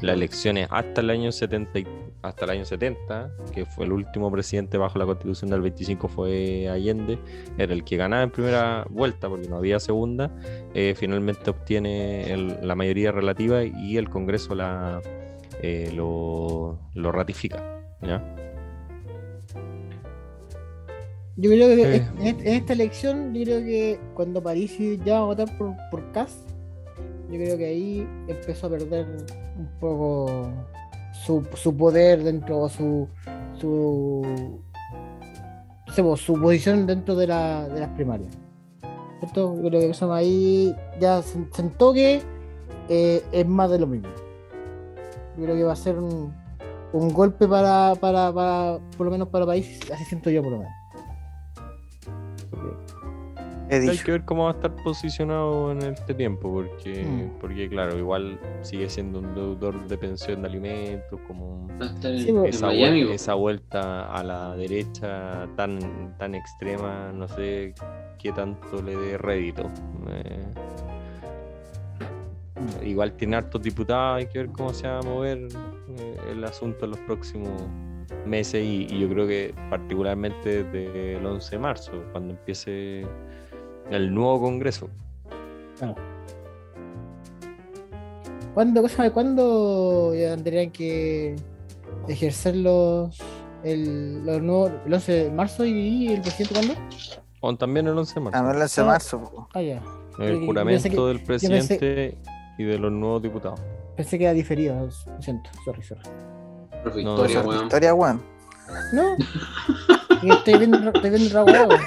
las 0.00 0.14
elecciones 0.16 0.68
hasta 0.70 1.00
el 1.00 1.10
año 1.10 1.32
70, 1.32 1.78
y- 1.78 1.86
hasta 2.22 2.44
el 2.46 2.50
año 2.52 2.64
70, 2.64 3.30
que 3.52 3.64
fue 3.66 3.84
el 3.84 3.92
último 3.92 4.30
presidente 4.30 4.76
bajo 4.78 4.98
la 4.98 5.04
constitución 5.06 5.50
del 5.50 5.60
25 5.60 6.08
fue 6.08 6.68
Allende, 6.68 7.18
era 7.58 7.72
el 7.72 7.84
que 7.84 7.96
ganaba 7.96 8.22
en 8.22 8.30
primera 8.30 8.86
vuelta 8.90 9.28
porque 9.28 9.48
no 9.48 9.56
había 9.56 9.78
segunda, 9.80 10.30
eh, 10.74 10.94
finalmente 10.96 11.50
obtiene 11.50 12.32
el- 12.32 12.56
la 12.66 12.74
mayoría 12.74 13.12
relativa 13.12 13.62
y 13.64 13.96
el 13.98 14.08
Congreso 14.08 14.54
la, 14.54 15.00
eh, 15.62 15.92
lo, 15.94 16.78
lo 16.94 17.12
ratifica. 17.12 17.62
¿Ya? 18.06 18.22
Yo 21.36 21.50
creo 21.50 21.68
que 21.68 21.96
Eh. 21.96 22.06
en, 22.20 22.40
en 22.40 22.46
esta 22.46 22.72
elección, 22.74 23.34
yo 23.34 23.42
creo 23.44 23.58
que 23.60 23.98
cuando 24.14 24.40
París 24.42 24.76
ya 25.04 25.14
va 25.14 25.20
a 25.20 25.24
votar 25.24 25.58
por, 25.58 25.74
por 25.90 26.12
Kass, 26.12 26.44
yo 27.30 27.36
creo 27.38 27.58
que 27.58 27.64
ahí 27.66 28.08
empezó 28.28 28.68
a 28.68 28.70
perder 28.70 29.06
un 29.58 29.68
poco 29.80 30.48
su, 31.24 31.44
su 31.54 31.76
poder 31.76 32.22
dentro, 32.22 32.60
o 32.60 32.68
su 32.68 33.08
su, 33.60 34.22
pues, 35.96 36.20
su 36.20 36.34
posición 36.40 36.86
dentro 36.86 37.14
de, 37.16 37.26
la, 37.28 37.68
de 37.68 37.80
las 37.80 37.88
primarias. 37.90 38.32
¿Cierto? 39.20 39.54
Yo 39.56 39.68
creo 39.68 39.80
que 39.80 39.90
eso 39.90 40.12
ahí 40.12 40.74
ya 41.00 41.22
se- 41.22 41.46
sentó 41.52 41.92
que 41.94 42.20
eh, 42.88 43.22
es 43.32 43.46
más 43.46 43.70
de 43.70 43.78
lo 43.78 43.86
mismo. 43.86 44.08
Yo 45.38 45.44
creo 45.44 45.56
que 45.56 45.64
va 45.64 45.72
a 45.72 45.76
ser 45.76 45.98
un, 45.98 46.32
un 46.94 47.12
golpe 47.12 47.46
para, 47.48 47.94
para, 48.00 48.32
para, 48.32 48.78
por 48.96 49.06
lo 49.06 49.10
menos 49.10 49.28
para 49.28 49.44
el 49.44 49.48
país, 49.48 49.80
así 49.92 50.04
siento 50.04 50.30
yo 50.30 50.42
por 50.42 50.52
lo 50.52 50.58
menos. 50.58 50.72
He 53.70 53.76
hay 53.90 53.96
que 53.98 54.12
ver 54.12 54.24
cómo 54.26 54.44
va 54.44 54.50
a 54.50 54.52
estar 54.54 54.74
posicionado 54.84 55.72
en 55.72 55.82
este 55.82 56.12
tiempo, 56.14 56.52
porque, 56.52 57.02
Mm. 57.02 57.38
porque 57.40 57.66
claro, 57.68 57.98
igual 57.98 58.38
sigue 58.60 58.88
siendo 58.90 59.20
un 59.20 59.34
deudor 59.34 59.88
de 59.88 59.96
pensión 59.96 60.42
de 60.42 60.48
alimentos, 60.48 61.18
como 61.26 61.66
Sí, 62.02 62.30
pues. 62.30 62.56
esa, 62.56 62.66
Miami, 62.66 63.00
vuel- 63.02 63.06
po. 63.08 63.12
esa 63.14 63.34
vuelta 63.34 64.04
a 64.14 64.22
la 64.22 64.54
derecha 64.54 65.48
tan, 65.56 66.14
tan 66.18 66.34
extrema, 66.34 67.10
no 67.12 67.26
sé 67.26 67.74
qué 68.18 68.32
tanto 68.32 68.82
le 68.82 68.96
dé 68.96 69.18
rédito. 69.18 69.62
Eh, 70.08 70.44
igual 72.84 73.12
tiene 73.16 73.36
hartos 73.36 73.62
diputados, 73.62 74.18
hay 74.18 74.26
que 74.26 74.38
ver 74.38 74.48
cómo 74.48 74.72
se 74.72 74.86
va 74.88 74.98
a 74.98 75.02
mover 75.02 75.38
eh, 75.98 76.16
el 76.32 76.44
asunto 76.44 76.84
en 76.84 76.90
los 76.92 77.00
próximos 77.00 77.50
meses 78.26 78.62
y, 78.64 78.86
y 78.90 79.00
yo 79.00 79.08
creo 79.08 79.26
que 79.26 79.54
particularmente 79.70 80.64
desde 80.64 81.16
el 81.16 81.26
11 81.26 81.50
de 81.50 81.58
marzo, 81.58 81.92
cuando 82.12 82.34
empiece 82.34 83.06
el 83.90 84.14
nuevo 84.14 84.40
Congreso. 84.40 84.88
¿Cuándo, 88.54 88.82
cosa, 88.82 89.10
¿cuándo 89.10 90.14
ya 90.14 90.30
tendrían 90.36 90.70
que 90.70 91.34
ejercer 92.08 92.54
los, 92.56 93.18
el, 93.64 94.24
los 94.24 94.40
nuevos, 94.42 94.72
el 94.86 94.94
11 94.94 95.12
de 95.12 95.30
marzo 95.30 95.64
y 95.64 96.08
el 96.08 96.20
presidente 96.20 96.54
cuándo? 96.54 96.74
O 97.40 97.56
también 97.56 97.88
el 97.88 97.98
11 97.98 98.14
de 98.14 98.20
marzo. 98.20 98.38
Ah, 98.38 98.42
no 98.42 98.50
el 98.52 98.62
11 98.62 98.80
de 98.80 98.86
marzo. 98.86 99.20
po. 99.20 99.48
Ah, 99.54 99.60
ya. 99.62 99.82
el 100.20 100.40
yo 100.40 100.46
juramento 100.46 100.88
que- 100.88 100.96
del 100.96 101.18
pensé- 101.24 101.26
presidente 101.26 102.18
y 102.58 102.64
de 102.64 102.78
los 102.78 102.92
nuevos 102.92 103.22
diputados. 103.22 103.60
Pensé 103.96 104.18
que 104.18 104.24
era 104.24 104.32
diferido, 104.32 104.74
lo 104.86 105.22
siento, 105.22 105.50
sorry, 105.64 105.82
sorry. 105.82 106.00
Profe 106.82 107.02
No, 107.02 107.14
Victoria, 107.16 107.38
Esa 107.40 107.48
weón. 107.48 107.60
Victoria, 107.62 107.94
weón. 107.94 108.22
No, 108.92 109.16
estoy 110.34 110.58
viendo, 110.58 110.78
estoy 110.90 111.10
viendo 111.10 111.26
otra 111.28 111.44
hueá, 111.44 111.66
weón. 111.68 111.80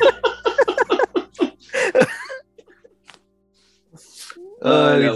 Ay, 4.61 5.03
la. 5.03 5.13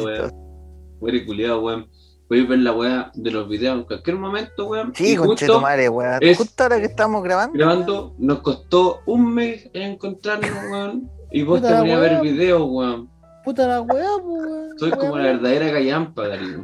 Weón, 1.00 1.26
culiado, 1.26 1.62
weón. 1.62 1.88
Voy 2.30 2.46
a 2.46 2.48
ver 2.48 2.60
la 2.60 2.72
weá 2.72 3.12
de 3.14 3.30
los 3.32 3.50
videos 3.50 3.78
en 3.80 3.84
cualquier 3.84 4.16
momento, 4.16 4.68
weón. 4.70 4.94
Sí, 4.96 5.14
Y 5.14 5.16
conche 5.18 5.46
justo 5.46 5.56
tu 5.60 5.62
madre, 5.62 5.90
weón. 5.90 6.18
es- 6.22 6.38
Justo 6.38 6.64
ahora 6.64 6.80
que 6.80 6.86
estamos 6.86 7.22
grabando. 7.24 7.54
grabando, 7.58 8.16
nos 8.20 8.40
costó 8.40 9.02
un 9.06 9.34
mes 9.34 9.70
encontrarnos, 9.74 10.50
weón. 10.72 11.12
Y 11.32 11.44
vos 11.44 11.62
te 11.62 11.68
a 11.68 11.82
ver 11.82 12.22
videos, 12.22 12.62
weón. 12.70 13.11
Puta 13.44 13.68
la 13.68 13.82
weá, 13.82 14.08
pues, 14.22 14.44
weón. 14.44 14.80
Soy 14.80 14.92
como 14.92 15.18
la 15.18 15.24
verdadera 15.24 15.72
callampa, 15.72 16.28
Darío. 16.28 16.62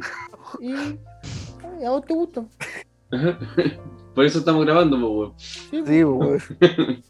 Y 0.60 0.72
ay, 0.72 1.84
a 1.84 1.90
vos 1.90 2.04
te 2.04 2.14
gusta. 2.14 2.44
Por 4.14 4.24
eso 4.24 4.38
estamos 4.40 4.64
grabando, 4.64 4.96
pues, 4.96 5.10
weón. 5.10 5.32
Sí, 5.38 5.82
Sí, 5.86 6.04
weón. 6.04 6.38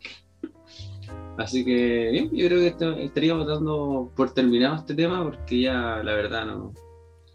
Así 1.38 1.64
que, 1.64 2.08
bien, 2.10 2.30
yo 2.32 2.46
creo 2.48 2.58
que 2.60 2.66
este- 2.68 3.04
estaríamos 3.04 3.46
dando 3.46 4.10
por 4.16 4.32
terminado 4.34 4.74
este 4.76 4.94
tema 4.94 5.22
porque 5.22 5.60
ya, 5.60 6.00
la 6.02 6.12
verdad, 6.14 6.46
no, 6.46 6.72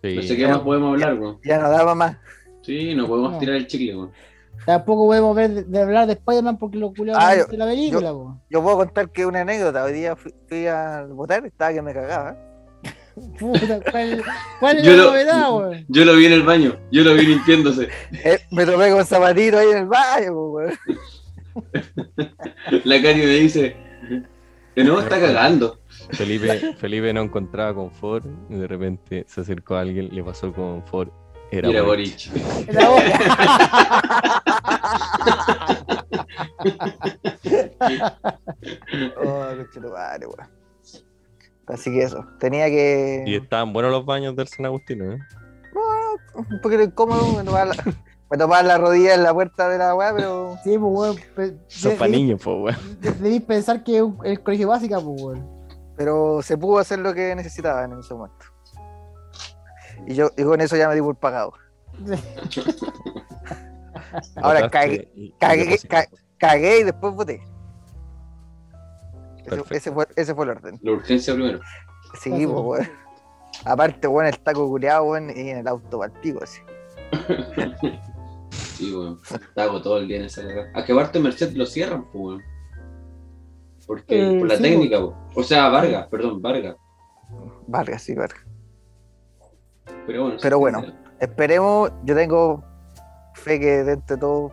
Sí. 0.01 0.15
no 0.17 0.21
sé 0.23 0.35
qué 0.35 0.45
más 0.47 0.59
podemos 0.59 0.91
hablar, 0.93 1.17
weón. 1.17 1.39
Ya 1.45 1.57
no 1.59 1.69
daba 1.69 1.95
más. 1.95 2.17
Sí, 2.63 2.93
no 2.95 3.07
podemos 3.07 3.31
No. 3.33 3.37
tirar 3.39 3.55
el 3.55 3.65
chicle, 3.67 3.95
weón. 3.95 4.11
Tampoco 4.65 5.07
podemos 5.07 5.35
ver 5.35 5.49
de, 5.51 5.63
de 5.63 5.81
hablar 5.81 6.07
de 6.07 6.13
Spider-Man 6.13 6.57
porque 6.57 6.77
lo 6.77 6.93
culiaron 6.93 7.21
Ah, 7.21 7.35
de 7.35 7.57
la 7.57 7.65
película, 7.65 8.11
po. 8.11 8.39
Yo 8.49 8.63
puedo 8.63 8.77
contar 8.77 9.09
que 9.11 9.25
una 9.25 9.41
anécdota. 9.41 9.83
Hoy 9.83 9.93
día 9.93 10.15
fui, 10.15 10.33
fui 10.47 10.67
a 10.67 11.05
votar, 11.09 11.45
estaba 11.45 11.73
que 11.73 11.81
me 11.81 11.93
cagaba. 11.93 12.37
Puta, 13.39 13.79
¿Cuál, 13.91 14.23
cuál 14.59 14.77
es 14.77 14.83
Yo 14.83 14.91
la 14.91 14.97
lo- 14.97 15.09
novedad, 15.09 15.51
weón? 15.53 15.85
Yo 15.89 16.05
lo 16.05 16.15
vi 16.15 16.25
en 16.25 16.33
el 16.33 16.43
baño, 16.43 16.75
yo 16.91 17.03
lo 17.03 17.13
vi 17.13 17.25
limpiándose. 17.25 17.89
Eh, 18.23 18.39
me 18.51 18.65
tomé 18.65 18.89
con 18.91 19.05
zapatito 19.05 19.57
ahí 19.57 19.69
en 19.71 19.77
el 19.79 19.85
baño, 19.85 20.33
po, 20.33 20.49
weón. 20.51 20.73
La 22.85 23.01
Cari 23.01 23.19
me 23.19 23.25
dice, 23.27 23.75
que 24.75 24.83
no, 24.83 24.99
está 24.99 25.19
cagando. 25.19 25.79
Felipe, 26.11 26.73
Felipe 26.77 27.13
no 27.13 27.21
encontraba 27.21 27.73
confort 27.75 28.25
y 28.49 28.55
de 28.55 28.67
repente 28.67 29.23
se 29.27 29.41
acercó 29.41 29.75
a 29.75 29.81
alguien, 29.81 30.09
le 30.13 30.23
pasó 30.23 30.47
el 30.47 30.53
confort. 30.53 31.11
Era, 31.57 31.69
era 31.69 31.81
Boric. 31.83 32.29
Boric. 32.31 32.69
Era 32.69 32.89
vos. 32.89 33.01
Oh, 39.17 39.45
conche 39.55 39.79
tu 39.81 39.89
madre, 39.89 40.25
weón. 40.27 40.49
Así 41.67 41.91
que 41.91 42.03
eso. 42.03 42.25
Tenía 42.39 42.65
que. 42.67 43.23
Y 43.25 43.35
estaban 43.35 43.73
buenos 43.73 43.91
los 43.91 44.05
baños 44.05 44.35
del 44.35 44.47
San 44.47 44.65
Agustino, 44.65 45.13
¿eh? 45.13 45.19
un 46.35 46.61
poquito 46.61 46.81
incómodo, 46.81 47.37
me 47.37 47.43
tomaba 47.43 47.65
la, 47.65 47.75
me 48.63 48.67
la 48.67 48.77
rodilla 48.77 49.13
en 49.15 49.23
la 49.23 49.33
puerta 49.33 49.69
de 49.69 49.77
la 49.77 49.93
weá, 49.93 50.13
pero 50.15 50.57
Sí, 50.63 50.77
pues, 50.77 51.17
weón. 51.37 51.59
Son 51.67 51.95
para 51.97 52.09
niños, 52.09 52.41
pues, 52.43 52.75
weón. 52.75 53.01
de- 53.01 53.11
Debís 53.11 53.41
pensar 53.41 53.83
que 53.83 53.97
es 53.97 54.03
el 54.23 54.41
colegio 54.41 54.67
básica, 54.69 54.99
pues, 54.99 55.21
weón. 55.21 55.47
pero 55.95 56.41
se 56.41 56.57
pudo 56.57 56.79
hacer 56.79 56.99
lo 56.99 57.13
que 57.13 57.35
necesitaba 57.35 57.83
en 57.85 57.99
ese 57.99 58.13
momento. 58.13 58.45
Y 60.07 60.15
yo 60.15 60.29
y 60.37 60.43
con 60.43 60.59
eso 60.61 60.75
ya 60.77 60.87
me 60.89 60.95
di 60.95 61.01
por 61.01 61.15
pagado. 61.15 61.53
Ahora 64.35 64.69
cagué- 64.69 65.09
y- 65.15 65.25
y 65.27 65.33
cagué- 65.39 66.79
y 66.79 66.83
después 66.83 67.13
voté. 67.13 67.41
Ese, 69.71 69.91
fue, 69.91 70.07
ese 70.15 70.33
fue 70.35 70.45
el 70.45 70.51
orden. 70.51 70.79
La 70.81 70.91
urgencia 70.93 71.33
primero. 71.33 71.59
Sí, 72.21 72.29
pues, 72.29 72.47
weón. 72.47 72.89
Aparte, 73.65 74.07
weón, 74.07 74.27
el 74.27 74.39
taco 74.39 74.67
culeado, 74.67 75.03
weón, 75.05 75.29
y 75.35 75.49
en 75.49 75.57
el 75.57 75.67
auto 75.67 76.01
pico, 76.21 76.43
así. 76.43 76.61
Sí, 78.51 78.93
weón. 78.93 79.19
Estaba 79.31 79.81
todo 79.81 79.97
el 79.99 80.07
día 80.07 80.17
en 80.17 80.25
esa. 80.25 80.41
A 80.73 80.83
que 80.83 80.93
Barte 80.93 81.19
Merced 81.19 81.53
lo 81.53 81.65
cierran, 81.65 82.03
pues, 82.11 82.15
weón. 82.23 82.41
Porque, 83.85 84.35
Eh, 84.35 84.39
por 84.39 84.47
la 84.47 84.55
sí, 84.57 84.63
técnica, 84.63 84.99
po. 84.99 85.15
O 85.35 85.43
sea, 85.43 85.67
Vargas, 85.69 86.07
perdón, 86.07 86.41
Vargas. 86.41 86.75
Vargas, 87.67 88.01
sí, 88.01 88.15
Vargas. 88.15 88.45
Pero 90.05 90.23
bueno. 90.23 90.37
Pero 90.41 90.57
sí, 90.57 90.59
bueno. 90.59 90.83
Esperemos, 91.19 91.91
yo 92.03 92.15
tengo 92.15 92.63
fe 93.35 93.59
que 93.59 93.83
dentro 93.83 94.15
de 94.15 94.19
todo, 94.19 94.51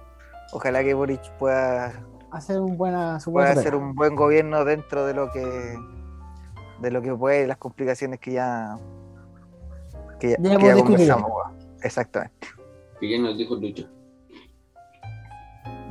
ojalá 0.52 0.82
que 0.82 0.94
Boric 0.94 1.20
pueda, 1.39 1.93
Hacer 2.32 2.61
un 2.61 2.77
buena, 2.77 3.19
su 3.19 3.32
pueda 3.32 3.51
hacer 3.51 3.74
un 3.74 3.94
buen 3.94 4.15
gobierno 4.15 4.65
dentro 4.65 5.05
de 5.05 5.15
lo 5.15 5.32
que 5.32 5.77
de 6.81 6.90
lo 6.90 7.02
que 7.02 7.12
puede 7.12 7.43
y 7.43 7.47
las 7.47 7.57
complicaciones 7.59 8.20
que 8.20 8.32
ya 8.32 8.78
que 10.20 10.31
ya, 10.31 10.36
Ya 10.39 10.43
que 10.43 10.48
hemos 10.55 10.62
ya 10.62 10.74
discutido. 10.74 11.15
conversamos. 11.16 11.31
Exactamente. 11.82 12.48
Que 13.01 13.11
ya 13.11 13.19
nos 13.19 13.36
dijo 13.36 13.57
Lucho. 13.57 13.89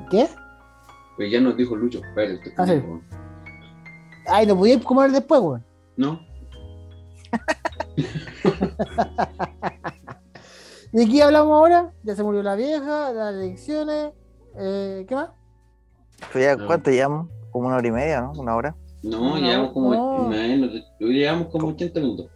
¿Qué? 0.10 0.28
Que 1.18 1.30
ya 1.30 1.42
nos 1.42 1.58
dijo 1.58 1.76
Lucho. 1.76 2.02
Ah, 2.58 2.66
sí. 2.66 2.82
Ay, 4.28 4.46
no 4.48 4.56
podías 4.56 4.82
comer 4.84 5.12
después, 5.12 5.42
weón. 5.42 5.66
¿No? 5.98 6.20
¿De 10.92 11.08
qué 11.08 11.22
hablamos 11.24 11.54
ahora? 11.54 11.94
Ya 12.04 12.16
se 12.16 12.24
murió 12.24 12.42
la 12.42 12.56
vieja, 12.56 13.14
las 13.14 13.34
elecciones. 13.36 14.12
Eh, 14.58 15.06
¿Qué 15.08 15.16
más? 15.16 15.30
Ya. 16.34 16.58
¿Cuánto 16.58 16.90
llevamos? 16.92 17.30
Como 17.52 17.68
una 17.68 17.78
hora 17.78 17.88
y 17.88 17.92
media, 17.92 18.22
¿no? 18.22 18.32
Una 18.34 18.56
hora. 18.56 18.76
No, 19.04 19.20
No, 19.20 19.38
llevamos 19.38 19.72
como. 19.72 19.94
no. 19.94 20.28
menos 20.30 20.72
llevamos 21.00 21.48
como 21.48 21.68
80 21.70 22.00
minutos. 22.00 22.28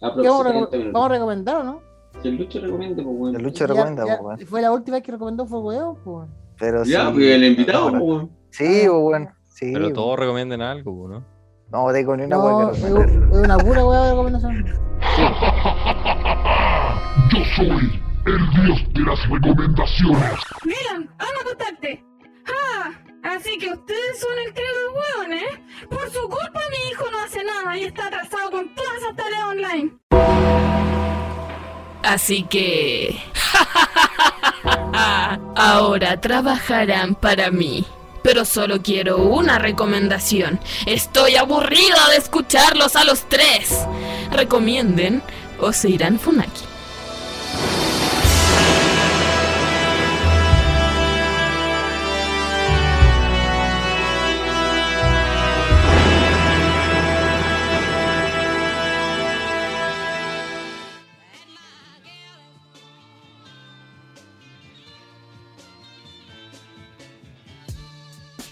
¿Qué 0.00 0.28
vamos, 0.28 0.46
minutos. 0.52 0.80
vamos 0.92 1.10
a 1.10 1.12
recomendar 1.12 1.56
o 1.56 1.64
no? 1.64 1.80
Que 2.22 2.28
el 2.28 2.36
Lucho 2.36 2.60
recomienda, 2.60 3.02
pues, 3.02 3.16
weón. 3.18 3.36
El 3.36 3.42
Lucho 3.42 3.66
Ya- 3.66 3.74
recomienda, 3.74 4.06
ya- 4.06 4.18
pues. 4.18 4.48
Fue 4.48 4.62
la 4.62 4.72
última 4.72 4.96
vez 4.96 5.04
que 5.04 5.12
recomendó 5.12 5.46
fue 5.46 5.60
weón, 5.60 5.96
pues. 6.02 6.28
Pero 6.58 6.84
Ya, 6.84 7.06
sí, 7.06 7.12
pues 7.14 7.26
el 7.26 7.44
invitado, 7.44 7.90
pues, 7.90 8.02
weón. 8.02 8.30
Sí, 8.50 8.64
pues, 8.86 8.90
bueno. 8.90 9.30
Sí. 9.54 9.70
Pero 9.72 9.84
pues. 9.86 9.94
todos 9.94 10.18
recomienden 10.18 10.62
algo, 10.62 11.08
¿no? 11.08 11.24
No 11.72 11.90
tengo 11.90 12.16
ni 12.16 12.24
una 12.24 12.36
No, 12.36 12.70
que 12.70 12.76
es, 12.76 12.82
recomendar. 12.82 13.28
es 13.32 13.44
una 13.44 13.58
pura 13.58 13.84
weá 13.86 14.00
de 14.02 14.10
recomendación. 14.10 14.64
Yo 17.30 17.38
soy 17.56 18.02
el 18.26 18.50
dios 18.50 18.78
de 18.92 19.00
las 19.00 19.28
recomendaciones. 19.30 20.40
Anda 20.92 21.08
a 21.18 21.40
acostarte. 21.40 22.04
Ah, 22.46 22.90
así 23.22 23.56
que 23.56 23.70
ustedes 23.70 24.20
son 24.20 24.38
el 24.46 24.52
trío 24.52 24.66
de 24.66 25.30
hueones. 25.30 25.60
Por 25.88 26.10
su 26.10 26.20
culpa 26.28 26.60
mi 26.70 26.90
hijo 26.90 27.04
no 27.10 27.18
hace 27.24 27.42
nada 27.42 27.74
y 27.78 27.84
está 27.84 28.06
atrasado 28.08 28.50
con 28.50 28.74
todas 28.74 28.92
esas 28.98 29.16
tareas 29.16 29.44
online. 29.44 29.92
Así 32.02 32.42
que... 32.42 33.18
Ahora 35.56 36.20
trabajarán 36.20 37.14
para 37.14 37.50
mí. 37.50 37.86
Pero 38.32 38.46
solo 38.46 38.80
quiero 38.80 39.18
una 39.18 39.58
recomendación. 39.58 40.58
Estoy 40.86 41.36
aburrida 41.36 42.08
de 42.08 42.16
escucharlos 42.16 42.96
a 42.96 43.04
los 43.04 43.28
tres. 43.28 43.86
Recomienden 44.30 45.22
o 45.60 45.70
se 45.74 45.90
irán 45.90 46.18
Funaki. 46.18 46.71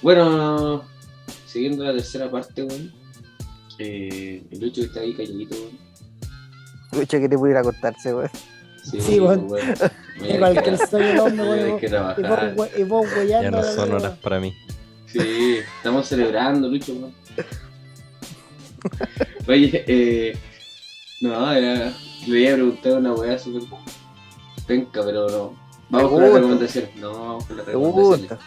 Bueno, 0.03 0.85
siguiendo 1.47 1.85
la 1.85 1.93
tercera 1.93 2.31
parte, 2.31 2.63
weón. 2.63 2.93
Eh, 3.79 4.43
el 4.51 4.61
Lucho 4.61 4.81
que 4.83 4.87
está 4.89 5.01
ahí 5.01 5.15
calladito, 5.15 5.55
weón. 5.57 5.79
Lucho 6.93 7.19
que 7.19 7.29
te 7.29 7.39
pudiera 7.39 7.61
acostarse, 7.61 8.15
weón. 8.15 8.31
Sí, 8.85 9.21
weón. 9.21 9.49
Igual 10.29 10.63
que 10.63 10.71
el 10.71 10.79
sueño 10.79 11.25
hombre, 11.25 11.43
weón. 11.49 11.79
que 11.81 11.87
Y 11.87 11.91
vos, 11.91 12.15
trabajar. 12.15 12.55
we- 12.57 12.71
y 12.79 12.83
vos 12.85 13.07
Ya 13.29 13.51
no 13.51 13.63
son 13.63 13.93
horas 13.93 14.19
para 14.19 14.41
mí. 14.41 14.55
Sí, 15.07 15.59
estamos 15.77 16.07
celebrando, 16.07 16.69
Lucho, 16.69 16.93
weón. 16.95 17.15
Oye, 19.47 19.85
eh. 19.87 20.39
No, 21.21 21.53
era. 21.53 21.93
Le 22.27 22.41
iba 22.41 22.53
a 22.53 22.55
preguntar 22.55 22.93
una 22.99 23.13
weá 23.15 23.39
súper 23.39 23.63
penca, 24.67 25.03
pero 25.05 25.29
no. 25.29 25.61
Vamos 25.91 26.11
con 26.13 26.21
la 26.23 26.31
Pregunta. 26.31 26.39
recomendación. 26.39 26.85
No, 26.97 27.11
vamos 27.13 27.45
con 27.47 27.57
la 27.57 27.65
recomendación. 27.65 28.39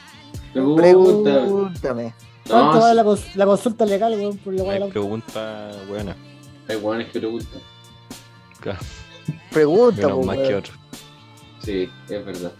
Pregúntame. 0.54 2.14
¿Cuánto 2.48 2.74
No, 2.76 2.80
vale 2.82 2.96
la, 2.96 3.04
cons- 3.06 3.36
la 3.36 3.46
consulta 3.46 3.86
legal, 3.86 4.14
weón? 4.14 4.38
Por 4.38 4.54
la 4.54 4.88
pregunta 4.88 5.72
buena. 5.88 6.16
hay 6.68 6.76
weones 6.76 7.08
que 7.10 7.20
preguntan. 7.20 7.62
Claro, 8.60 8.80
Pregunta, 9.52 10.08
menos 10.08 10.26
más 10.26 10.38
weón. 10.38 10.48
que 10.50 10.56
otro. 10.56 10.74
Sí, 11.64 11.90
es 12.10 12.26
verdad. 12.26 12.52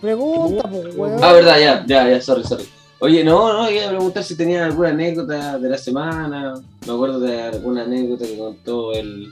Pregunta, 0.00 0.68
pues, 0.68 0.94
weón. 0.96 1.24
Ah, 1.24 1.32
verdad, 1.32 1.58
ya, 1.58 1.84
ya, 1.86 2.08
ya, 2.10 2.20
sorry, 2.20 2.44
sorry. 2.44 2.64
Oye, 3.00 3.24
no, 3.24 3.52
no, 3.52 3.70
iba 3.70 3.86
a 3.86 3.88
preguntar 3.90 4.22
si 4.24 4.36
tenían 4.36 4.62
alguna 4.64 4.90
anécdota 4.90 5.58
de 5.58 5.68
la 5.68 5.78
semana. 5.78 6.54
Me 6.86 6.92
acuerdo 6.92 7.20
de 7.20 7.42
alguna 7.42 7.82
anécdota 7.82 8.24
que 8.26 8.38
contó 8.38 8.92
el, 8.92 9.28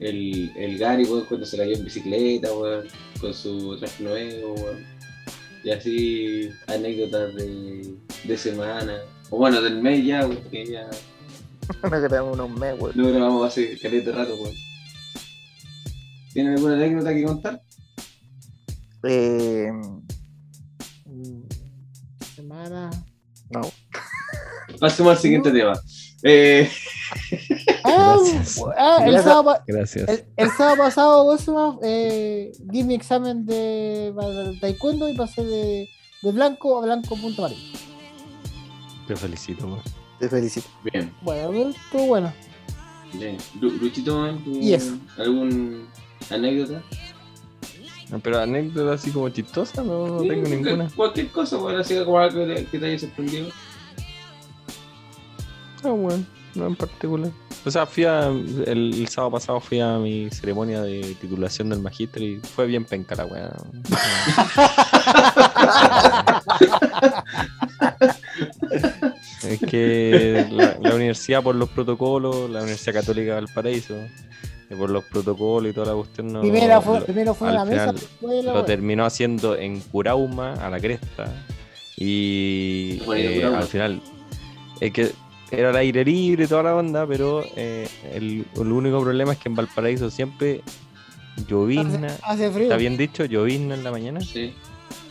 el, 0.00 0.52
el 0.56 0.78
Gary, 0.78 1.04
weón, 1.04 1.24
cuando 1.26 1.46
se 1.46 1.56
cayó 1.56 1.72
en 1.76 1.84
bicicleta, 1.84 2.52
weón, 2.52 2.84
con 3.20 3.32
su 3.32 3.76
traje 3.78 4.02
nuevo, 4.02 4.54
weón. 4.54 4.91
Y 5.64 5.70
así, 5.70 6.50
anécdotas 6.66 7.34
de, 7.36 7.94
de 8.24 8.36
semana. 8.36 8.98
O 9.30 9.38
bueno, 9.38 9.60
del 9.62 9.80
mes 9.80 10.04
ya, 10.04 10.26
weón, 10.26 10.42
que 10.50 10.66
ya 10.66 10.88
No 11.82 11.90
grabamos 11.90 12.34
unos 12.34 12.50
mes, 12.58 12.74
weón. 12.78 12.92
no 12.96 13.08
grabamos 13.08 13.46
hace 13.48 13.78
caleta 13.78 14.10
de 14.10 14.16
rato, 14.16 14.34
weón. 14.34 14.54
¿Tienen 16.32 16.54
alguna 16.54 16.74
anécdota 16.74 17.14
que 17.14 17.22
contar? 17.24 17.62
Eh, 19.04 19.68
Semana. 22.34 22.90
no. 23.50 23.60
Pasemos 24.80 25.12
al 25.12 25.18
siguiente 25.18 25.50
tema. 25.52 25.78
Eh, 26.22 26.68
Ah, 27.84 28.16
Gracias. 28.18 28.62
ah, 28.78 28.98
el, 29.06 29.18
sábado, 29.20 29.44
pa- 29.44 29.64
Gracias. 29.66 30.08
el, 30.08 30.24
el 30.36 30.50
sábado 30.50 30.76
pasado, 30.78 31.78
eh, 31.82 32.52
di 32.60 32.84
mi 32.84 32.94
examen 32.94 33.44
de, 33.46 34.12
taekwondo 34.60 35.08
y 35.08 35.16
pasé 35.16 35.44
de, 35.44 35.88
de 36.22 36.32
blanco 36.32 36.78
a 36.78 36.82
blanco 36.82 37.16
punto 37.16 37.44
amarillo. 37.44 37.78
Te 39.06 39.16
felicito, 39.16 39.66
weón. 39.66 39.80
Te 40.18 40.28
felicito. 40.28 40.68
bien, 40.92 41.12
Bueno, 41.22 41.52
estuvo 41.70 42.06
bueno. 42.06 42.32
bien. 43.14 43.36
Lu- 43.60 43.70
Luchito, 43.72 44.16
man, 44.18 44.42
¿tú 44.44 44.52
Y 44.52 44.74
eso. 44.74 44.96
¿algún 45.18 45.88
anécdota? 46.30 46.82
No, 48.10 48.20
Pero 48.20 48.38
anécdota 48.40 48.92
así 48.94 49.10
como 49.10 49.28
chistosa, 49.30 49.82
no, 49.82 50.06
no 50.06 50.20
Sí, 50.20 50.28
tengo 50.28 50.48
ninguna. 50.48 50.90
Cualquier 50.94 51.28
cosa, 51.32 51.56
bueno, 51.56 51.80
así 51.80 51.96
como 52.04 52.18
algo 52.18 52.46
que 52.46 52.54
te, 52.54 52.64
que 52.66 52.78
te 52.78 52.86
haya 52.86 52.98
sorprendido. 52.98 53.48
No, 55.82 55.94
weón, 55.94 56.26
no 56.54 56.66
en 56.66 56.76
particular. 56.76 57.30
O 57.64 57.70
sea, 57.70 57.86
fui 57.86 58.04
a, 58.04 58.26
el, 58.26 58.64
el 58.66 59.08
sábado 59.08 59.32
pasado 59.32 59.60
fui 59.60 59.80
a 59.80 59.96
mi 59.98 60.28
ceremonia 60.30 60.82
de 60.82 61.14
titulación 61.20 61.68
del 61.68 61.80
magíster 61.80 62.22
y 62.22 62.38
fue 62.38 62.66
bien 62.66 62.84
penca 62.84 63.14
la 63.14 63.26
weá. 63.26 63.52
es 69.44 69.60
que 69.60 70.46
la, 70.50 70.76
la 70.80 70.94
universidad 70.94 71.42
por 71.42 71.54
los 71.54 71.68
protocolos, 71.68 72.48
la 72.50 72.60
Universidad 72.60 72.94
Católica 72.94 73.34
de 73.34 73.40
Valparaíso, 73.42 73.94
eh, 73.96 74.76
por 74.76 74.90
los 74.90 75.04
protocolos 75.04 75.70
y 75.70 75.74
toda 75.74 75.88
la 75.88 75.94
cuestión 75.94 76.32
no... 76.32 76.40
primero 76.40 76.80
fue, 76.82 77.00
lo- 77.00 77.04
primero 77.06 77.34
fue 77.34 77.48
al 77.48 77.54
en 77.54 77.58
la 77.58 77.64
mesa, 77.64 77.92
después 77.92 78.44
la 78.44 78.54
lo 78.54 78.64
terminó 78.64 79.04
haciendo 79.04 79.56
en 79.56 79.80
Curauma, 79.80 80.54
a 80.54 80.70
la 80.70 80.80
cresta. 80.80 81.24
Y 81.96 83.00
eh, 83.14 83.44
al 83.44 83.64
final, 83.64 84.00
es 84.80 84.92
que 84.92 85.12
era 85.52 85.70
el 85.70 85.76
aire 85.76 86.04
libre 86.04 86.44
y 86.44 86.46
toda 86.46 86.62
la 86.62 86.74
onda, 86.74 87.06
pero 87.06 87.44
eh, 87.56 87.88
el, 88.12 88.46
el 88.54 88.72
único 88.72 89.00
problema 89.00 89.32
es 89.32 89.38
que 89.38 89.48
en 89.48 89.54
Valparaíso 89.54 90.10
siempre 90.10 90.62
llovizna. 91.46 92.06
Hace, 92.06 92.20
hace 92.22 92.50
frío. 92.50 92.64
¿Está 92.64 92.76
bien 92.76 92.96
dicho? 92.96 93.24
Llovizna 93.24 93.74
en 93.74 93.84
la 93.84 93.90
mañana. 93.90 94.20
Sí. 94.20 94.54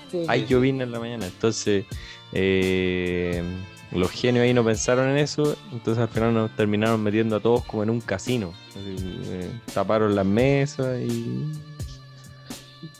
Sí. 0.10 0.26
Hay 0.28 0.46
llovizna 0.46 0.84
en 0.84 0.92
la 0.92 1.00
mañana. 1.00 1.26
Entonces, 1.26 1.86
eh, 2.34 3.44
los 3.92 4.10
genios 4.12 4.44
ahí 4.44 4.54
no 4.54 4.64
pensaron 4.64 5.10
en 5.10 5.18
eso. 5.18 5.56
Entonces, 5.72 6.02
al 6.02 6.10
final 6.10 6.34
nos 6.34 6.56
terminaron 6.56 7.02
metiendo 7.04 7.36
a 7.36 7.40
todos 7.40 7.64
como 7.66 7.84
en 7.84 7.90
un 7.90 8.02
casino. 8.02 8.54
Así, 8.72 8.96
eh, 9.26 9.50
taparon 9.74 10.16
las 10.16 10.26
mesas 10.26 11.00
y. 11.00 11.52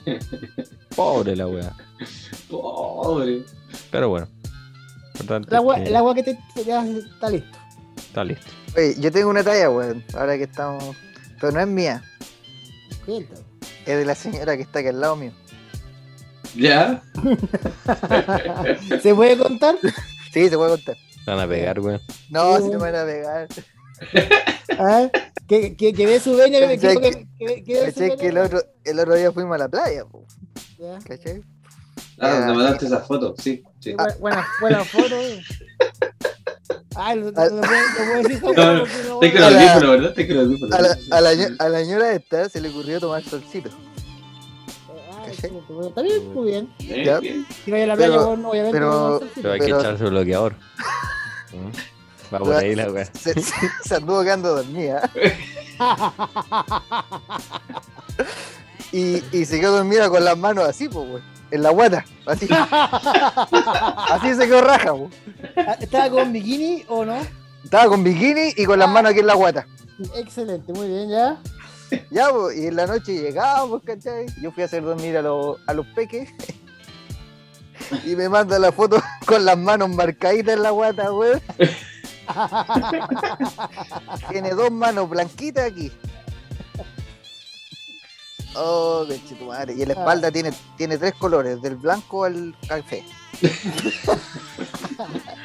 Pobre 0.96 1.36
la 1.36 1.48
weá. 1.48 1.76
Pobre. 2.50 3.44
Pero 3.90 4.10
bueno. 4.10 4.28
Importante 5.22 5.50
El 5.50 5.56
agua, 5.56 5.76
que 5.76 5.84
el 5.84 5.96
agua 5.96 6.16
que 6.16 6.24
te, 6.24 6.40
te- 6.54 6.64
ya 6.66 6.86
está 6.86 7.30
listo. 7.30 7.58
Está 7.98 8.24
listo. 8.24 8.46
Oye, 8.76 8.96
yo 9.00 9.12
tengo 9.12 9.30
una 9.30 9.44
talla, 9.44 9.70
weón. 9.70 10.04
Ahora 10.14 10.38
que 10.38 10.44
estamos. 10.44 10.96
Pero 11.40 11.54
no 11.54 11.60
es 11.62 11.68
mía. 11.68 12.04
Cuéntame. 13.06 13.42
Es 13.86 13.98
de 13.98 14.06
la 14.06 14.16
señora 14.16 14.56
que 14.56 14.64
está 14.64 14.80
aquí 14.80 14.88
al 14.90 15.00
lado 15.02 15.16
mío. 15.16 15.32
¿Ya? 16.56 17.02
¿Se 19.02 19.16
puede 19.16 19.38
contar? 19.38 19.76
Sí, 20.34 20.50
se 20.50 20.58
puede 20.58 20.72
contar. 20.72 20.98
Van 21.26 21.40
a 21.40 21.48
pegar, 21.48 21.80
weón. 21.80 22.02
No, 22.30 22.58
si 22.58 22.64
no 22.70 22.80
me 22.80 22.92
van 22.92 22.96
a 22.96 23.06
pegar. 23.06 23.48
¿Ah? 24.80 25.10
Que, 25.48 25.76
que, 25.76 25.94
que 25.94 26.06
ve 26.06 26.20
su 26.20 26.36
veña, 26.36 26.60
que, 26.60 26.78
¿Cachai 26.80 26.98
que, 27.38 27.64
que- 27.64 27.74
ve 27.74 27.92
su. 27.92 28.18
Que 28.18 28.28
el 28.28 28.36
veña. 28.36 28.46
otro, 28.46 28.62
el 28.84 29.00
otro 29.00 29.16
día 29.16 29.32
fuimos 29.32 29.56
a 29.56 29.60
la 29.60 29.70
playa, 29.70 30.06
po. 30.06 30.26
Ya. 30.80 31.00
¿Cachai? 31.08 31.42
Ah, 32.22 32.46
te 32.48 32.54
mandaste 32.54 32.86
esa 32.86 33.00
foto, 33.00 33.34
sí. 33.38 33.64
sí. 33.80 33.92
Sí, 33.92 33.96
buena, 34.20 34.46
buena, 34.60 34.84
foto. 34.86 35.16
Ay, 36.96 37.20
lo, 37.20 37.32
lo, 37.32 37.32
lo, 37.32 39.16
voy 39.18 39.32
¿verdad? 39.32 39.74
A 40.72 40.82
la, 40.82 40.98
a, 41.18 41.22
la, 41.22 41.30
a 41.60 41.70
la 41.70 41.80
señora 41.80 42.14
esta 42.14 42.48
se 42.50 42.62
le 42.62 42.70
ocurrió 42.70 43.00
tomar 43.00 43.24
solcito. 43.24 43.70
Ah, 44.90 45.26
bueno, 45.70 45.88
Está 45.90 46.02
bien, 46.02 46.34
muy 46.34 46.52
bien. 46.52 46.74
Bien, 46.80 47.04
Ya. 47.06 47.20
Si 47.66 47.72
vaya 47.72 47.84
a 47.86 47.88
la 47.88 47.96
playa, 47.96 48.12
Pero- 48.12 48.24
pero- 48.24 48.38
no 48.38 48.50
va 48.50 49.16
a 49.16 49.20
ser 49.20 49.30
Pero 49.36 49.52
hay 49.54 49.60
Pero- 49.60 49.78
que 49.78 49.82
echarse 49.82 50.04
bloqueador. 50.06 50.56
¿Mm? 51.54 52.34
Va 52.34 52.40
por 52.40 52.56
ahí 52.56 52.76
la 52.76 52.92
weá. 52.92 53.06
Se, 53.06 53.34
se- 53.34 53.70
se 53.84 53.96
anduvo 53.96 54.22
quedando 54.24 54.56
dormida. 54.56 55.10
Y, 58.94 59.24
y 59.32 59.46
se 59.46 59.60
quedó 59.60 59.78
dormida 59.78 60.10
con 60.10 60.24
las 60.26 60.38
manos 60.38 60.68
así, 60.68 60.90
pues, 60.90 61.08
güey. 61.10 61.24
En 61.52 61.64
la 61.64 61.70
guata. 61.70 62.06
Así. 62.26 62.48
así 64.10 64.36
se 64.36 64.48
quedó 64.48 64.62
raja, 64.62 64.94
pues. 64.96 65.14
Ah, 65.58 65.78
¿Estaba 65.80 66.10
con 66.10 66.32
bikini 66.32 66.86
o 66.88 67.06
no? 67.06 67.18
Estaba 67.64 67.88
con 67.88 68.04
bikini 68.04 68.54
y 68.56 68.66
con 68.66 68.80
las 68.80 68.90
manos 68.90 69.12
aquí 69.12 69.20
en 69.20 69.28
la 69.28 69.36
guata. 69.36 69.68
Excelente, 70.16 70.74
muy 70.74 70.88
bien, 70.88 71.10
ya. 71.10 71.38
Ya, 72.10 72.30
y 72.56 72.68
en 72.68 72.76
la 72.76 72.88
noche 72.88 73.14
llegábamos, 73.14 73.84
¿cachai? 73.84 74.28
Yo 74.42 74.52
fui 74.52 74.64
a 74.64 74.66
hacer 74.66 74.84
dormir 74.84 75.18
a, 75.18 75.22
los 75.22 75.58
a 75.68 75.74
los 75.74 75.86
peques. 75.88 76.30
Y 78.06 78.16
me 78.16 78.30
manda 78.30 78.60
la 78.60 78.72
foto 78.72 79.02
con 79.26 79.44
las 79.44 79.58
manos 79.58 79.90
marcaditas 79.90 80.56
en 80.56 80.64
la 80.64 80.70
guata, 80.70 81.10
güey. 81.10 81.42
Tiene 84.30 84.52
dos 84.52 84.72
manos 84.72 85.10
blanquitas 85.10 85.66
aquí. 85.66 85.92
Oh, 88.56 89.06
qué 89.08 89.46
madre. 89.46 89.74
Y 89.78 89.82
en 89.82 89.88
la 89.90 89.94
espalda 89.94 90.32
tiene, 90.32 90.52
tiene 90.78 90.98
tres 90.98 91.14
colores, 91.18 91.62
del 91.62 91.76
blanco 91.78 92.26
al 92.26 92.56
café. 92.68 93.04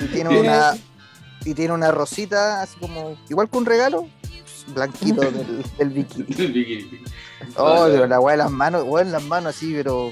y 0.00 0.04
tiene 0.06 0.40
una 0.40 0.76
y 1.44 1.54
tiene 1.54 1.72
una 1.72 1.90
rosita 1.92 2.62
así 2.62 2.76
como 2.78 3.16
igual 3.28 3.48
que 3.48 3.56
un 3.56 3.64
regalo 3.66 4.08
blanquito 4.68 5.20
del, 5.22 5.64
del 5.78 5.90
bikini. 5.90 6.24
Bikini. 6.48 7.00
Oh, 7.56 7.86
pero 7.88 8.06
la 8.08 8.18
weá 8.18 8.32
de 8.36 8.42
las 8.42 8.50
manos, 8.50 8.82
weá 8.84 9.04
en 9.04 9.12
las 9.12 9.22
manos 9.22 9.54
así, 9.56 9.72
pero. 9.74 10.10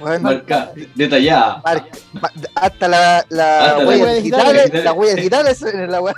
Weón, 0.00 0.22
Marca, 0.22 0.70
detallada. 0.94 1.60
marca- 1.64 1.98
ma- 2.12 2.30
hasta 2.54 2.86
la, 2.86 3.26
la 3.30 3.64
Hasta 3.64 3.78
la 3.82 3.88
huella 3.88 4.12
digital, 4.12 4.54
digital. 4.54 4.84
la 4.84 4.92
huella 4.92 5.14
digital 5.16 5.46
es 5.48 5.62
en 5.62 5.90
la 5.90 6.00
weá. 6.00 6.14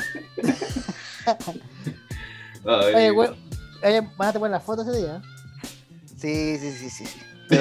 Oye, 2.95 3.11
oye, 3.83 4.01
van 4.17 4.29
a 4.29 4.33
poner 4.33 4.51
las 4.51 4.63
fotos 4.65 4.87
ese 4.87 4.99
día. 4.99 5.23
Sí, 6.19 6.59
sí, 6.59 6.73
sí, 6.73 6.91
sí. 6.91 7.05
sí. 7.07 7.57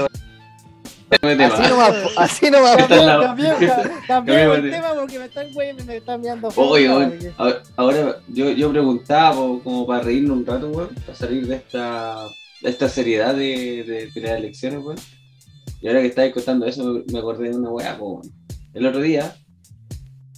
Cambio 1.09 1.37
de 1.37 1.43
Así 1.45 1.55
tema. 1.63 1.69
nomás, 1.69 1.95
así 2.17 2.49
la- 2.51 2.77
Cambiemos 2.77 3.59
cambiemos- 3.59 4.07
cambiemos 4.07 4.57
el 4.59 4.69
tema 4.71 4.93
porque 4.93 5.17
me 5.19 5.25
están, 5.25 5.53
güey, 5.53 5.73
me 5.73 5.97
están 5.97 6.21
mirando 6.21 6.49
Oye, 6.55 6.87
porque- 6.87 7.33
ahora- 7.37 7.63
ahora 7.77 8.17
yo, 8.27 8.51
yo 8.51 8.69
preguntaba 8.71 9.31
como 9.63 9.87
para 9.87 10.03
reírnos 10.03 10.37
un 10.37 10.45
rato, 10.45 10.69
weón, 10.69 10.89
para 11.05 11.15
salir 11.17 11.47
de 11.47 11.55
esta, 11.55 12.15
de 12.61 12.69
esta 12.69 12.87
seriedad 12.89 13.33
de, 13.33 13.83
de, 13.83 14.11
de 14.13 14.21
las 14.21 14.37
elecciones, 14.37 14.83
weón. 14.83 14.97
Y 15.81 15.87
ahora 15.87 16.01
que 16.01 16.07
estáis 16.07 16.31
contando 16.33 16.67
eso, 16.67 16.83
me, 16.83 17.03
me 17.11 17.19
acordé 17.19 17.49
de 17.49 17.57
una 17.57 17.71
weá, 17.71 17.97
weón. 17.99 18.21
El 18.73 18.85
otro 18.85 19.01
día 19.01 19.35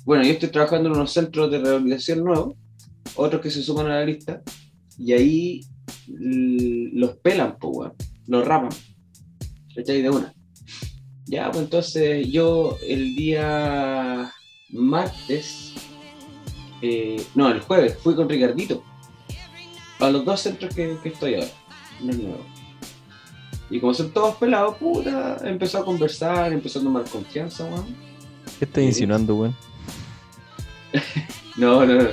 bueno, 0.06 0.24
yo 0.24 0.32
estoy 0.32 0.49
trabajando 0.49 0.90
en 0.90 0.95
unos 0.95 1.12
centros 1.14 1.52
de 1.52 1.60
rehabilitación 1.60 2.24
nuevos, 2.24 2.56
otros 3.16 3.40
que 3.41 3.52
se 3.52 3.62
suman 3.62 3.86
a 3.88 3.99
la 3.99 4.06
lista, 4.06 4.41
y 4.98 5.14
ahí 5.14 5.62
los 6.07 7.18
pelan, 7.18 7.57
pues, 7.60 7.78
weón, 7.78 7.94
los 8.28 8.48
rapan, 8.48 8.72
¿cachai? 9.76 10.02
De 10.02 10.10
una. 10.10 10.34
Ya, 11.26 11.49
pues 11.49 11.64
entonces 11.64 12.28
yo 12.30 12.78
el 12.88 13.15
día 13.15 14.32
martes, 14.69 15.73
eh, 16.82 17.23
no, 17.36 17.49
el 17.49 17.61
jueves, 17.61 17.98
fui 17.99 18.15
con 18.15 18.28
Ricardito 18.28 18.84
a 19.99 20.10
los 20.10 20.26
dos 20.26 20.41
centros 20.41 20.73
que, 20.73 20.98
que 21.02 21.10
estoy 21.10 21.36
ahora, 21.36 21.48
el 22.02 22.23
nuevo. 22.23 22.45
Y 23.69 23.80
como 23.80 23.94
son 23.94 24.11
todos 24.11 24.36
pelados, 24.36 24.78
puta, 24.78 25.38
empezó 25.44 25.78
a 25.78 25.86
conversar, 25.86 26.52
empezó 26.52 26.80
a 26.80 26.84
tomar 26.84 27.06
confianza, 27.06 27.64
weón. 27.65 27.95
¿Qué 28.60 28.65
estás 28.65 28.84
insinuando, 28.84 29.36
weón? 29.36 29.56
No, 31.57 31.86
no, 31.86 31.95
no. 31.95 32.10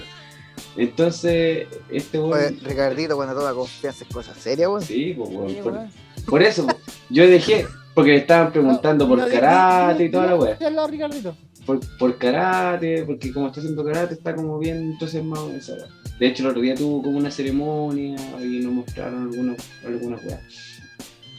Entonces, 0.79 1.67
este 1.91 2.19
Oye, 2.19 2.31
weón. 2.33 2.61
Ricardito, 2.63 3.17
cuando 3.17 3.35
toma 3.35 3.53
confianza 3.53 4.05
es 4.05 4.15
cosa 4.15 4.33
seria, 4.35 4.69
weón. 4.71 4.83
Sí, 4.83 5.13
pues, 5.17 5.29
weón, 5.31 5.49
Sí, 5.51 5.57
por, 5.63 5.73
weón. 5.73 5.91
por 6.27 6.43
eso, 6.43 6.67
yo 7.11 7.27
dejé, 7.29 7.67
porque 7.95 8.13
me 8.13 8.17
estaban 8.19 8.53
preguntando 8.53 9.05
No, 9.05 9.09
por 9.11 9.19
no, 9.19 9.29
karate 9.29 10.05
y 10.05 10.11
toda 10.11 10.27
la 10.27 10.67
al 10.67 10.75
lado, 10.77 10.87
Ricardito. 10.89 11.37
Por, 11.67 11.81
por 11.99 12.17
karate, 12.17 13.03
porque 13.05 13.33
como 13.33 13.49
está 13.49 13.61
haciendo 13.61 13.85
karate, 13.85 14.15
está 14.15 14.35
como 14.35 14.59
bien 14.59 14.93
entusiasmado 14.93 15.51
en 15.51 15.57
esa 15.57 15.75
weá. 15.75 15.87
De 16.19 16.27
hecho, 16.29 16.43
el 16.45 16.49
otro 16.51 16.63
día 16.63 16.75
tuvo 16.77 17.03
como 17.03 17.19
una 17.19 17.31
ceremonia 17.31 18.17
y 18.41 18.61
nos 18.61 18.73
mostraron 18.73 19.25
algunas 19.25 19.57
algunas 19.85 20.25
weas. 20.25 20.43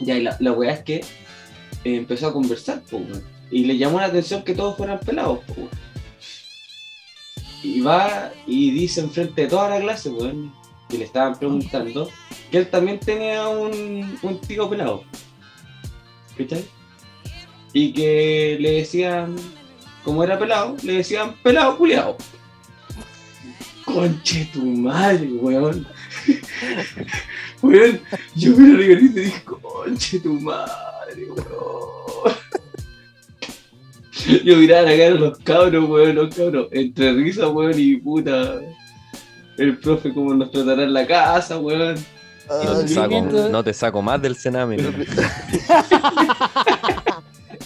Ya, 0.01 0.17
y 0.17 0.23
la, 0.23 0.35
la 0.39 0.51
weá 0.51 0.71
es 0.73 0.83
que 0.83 0.95
eh, 0.95 1.03
empezó 1.95 2.27
a 2.27 2.33
conversar, 2.33 2.81
pues, 2.89 3.03
weón. 3.09 3.23
Y 3.51 3.65
le 3.65 3.77
llamó 3.77 3.99
la 3.99 4.05
atención 4.07 4.43
que 4.43 4.53
todos 4.53 4.75
fueran 4.77 4.99
pelados, 4.99 5.39
pues, 5.47 5.57
weón. 5.59 5.69
Y 7.61 7.81
va 7.81 8.31
y 8.47 8.71
dice 8.71 9.01
enfrente 9.01 9.43
de 9.43 9.47
toda 9.47 9.69
la 9.69 9.81
clase, 9.81 10.09
weón, 10.09 10.53
que 10.87 10.97
le 10.97 11.05
estaban 11.05 11.37
preguntando, 11.37 12.09
que 12.51 12.59
él 12.59 12.69
también 12.69 12.99
tenía 12.99 13.47
un, 13.47 14.17
un 14.21 14.41
tío 14.41 14.69
pelado. 14.69 15.03
¿Cachai? 16.37 16.65
Y 17.73 17.93
que 17.93 18.57
le 18.59 18.71
decían, 18.71 19.35
como 20.03 20.23
era 20.23 20.39
pelado, 20.39 20.75
le 20.83 20.93
decían 20.93 21.35
pelado 21.43 21.77
culiado. 21.77 22.17
Conche 23.85 24.49
tu 24.53 24.65
madre, 24.65 25.27
weón. 25.33 25.87
weón, 27.61 28.01
yo 28.35 28.55
me 28.55 28.73
lo 28.73 28.83
y 28.83 29.07
dije, 29.09 29.43
conche 29.43 30.19
tu 30.19 30.33
madre, 30.33 31.25
weón. 31.29 31.98
Yo 34.43 34.57
miraba 34.57 34.81
la 34.83 34.91
cara 34.91 35.03
de 35.13 35.15
los 35.19 35.37
cabros, 35.39 35.89
weón, 35.89 36.15
los 36.15 36.35
cabros, 36.35 36.67
entre 36.71 37.13
risas, 37.13 37.49
weón, 37.51 37.73
y 37.77 37.95
puta. 37.97 38.59
El 39.57 39.77
profe 39.79 40.13
como 40.13 40.33
nos 40.33 40.51
tratará 40.51 40.83
en 40.83 40.93
la 40.93 41.05
casa, 41.07 41.57
weón. 41.59 41.95
No 41.95 42.01
Ah, 42.51 42.61
te, 42.81 42.87
saco, 42.87 43.09
nacimiento- 43.11 43.49
no 43.49 43.63
te 43.63 43.73
saco 43.73 44.01
más 44.01 44.19
del 44.21 44.35
cename. 44.35 44.77
¿no? 44.77 44.89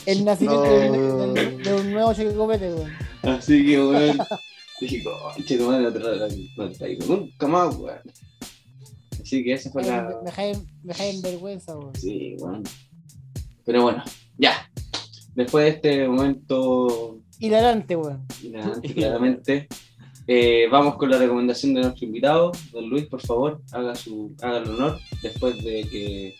El 0.05 0.25
nacimiento 0.25 0.65
No. 0.65 1.34
de, 1.34 1.73
un 1.80 1.91
nuevo 1.91 2.13
cheque 2.13 2.34
copete, 2.35 2.73
weón. 2.73 2.91
Así 3.21 3.65
que, 3.65 3.81
weón, 3.81 4.17
dije, 4.81 5.03
conche 5.03 5.57
tu 5.57 5.65
madre, 5.67 5.84
no 5.84 5.93
te 5.93 5.99
no 6.57 6.69
te 6.69 6.77
traigo 6.77 7.05
nunca 7.07 7.47
más, 7.47 7.75
weón. 7.77 7.99
Así 9.21 9.43
que 9.43 9.53
esa 9.53 9.71
fue 9.71 9.84
Me 9.84 9.89
la... 9.89 10.01
me 10.03 10.31
dejáis 10.84 11.15
en 11.15 11.21
vergüenza, 11.21 11.77
weón. 11.77 11.95
Sí, 11.95 12.35
bueno. 12.39 12.61
Pero 13.65 13.84
bueno, 13.84 14.03
ya. 14.38 14.69
Después 15.35 15.64
de 15.65 15.69
este 15.72 16.07
momento 16.07 17.19
Hilarante, 17.39 17.95
weón. 17.95 18.26
hilarante, 18.41 18.93
claramente, 18.93 19.68
eh, 20.27 20.68
vamos 20.72 20.95
con 20.95 21.10
la 21.10 21.18
recomendación 21.18 21.73
de 21.73 21.81
nuestro 21.81 22.05
invitado. 22.05 22.51
Don 22.72 22.89
Luis, 22.89 23.05
por 23.07 23.19
favor, 23.22 23.61
haga 23.72 23.95
su 23.95 24.34
haga 24.41 24.60
el 24.60 24.69
honor 24.69 24.99
después 25.22 25.61
de 25.64 25.88
que 25.89 26.35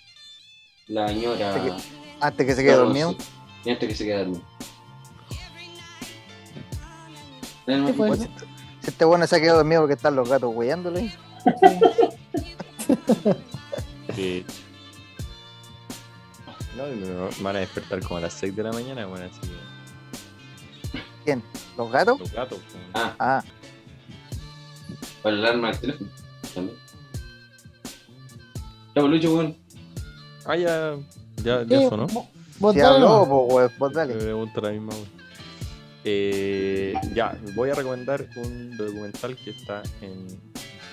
la 0.88 1.08
señora... 1.10 1.78
Antes 2.22 2.46
que 2.46 2.56
se 2.56 2.64
quede 2.64 2.76
dormido. 2.76 3.16
Y 3.66 3.70
antes 3.72 3.90
que 3.90 3.96
se 3.96 4.06
quede 4.06 4.18
dormido. 4.20 4.44
¿Qué 7.66 7.94
fue 7.94 8.08
Pues, 8.08 8.22
eso? 8.22 8.30
Si 8.82 8.90
este 8.90 9.06
bueno 9.06 9.26
se 9.28 9.36
ha 9.38 9.40
quedado 9.42 9.58
dormido 9.60 9.82
porque 9.82 9.94
están 9.96 10.16
los 10.16 10.30
gatos 10.30 10.54
hueándole. 10.54 11.12
Sí. 14.16 14.46
No, 16.78 16.88
y 16.92 16.96
me 16.96 17.44
van 17.44 17.56
a 17.56 17.60
despertar 17.60 18.02
como 18.02 18.18
a 18.18 18.22
las 18.22 18.34
6 18.34 18.56
de 18.56 18.64
la 18.64 18.72
mañana, 18.72 19.06
bueno, 19.06 19.26
así 19.26 19.40
que 19.42 21.00
¿Quién? 21.26 21.44
¿Los 21.78 21.92
gatos? 21.92 22.20
los 22.20 22.32
gatos. 22.32 22.60
pues. 22.72 22.84
Ah, 22.96 23.16
Ah, 23.20 23.44
para 25.22 25.36
el 25.36 25.46
alarma 25.46 25.70
del 25.72 25.80
teléfono. 25.80 26.10
También. 26.54 26.78
Ya, 28.96 29.02
pues, 29.02 29.06
Lucho, 29.10 29.34
weón. 29.36 29.58
Ah, 30.46 30.56
ya, 30.58 30.96
ya, 31.44 31.62
Sí, 31.62 31.68
ya 31.70 31.90
sonó. 31.90 32.08
vo- 32.08 32.28
vos 32.60 32.76
dale 32.76 33.06
weón, 33.06 33.30
vos 33.80 33.92
Me 33.92 33.96
dale. 33.96 34.14
pregunto 34.16 34.62
la 34.62 34.70
misma, 34.72 34.94
güey. 34.94 35.08
Eh, 36.06 36.94
ya, 37.14 37.38
voy 37.56 37.70
a 37.70 37.76
recomendar 37.76 38.28
un 38.36 38.76
documental 38.76 39.38
que 39.38 39.52
está 39.52 39.82
en 40.02 40.28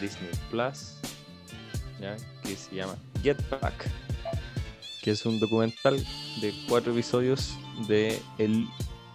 Disney 0.00 0.30
Plus, 0.50 0.94
¿ya? 2.00 2.16
que 2.44 2.54
se 2.54 2.76
llama 2.76 2.94
Get 3.22 3.36
Back, 3.50 3.90
que 5.02 5.12
es 5.12 5.26
un 5.26 5.40
documental 5.40 5.96
de 6.40 6.54
cuatro 6.68 6.92
episodios 6.92 7.56
de 7.88 8.20
el 8.38 8.66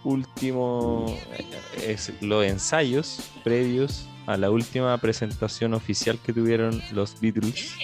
último, 0.04 1.06
eh, 1.38 1.92
es 1.92 2.12
los 2.20 2.44
ensayos 2.44 3.20
previos 3.44 4.06
a 4.26 4.36
la 4.36 4.50
última 4.50 4.96
presentación 4.98 5.74
oficial 5.74 6.18
que 6.24 6.32
tuvieron 6.32 6.82
los 6.92 7.20
Beatles 7.20 7.74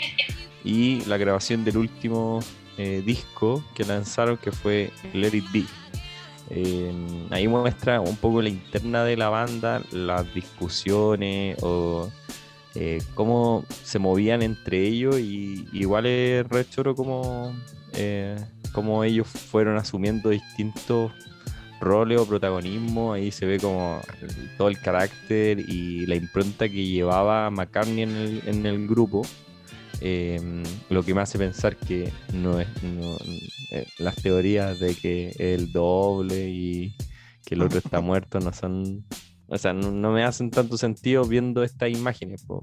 y 0.65 1.05
la 1.07 1.17
grabación 1.17 1.65
del 1.65 1.77
último 1.77 2.41
eh, 2.79 3.03
disco 3.05 3.65
que 3.75 3.85
lanzaron 3.85 4.37
que 4.37 4.53
fue 4.53 4.91
Let 5.13 5.37
It 5.37 5.45
Be. 5.53 5.65
Eh, 6.51 6.93
ahí 7.31 7.49
muestra 7.49 8.01
un 8.01 8.17
poco 8.17 8.43
la 8.43 8.49
interna 8.49 9.05
de 9.05 9.17
la 9.17 9.29
banda, 9.29 9.83
las 9.91 10.33
discusiones 10.35 11.57
o 11.63 12.11
eh, 12.75 13.03
cómo 13.15 13.65
se 13.85 13.99
movían 13.99 14.43
entre 14.43 14.87
ellos 14.87 15.19
y 15.19 15.69
igual 15.73 16.07
es 16.07 16.47
re 16.49 16.69
choro 16.69 16.95
como, 16.95 17.55
eh, 17.95 18.37
como 18.73 19.05
ellos 19.05 19.27
fueron 19.27 19.77
asumiendo 19.77 20.31
distintos 20.31 21.13
roles 21.81 22.21
o 22.21 22.27
protagonismo, 22.27 23.13
ahí 23.13 23.31
se 23.33 23.45
ve 23.45 23.59
como 23.59 24.01
todo 24.57 24.69
el 24.69 24.79
carácter 24.81 25.59
y 25.59 26.07
la 26.07 26.15
impronta 26.15 26.69
que 26.69 26.87
llevaba 26.87 27.51
McCartney 27.51 28.03
en 28.03 28.11
el, 28.17 28.43
en 28.47 28.67
el 28.67 28.87
grupo. 28.87 29.23
Eh, 30.01 30.41
lo 30.91 31.05
que 31.05 31.15
me 31.15 31.21
hace 31.21 31.39
pensar 31.39 31.77
que 31.77 32.13
no 32.33 32.59
es 32.59 32.67
no- 32.83 33.17
eh, 33.71 33.87
las 33.99 34.17
teorías 34.17 34.81
de 34.81 34.97
que 34.97 35.29
es 35.29 35.41
el 35.41 35.71
doble 35.73 36.49
y 36.51 36.97
que 37.45 37.55
el 37.55 37.63
otro 37.63 37.79
está 37.79 38.01
muerto 38.01 38.41
no 38.41 38.53
son 38.53 39.05
o 39.47 39.59
sea 39.59 39.73
no, 39.73 39.93
no 39.93 40.11
me 40.11 40.25
hacen 40.25 40.51
tanto 40.51 40.77
sentido 40.77 41.25
viendo 41.25 41.63
estas 41.63 41.91
imágenes 41.91 42.43
po, 42.43 42.61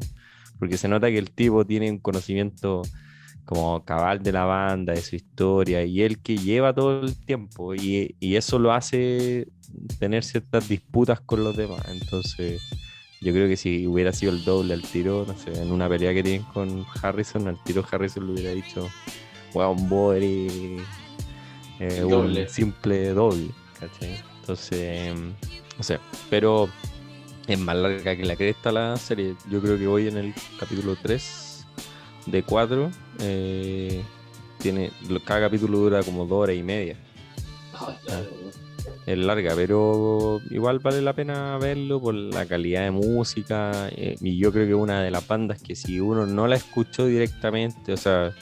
porque 0.60 0.78
se 0.78 0.90
nota 0.90 1.08
que 1.08 1.18
el 1.18 1.32
tipo 1.32 1.66
tiene 1.66 1.90
un 1.90 2.00
conocimiento 2.00 2.82
como 3.50 3.84
cabal 3.84 4.22
de 4.22 4.32
la 4.32 4.46
banda, 4.46 4.94
de 4.94 5.02
su 5.02 5.16
historia, 5.16 5.84
y 5.84 6.04
él 6.04 6.20
que 6.20 6.38
lleva 6.38 6.72
todo 6.72 7.02
el 7.02 7.16
tiempo, 7.16 7.74
y, 7.74 8.16
y 8.20 8.36
eso 8.36 8.60
lo 8.60 8.72
hace 8.72 9.48
tener 9.98 10.24
ciertas 10.24 10.70
disputas 10.70 11.20
con 11.20 11.44
los 11.44 11.58
demás. 11.58 11.82
Entonces, 11.90 12.62
yo 13.22 13.34
creo 13.34 13.48
que 13.48 13.58
si 13.58 13.88
hubiera 13.88 14.14
sido 14.14 14.34
el 14.34 14.46
doble 14.46 14.76
al 14.76 14.84
tiro, 14.84 15.26
no 15.28 15.36
sé, 15.36 15.60
en 15.60 15.72
una 15.72 15.90
pelea 15.90 16.14
que 16.14 16.22
tienen 16.22 16.44
con 16.54 16.86
Harrison, 17.02 17.48
al 17.48 17.58
tiro 17.64 17.84
Harrison 17.90 18.28
le 18.28 18.34
hubiera 18.34 18.52
dicho, 18.52 18.88
weón, 19.56 19.90
vos 19.90 20.16
eres 20.16 20.84
eh, 21.80 22.04
un 22.04 22.48
simple 22.48 23.10
doble, 23.14 23.50
¿cachai? 23.80 24.16
Entonces, 24.42 25.16
no 25.76 25.84
sé, 25.84 25.98
pero 26.30 26.70
es 27.48 27.58
más 27.58 27.76
larga 27.76 28.16
que 28.16 28.26
la 28.26 28.36
cresta 28.36 28.72
la 28.72 28.96
serie. 28.96 29.34
Yo 29.50 29.60
creo 29.60 29.76
que 29.80 29.88
voy 29.88 30.08
en 30.08 30.18
el 30.18 30.36
capítulo 30.60 30.96
3 31.02 31.49
de 32.26 32.44
4. 32.44 32.92
eh, 33.20 34.04
tiene, 34.60 34.92
cada 35.26 35.42
capítulo 35.42 35.78
dura 35.80 36.04
como 36.04 36.26
dos 36.26 36.44
horas 36.44 36.56
y 36.56 36.64
media. 36.64 36.96
Ay, 37.74 37.96
weón. 38.08 38.70
Es 39.06 39.18
larga, 39.18 39.54
pero 39.56 40.40
igual 40.52 40.80
vale 40.80 41.02
la 41.02 41.14
pena 41.14 41.58
verlo 41.58 42.00
por 42.00 42.14
la 42.14 42.46
calidad 42.46 42.84
de 42.84 42.92
música. 42.92 43.90
eh, 43.92 44.16
y 44.22 44.38
yo 44.38 44.52
creo 44.52 44.68
que 44.68 44.76
una 44.76 45.02
de 45.02 45.12
las 45.12 45.28
bandas 45.28 45.62
que 45.62 45.76
si 45.76 46.00
uno 46.00 46.26
no 46.26 46.48
la 46.48 46.56
escuchó 46.58 47.06
directamente, 47.08 47.94
o 47.94 47.98
sea, 47.98 48.34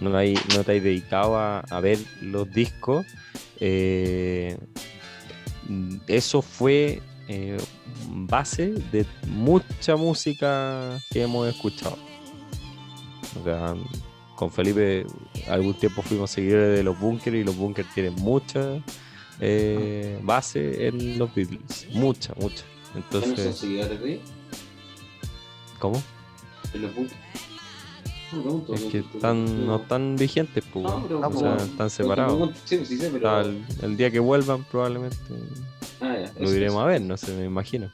no, 0.00 0.16
hay, 0.16 0.34
no 0.54 0.64
te 0.64 0.78
has 0.78 0.82
dedicado 0.82 1.36
a, 1.36 1.60
a 1.60 1.80
ver 1.80 1.98
los 2.22 2.50
discos, 2.50 3.06
eh, 3.60 4.56
eso 6.06 6.40
fue 6.42 7.02
eh, 7.28 7.56
base 8.08 8.72
de 8.92 9.06
mucha 9.28 9.96
música 9.96 10.98
que 11.10 11.22
hemos 11.22 11.48
escuchado. 11.48 11.98
O 13.40 13.44
sea, 13.44 13.74
con 14.36 14.50
Felipe 14.50 15.06
algún 15.48 15.74
tiempo 15.74 16.02
fuimos 16.02 16.30
seguidores 16.30 16.76
de 16.76 16.82
los 16.82 16.98
bunkers 16.98 17.36
y 17.36 17.44
los 17.44 17.56
bunkers 17.56 17.92
tienen 17.94 18.14
mucha 18.16 18.80
eh, 19.40 20.18
base 20.22 20.88
en 20.88 21.18
los 21.18 21.34
Beatles. 21.34 21.86
Mucha, 21.92 22.34
mucha. 22.40 22.64
¿Ya 22.94 23.00
no 23.00 23.10
son 23.10 23.22
Entonces, 23.22 23.56
seguidores 23.56 24.00
de 24.00 24.20
¿cómo? 25.78 26.00
de 26.72 26.78
los 26.78 26.94
buques? 26.94 27.12
No, 28.32 28.74
Es 28.74 28.80
que 28.84 28.98
están, 28.98 29.66
no 29.66 29.76
están 29.76 30.16
vigentes, 30.16 30.64
pues, 30.72 30.84
No, 30.84 31.02
pero- 31.06 31.20
o 31.28 31.38
sea, 31.38 31.56
están 31.56 31.88
separados. 31.90 32.50
Sí, 32.64 32.76
pues 32.78 32.88
sí 32.88 32.96
sé, 32.98 33.08
O 33.08 33.12
pero. 33.12 33.20
sea, 33.30 33.40
el, 33.50 33.64
el 33.82 33.96
día 33.96 34.10
que 34.10 34.18
vuelvan, 34.18 34.64
probablemente 34.64 35.16
Ah, 36.00 36.16
ya, 36.20 36.32
lo 36.42 36.52
iremos 36.52 36.82
a 36.82 36.86
ver, 36.86 37.00
no 37.00 37.16
sé, 37.16 37.32
me 37.34 37.44
imagino. 37.44 37.88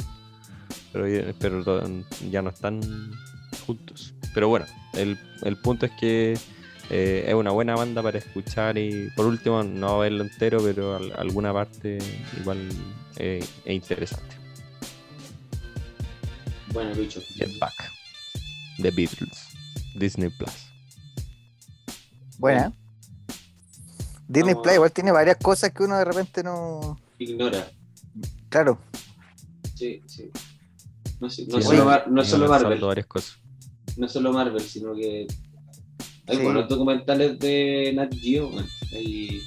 Pero, 0.93 1.07
ya 2.31 2.41
no 2.43 2.49
están 2.51 2.81
juntos. 3.67 4.15
Pero 4.33 4.49
bueno, 4.49 4.65
el, 4.95 5.19
el 5.43 5.57
punto 5.57 5.87
es 5.87 5.93
que 5.93 6.39
eh, 6.91 7.25
es 7.29 7.35
una 7.35 7.51
buena 7.53 7.75
banda 7.77 8.03
para 8.03 8.19
escuchar 8.19 8.77
y 8.79 9.11
por 9.17 9.27
último, 9.27 9.63
no 9.63 9.87
va 9.89 9.95
a 9.95 9.99
verlo 10.01 10.23
entero, 10.25 10.59
pero 10.63 10.97
al- 10.97 11.13
alguna 11.17 11.53
parte 11.53 11.99
igual 12.41 12.69
eh, 13.17 13.45
es 13.65 13.75
interesante. 13.75 14.37
Bueno, 16.73 16.95
Lucho. 16.95 17.21
Get 17.35 17.59
Back. 17.59 17.75
The 18.79 18.91
Beatles. 18.91 19.49
Disney 19.97 20.31
Plus. 20.31 20.53
Buena. 22.39 22.73
Disney 24.29 24.55
Vamos. 24.55 24.63
Plus 24.65 24.75
igual 24.77 24.93
tiene 24.93 25.11
varias 25.13 25.37
cosas 25.37 25.73
que 25.73 25.83
uno 25.83 25.99
de 25.99 26.05
repente 26.05 26.43
no. 26.45 26.99
Ignora. 27.19 27.69
Claro, 28.49 28.79
Sí, 29.75 30.03
sí. 30.07 30.31
No, 31.21 31.29
sé, 31.31 31.47
no 31.49 31.57
Sí, 31.57 31.63
solo, 31.63 31.79
no, 31.79 31.85
Mar- 31.87 32.05
no 32.11 32.25
solo 32.25 32.49
Marvel. 32.49 32.81
varias 32.81 33.07
cosas. 33.07 33.39
No 34.01 34.09
solo 34.09 34.33
Marvel, 34.33 34.61
sino 34.63 34.95
que. 34.95 35.27
Hay 36.27 36.37
Sí. 36.37 36.43
buenos 36.43 36.69
documentales 36.69 37.39
de 37.39 37.93
Nat 37.95 38.15
Geo, 38.15 38.49
man. 38.51 38.67
Ahí 38.95 39.43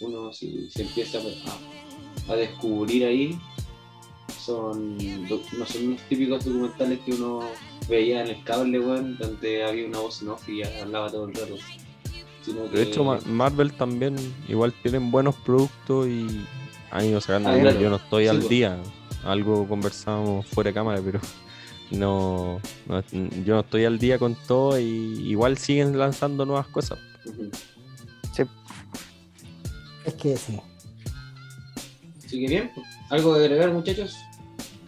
uno 0.00 0.32
si 0.32 0.70
se 0.70 0.82
empieza 0.82 1.18
a, 1.18 2.32
a 2.32 2.36
descubrir 2.36 3.04
ahí. 3.04 3.38
Son, 4.44 4.96
no 5.28 5.66
son 5.66 5.90
los 5.92 6.00
típicos 6.08 6.44
documentales 6.44 6.98
que 7.04 7.12
uno 7.12 7.40
veía 7.88 8.22
en 8.22 8.28
el 8.28 8.44
cable, 8.44 8.78
weón, 8.80 9.16
donde 9.18 9.64
había 9.64 9.86
una 9.86 9.98
voz 10.00 10.22
en 10.22 10.28
off 10.28 10.48
y 10.48 10.62
hablaba 10.62 11.10
todo 11.10 11.26
el 11.28 11.34
rato. 11.34 11.56
Sino 12.44 12.66
De 12.68 12.82
hecho, 12.82 13.04
Marvel 13.26 13.72
también 13.72 14.16
igual 14.48 14.72
tienen 14.82 15.10
buenos 15.10 15.34
productos 15.36 16.08
y 16.08 16.44
han 16.90 17.04
ido 17.06 17.20
sacando. 17.20 17.50
Ah, 17.50 17.58
claro. 17.60 17.80
Yo 17.80 17.88
no 17.90 17.96
estoy 17.96 18.24
Sí, 18.24 18.28
al 18.30 18.38
pues. 18.38 18.48
día. 18.48 18.78
Algo 19.24 19.66
conversábamos 19.68 20.46
fuera 20.46 20.70
de 20.70 20.74
cámara, 20.74 21.00
pero 21.04 21.20
no, 21.90 22.60
no- 22.86 23.02
yo 23.44 23.54
no 23.54 23.60
estoy 23.60 23.84
al 23.84 23.98
día 23.98 24.18
con 24.18 24.34
todo 24.46 24.78
y 24.78 24.84
igual 25.28 25.58
siguen 25.58 25.98
lanzando 25.98 26.44
nuevas 26.46 26.66
cosas. 26.68 26.98
Ujú. 27.26 27.50
Es 30.04 30.14
que 30.14 30.36
sí. 30.36 30.58
Así 32.26 32.40
que 32.40 32.48
bien, 32.48 32.70
pues. 32.74 32.86
¿algo 33.10 33.34
de 33.38 33.44
agregar, 33.44 33.70
muchachos? 33.70 34.16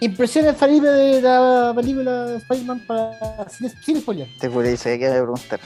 Impresiones 0.01 0.57
Felipe 0.57 0.89
de 0.89 1.23
la 1.23 1.73
película 1.75 2.25
de 2.25 2.37
Spider-Man 2.39 2.85
para 2.87 3.49
sin, 3.49 3.71
sin 3.85 4.01
spoiler. 4.01 4.29
te 4.41 4.51
pude 4.51 4.71
decir 4.71 4.99
que 4.99 5.09
preguntar. 5.09 5.61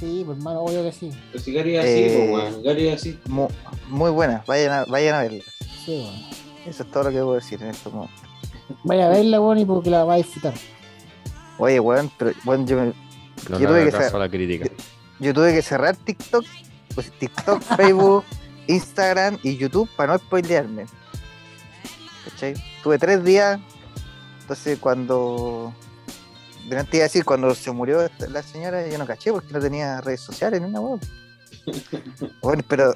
Sí, 0.00 0.22
pues 0.24 0.38
hermano, 0.38 0.60
obvio 0.60 0.82
que 0.82 0.92
sí. 0.92 1.10
Pues 1.32 1.44
si 1.44 1.52
Gary 1.52 1.76
es 1.76 1.80
así, 1.84 1.90
Eh, 1.90 2.28
pues, 2.32 2.50
weón. 2.52 2.62
Gary 2.62 2.88
es 2.88 2.94
así. 3.00 3.18
Mu- 3.28 3.48
Muy, 3.88 4.10
buena, 4.10 4.42
vayan 4.46 4.72
a, 4.72 4.84
vayan 4.86 5.14
a 5.16 5.22
verla. 5.22 5.42
Sí, 5.84 6.00
bueno. 6.02 6.18
Eso 6.66 6.82
es 6.82 6.90
todo 6.90 7.02
lo 7.04 7.10
que 7.10 7.16
puedo 7.18 7.34
decir 7.34 7.62
en 7.62 7.68
esto 7.68 7.90
momento. 7.90 8.22
Vaya 8.84 9.06
a 9.06 9.08
verla, 9.10 9.38
bueno, 9.38 9.60
y 9.60 9.64
porque 9.64 9.90
la 9.90 10.04
va 10.04 10.14
a 10.14 10.16
disfrutar. 10.16 10.54
Oye, 11.58 11.78
weón, 11.80 12.10
pero 12.18 12.32
bueno, 12.44 12.66
yo, 12.66 12.76
me- 12.76 12.92
No 13.48 13.58
Yo 13.58 13.68
tuve 13.68 13.90
que 13.90 14.18
la 14.18 14.28
crítica. 14.28 14.68
yo 15.20 15.34
tuve 15.34 15.52
que 15.52 15.62
cerrar 15.62 15.96
TikTok, 15.96 16.44
pues 16.94 17.12
TikTok, 17.18 17.62
Facebook, 17.76 18.24
Instagram 18.66 19.38
y 19.42 19.56
YouTube 19.56 19.88
para 19.96 20.12
no 20.14 20.18
spoilearme. 20.18 20.86
¿Cachai? 22.24 22.54
Tuve 22.82 22.98
tres 22.98 23.22
días, 23.24 23.60
entonces 24.40 24.78
cuando. 24.78 25.72
Delante 26.68 26.96
iba 26.96 27.04
a 27.04 27.08
decir, 27.08 27.26
cuando 27.26 27.54
se 27.54 27.70
murió 27.72 28.08
la 28.30 28.42
señora, 28.42 28.86
yo 28.88 28.96
no 28.96 29.06
caché 29.06 29.30
porque 29.30 29.52
no 29.52 29.60
tenía 29.60 30.00
redes 30.00 30.20
sociales 30.22 30.62
ni 30.62 30.68
una 30.68 30.80
web. 30.80 31.00
Bueno, 32.40 32.62
pero 32.66 32.94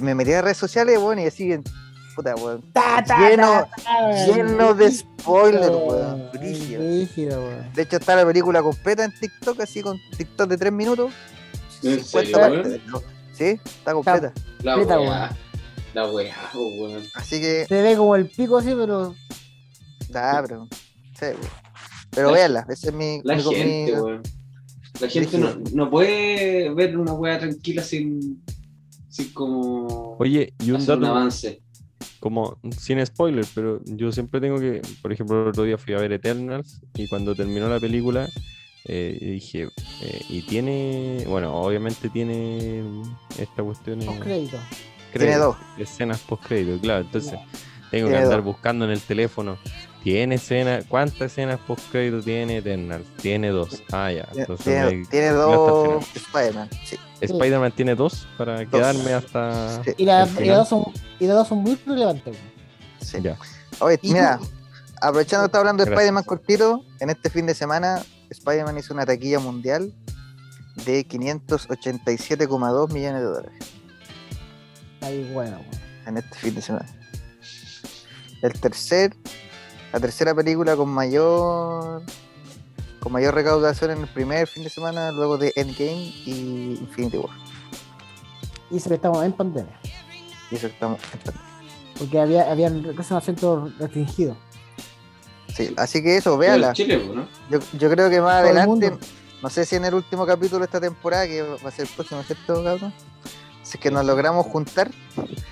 me 0.00 0.14
metí 0.14 0.32
a 0.32 0.40
redes 0.40 0.56
sociales, 0.56 0.98
bueno, 0.98 1.20
y 1.20 1.26
así, 1.26 1.54
puta, 2.14 2.34
weón. 2.36 2.62
Lleno, 3.18 3.68
lleno 4.26 4.74
de 4.74 4.90
spoilers, 4.92 5.68
weón. 5.70 6.30
De 7.74 7.82
hecho, 7.82 7.96
está 7.96 8.16
la 8.16 8.24
película 8.26 8.62
completa 8.62 9.04
en 9.04 9.12
TikTok, 9.18 9.60
así 9.60 9.82
con 9.82 9.98
TikTok 10.16 10.48
de 10.48 10.56
3 10.56 10.72
minutos. 10.72 11.12
¿En 11.82 12.02
50 12.02 12.08
serio, 12.08 12.38
partes. 12.62 12.80
Sí, 13.34 13.44
está 13.64 13.92
completa. 13.92 14.32
La 14.62 14.76
weá. 14.78 15.36
La 15.94 16.10
weá, 16.10 16.34
oh, 16.54 16.68
weón. 16.82 17.02
Así 17.14 17.40
que, 17.40 17.66
Se 17.68 17.82
ve 17.82 17.96
como 17.96 18.16
el 18.16 18.28
pico 18.28 18.58
así, 18.58 18.74
pero 18.74 19.14
da, 20.08 20.42
pero. 20.42 20.68
sí, 21.18 21.26
weón. 21.26 21.36
pero 22.10 22.28
La- 22.28 22.34
véanla, 22.34 22.66
ese 22.68 22.88
es 22.88 22.94
mi. 22.94 23.20
La 23.22 23.36
mi- 23.36 23.42
gente, 23.42 23.92
mi- 23.94 24.00
weón. 24.00 24.22
La 25.00 25.08
gente 25.08 25.38
no, 25.38 25.54
no 25.72 25.90
puede 25.90 26.72
ver 26.72 26.96
una 26.96 27.12
weá 27.14 27.38
tranquila 27.38 27.82
sin, 27.82 28.42
sin 29.08 29.32
como 29.32 30.16
Oye, 30.20 30.54
y 30.60 30.70
un 30.70 30.84
dato 30.86 31.06
avance. 31.06 31.60
Como 32.24 32.56
sin 32.74 33.04
spoiler, 33.04 33.44
pero 33.54 33.82
yo 33.84 34.10
siempre 34.10 34.40
tengo 34.40 34.58
que, 34.58 34.80
por 35.02 35.12
ejemplo, 35.12 35.42
el 35.42 35.48
otro 35.48 35.64
día 35.64 35.76
fui 35.76 35.92
a 35.92 35.98
ver 35.98 36.10
Eternals 36.10 36.80
y 36.94 37.06
cuando 37.06 37.34
terminó 37.34 37.68
la 37.68 37.78
película 37.78 38.30
eh, 38.86 39.18
dije, 39.20 39.68
eh, 40.00 40.20
y 40.30 40.40
tiene, 40.40 41.26
bueno, 41.28 41.54
obviamente 41.54 42.08
tiene 42.08 42.82
esta 43.38 43.62
cuestión 43.62 44.00
eh, 44.00 44.20
crédito. 44.22 44.56
Tiene 45.12 45.36
dos. 45.36 45.54
escenas 45.76 46.18
post 46.20 46.46
crédito, 46.46 46.80
claro, 46.80 47.04
entonces 47.04 47.38
tengo 47.90 48.08
que 48.08 48.16
andar 48.16 48.38
dos. 48.38 48.44
buscando 48.46 48.86
en 48.86 48.92
el 48.92 49.00
teléfono. 49.02 49.58
Tiene 50.04 50.34
escenas, 50.36 50.84
¿cuántas 50.86 51.32
escenas 51.32 51.58
post 51.66 51.82
crédito 51.90 52.22
tiene 52.22 52.58
Eternals? 52.58 53.06
Tiene 53.22 53.48
dos. 53.48 53.82
Ah, 53.90 54.12
ya. 54.12 54.24
Tiene, 54.26 54.40
Entonces 54.42 54.64
tiene- 54.66 54.96
me- 54.96 55.06
tiene 55.06 55.30
no 55.30 55.32
está 55.40 55.46
dos 55.56 56.04
Spider-Man. 56.14 56.70
Sí, 56.84 56.96
Spider-Man 57.22 57.72
tiene 57.72 57.94
dos 57.94 58.28
para 58.36 58.66
quedarme 58.66 59.14
hasta 59.14 59.82
sí, 59.82 59.92
Y 59.96 60.04
las 60.04 60.34
dos 60.34 60.68
son, 60.68 60.84
y 61.18 61.26
las 61.26 61.36
dos 61.36 61.48
son 61.48 61.58
muy 61.58 61.74
relevantes, 61.86 62.26
weón. 62.34 62.52
sí. 63.00 63.18
Ya. 63.22 63.36
Oye, 63.80 63.98
mira, 64.02 64.38
aprovechando 65.00 65.44
que 65.44 65.46
está 65.46 65.58
hablando 65.58 65.84
de. 65.84 65.90
Spider-Man 65.90 66.24
cortito, 66.24 66.84
en 67.00 67.08
este 67.10 67.30
fin 67.30 67.46
de 67.46 67.54
semana, 67.54 68.02
Spider-Man 68.28 68.76
hizo 68.78 68.92
una 68.92 69.06
taquilla 69.06 69.38
mundial 69.40 69.90
de 70.84 71.06
587,2 71.06 72.92
millones 72.92 73.20
de 73.22 73.26
dólares 73.26 73.52
Ahí, 75.00 75.30
bueno, 75.32 75.56
weón. 75.58 75.82
en 76.08 76.16
este 76.18 76.36
fin 76.38 76.54
de 76.54 76.60
semana. 76.62 76.86
El 78.42 78.52
tercer, 78.60 79.16
la 79.94 80.00
tercera 80.00 80.34
película 80.34 80.74
con 80.74 80.90
mayor 80.90 82.02
con 82.98 83.12
mayor 83.12 83.32
recaudación 83.32 83.92
en 83.92 84.00
el 84.00 84.08
primer 84.08 84.48
fin 84.48 84.64
de 84.64 84.68
semana, 84.68 85.12
luego 85.12 85.38
de 85.38 85.52
Endgame 85.54 86.12
y 86.26 86.78
Infinity 86.80 87.18
War. 87.18 87.30
Y 88.72 88.80
se 88.80 88.88
que 88.88 88.96
estamos 88.96 89.24
en 89.24 89.32
pandemia. 89.32 89.78
Y 90.50 90.56
eso 90.56 90.66
estamos 90.66 90.98
en 90.98 91.20
pandemia. 91.20 91.40
Porque 91.96 92.18
había, 92.18 92.50
habían 92.50 92.82
casi 92.96 93.12
un 93.12 93.18
acento 93.18 93.72
restringido. 93.78 94.36
Sí, 95.54 95.72
así 95.76 96.02
que 96.02 96.16
eso, 96.16 96.36
véala. 96.36 96.68
en 96.68 96.74
Chile, 96.74 97.10
¿no? 97.14 97.28
Yo, 97.48 97.60
yo 97.78 97.88
creo 97.88 98.10
que 98.10 98.20
más 98.20 98.42
Todo 98.42 98.50
adelante, 98.50 98.98
no 99.42 99.48
sé 99.48 99.64
si 99.64 99.76
en 99.76 99.84
el 99.84 99.94
último 99.94 100.26
capítulo 100.26 100.60
de 100.60 100.64
esta 100.64 100.80
temporada, 100.80 101.28
que 101.28 101.42
va 101.42 101.68
a 101.68 101.70
ser 101.70 101.86
el 101.86 101.94
próximo, 101.94 102.20
¿cierto, 102.24 102.64
cabrón? 102.64 102.92
Si 103.64 103.76
es 103.78 103.80
que 103.82 103.90
nos 103.90 104.04
logramos 104.04 104.46
juntar, 104.46 104.90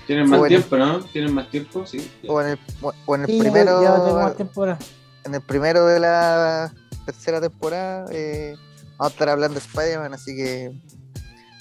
Tienen 0.07 0.29
más 0.29 0.47
tiempo, 0.47 0.77
¿no? 0.77 0.99
Tienen 0.99 1.33
más 1.33 1.49
tiempo, 1.49 1.85
sí. 1.85 2.09
o 2.27 2.39
en 2.41 2.49
el, 2.51 2.59
o 3.05 3.15
en 3.15 3.21
el 3.21 3.27
Sí, 3.27 3.37
ya- 3.37 3.43
primero, 3.43 3.81
ya 3.81 3.95
tengo 3.95 4.13
más 4.21 4.37
temporada. 4.37 4.79
en 5.25 5.33
el 5.35 5.41
primero 5.41 5.85
de 5.87 5.99
la 5.99 6.71
tercera 7.05 7.41
temporada, 7.41 8.05
eh, 8.11 8.55
vamos 8.97 9.11
a 9.11 9.13
estar 9.13 9.29
hablando 9.29 9.55
de 9.59 9.65
Spider-Man, 9.65 10.13
así 10.13 10.35
que 10.35 10.71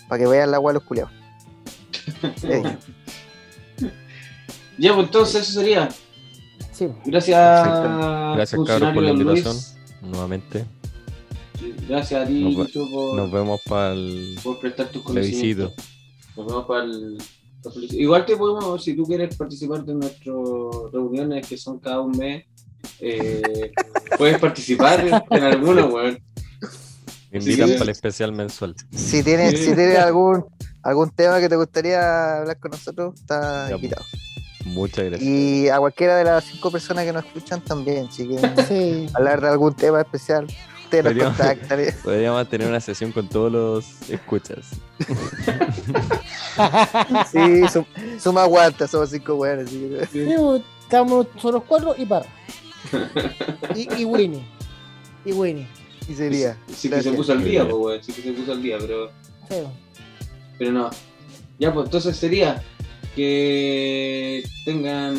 para 0.08 0.22
que 0.22 0.28
vean 0.28 0.50
la 0.50 0.58
agua 0.58 0.72
los 0.74 0.82
culiados. 0.84 1.10
Eh, 2.44 2.62
Ya, 4.78 4.94
pues 4.94 5.06
entonces 5.06 5.42
eso 5.48 5.60
sería. 5.60 5.88
Sí, 6.72 6.88
Gracias, 7.04 7.36
Gracias, 8.36 8.60
cabros, 8.66 8.92
por 8.94 9.02
la 9.02 9.10
invitación. 9.10 9.52
Luis. 9.54 9.76
Nuevamente. 10.00 10.64
Gracias 11.88 12.24
a 12.24 12.26
ti, 12.26 12.42
Nos 12.56 12.70
por, 12.72 13.14
Nos 13.14 13.30
vemos 13.30 13.60
para 13.68 13.92
el 13.92 14.36
por 14.42 14.58
prestar 14.58 14.88
tus 14.88 15.02
conocimientos. 15.02 15.72
Nos 16.36 16.46
vemos 16.46 16.66
para 16.66 16.84
el. 16.84 17.18
Igual 17.92 18.26
te 18.26 18.36
podemos, 18.36 18.82
si 18.82 18.94
tú 18.94 19.04
quieres 19.04 19.36
participar 19.36 19.84
de 19.84 19.94
nuestras 19.94 20.34
reuniones 20.92 21.46
que 21.46 21.56
son 21.56 21.78
cada 21.78 22.00
un 22.00 22.10
mes, 22.18 22.44
eh, 23.00 23.70
puedes 24.18 24.38
participar 24.40 25.24
en 25.30 25.42
alguna, 25.44 25.86
weón. 25.86 26.18
Me 27.30 27.38
invitan 27.38 27.68
Sí. 27.68 27.72
para 27.74 27.84
el 27.84 27.88
especial 27.90 28.32
mensual. 28.32 28.74
si 28.90 29.22
tienes, 29.22 29.58
si 29.60 29.74
tienes 29.74 29.98
algún 29.98 30.44
algún 30.82 31.10
tema 31.10 31.38
que 31.40 31.48
te 31.48 31.54
gustaría 31.56 32.38
hablar 32.40 32.58
con 32.58 32.72
nosotros, 32.72 33.14
está 33.20 33.68
Ya, 33.68 33.76
invitado. 33.76 34.04
Muchas 34.66 35.04
gracias. 35.06 35.22
Y 35.22 35.68
a 35.68 35.78
cualquiera 35.78 36.16
de 36.16 36.24
las 36.24 36.44
cinco 36.44 36.70
personas 36.72 37.04
que 37.04 37.12
nos 37.12 37.24
escuchan 37.24 37.60
también, 37.60 38.10
si 38.10 38.26
quieren 38.26 38.54
sí. 38.68 39.06
hablar 39.14 39.40
de 39.40 39.48
algún 39.48 39.74
tema 39.74 40.00
especial, 40.00 40.46
ustedes 40.92 41.04
nos 41.04 41.12
Podríamos- 41.12 41.36
contactan. 41.38 41.80
Podríamos 42.04 42.48
tener 42.48 42.68
una 42.68 42.80
sesión 42.80 43.12
con 43.12 43.28
todos 43.28 43.50
los 43.52 44.10
escuchas. 44.10 44.66
Sí, 47.30 47.68
sum- 47.72 47.84
suma 48.20 48.42
aguanta, 48.42 48.86
somos 48.86 49.10
cinco 49.10 49.40
que- 49.40 50.06
Sí, 50.12 50.34
pues, 50.36 50.62
Estamos 50.82 51.26
nosotros 51.34 51.62
cuatro 51.66 51.94
y 51.96 52.04
para. 52.04 52.26
Y, 53.74 54.02
y 54.02 54.04
Winnie. 54.04 54.44
Y 55.24 55.32
Winnie. 55.32 55.66
Y 56.06 56.14
sería. 56.14 56.58
Sí 56.74 56.90
que 56.90 57.00
se 57.02 57.12
puso 57.12 57.32
al 57.32 57.42
día, 57.42 57.62
pues, 57.64 57.74
weón. 57.76 58.02
Sí 58.04 58.12
que 58.12 58.20
se 58.22 58.32
puso 58.32 58.52
al 58.52 58.62
día, 58.62 58.76
pero. 58.78 59.10
Feo. 59.48 59.72
Pero 60.58 60.72
no. 60.72 60.90
Ya, 61.58 61.72
pues 61.72 61.86
entonces 61.86 62.14
sería 62.16 62.62
que 63.16 64.42
tengan 64.66 65.14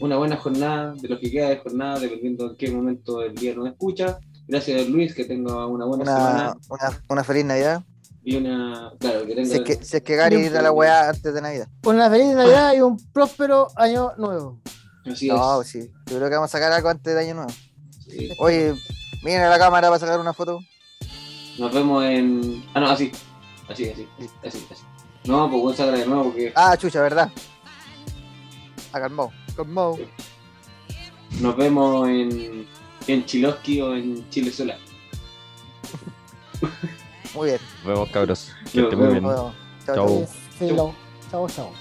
una 0.00 0.16
buena 0.16 0.36
jornada, 0.36 0.94
de 1.00 1.08
lo 1.08 1.20
que 1.20 1.30
queda 1.30 1.50
de 1.50 1.58
jornada, 1.58 2.00
dependiendo 2.00 2.50
en 2.50 2.56
qué 2.56 2.70
momento 2.72 3.20
del 3.20 3.34
día 3.36 3.54
nos 3.54 3.68
escucha. 3.68 4.18
Gracias 4.50 4.88
Luis, 4.88 5.14
que 5.14 5.24
tenga 5.24 5.66
una 5.66 5.84
buena 5.84 6.02
Una, 6.02 6.16
semana 6.16 6.56
una, 6.68 7.02
una 7.08 7.24
feliz 7.24 7.44
Navidad. 7.44 7.82
y 8.24 8.36
una. 8.36 8.92
Claro, 8.98 9.24
que 9.26 9.34
tenga. 9.34 9.48
Si 9.48 9.54
es 9.56 9.60
que, 9.62 9.84
si 9.84 9.96
es 9.96 10.02
que 10.02 10.16
Gary 10.16 10.36
irá 10.36 10.58
a 10.60 10.62
la 10.62 10.72
weá 10.72 11.08
antes 11.10 11.32
de 11.32 11.40
Navidad. 11.40 11.68
Una 11.84 12.10
feliz 12.10 12.34
Navidad 12.34 12.74
y 12.74 12.80
un 12.80 12.96
próspero 13.12 13.68
año 13.76 14.12
nuevo. 14.18 14.60
Así 15.06 15.28
No, 15.28 15.62
es. 15.62 15.68
sí. 15.68 15.90
Yo 16.06 16.16
creo 16.16 16.28
que 16.28 16.34
vamos 16.34 16.50
a 16.50 16.58
sacar 16.58 16.72
algo 16.72 16.88
antes 16.88 17.14
de 17.14 17.20
Año 17.20 17.34
Nuevo. 17.34 17.50
Sí. 18.06 18.28
Oye, 18.38 18.74
miren 19.24 19.42
a 19.42 19.48
la 19.48 19.58
cámara 19.58 19.88
para 19.88 19.98
sacar 20.00 20.20
una 20.20 20.32
foto. 20.34 20.58
Nos 21.58 21.72
vemos 21.72 22.04
en. 22.04 22.64
Ah, 22.74 22.80
no, 22.80 22.90
así. 22.90 23.10
Así, 23.68 23.88
así. 23.88 24.06
Así, 24.46 24.66
así. 24.70 24.82
No, 25.24 25.48
pues 25.48 25.62
buen 25.62 25.76
sacar 25.76 25.96
de 25.96 26.06
nuevo 26.06 26.24
porque 26.24 26.52
Ah, 26.56 26.76
chucha, 26.76 27.00
¿verdad? 27.02 27.30
A 28.92 29.00
calmado. 29.00 29.30
Calmado. 29.56 29.96
nos 31.40 31.56
vemos 31.56 32.08
en. 32.08 32.66
En 33.06 33.24
Chiloski 33.24 33.80
o 33.80 33.94
en 33.96 34.28
Chile 34.30 34.52
Sola. 34.52 34.78
Muy 37.34 37.48
bien. 37.48 37.60
Nos 37.78 37.86
vemos, 37.86 38.10
cabros. 38.10 38.52
Que 38.72 38.80
estén 38.80 38.98
muy 38.98 39.08
bien. 39.08 39.22
Chao, 39.24 39.52
Chau. 39.86 39.94
chau. 39.96 40.28
Sí, 40.58 40.70
lo- 40.70 40.94
Chao, 41.30 41.48
chao. 41.48 41.72